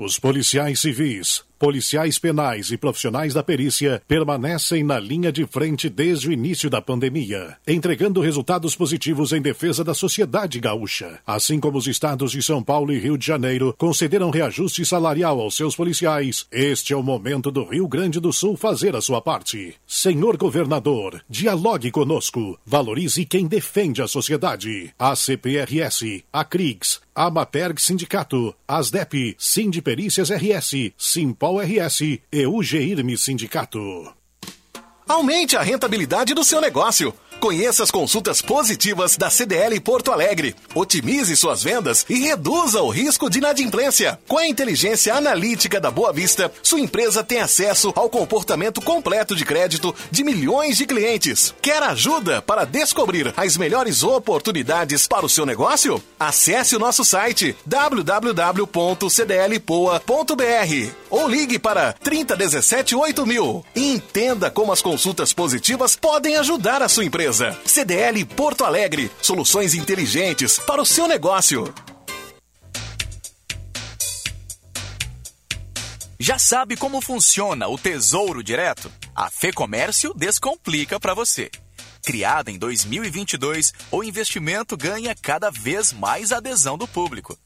Os 0.00 0.16
policiais 0.16 0.78
civis, 0.78 1.42
policiais 1.58 2.20
penais 2.20 2.70
e 2.70 2.76
profissionais 2.76 3.34
da 3.34 3.42
perícia 3.42 4.00
permanecem 4.06 4.84
na 4.84 4.96
linha 5.00 5.32
de 5.32 5.44
frente 5.44 5.88
desde 5.88 6.28
o 6.28 6.32
início 6.32 6.70
da 6.70 6.80
pandemia, 6.80 7.56
entregando 7.66 8.20
resultados 8.20 8.76
positivos 8.76 9.32
em 9.32 9.42
defesa 9.42 9.82
da 9.82 9.92
sociedade 9.92 10.60
gaúcha. 10.60 11.18
Assim 11.26 11.58
como 11.58 11.76
os 11.76 11.88
estados 11.88 12.30
de 12.30 12.40
São 12.40 12.62
Paulo 12.62 12.92
e 12.92 12.98
Rio 13.00 13.18
de 13.18 13.26
Janeiro 13.26 13.74
concederam 13.76 14.30
reajuste 14.30 14.84
salarial 14.86 15.40
aos 15.40 15.56
seus 15.56 15.74
policiais, 15.74 16.46
este 16.52 16.92
é 16.92 16.96
o 16.96 17.02
momento 17.02 17.50
do 17.50 17.64
Rio 17.64 17.88
Grande 17.88 18.20
do 18.20 18.32
Sul 18.32 18.56
fazer 18.56 18.94
a 18.94 19.00
sua 19.00 19.20
parte. 19.20 19.74
Senhor 19.84 20.36
governador, 20.36 21.20
dialogue 21.28 21.90
conosco, 21.90 22.56
valorize 22.64 23.24
quem 23.24 23.48
defende 23.48 24.00
a 24.00 24.06
sociedade. 24.06 24.94
A 24.96 25.16
CPRS, 25.16 26.22
a 26.32 26.44
CRIGS, 26.44 27.00
a 27.18 27.28
Maperg 27.32 27.80
Sindicato, 27.80 28.54
ASDEP, 28.68 29.34
Sindiperícias 29.36 30.30
RS, 30.30 30.92
Simpol 30.96 31.58
RS 31.58 32.20
e 32.30 32.46
o 32.46 32.62
GIRME 32.62 33.18
Sindicato. 33.18 34.14
Aumente 35.08 35.56
a 35.56 35.62
rentabilidade 35.62 36.32
do 36.32 36.44
seu 36.44 36.60
negócio. 36.60 37.12
Conheça 37.40 37.84
as 37.84 37.90
consultas 37.90 38.42
positivas 38.42 39.16
da 39.16 39.30
CDL 39.30 39.80
Porto 39.80 40.10
Alegre. 40.10 40.56
Otimize 40.74 41.36
suas 41.36 41.62
vendas 41.62 42.04
e 42.08 42.18
reduza 42.18 42.82
o 42.82 42.90
risco 42.90 43.30
de 43.30 43.38
inadimplência. 43.38 44.18
Com 44.26 44.38
a 44.38 44.48
inteligência 44.48 45.14
analítica 45.14 45.80
da 45.80 45.88
Boa 45.88 46.12
Vista, 46.12 46.50
sua 46.62 46.80
empresa 46.80 47.22
tem 47.22 47.38
acesso 47.38 47.92
ao 47.94 48.10
comportamento 48.10 48.80
completo 48.80 49.36
de 49.36 49.44
crédito 49.44 49.94
de 50.10 50.24
milhões 50.24 50.76
de 50.76 50.84
clientes. 50.84 51.54
Quer 51.62 51.80
ajuda 51.84 52.42
para 52.42 52.64
descobrir 52.64 53.32
as 53.36 53.56
melhores 53.56 54.02
oportunidades 54.02 55.06
para 55.06 55.24
o 55.24 55.28
seu 55.28 55.46
negócio? 55.46 56.02
Acesse 56.18 56.74
o 56.74 56.80
nosso 56.80 57.04
site 57.04 57.54
www.cdlpoa.br 57.64 58.68
ou 61.10 61.28
ligue 61.28 61.58
para 61.58 61.92
3017 61.92 62.94
8000 62.94 63.64
e 63.74 63.94
entenda 63.94 64.50
como 64.50 64.72
as 64.72 64.82
consultas 64.82 65.32
positivas 65.32 65.96
podem 65.96 66.36
ajudar 66.36 66.82
a 66.82 66.88
sua 66.88 67.04
empresa. 67.04 67.56
CDL 67.64 68.24
Porto 68.24 68.64
Alegre, 68.64 69.10
soluções 69.22 69.74
inteligentes 69.74 70.58
para 70.58 70.82
o 70.82 70.86
seu 70.86 71.06
negócio. 71.06 71.72
Já 76.20 76.36
sabe 76.36 76.76
como 76.76 77.00
funciona 77.00 77.68
o 77.68 77.78
Tesouro 77.78 78.42
Direto? 78.42 78.90
A 79.14 79.30
Fê 79.30 79.52
Comércio 79.52 80.12
descomplica 80.14 80.98
para 80.98 81.14
você. 81.14 81.48
Criada 82.04 82.50
em 82.50 82.58
2022, 82.58 83.72
o 83.90 84.02
investimento 84.02 84.76
ganha 84.76 85.14
cada 85.14 85.50
vez 85.50 85.92
mais 85.92 86.32
adesão 86.32 86.76
do 86.76 86.88
público. 86.88 87.38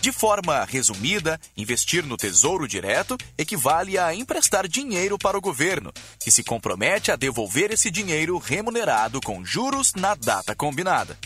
De 0.00 0.12
forma 0.12 0.64
resumida, 0.64 1.38
investir 1.54 2.06
no 2.06 2.16
Tesouro 2.16 2.66
Direto 2.66 3.18
equivale 3.36 3.98
a 3.98 4.14
emprestar 4.14 4.66
dinheiro 4.66 5.18
para 5.18 5.36
o 5.36 5.42
governo, 5.42 5.92
que 6.18 6.30
se 6.30 6.42
compromete 6.42 7.12
a 7.12 7.16
devolver 7.16 7.70
esse 7.70 7.90
dinheiro 7.90 8.38
remunerado 8.38 9.20
com 9.20 9.44
juros 9.44 9.92
na 9.94 10.14
data 10.14 10.54
combinada. 10.54 11.18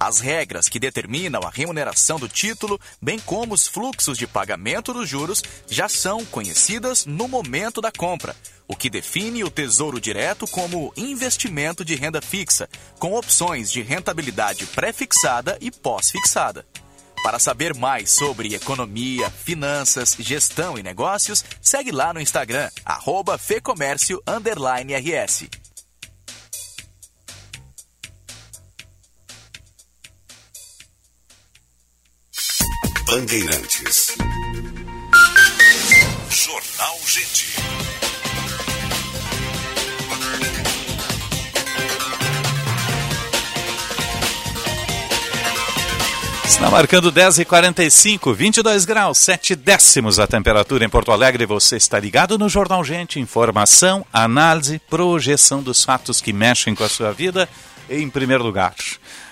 As 0.00 0.18
regras 0.18 0.68
que 0.68 0.80
determinam 0.80 1.42
a 1.42 1.50
remuneração 1.50 2.18
do 2.18 2.28
título, 2.28 2.80
bem 3.00 3.20
como 3.20 3.54
os 3.54 3.68
fluxos 3.68 4.18
de 4.18 4.26
pagamento 4.26 4.92
dos 4.92 5.08
juros, 5.08 5.42
já 5.68 5.88
são 5.88 6.24
conhecidas 6.24 7.06
no 7.06 7.28
momento 7.28 7.80
da 7.80 7.92
compra, 7.92 8.34
o 8.66 8.74
que 8.74 8.90
define 8.90 9.44
o 9.44 9.50
Tesouro 9.50 10.00
Direto 10.00 10.46
como 10.48 10.92
investimento 10.96 11.84
de 11.84 11.94
renda 11.94 12.20
fixa, 12.20 12.68
com 12.98 13.14
opções 13.14 13.70
de 13.70 13.80
rentabilidade 13.80 14.66
pré-fixada 14.66 15.56
e 15.60 15.70
pós-fixada. 15.70 16.66
Para 17.22 17.38
saber 17.38 17.74
mais 17.74 18.10
sobre 18.12 18.54
economia, 18.54 19.30
finanças, 19.30 20.16
gestão 20.18 20.78
e 20.78 20.82
negócios, 20.82 21.44
segue 21.60 21.90
lá 21.90 22.12
no 22.12 22.20
Instagram, 22.20 22.70
arroba 22.84 23.36
Fecomércio 23.36 24.22
RS. 24.94 25.48
Bandeirantes. 33.06 34.14
Jornal 36.30 36.98
Gente. 37.06 37.56
Está 46.58 46.70
marcando 46.70 47.12
10 47.12 47.38
e 47.38 47.44
45 47.44 48.34
22 48.34 48.84
graus, 48.84 49.18
7 49.18 49.54
décimos 49.54 50.18
a 50.18 50.26
temperatura 50.26 50.84
em 50.84 50.88
Porto 50.88 51.12
Alegre. 51.12 51.46
Você 51.46 51.76
está 51.76 52.00
ligado 52.00 52.36
no 52.36 52.48
Jornal 52.48 52.82
Gente. 52.82 53.20
Informação, 53.20 54.04
análise, 54.12 54.80
projeção 54.90 55.62
dos 55.62 55.84
fatos 55.84 56.20
que 56.20 56.32
mexem 56.32 56.74
com 56.74 56.82
a 56.82 56.88
sua 56.88 57.12
vida 57.12 57.48
em 57.88 58.10
primeiro 58.10 58.42
lugar. 58.42 58.74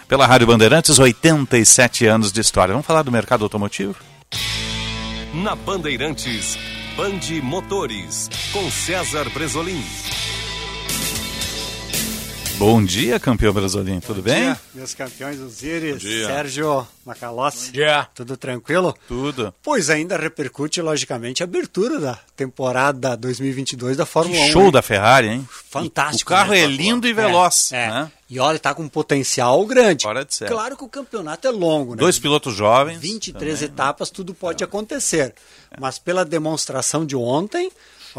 Pela 0.07 0.25
Rádio 0.25 0.47
Bandeirantes, 0.47 1.01
87 1.01 2.07
anos 2.07 2.31
de 2.31 2.41
história. 2.41 2.73
Vamos 2.73 2.87
falar 2.87 3.03
do 3.03 3.11
mercado 3.11 3.43
automotivo? 3.43 3.97
Na 5.35 5.57
Bandeirantes, 5.57 6.57
Bande 6.97 7.43
Motores, 7.43 8.31
com 8.53 8.71
César 8.71 9.29
Bresolim. 9.31 9.83
Bom 12.59 12.83
dia, 12.83 13.21
campeão 13.21 13.53
brasileiro. 13.53 14.01
Tudo 14.01 14.23
Bom 14.23 14.31
bem? 14.31 14.45
Dia, 14.45 14.61
meus 14.75 14.95
campeões 14.95 15.39
Osiris. 15.39 16.03
Sérgio 16.03 16.89
Macalossi. 17.05 17.67
Bom 17.67 17.73
dia. 17.73 18.09
Tudo 18.15 18.35
tranquilo? 18.35 18.95
Tudo. 19.07 19.53
Pois 19.63 19.91
ainda 19.91 20.17
repercute, 20.17 20.81
logicamente, 20.81 21.43
a 21.43 21.45
abertura 21.45 22.01
da 22.01 22.19
temporada 22.35 23.15
2022 23.15 23.99
da 23.99 24.07
Fórmula 24.07 24.39
Que 24.39 24.49
1. 24.49 24.53
show 24.53 24.65
hein? 24.65 24.71
da 24.71 24.81
Ferrari, 24.81 25.29
hein? 25.29 25.49
Fantástico. 25.51 26.33
O 26.33 26.35
carro 26.35 26.53
né? 26.53 26.61
é 26.61 26.67
lindo 26.67 27.07
e 27.07 27.13
veloz. 27.13 27.73
É, 27.73 27.85
é. 27.85 27.91
né? 27.91 28.13
E 28.29 28.41
olha, 28.41 28.59
tá 28.59 28.75
com 28.75 28.85
um 28.85 28.89
potencial 28.89 29.65
grande. 29.67 30.05
Fora 30.05 30.25
de 30.25 30.35
série. 30.35 30.51
Claro 30.51 30.79
que 30.79 30.85
o 30.85 30.89
campeonato 30.89 31.47
é 31.47 31.51
longo, 31.51 31.93
né? 31.93 31.99
Dois 31.99 32.19
pilotos 32.19 32.55
jovens. 32.55 32.99
23 32.99 33.35
também, 33.35 33.69
né? 33.69 33.75
etapas, 33.75 34.09
tudo 34.09 34.33
pode 34.33 34.65
acontecer. 34.65 35.35
Mas 35.79 35.99
pela 35.99 36.25
demonstração 36.25 37.05
de 37.05 37.15
ontem, 37.15 37.71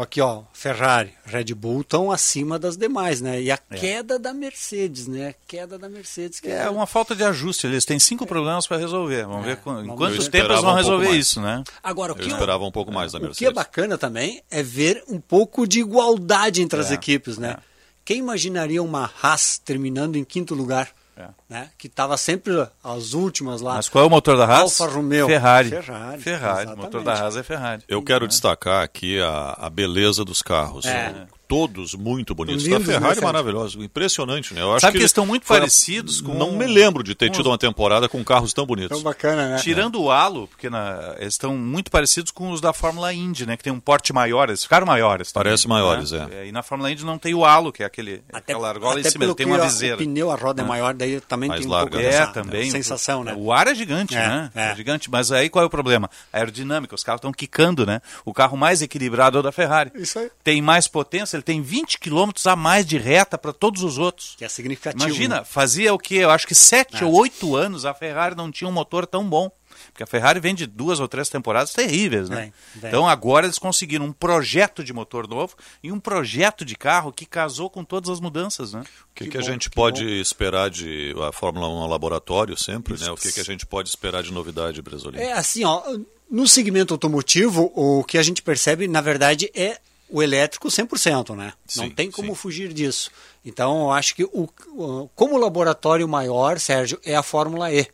aqui 0.02 0.20
ó, 0.20 0.42
Ferrari, 0.52 1.12
Red 1.24 1.54
Bull 1.54 1.80
estão 1.82 2.10
acima 2.10 2.58
das 2.58 2.76
demais, 2.76 3.20
né? 3.20 3.40
E 3.40 3.50
a 3.50 3.56
queda 3.56 4.18
da 4.18 4.32
Mercedes, 4.34 5.06
né? 5.06 5.34
Queda 5.46 5.78
da 5.78 5.88
Mercedes. 5.88 6.40
Que 6.40 6.48
É 6.50 6.68
uma 6.70 6.86
falta 6.86 7.14
de 7.14 7.24
ajuste. 7.24 7.66
Eles 7.66 7.84
têm 7.84 7.98
cinco 7.98 8.26
problemas 8.26 8.66
para 8.66 8.76
resolver. 8.76 9.26
Vamos 9.26 9.44
ver 9.46 9.56
com- 9.58 9.72
em 9.80 9.86
vamos 9.86 9.96
quantos 9.96 10.28
tempos 10.28 10.60
vão 10.60 10.72
um 10.72 10.76
resolver 10.76 11.10
isso, 11.12 11.40
né? 11.40 11.62
Agora, 11.82 12.12
o 12.12 12.16
Eu 12.16 12.22
que 12.22 12.28
esperava 12.28 12.64
um 12.64 12.72
pouco 12.72 12.92
mais 12.92 13.12
da 13.12 13.18
O 13.18 13.20
que 13.20 13.26
é 13.26 13.28
Mercedes. 13.28 13.54
bacana 13.54 13.98
também 13.98 14.42
é 14.50 14.62
ver 14.62 15.02
um 15.08 15.20
pouco 15.20 15.66
de 15.66 15.80
igualdade 15.80 16.62
entre 16.62 16.80
as 16.80 16.90
É, 16.90 16.94
equipes, 16.94 17.38
né? 17.38 17.56
Quem 18.04 18.18
imaginaria 18.18 18.82
uma 18.82 19.10
Haas 19.22 19.58
terminando 19.58 20.16
em 20.16 20.24
quinto 20.24 20.54
lugar? 20.54 20.88
Né? 21.48 21.70
Que 21.76 21.86
estava 21.86 22.16
sempre 22.16 22.66
as 22.82 23.12
últimas 23.12 23.60
lá. 23.60 23.74
Mas 23.74 23.88
qual 23.88 24.04
é 24.04 24.06
o 24.06 24.10
motor 24.10 24.36
da 24.36 24.44
Haas? 24.44 24.80
Alfa 24.80 24.94
Romeo. 24.94 25.26
Ferrari. 25.26 25.70
Ferrari. 25.70 26.22
Ferrari. 26.22 26.72
O 26.72 26.76
motor 26.76 27.02
da 27.02 27.14
Haas 27.14 27.36
é 27.36 27.42
Ferrari. 27.42 27.82
Eu 27.88 28.02
quero 28.02 28.26
destacar 28.26 28.82
aqui 28.82 29.20
a, 29.20 29.56
a 29.58 29.70
beleza 29.70 30.24
dos 30.24 30.42
carros. 30.42 30.84
É. 30.86 31.26
né? 31.48 31.58
Todos 31.58 31.94
muito 31.94 32.34
bonitos. 32.34 32.64
Lindos, 32.64 32.82
a 32.82 32.84
Ferrari 32.84 33.02
né, 33.02 33.08
é 33.08 33.14
Sérgio? 33.14 33.24
maravilhosa. 33.24 33.78
Impressionante, 33.78 34.54
né? 34.54 34.60
Eu 34.62 34.72
acho 34.72 34.80
Sabe 34.80 34.92
que 34.92 34.98
que 34.98 35.02
eles 35.02 35.10
estão 35.10 35.24
muito 35.26 35.46
parecidos 35.46 36.20
com- 36.20 36.34
Não 36.34 36.52
me 36.52 36.66
lembro 36.66 37.02
de 37.02 37.14
ter 37.14 37.28
com 37.28 37.32
tido 37.36 37.46
uma 37.48 37.58
temporada 37.58 38.08
com 38.08 38.22
carros 38.22 38.52
tão 38.52 38.66
bonitos. 38.66 38.90
Tão 38.90 39.02
bacana, 39.02 39.48
né? 39.50 39.56
Tirando 39.56 40.00
o 40.00 40.10
halo, 40.10 40.46
porque 40.48 40.68
na- 40.68 41.14
eles 41.18 41.34
estão 41.34 41.56
muito 41.56 41.90
parecidos 41.90 42.30
com 42.30 42.50
os 42.50 42.60
da 42.60 42.72
Fórmula 42.72 43.12
Indy, 43.12 43.46
né? 43.46 43.56
Que 43.56 43.64
tem 43.64 43.72
um 43.72 43.80
porte 43.80 44.12
maior, 44.12 44.48
eles 44.48 44.62
ficaram 44.62 44.86
maiores. 44.86 45.32
também, 45.32 45.44
Parece 45.48 45.66
maiores, 45.68 46.12
né? 46.12 46.46
E 46.46 46.52
na 46.52 46.62
Fórmula 46.62 46.90
Indy 46.92 47.04
não 47.04 47.18
tem 47.18 47.34
o 47.34 47.44
halo, 47.44 47.72
que 47.72 47.82
é 47.82 47.86
aquele, 47.86 48.22
aquela 48.32 48.68
argola 48.68 48.96
em 48.96 49.00
Até 49.00 49.10
cima, 49.10 49.24
ele 49.24 49.34
pelo 49.34 49.36
tem 49.36 49.46
uma 49.46 49.64
viseira. 49.64 49.94
O 49.96 49.98
pneu, 49.98 50.30
a 50.30 50.34
roda 50.36 50.62
é 50.62 50.64
É. 50.64 50.68
maior, 50.68 50.94
daí 50.94 51.20
também 51.20 51.48
Mais 51.48 51.60
tem 51.60 51.68
um 51.68 51.72
larga, 51.72 51.90
pouco 51.90 52.04
né? 52.04 52.10
dessa 52.10 52.22
É, 52.30 52.32
também. 52.32 52.70
sensação, 52.70 53.24
né? 53.24 53.34
O 53.36 53.52
ar 53.52 53.66
é 53.68 53.74
gigante, 53.74 54.14
É, 54.16 54.18
né? 54.28 54.50
é. 54.54 54.74
gigante. 54.76 55.10
Mas 55.10 55.32
aí 55.32 55.48
qual 55.48 55.62
é 55.62 55.66
o 55.66 55.70
problema? 55.70 56.10
A 56.32 56.36
aerodinâmica, 56.38 56.94
os 56.94 57.02
carros 57.02 57.18
estão 57.20 57.32
quicando, 57.32 57.86
né? 57.86 58.00
O 58.24 58.32
carro 58.34 58.56
mais 58.56 58.82
equilibrado 58.82 59.38
é 59.38 59.40
o 59.40 59.42
da 59.42 59.52
Ferrari. 59.52 59.90
Isso 59.94 60.18
aí. 60.18 60.30
Tem 60.44 60.60
mais 60.60 60.86
potência, 60.88 61.37
ele 61.38 61.44
tem 61.44 61.62
20 61.62 61.98
km 61.98 62.30
a 62.44 62.56
mais 62.56 62.84
de 62.86 62.98
reta 62.98 63.38
para 63.38 63.52
todos 63.52 63.82
os 63.82 63.98
outros. 63.98 64.34
Que 64.36 64.44
é 64.44 64.48
significativo. 64.48 65.04
Imagina, 65.04 65.38
né? 65.38 65.44
fazia 65.44 65.94
o 65.94 65.98
que? 65.98 66.16
Eu 66.16 66.30
acho 66.30 66.46
que 66.46 66.54
sete 66.54 67.02
É. 67.02 67.06
ou 67.06 67.14
oito 67.14 67.56
anos 67.56 67.84
a 67.84 67.94
Ferrari 67.94 68.34
não 68.36 68.50
tinha 68.50 68.68
um 68.68 68.72
motor 68.72 69.06
tão 69.06 69.28
bom. 69.28 69.50
Porque 69.92 70.02
a 70.02 70.06
Ferrari 70.06 70.40
vem 70.40 70.54
de 70.54 70.66
duas 70.66 70.98
ou 70.98 71.06
três 71.06 71.28
temporadas 71.28 71.72
terríveis, 71.72 72.28
né? 72.28 72.52
Então 72.76 73.08
agora 73.08 73.46
eles 73.46 73.58
conseguiram 73.58 74.06
um 74.06 74.12
projeto 74.12 74.82
de 74.82 74.92
motor 74.92 75.28
novo 75.28 75.54
e 75.82 75.92
um 75.92 76.00
projeto 76.00 76.64
de 76.64 76.74
carro 76.74 77.12
que 77.12 77.24
casou 77.24 77.70
com 77.70 77.84
todas 77.84 78.10
as 78.10 78.20
mudanças, 78.20 78.72
né? 78.72 78.80
O 78.80 79.14
que, 79.14 79.28
que, 79.28 79.38
a 79.38 79.42
gente 79.42 79.70
pode 79.70 80.04
esperar 80.20 80.70
de 80.70 81.14
a 81.28 81.32
Fórmula 81.32 81.68
1 81.68 81.80
no 81.80 81.86
laboratório 81.86 82.56
sempre, 82.56 82.98
né? 82.98 83.10
O 83.10 83.16
que, 83.16 83.32
que 83.32 83.40
a 83.40 83.44
gente 83.44 83.66
pode 83.66 83.88
esperar 83.88 84.22
de 84.22 84.32
novidade, 84.32 84.82
Bresolim? 84.82 85.18
É 85.18 85.32
assim, 85.32 85.64
ó, 85.64 85.82
no 86.30 86.46
segmento 86.46 86.94
automotivo, 86.94 87.72
o 87.74 88.04
que 88.04 88.18
a 88.18 88.22
gente 88.22 88.42
percebe, 88.42 88.86
na 88.86 89.00
verdade, 89.00 89.50
é 89.54 89.78
o 90.08 90.22
elétrico 90.22 90.68
100%, 90.68 91.36
né? 91.36 91.52
Não 91.76 91.84
Sim, 91.84 91.90
tem 91.90 92.10
como 92.10 92.34
fugir 92.34 92.72
disso. 92.72 93.10
Então, 93.44 93.82
eu 93.82 93.90
acho 93.92 94.14
que 94.14 94.24
o, 94.24 94.48
como 95.14 95.36
laboratório 95.36 96.08
maior, 96.08 96.58
Sérgio, 96.58 96.98
é 97.04 97.14
a 97.14 97.22
Fórmula 97.22 97.72
E, 97.72 97.86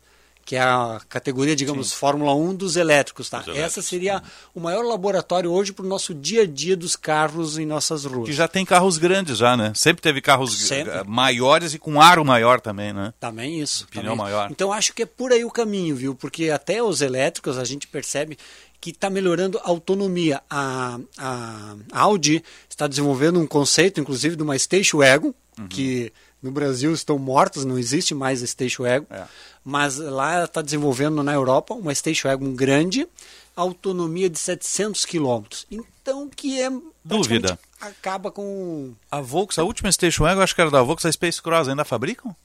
que 0.45 0.55
é 0.55 0.61
a 0.61 1.01
categoria, 1.09 1.55
digamos, 1.55 1.91
Fórmula 1.91 2.35
1 2.35 2.55
dos 2.55 2.75
elétricos, 2.75 3.29
tá? 3.29 3.43
Essa 3.55 3.81
seria 3.81 4.21
o 4.53 4.59
maior 4.59 4.85
laboratório 4.85 5.51
hoje 5.51 5.73
para 5.73 5.83
o 5.83 5.87
nosso 5.87 6.13
dia 6.13 6.43
a 6.43 6.45
dia 6.45 6.77
dos 6.77 6.95
carros 6.95 7.57
em 7.57 7.65
nossas 7.65 8.05
ruas. 8.05 8.27
Que 8.29 8.33
já 8.33 8.47
tem 8.47 8.63
carros 8.63 8.99
grandes 8.99 9.39
já, 9.39 9.57
né? 9.57 9.73
Sempre 9.75 10.03
teve 10.03 10.21
carros 10.21 10.55
Sempre. 10.67 10.93
eh, 10.93 11.03
maiores 11.03 11.73
e 11.73 11.79
com 11.79 11.99
aro 11.99 12.23
maior 12.23 12.61
também, 12.61 12.93
né? 12.93 13.11
Também 13.19 13.59
isso. 13.59 13.87
Pneu 13.87 14.03
também. 14.03 14.17
maior. 14.17 14.51
Então 14.51 14.71
acho 14.71 14.93
que 14.93 15.01
é 15.01 15.05
por 15.07 15.31
aí 15.31 15.43
o 15.43 15.49
caminho, 15.49 15.95
viu? 15.95 16.13
Porque 16.13 16.51
até 16.51 16.81
os 16.83 17.01
elétricos 17.01 17.57
a 17.57 17.63
gente 17.63 17.87
percebe 17.87 18.37
que 18.85 18.91
está 18.91 19.09
melhorando 19.09 19.57
a 19.63 19.67
autonomia. 19.67 20.43
A, 20.47 20.99
a 21.17 21.75
Audi 21.91 22.43
está 22.69 22.85
desenvolvendo 22.85 23.39
um 23.39 23.47
conceito, 23.47 23.99
inclusive, 23.99 24.35
de 24.35 24.43
uma 24.43 24.55
Station 24.59 24.97
Wagon, 24.99 25.33
Uhum. 25.57 25.67
que 25.69 26.11
no 26.43 26.51
Brasil 26.51 26.93
estão 26.93 27.17
mortas, 27.17 27.63
não 27.65 27.79
existe 27.79 28.13
mais 28.13 28.43
a 28.43 28.45
Station 28.45 28.83
Wagon. 28.83 29.07
É. 29.09 29.23
Mas 29.63 29.97
lá 29.97 30.33
ela 30.35 30.43
está 30.45 30.61
desenvolvendo 30.61 31.23
na 31.23 31.33
Europa 31.33 31.73
uma 31.73 31.95
Station 31.95 32.27
Wagon 32.27 32.53
grande, 32.53 33.07
autonomia 33.55 34.29
de 34.29 34.37
700 34.37 35.03
quilômetros. 35.05 35.65
Então 35.71 36.29
que 36.29 36.61
é 36.61 36.69
Dúvida. 37.03 37.57
acaba 37.81 38.29
com 38.29 38.93
A 39.09 39.19
Volks, 39.21 39.57
a 39.57 39.63
última 39.63 39.91
Station 39.91 40.25
Wagon, 40.25 40.41
acho 40.41 40.53
que 40.53 40.61
era 40.61 40.69
da 40.69 40.83
Volks, 40.83 41.05
a 41.05 41.11
Space 41.11 41.41
Cross, 41.41 41.69
ainda 41.69 41.83
fabricam? 41.85 42.35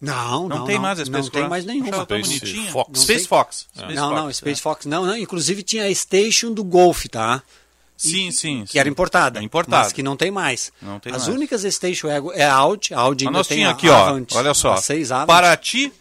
Não, 0.00 0.48
Não 0.48 0.58
não, 0.60 0.64
tem 0.66 0.76
não, 0.76 0.82
mais 0.82 0.98
a 0.98 1.04
Space 1.04 1.10
não 1.24 1.30
tem 1.30 1.40
Cross. 1.42 1.50
mais 1.50 1.64
nenhuma. 1.66 2.06
Tão 2.06 2.20
bonitinha. 2.20 2.72
Não 2.72 2.84
Space 2.94 3.06
tem- 3.20 3.26
Fox. 3.28 3.66
Space 3.76 3.94
não, 3.94 4.10
não, 4.14 4.22
Fox, 4.24 4.36
Space 4.38 4.60
é. 4.60 4.62
Fox 4.62 4.86
não, 4.86 5.04
não. 5.06 5.16
Inclusive 5.16 5.62
tinha 5.62 5.84
a 5.84 5.94
Station 5.94 6.52
do 6.52 6.64
Golf, 6.64 7.04
tá? 7.10 7.42
Sim, 7.96 8.30
sim. 8.30 8.64
Que 8.66 8.78
era 8.78 8.88
importada. 8.88 9.40
É 9.40 9.42
importada. 9.42 9.82
Mas 9.84 9.92
que 9.92 10.02
não 10.02 10.16
tem 10.16 10.30
mais. 10.30 10.72
Não 10.80 10.98
tem 10.98 11.12
As 11.12 11.26
mais. 11.26 11.34
únicas 11.36 11.62
Station 11.74 12.08
Wagon 12.08 12.32
é 12.32 12.44
a 12.44 12.54
Audi. 12.54 12.94
A 12.94 13.00
Audi 13.00 13.24
Mas 13.26 13.28
ainda 13.28 13.38
nós 13.40 13.46
tem 13.46 13.56
tinha 13.58 13.70
aqui, 13.70 13.88
ó, 13.90 13.96
Avant, 14.08 14.26
olha 14.34 14.54
só. 14.54 14.76
6 14.76 15.12
Avant. 15.12 15.26
Paraty, 15.26 15.92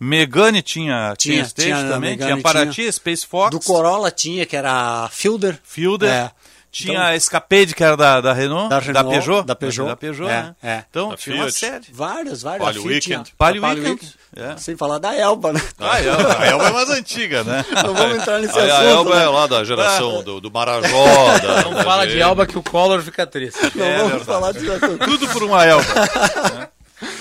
Megane 0.00 0.62
tinha, 0.62 1.14
tinha, 1.18 1.34
Tinha, 1.36 1.44
Station 1.44 1.76
tinha 1.80 1.92
também, 1.92 2.10
Megane, 2.12 2.32
tinha 2.32 2.42
Paraty, 2.42 2.72
tinha. 2.72 2.90
Space 2.92 3.26
Fox. 3.26 3.50
Do 3.50 3.60
Corolla 3.60 4.10
tinha, 4.10 4.46
que 4.46 4.56
era 4.56 5.04
a 5.04 5.08
Fielder. 5.10 5.60
Fielder. 5.62 6.08
É. 6.10 6.30
Tinha 6.72 6.94
Então- 6.94 7.06
a 7.06 7.14
Escapade, 7.14 7.74
que 7.74 7.84
era 7.84 7.94
da, 7.98 8.18
da 8.22 8.32
Renault, 8.32 8.70
Da 8.70 8.78
Renault, 8.78 9.10
Peugeot. 9.10 9.42
da 9.44 9.54
Peugeot. 9.54 9.88
Da 9.88 9.94
Peugeot, 9.96 10.30
É, 10.30 10.42
né? 10.42 10.54
é. 10.62 10.82
Então, 10.88 11.10
Da 11.10 11.16
tinha 11.18 11.36
uma 11.36 11.44
Fiat. 11.44 11.58
série. 11.58 11.84
Várias, 11.92 12.40
várias. 12.42 12.64
Palio 12.64 12.82
A 12.82 12.86
Weekend. 12.86 13.34
Palio 13.36 13.62
a 13.64 13.68
Weekend. 13.68 14.14
É. 14.34 14.56
Sem 14.56 14.74
falar 14.74 14.96
da 14.98 15.14
Elba, 15.14 15.52
né? 15.52 15.60
Ah, 15.78 15.92
a 15.96 16.02
Elba, 16.02 16.36
a 16.40 16.46
Elba 16.46 16.68
é 16.68 16.70
mais 16.72 16.88
antiga, 16.88 17.44
né? 17.44 17.62
Não 17.84 17.92
vamos 17.94 18.16
entrar 18.16 18.38
nesse 18.40 18.58
a, 18.58 18.62
a 18.62 18.64
assunto. 18.78 18.88
Elba 18.88 19.16
né? 19.16 19.24
é 19.24 19.28
lá 19.28 19.46
da 19.46 19.64
geração 19.64 20.22
do, 20.22 20.40
do 20.40 20.50
Marajó. 20.50 21.38
da, 21.42 21.62
Não 21.64 21.74
da 21.74 21.84
fala 21.84 22.06
de. 22.06 22.18
Elba 22.18 22.46
que 22.46 22.56
o 22.56 22.62
Collor 22.62 23.02
fica 23.02 23.26
triste. 23.26 23.58
Não 23.74 23.84
É 23.84 23.96
vamos 23.98 24.08
verdade. 24.12 24.24
falar 24.24 24.48
assunto. 24.48 24.98
Tudo 25.04 25.28
por 25.28 25.42
uma 25.42 25.62
Elba. 25.66 25.84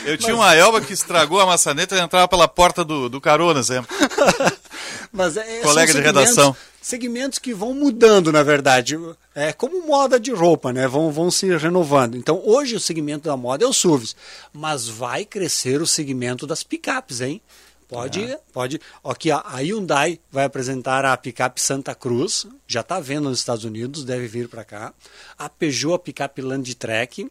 Eu 0.06 0.18
tinha 0.18 0.36
uma 0.36 0.54
Elba 0.56 0.82
que 0.82 0.94
estragou 0.94 1.40
a 1.40 1.46
maçaneta 1.46 1.96
e 1.96 2.00
entrava 2.00 2.28
pela 2.28 2.48
porta 2.48 2.84
do, 2.84 3.10
do 3.10 3.20
carona 3.22 3.64
sempre. 3.64 3.96
Mas 5.12 5.36
é, 5.38 5.44
são 5.62 5.62
Colega 5.70 5.88
de 5.92 5.98
segmentos- 6.00 6.22
redação. 6.22 6.56
Segmentos 6.82 7.38
que 7.38 7.54
vão 7.54 7.74
mudando, 7.76 8.32
na 8.32 8.42
verdade. 8.42 8.98
É 9.36 9.54
como 9.54 9.86
moda 9.86 10.20
de 10.20 10.32
roupa, 10.32 10.74
né? 10.74 10.88
Vão, 10.88 11.12
vão 11.12 11.30
se 11.30 11.56
renovando. 11.56 12.16
Então, 12.18 12.42
hoje 12.44 12.76
o 12.76 12.80
segmento 12.80 13.30
da 13.30 13.38
moda 13.38 13.64
é 13.64 13.68
o 13.68 13.74
SUVs. 13.74 14.16
Mas 14.52 14.88
vai 14.88 15.24
crescer 15.24 15.80
o 15.80 15.86
segmento 15.86 16.48
das 16.48 16.64
picapes, 16.64 17.22
hein? 17.22 17.40
Pode, 17.88 18.24
É. 18.24 18.40
pode. 18.52 18.80
Aqui, 19.04 19.30
a 19.30 19.44
Hyundai 19.58 20.20
vai 20.32 20.46
apresentar 20.46 21.06
a 21.06 21.16
picape 21.16 21.62
Santa 21.62 21.94
Cruz. 21.94 22.48
Já 22.66 22.80
está 22.82 23.00
vendo 23.00 23.30
nos 23.30 23.38
Estados 23.40 23.64
Unidos, 23.66 24.04
deve 24.04 24.28
vir 24.28 24.48
para 24.48 24.64
cá. 24.64 24.92
A 25.38 25.48
Peugeot, 25.50 25.94
a 25.96 26.00
picape 26.00 26.42
Landtrek. 26.42 27.30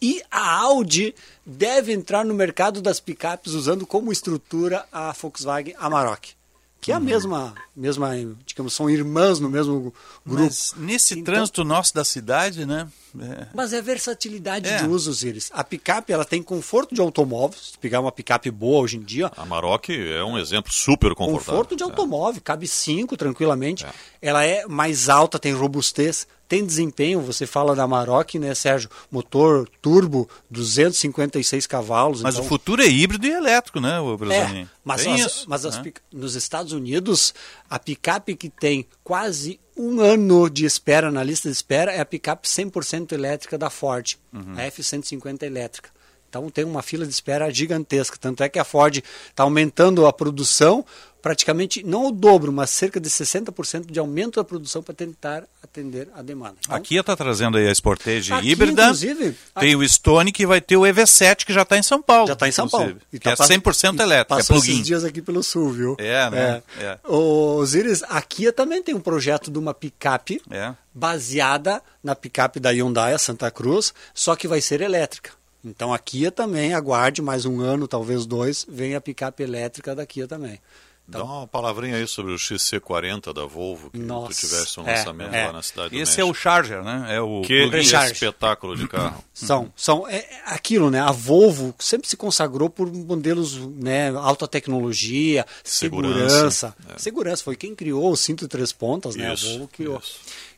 E 0.00 0.22
a 0.30 0.58
Audi 0.60 1.14
deve 1.44 1.92
entrar 1.92 2.24
no 2.24 2.34
mercado 2.34 2.82
das 2.82 3.00
picapes 3.00 3.52
usando 3.52 3.86
como 3.86 4.12
estrutura 4.12 4.84
a 4.92 5.12
Volkswagen 5.12 5.74
Amarok. 5.78 6.34
que 6.80 6.92
é 6.92 6.94
a 6.94 7.00
mesma, 7.00 7.54
mesma, 7.74 8.10
digamos, 8.44 8.74
são 8.74 8.88
irmãs 8.88 9.40
no 9.40 9.48
mesmo 9.48 9.92
grupo. 10.24 10.44
Mas 10.44 10.74
nesse 10.76 11.22
trânsito 11.22 11.64
nosso 11.64 11.94
da 11.94 12.04
cidade, 12.04 12.64
né? 12.66 12.88
É. 13.20 13.46
Mas 13.54 13.72
é 13.72 13.80
versatilidade 13.82 14.68
É. 14.68 14.78
de 14.78 14.86
usos, 14.88 15.22
eles. 15.24 15.50
A 15.52 15.62
picape, 15.64 16.12
ela 16.12 16.24
tem 16.24 16.42
conforto 16.42 16.94
de 16.94 17.00
automóvel, 17.00 17.58
se 17.60 17.76
pegar 17.78 18.00
uma 18.00 18.12
picape 18.12 18.50
boa 18.50 18.80
hoje 18.82 18.96
em 18.96 19.02
dia, 19.02 19.30
A 19.36 19.44
Maroc 19.46 19.88
é 19.90 20.22
um 20.24 20.38
exemplo 20.38 20.72
super 20.72 21.14
confortável. 21.14 21.44
conforto 21.54 21.76
de 21.76 21.82
automóvel, 21.82 22.40
cabe 22.42 22.66
cinco 22.66 23.16
tranquilamente. 23.16 23.86
Ela 24.20 24.44
é 24.44 24.66
mais 24.66 25.08
alta, 25.08 25.38
tem 25.38 25.52
robustez, 25.52 26.26
tem 26.48 26.64
desempenho. 26.64 27.20
Você 27.22 27.44
fala 27.46 27.74
da 27.74 27.86
Maroc, 27.88 28.34
né, 28.36 28.54
Sérgio? 28.54 28.88
Motor 29.10 29.68
turbo, 29.82 30.28
256 30.50 31.66
cavalos. 31.66 32.22
Mas 32.22 32.34
então- 32.34 32.44
o 32.46 32.48
futuro 32.48 32.82
é 32.82 32.86
híbrido 32.86 33.26
e 33.26 33.30
elétrico, 33.30 33.80
né, 33.80 34.00
o 34.00 34.14
É, 34.14 34.16
Brasil? 34.16 34.68
mas, 34.84 35.02
Tem 35.02 35.14
as- 35.14 35.20
isso, 35.20 35.44
mas 35.48 35.64
as 35.66 35.78
né? 35.82 35.92
nos 36.12 36.34
Estados 36.34 36.72
Unidos, 36.72 37.34
a 37.68 37.78
picape 37.78 38.34
que 38.36 38.48
tem 38.48 38.86
quase 39.02 39.58
um 39.76 40.00
ano 40.00 40.48
de 40.48 40.64
espera 40.64 41.10
na 41.10 41.22
lista 41.22 41.48
de 41.48 41.54
espera 41.54 41.92
é 41.92 42.00
a 42.00 42.04
picape 42.04 42.48
100% 42.48 43.12
elétrica 43.12 43.58
da 43.58 43.68
Ford, 43.70 44.14
Uhum. 44.32 44.54
a 44.56 44.62
F-150 44.62 45.42
elétrica. 45.42 45.90
Então 46.28 46.50
tem 46.50 46.64
uma 46.64 46.82
fila 46.82 47.06
de 47.06 47.12
espera 47.12 47.50
gigantesca. 47.50 48.16
Tanto 48.20 48.42
é 48.42 48.48
que 48.48 48.58
a 48.58 48.64
Ford 48.64 49.02
está 49.30 49.42
aumentando 49.42 50.06
a 50.06 50.12
produção, 50.12 50.84
praticamente 51.26 51.82
não 51.82 52.06
o 52.06 52.12
dobro, 52.12 52.52
mas 52.52 52.70
cerca 52.70 53.00
de 53.00 53.10
60% 53.10 53.90
de 53.90 53.98
aumento 53.98 54.36
da 54.36 54.44
produção 54.44 54.80
para 54.80 54.94
tentar 54.94 55.42
atender 55.60 56.08
a 56.14 56.22
demanda. 56.22 56.54
Então, 56.60 56.76
A 56.76 56.78
Kia 56.78 57.00
está 57.00 57.16
trazendo 57.16 57.58
aí 57.58 57.66
a 57.66 57.74
Sportage 57.74 58.32
Aqui, 58.32 58.50
híbrida. 58.52 58.82
inclusive, 58.84 59.36
tem 59.58 59.74
o 59.74 59.88
Stone 59.88 60.30
que 60.30 60.46
vai 60.46 60.60
ter 60.60 60.76
o 60.76 60.82
EV7 60.82 61.44
que 61.44 61.52
já 61.52 61.62
está 61.62 61.76
em 61.76 61.82
São 61.82 62.00
Paulo. 62.00 62.28
Já 62.28 62.34
está 62.34 62.46
em 62.46 62.52
São 62.52 62.68
Paulo. 62.68 62.96
Que 63.10 63.18
tá 63.18 63.32
é 63.32 63.36
pass- 63.36 63.48
100% 63.48 63.98
elétrico, 64.00 64.34
é 64.34 64.36
Passou 64.36 64.54
plug-in. 64.54 64.74
esses 64.74 64.86
dias 64.86 65.02
aqui 65.04 65.20
pelo 65.20 65.42
sul, 65.42 65.72
viu? 65.72 65.96
É, 65.98 66.30
né? 66.30 66.62
É. 66.78 66.96
O 67.08 67.56
Osiris, 67.56 68.04
a 68.04 68.22
Kia 68.22 68.52
também 68.52 68.80
tem 68.80 68.94
um 68.94 69.00
projeto 69.00 69.50
de 69.50 69.58
uma 69.58 69.74
picape 69.74 70.40
É. 70.48 70.74
baseada 70.94 71.82
na 72.04 72.14
picape 72.14 72.60
da 72.60 72.70
Hyundai, 72.70 73.14
a 73.14 73.18
Santa 73.18 73.50
Cruz, 73.50 73.92
só 74.14 74.36
que 74.36 74.46
vai 74.46 74.60
ser 74.60 74.80
elétrica. 74.80 75.30
Então 75.64 75.92
a 75.92 75.98
Kia 75.98 76.30
também, 76.30 76.72
aguarde 76.72 77.20
mais 77.20 77.44
um 77.44 77.60
ano, 77.60 77.88
talvez 77.88 78.24
dois, 78.26 78.64
vem 78.68 78.94
a 78.94 79.00
picape 79.00 79.42
elétrica 79.42 79.92
da 79.92 80.06
Kia 80.06 80.28
também. 80.28 80.60
Dá 81.08 81.22
uma 81.22 81.46
palavrinha 81.46 81.96
aí 81.96 82.06
sobre 82.08 82.32
o 82.32 82.36
XC40 82.36 83.32
da 83.32 83.46
Volvo, 83.46 83.90
que 83.90 83.98
Nossa, 83.98 84.34
tu 84.34 84.40
tivesse 84.46 84.80
um 84.80 84.88
é, 84.88 84.96
lançamento 84.96 85.34
é. 85.34 85.46
lá 85.46 85.52
na 85.52 85.62
cidade 85.62 85.90
do 85.90 85.94
Esse 85.96 86.20
é 86.20 86.24
México. 86.24 86.30
o 86.30 86.34
Charger, 86.34 86.82
né? 86.82 87.06
É 87.14 87.20
o 87.20 87.42
Que 87.42 87.62
espetáculo 87.64 88.76
de 88.76 88.88
carro. 88.88 89.22
São, 89.32 89.72
são 89.76 90.08
é, 90.08 90.16
é 90.16 90.40
aquilo, 90.46 90.90
né? 90.90 91.00
A 91.00 91.12
Volvo 91.12 91.72
sempre 91.78 92.08
se 92.08 92.16
consagrou 92.16 92.68
por 92.68 92.92
modelos, 92.92 93.56
né? 93.56 94.10
Alta 94.16 94.48
tecnologia, 94.48 95.46
Segurança, 95.62 96.28
segurança. 96.28 96.76
é. 96.94 96.98
Segurança 96.98 97.44
foi 97.44 97.54
quem 97.56 97.74
criou 97.74 98.10
o 98.10 98.16
cinto 98.16 98.40
de 98.44 98.48
três 98.48 98.72
pontas, 98.72 99.14
né? 99.14 99.32
Isso, 99.32 99.46
a 99.46 99.50
Volvo 99.50 99.68
criou. 99.68 100.02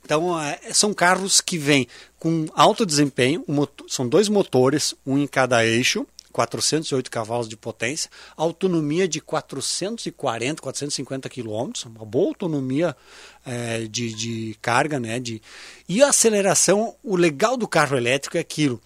Então 0.04 0.40
é, 0.40 0.58
são 0.72 0.94
carros 0.94 1.40
que 1.40 1.58
vêm 1.58 1.86
com 2.18 2.46
alto 2.54 2.86
desempenho, 2.86 3.44
um 3.46 3.52
motor- 3.54 3.86
são 3.90 4.08
dois 4.08 4.28
motores, 4.28 4.94
um 5.06 5.18
em 5.18 5.26
cada 5.26 5.64
eixo. 5.66 6.06
408 6.38 7.10
cavalos 7.10 7.48
de 7.48 7.56
potência, 7.56 8.08
autonomia 8.36 9.08
de 9.08 9.20
440, 9.20 10.62
450 10.62 11.28
quilômetros, 11.28 11.84
uma 11.84 12.04
boa 12.04 12.28
autonomia 12.28 12.96
eh, 13.44 13.88
de, 13.90 14.14
de 14.14 14.56
carga, 14.62 15.00
né? 15.00 15.18
De, 15.18 15.42
e 15.88 16.00
a 16.00 16.10
aceleração, 16.10 16.94
o 17.02 17.16
legal 17.16 17.56
do 17.56 17.66
carro 17.66 17.96
elétrico 17.96 18.36
é 18.36 18.40
aquilo, 18.40 18.80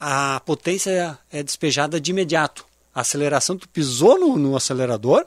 a 0.00 0.40
potência 0.44 1.16
é 1.30 1.40
despejada 1.40 2.00
de 2.00 2.10
imediato. 2.10 2.66
A 2.92 3.02
aceleração, 3.02 3.56
tu 3.56 3.68
pisou 3.68 4.18
no, 4.18 4.36
no 4.36 4.56
acelerador, 4.56 5.24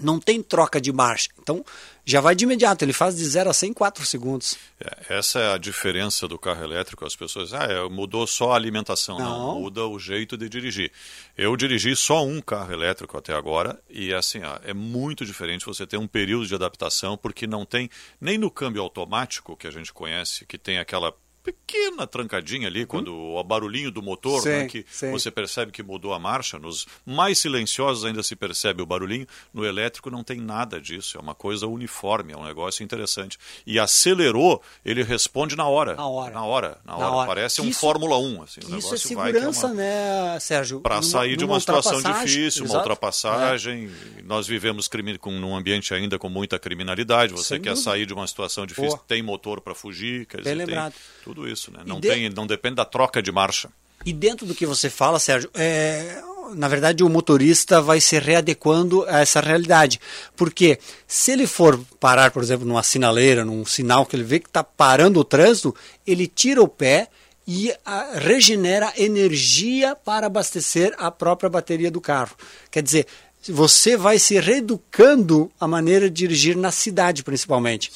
não 0.00 0.18
tem 0.18 0.42
troca 0.42 0.80
de 0.80 0.92
marcha. 0.92 1.28
Então, 1.40 1.64
já 2.04 2.20
vai 2.20 2.34
de 2.34 2.44
imediato, 2.44 2.84
ele 2.84 2.92
faz 2.92 3.16
de 3.16 3.24
0 3.24 3.50
a 3.50 3.52
100 3.52 3.70
em 3.70 3.72
4 3.72 4.06
segundos. 4.06 4.56
É, 4.80 5.18
essa 5.18 5.40
é 5.40 5.54
a 5.54 5.58
diferença 5.58 6.28
do 6.28 6.38
carro 6.38 6.62
elétrico. 6.62 7.04
As 7.04 7.16
pessoas, 7.16 7.52
ah, 7.52 7.64
é, 7.64 7.88
mudou 7.88 8.26
só 8.26 8.52
a 8.52 8.56
alimentação. 8.56 9.18
Não. 9.18 9.26
Não. 9.26 9.60
muda 9.60 9.86
o 9.86 9.98
jeito 9.98 10.36
de 10.36 10.48
dirigir. 10.48 10.92
Eu 11.36 11.56
dirigi 11.56 11.96
só 11.96 12.24
um 12.24 12.40
carro 12.40 12.72
elétrico 12.72 13.18
até 13.18 13.34
agora 13.34 13.80
e 13.90 14.14
assim, 14.14 14.42
ó, 14.42 14.58
é 14.62 14.72
muito 14.72 15.24
diferente 15.24 15.66
você 15.66 15.86
ter 15.86 15.96
um 15.96 16.06
período 16.06 16.46
de 16.46 16.54
adaptação, 16.54 17.16
porque 17.16 17.46
não 17.46 17.64
tem, 17.64 17.90
nem 18.20 18.38
no 18.38 18.50
câmbio 18.50 18.82
automático 18.82 19.56
que 19.56 19.66
a 19.66 19.70
gente 19.70 19.92
conhece, 19.92 20.46
que 20.46 20.58
tem 20.58 20.78
aquela 20.78 21.12
pequena 21.52 22.06
trancadinha 22.06 22.66
ali, 22.66 22.84
quando 22.84 23.14
o 23.14 23.42
barulhinho 23.44 23.90
do 23.90 24.02
motor, 24.02 24.42
Sim, 24.42 24.48
né, 24.48 24.66
que 24.66 24.84
sim. 24.90 25.10
você 25.12 25.30
percebe 25.30 25.70
que 25.70 25.82
mudou 25.82 26.12
a 26.12 26.18
marcha. 26.18 26.58
Nos 26.58 26.86
mais 27.06 27.38
silenciosos 27.38 28.04
ainda 28.04 28.22
se 28.22 28.34
percebe 28.34 28.82
o 28.82 28.86
barulhinho. 28.86 29.26
No 29.54 29.64
elétrico 29.64 30.10
não 30.10 30.24
tem 30.24 30.40
nada 30.40 30.80
disso. 30.80 31.16
É 31.16 31.20
uma 31.20 31.34
coisa 31.34 31.66
uniforme, 31.66 32.32
é 32.32 32.36
um 32.36 32.44
negócio 32.44 32.82
interessante. 32.82 33.38
E 33.66 33.78
acelerou, 33.78 34.60
ele 34.84 35.02
responde 35.02 35.54
na 35.56 35.66
hora. 35.68 35.94
Na 35.94 36.06
hora. 36.08 36.34
Na 36.34 36.44
hora. 36.44 36.78
Na 36.84 36.98
Na 36.98 37.08
hora. 37.10 37.26
Parece 37.28 37.60
um 37.60 37.68
Isso- 37.68 37.80
Fórmula 37.80 38.18
1. 38.18 38.42
Assim, 38.42 38.60
o 38.60 38.64
Isso 38.64 38.72
é 38.72 38.74
negócio 38.76 39.16
vai 39.16 39.30
é 39.30 39.32
segurança, 39.34 39.66
uma- 39.66 39.74
né, 39.74 40.38
Sérgio? 40.40 40.80
para 40.80 41.00
sair 41.02 41.36
de 41.36 41.44
uma 41.44 41.60
situação 41.60 42.02
difícil, 42.02 42.64
uma 42.64 42.78
ultrapassagem. 42.78 43.90
Nós 44.24 44.46
vivemos 44.46 44.88
crime, 44.88 45.16
com, 45.18 45.30
num 45.30 45.54
ambiente 45.56 45.94
ainda 45.94 46.18
com 46.18 46.28
muita 46.28 46.58
criminalidade. 46.58 47.32
Você 47.32 47.54
Sem 47.54 47.60
quer 47.60 47.70
dúvida. 47.70 47.84
sair 47.90 48.06
de 48.06 48.12
uma 48.12 48.26
situação 48.26 48.66
difícil, 48.66 48.96
Pô. 48.98 49.04
tem 49.06 49.22
motor 49.22 49.60
para 49.60 49.74
fugir, 49.74 50.26
quer 50.26 50.38
Bem 50.42 50.54
dizer, 50.54 50.56
tem 50.56 50.66
lembrado. 50.66 50.94
Tudo 51.36 51.48
isso. 51.48 51.70
Né? 51.70 51.80
Não, 51.84 52.00
de- 52.00 52.08
tem, 52.08 52.30
não 52.30 52.46
depende 52.46 52.76
da 52.76 52.84
troca 52.84 53.22
de 53.22 53.30
marcha. 53.30 53.68
E 54.04 54.12
dentro 54.12 54.46
do 54.46 54.54
que 54.54 54.64
você 54.64 54.88
fala, 54.88 55.18
Sérgio, 55.18 55.50
é, 55.54 56.22
na 56.54 56.68
verdade 56.68 57.02
o 57.04 57.08
motorista 57.08 57.80
vai 57.82 58.00
se 58.00 58.18
readequando 58.18 59.04
a 59.08 59.20
essa 59.20 59.40
realidade. 59.40 60.00
Porque 60.34 60.78
se 61.06 61.32
ele 61.32 61.46
for 61.46 61.78
parar, 62.00 62.30
por 62.30 62.42
exemplo, 62.42 62.66
numa 62.66 62.82
sinaleira, 62.82 63.44
num 63.44 63.64
sinal 63.66 64.06
que 64.06 64.16
ele 64.16 64.22
vê 64.24 64.40
que 64.40 64.48
está 64.48 64.64
parando 64.64 65.20
o 65.20 65.24
trânsito, 65.24 65.74
ele 66.06 66.26
tira 66.26 66.62
o 66.62 66.68
pé 66.68 67.08
e 67.46 67.72
ah, 67.84 68.12
regenera 68.16 68.92
energia 68.96 69.94
para 69.94 70.26
abastecer 70.26 70.94
a 70.98 71.10
própria 71.10 71.48
bateria 71.50 71.90
do 71.90 72.00
carro. 72.00 72.34
Quer 72.70 72.82
dizer, 72.82 73.06
você 73.48 73.96
vai 73.96 74.18
se 74.18 74.38
reeducando 74.40 75.50
a 75.60 75.68
maneira 75.68 76.10
de 76.10 76.16
dirigir 76.16 76.56
na 76.56 76.72
cidade, 76.72 77.22
principalmente. 77.22 77.92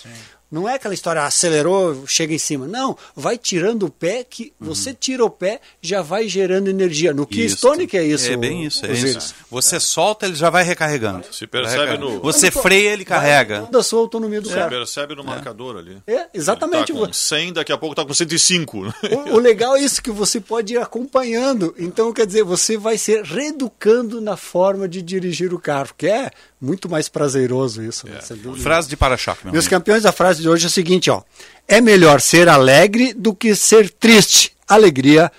Não 0.51 0.68
é 0.68 0.74
aquela 0.74 0.93
história, 0.94 1.22
acelerou, 1.22 2.05
chega 2.06 2.35
em 2.35 2.39
cima. 2.39 2.66
Não, 2.66 2.97
vai 3.14 3.39
tirando 3.39 3.85
o 3.85 3.90
pé, 3.90 4.24
que 4.28 4.52
você 4.59 4.93
tira 4.93 5.24
o 5.24 5.31
pé, 5.31 5.60
já 5.81 6.02
vai 6.02 6.27
gerando 6.28 6.68
energia. 6.68 7.12
No 7.14 7.27
Keystone 7.27 7.86
que 7.86 7.97
é 7.97 8.05
isso. 8.05 8.31
É 8.31 8.36
bem 8.36 8.64
isso, 8.64 8.85
é 8.85 8.93
isso. 8.93 9.35
Você 9.51 9.78
solta, 9.78 10.27
ele 10.27 10.35
já 10.35 10.51
vai 10.51 10.64
recarregando. 10.64 11.24
Se 11.32 11.47
percebe 11.47 11.81
recarregando. 11.82 12.14
no- 12.14 12.20
Você 12.20 12.51
freia, 12.51 12.90
ele 12.93 13.05
carrega. 13.05 13.62
Da 13.70 13.82
sua 13.82 14.01
autonomia 14.01 14.40
do 14.40 14.48
Você 14.48 14.55
carro. 14.56 14.70
percebe 14.70 15.14
no 15.14 15.22
marcador 15.24 15.77
ali. 15.77 15.98
É, 16.06 16.27
exatamente. 16.35 16.93
Tá 16.93 16.98
com 16.98 17.12
100, 17.12 17.52
daqui 17.52 17.72
a 17.72 17.78
pouco 17.78 17.94
tá 17.94 18.05
com 18.05 18.12
105. 18.12 18.85
né? 18.86 18.93
O, 19.31 19.35
o 19.36 19.39
legal 19.39 19.77
é 19.77 19.81
isso, 19.82 20.02
que 20.02 20.10
você 20.10 20.40
pode 20.40 20.74
ir 20.74 20.78
acompanhando. 20.78 21.74
Então, 21.78 22.12
quer 22.12 22.27
dizer, 22.27 22.43
você 22.43 22.77
vai 22.77 22.98
se 22.98 23.20
reeducando 23.22 24.20
na 24.20 24.36
forma 24.36 24.89
de 24.89 25.02
dirigir 25.02 25.52
o 25.55 25.59
carro, 25.60 25.90
que 25.97 26.06
é 26.06 26.31
muito 26.61 26.89
mais 26.89 27.09
prazeroso 27.09 27.82
isso. 27.82 28.07
né? 28.09 28.19
Dúvida. 28.43 28.62
Frase 28.62 28.89
de 28.89 28.97
para-choque, 28.97 29.45
meu 29.45 29.53
Meus 29.53 29.65
amigo. 29.66 29.77
campeões, 29.77 30.05
a 30.05 30.12
frase 30.12 30.43
de 30.43 30.49
hoje 30.49 30.65
é 30.65 30.66
a 30.66 30.70
seguinte, 30.70 31.11
ó. 31.11 31.23
É 31.66 31.81
melhor 31.81 32.20
ser 32.20 32.49
alegre 32.49 33.15
do 33.15 33.35
que 33.35 33.55
ser 33.55 33.89
triste. 33.91 34.53
Alegria 34.69 35.31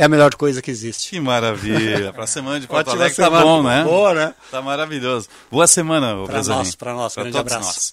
é 0.00 0.04
a 0.04 0.08
melhor 0.08 0.34
coisa 0.34 0.62
que 0.62 0.70
existe. 0.70 1.10
Que 1.10 1.20
maravilha. 1.20 2.10
Pra 2.14 2.26
semana 2.26 2.58
de 2.58 2.66
Porto 2.66 2.88
Ótima 2.88 3.02
Alegre 3.04 3.16
tá 3.16 3.28
bom, 3.28 3.62
né? 3.62 3.84
Boa, 3.84 4.14
né? 4.14 4.34
Tá 4.50 4.62
maravilhoso. 4.62 5.28
Boa 5.50 5.66
semana, 5.66 6.14
Brasalinho. 6.26 6.64
nós, 6.64 6.74
pra 6.74 6.94
nós. 6.94 7.12
Pra 7.12 7.24
Grande 7.24 7.36
todos 7.36 7.52
abraço. 7.52 7.92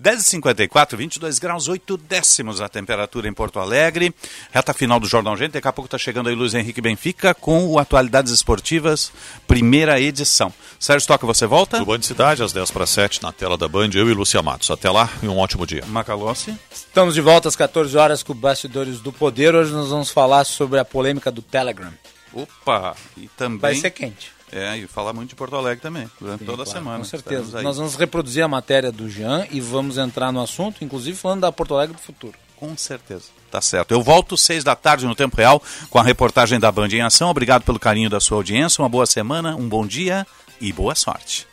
nós. 0.00 0.16
10h54, 0.16 0.96
22 0.96 1.40
graus, 1.40 1.66
8 1.66 1.96
décimos 1.96 2.60
a 2.60 2.68
temperatura 2.68 3.26
em 3.26 3.32
Porto 3.32 3.58
Alegre. 3.58 4.14
Reta 4.52 4.72
final 4.72 5.00
do 5.00 5.08
Jornal 5.08 5.36
Gente. 5.36 5.50
Daqui 5.50 5.66
a 5.66 5.72
pouco 5.72 5.90
tá 5.90 5.98
chegando 5.98 6.28
aí 6.28 6.34
Luiz 6.36 6.54
Henrique 6.54 6.80
Benfica 6.80 7.34
com 7.34 7.66
o 7.66 7.76
Atualidades 7.76 8.32
Esportivas, 8.32 9.10
primeira 9.48 10.00
edição. 10.00 10.52
Sérgio 10.78 11.08
Toca, 11.08 11.26
você 11.26 11.44
volta? 11.44 11.80
No 11.80 11.86
Band 11.86 12.02
Cidade, 12.02 12.40
às 12.40 12.52
10 12.52 12.70
para 12.70 12.86
7, 12.86 13.20
na 13.20 13.32
tela 13.32 13.58
da 13.58 13.66
Band, 13.66 13.90
eu 13.94 14.08
e 14.08 14.14
Lúcia 14.14 14.40
Matos. 14.40 14.70
Até 14.70 14.88
lá 14.88 15.10
e 15.20 15.26
um 15.26 15.36
ótimo 15.36 15.66
dia. 15.66 15.84
Macalossi. 15.88 16.56
Estamos 16.72 17.14
de 17.14 17.20
volta 17.20 17.48
às 17.48 17.56
14 17.56 17.96
horas 17.96 18.22
com 18.22 18.32
Bastidores 18.32 19.00
do 19.00 19.12
Poder. 19.12 19.56
Hoje 19.56 19.72
nós 19.72 19.88
vamos 19.88 20.10
falar 20.10 20.44
sobre 20.44 20.78
a 20.78 20.84
polêmica 20.84 21.32
do 21.32 21.42
Telegram. 21.50 21.92
Opa! 22.32 22.94
E 23.16 23.28
também... 23.28 23.58
Vai 23.58 23.74
ser 23.74 23.90
quente. 23.90 24.32
É, 24.50 24.78
e 24.78 24.86
falar 24.86 25.12
muito 25.12 25.30
de 25.30 25.34
Porto 25.34 25.56
Alegre 25.56 25.82
também, 25.82 26.10
durante 26.18 26.40
Sim, 26.40 26.46
toda 26.46 26.62
a 26.62 26.64
claro, 26.64 26.78
semana. 26.78 26.98
Com 26.98 27.04
certeza. 27.04 27.62
Nós 27.62 27.76
vamos 27.76 27.96
reproduzir 27.96 28.42
a 28.42 28.48
matéria 28.48 28.90
do 28.90 29.08
Jean 29.08 29.46
e 29.50 29.60
vamos 29.60 29.98
entrar 29.98 30.32
no 30.32 30.40
assunto, 30.40 30.82
inclusive 30.82 31.16
falando 31.16 31.42
da 31.42 31.52
Porto 31.52 31.74
Alegre 31.74 31.94
do 31.94 32.02
futuro. 32.02 32.34
Com 32.56 32.76
certeza. 32.76 33.24
Tá 33.50 33.60
certo. 33.60 33.92
Eu 33.92 34.02
volto 34.02 34.36
seis 34.36 34.64
da 34.64 34.74
tarde 34.74 35.06
no 35.06 35.14
Tempo 35.14 35.36
Real 35.36 35.62
com 35.90 35.98
a 35.98 36.02
reportagem 36.02 36.58
da 36.58 36.72
Band 36.72 36.88
em 36.88 37.02
Ação. 37.02 37.30
Obrigado 37.30 37.62
pelo 37.62 37.78
carinho 37.78 38.10
da 38.10 38.20
sua 38.20 38.38
audiência. 38.38 38.82
Uma 38.82 38.88
boa 38.88 39.06
semana, 39.06 39.54
um 39.54 39.68
bom 39.68 39.86
dia 39.86 40.26
e 40.60 40.72
boa 40.72 40.94
sorte. 40.94 41.46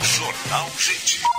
Jornal 0.00 0.70
Gente. 0.78 1.31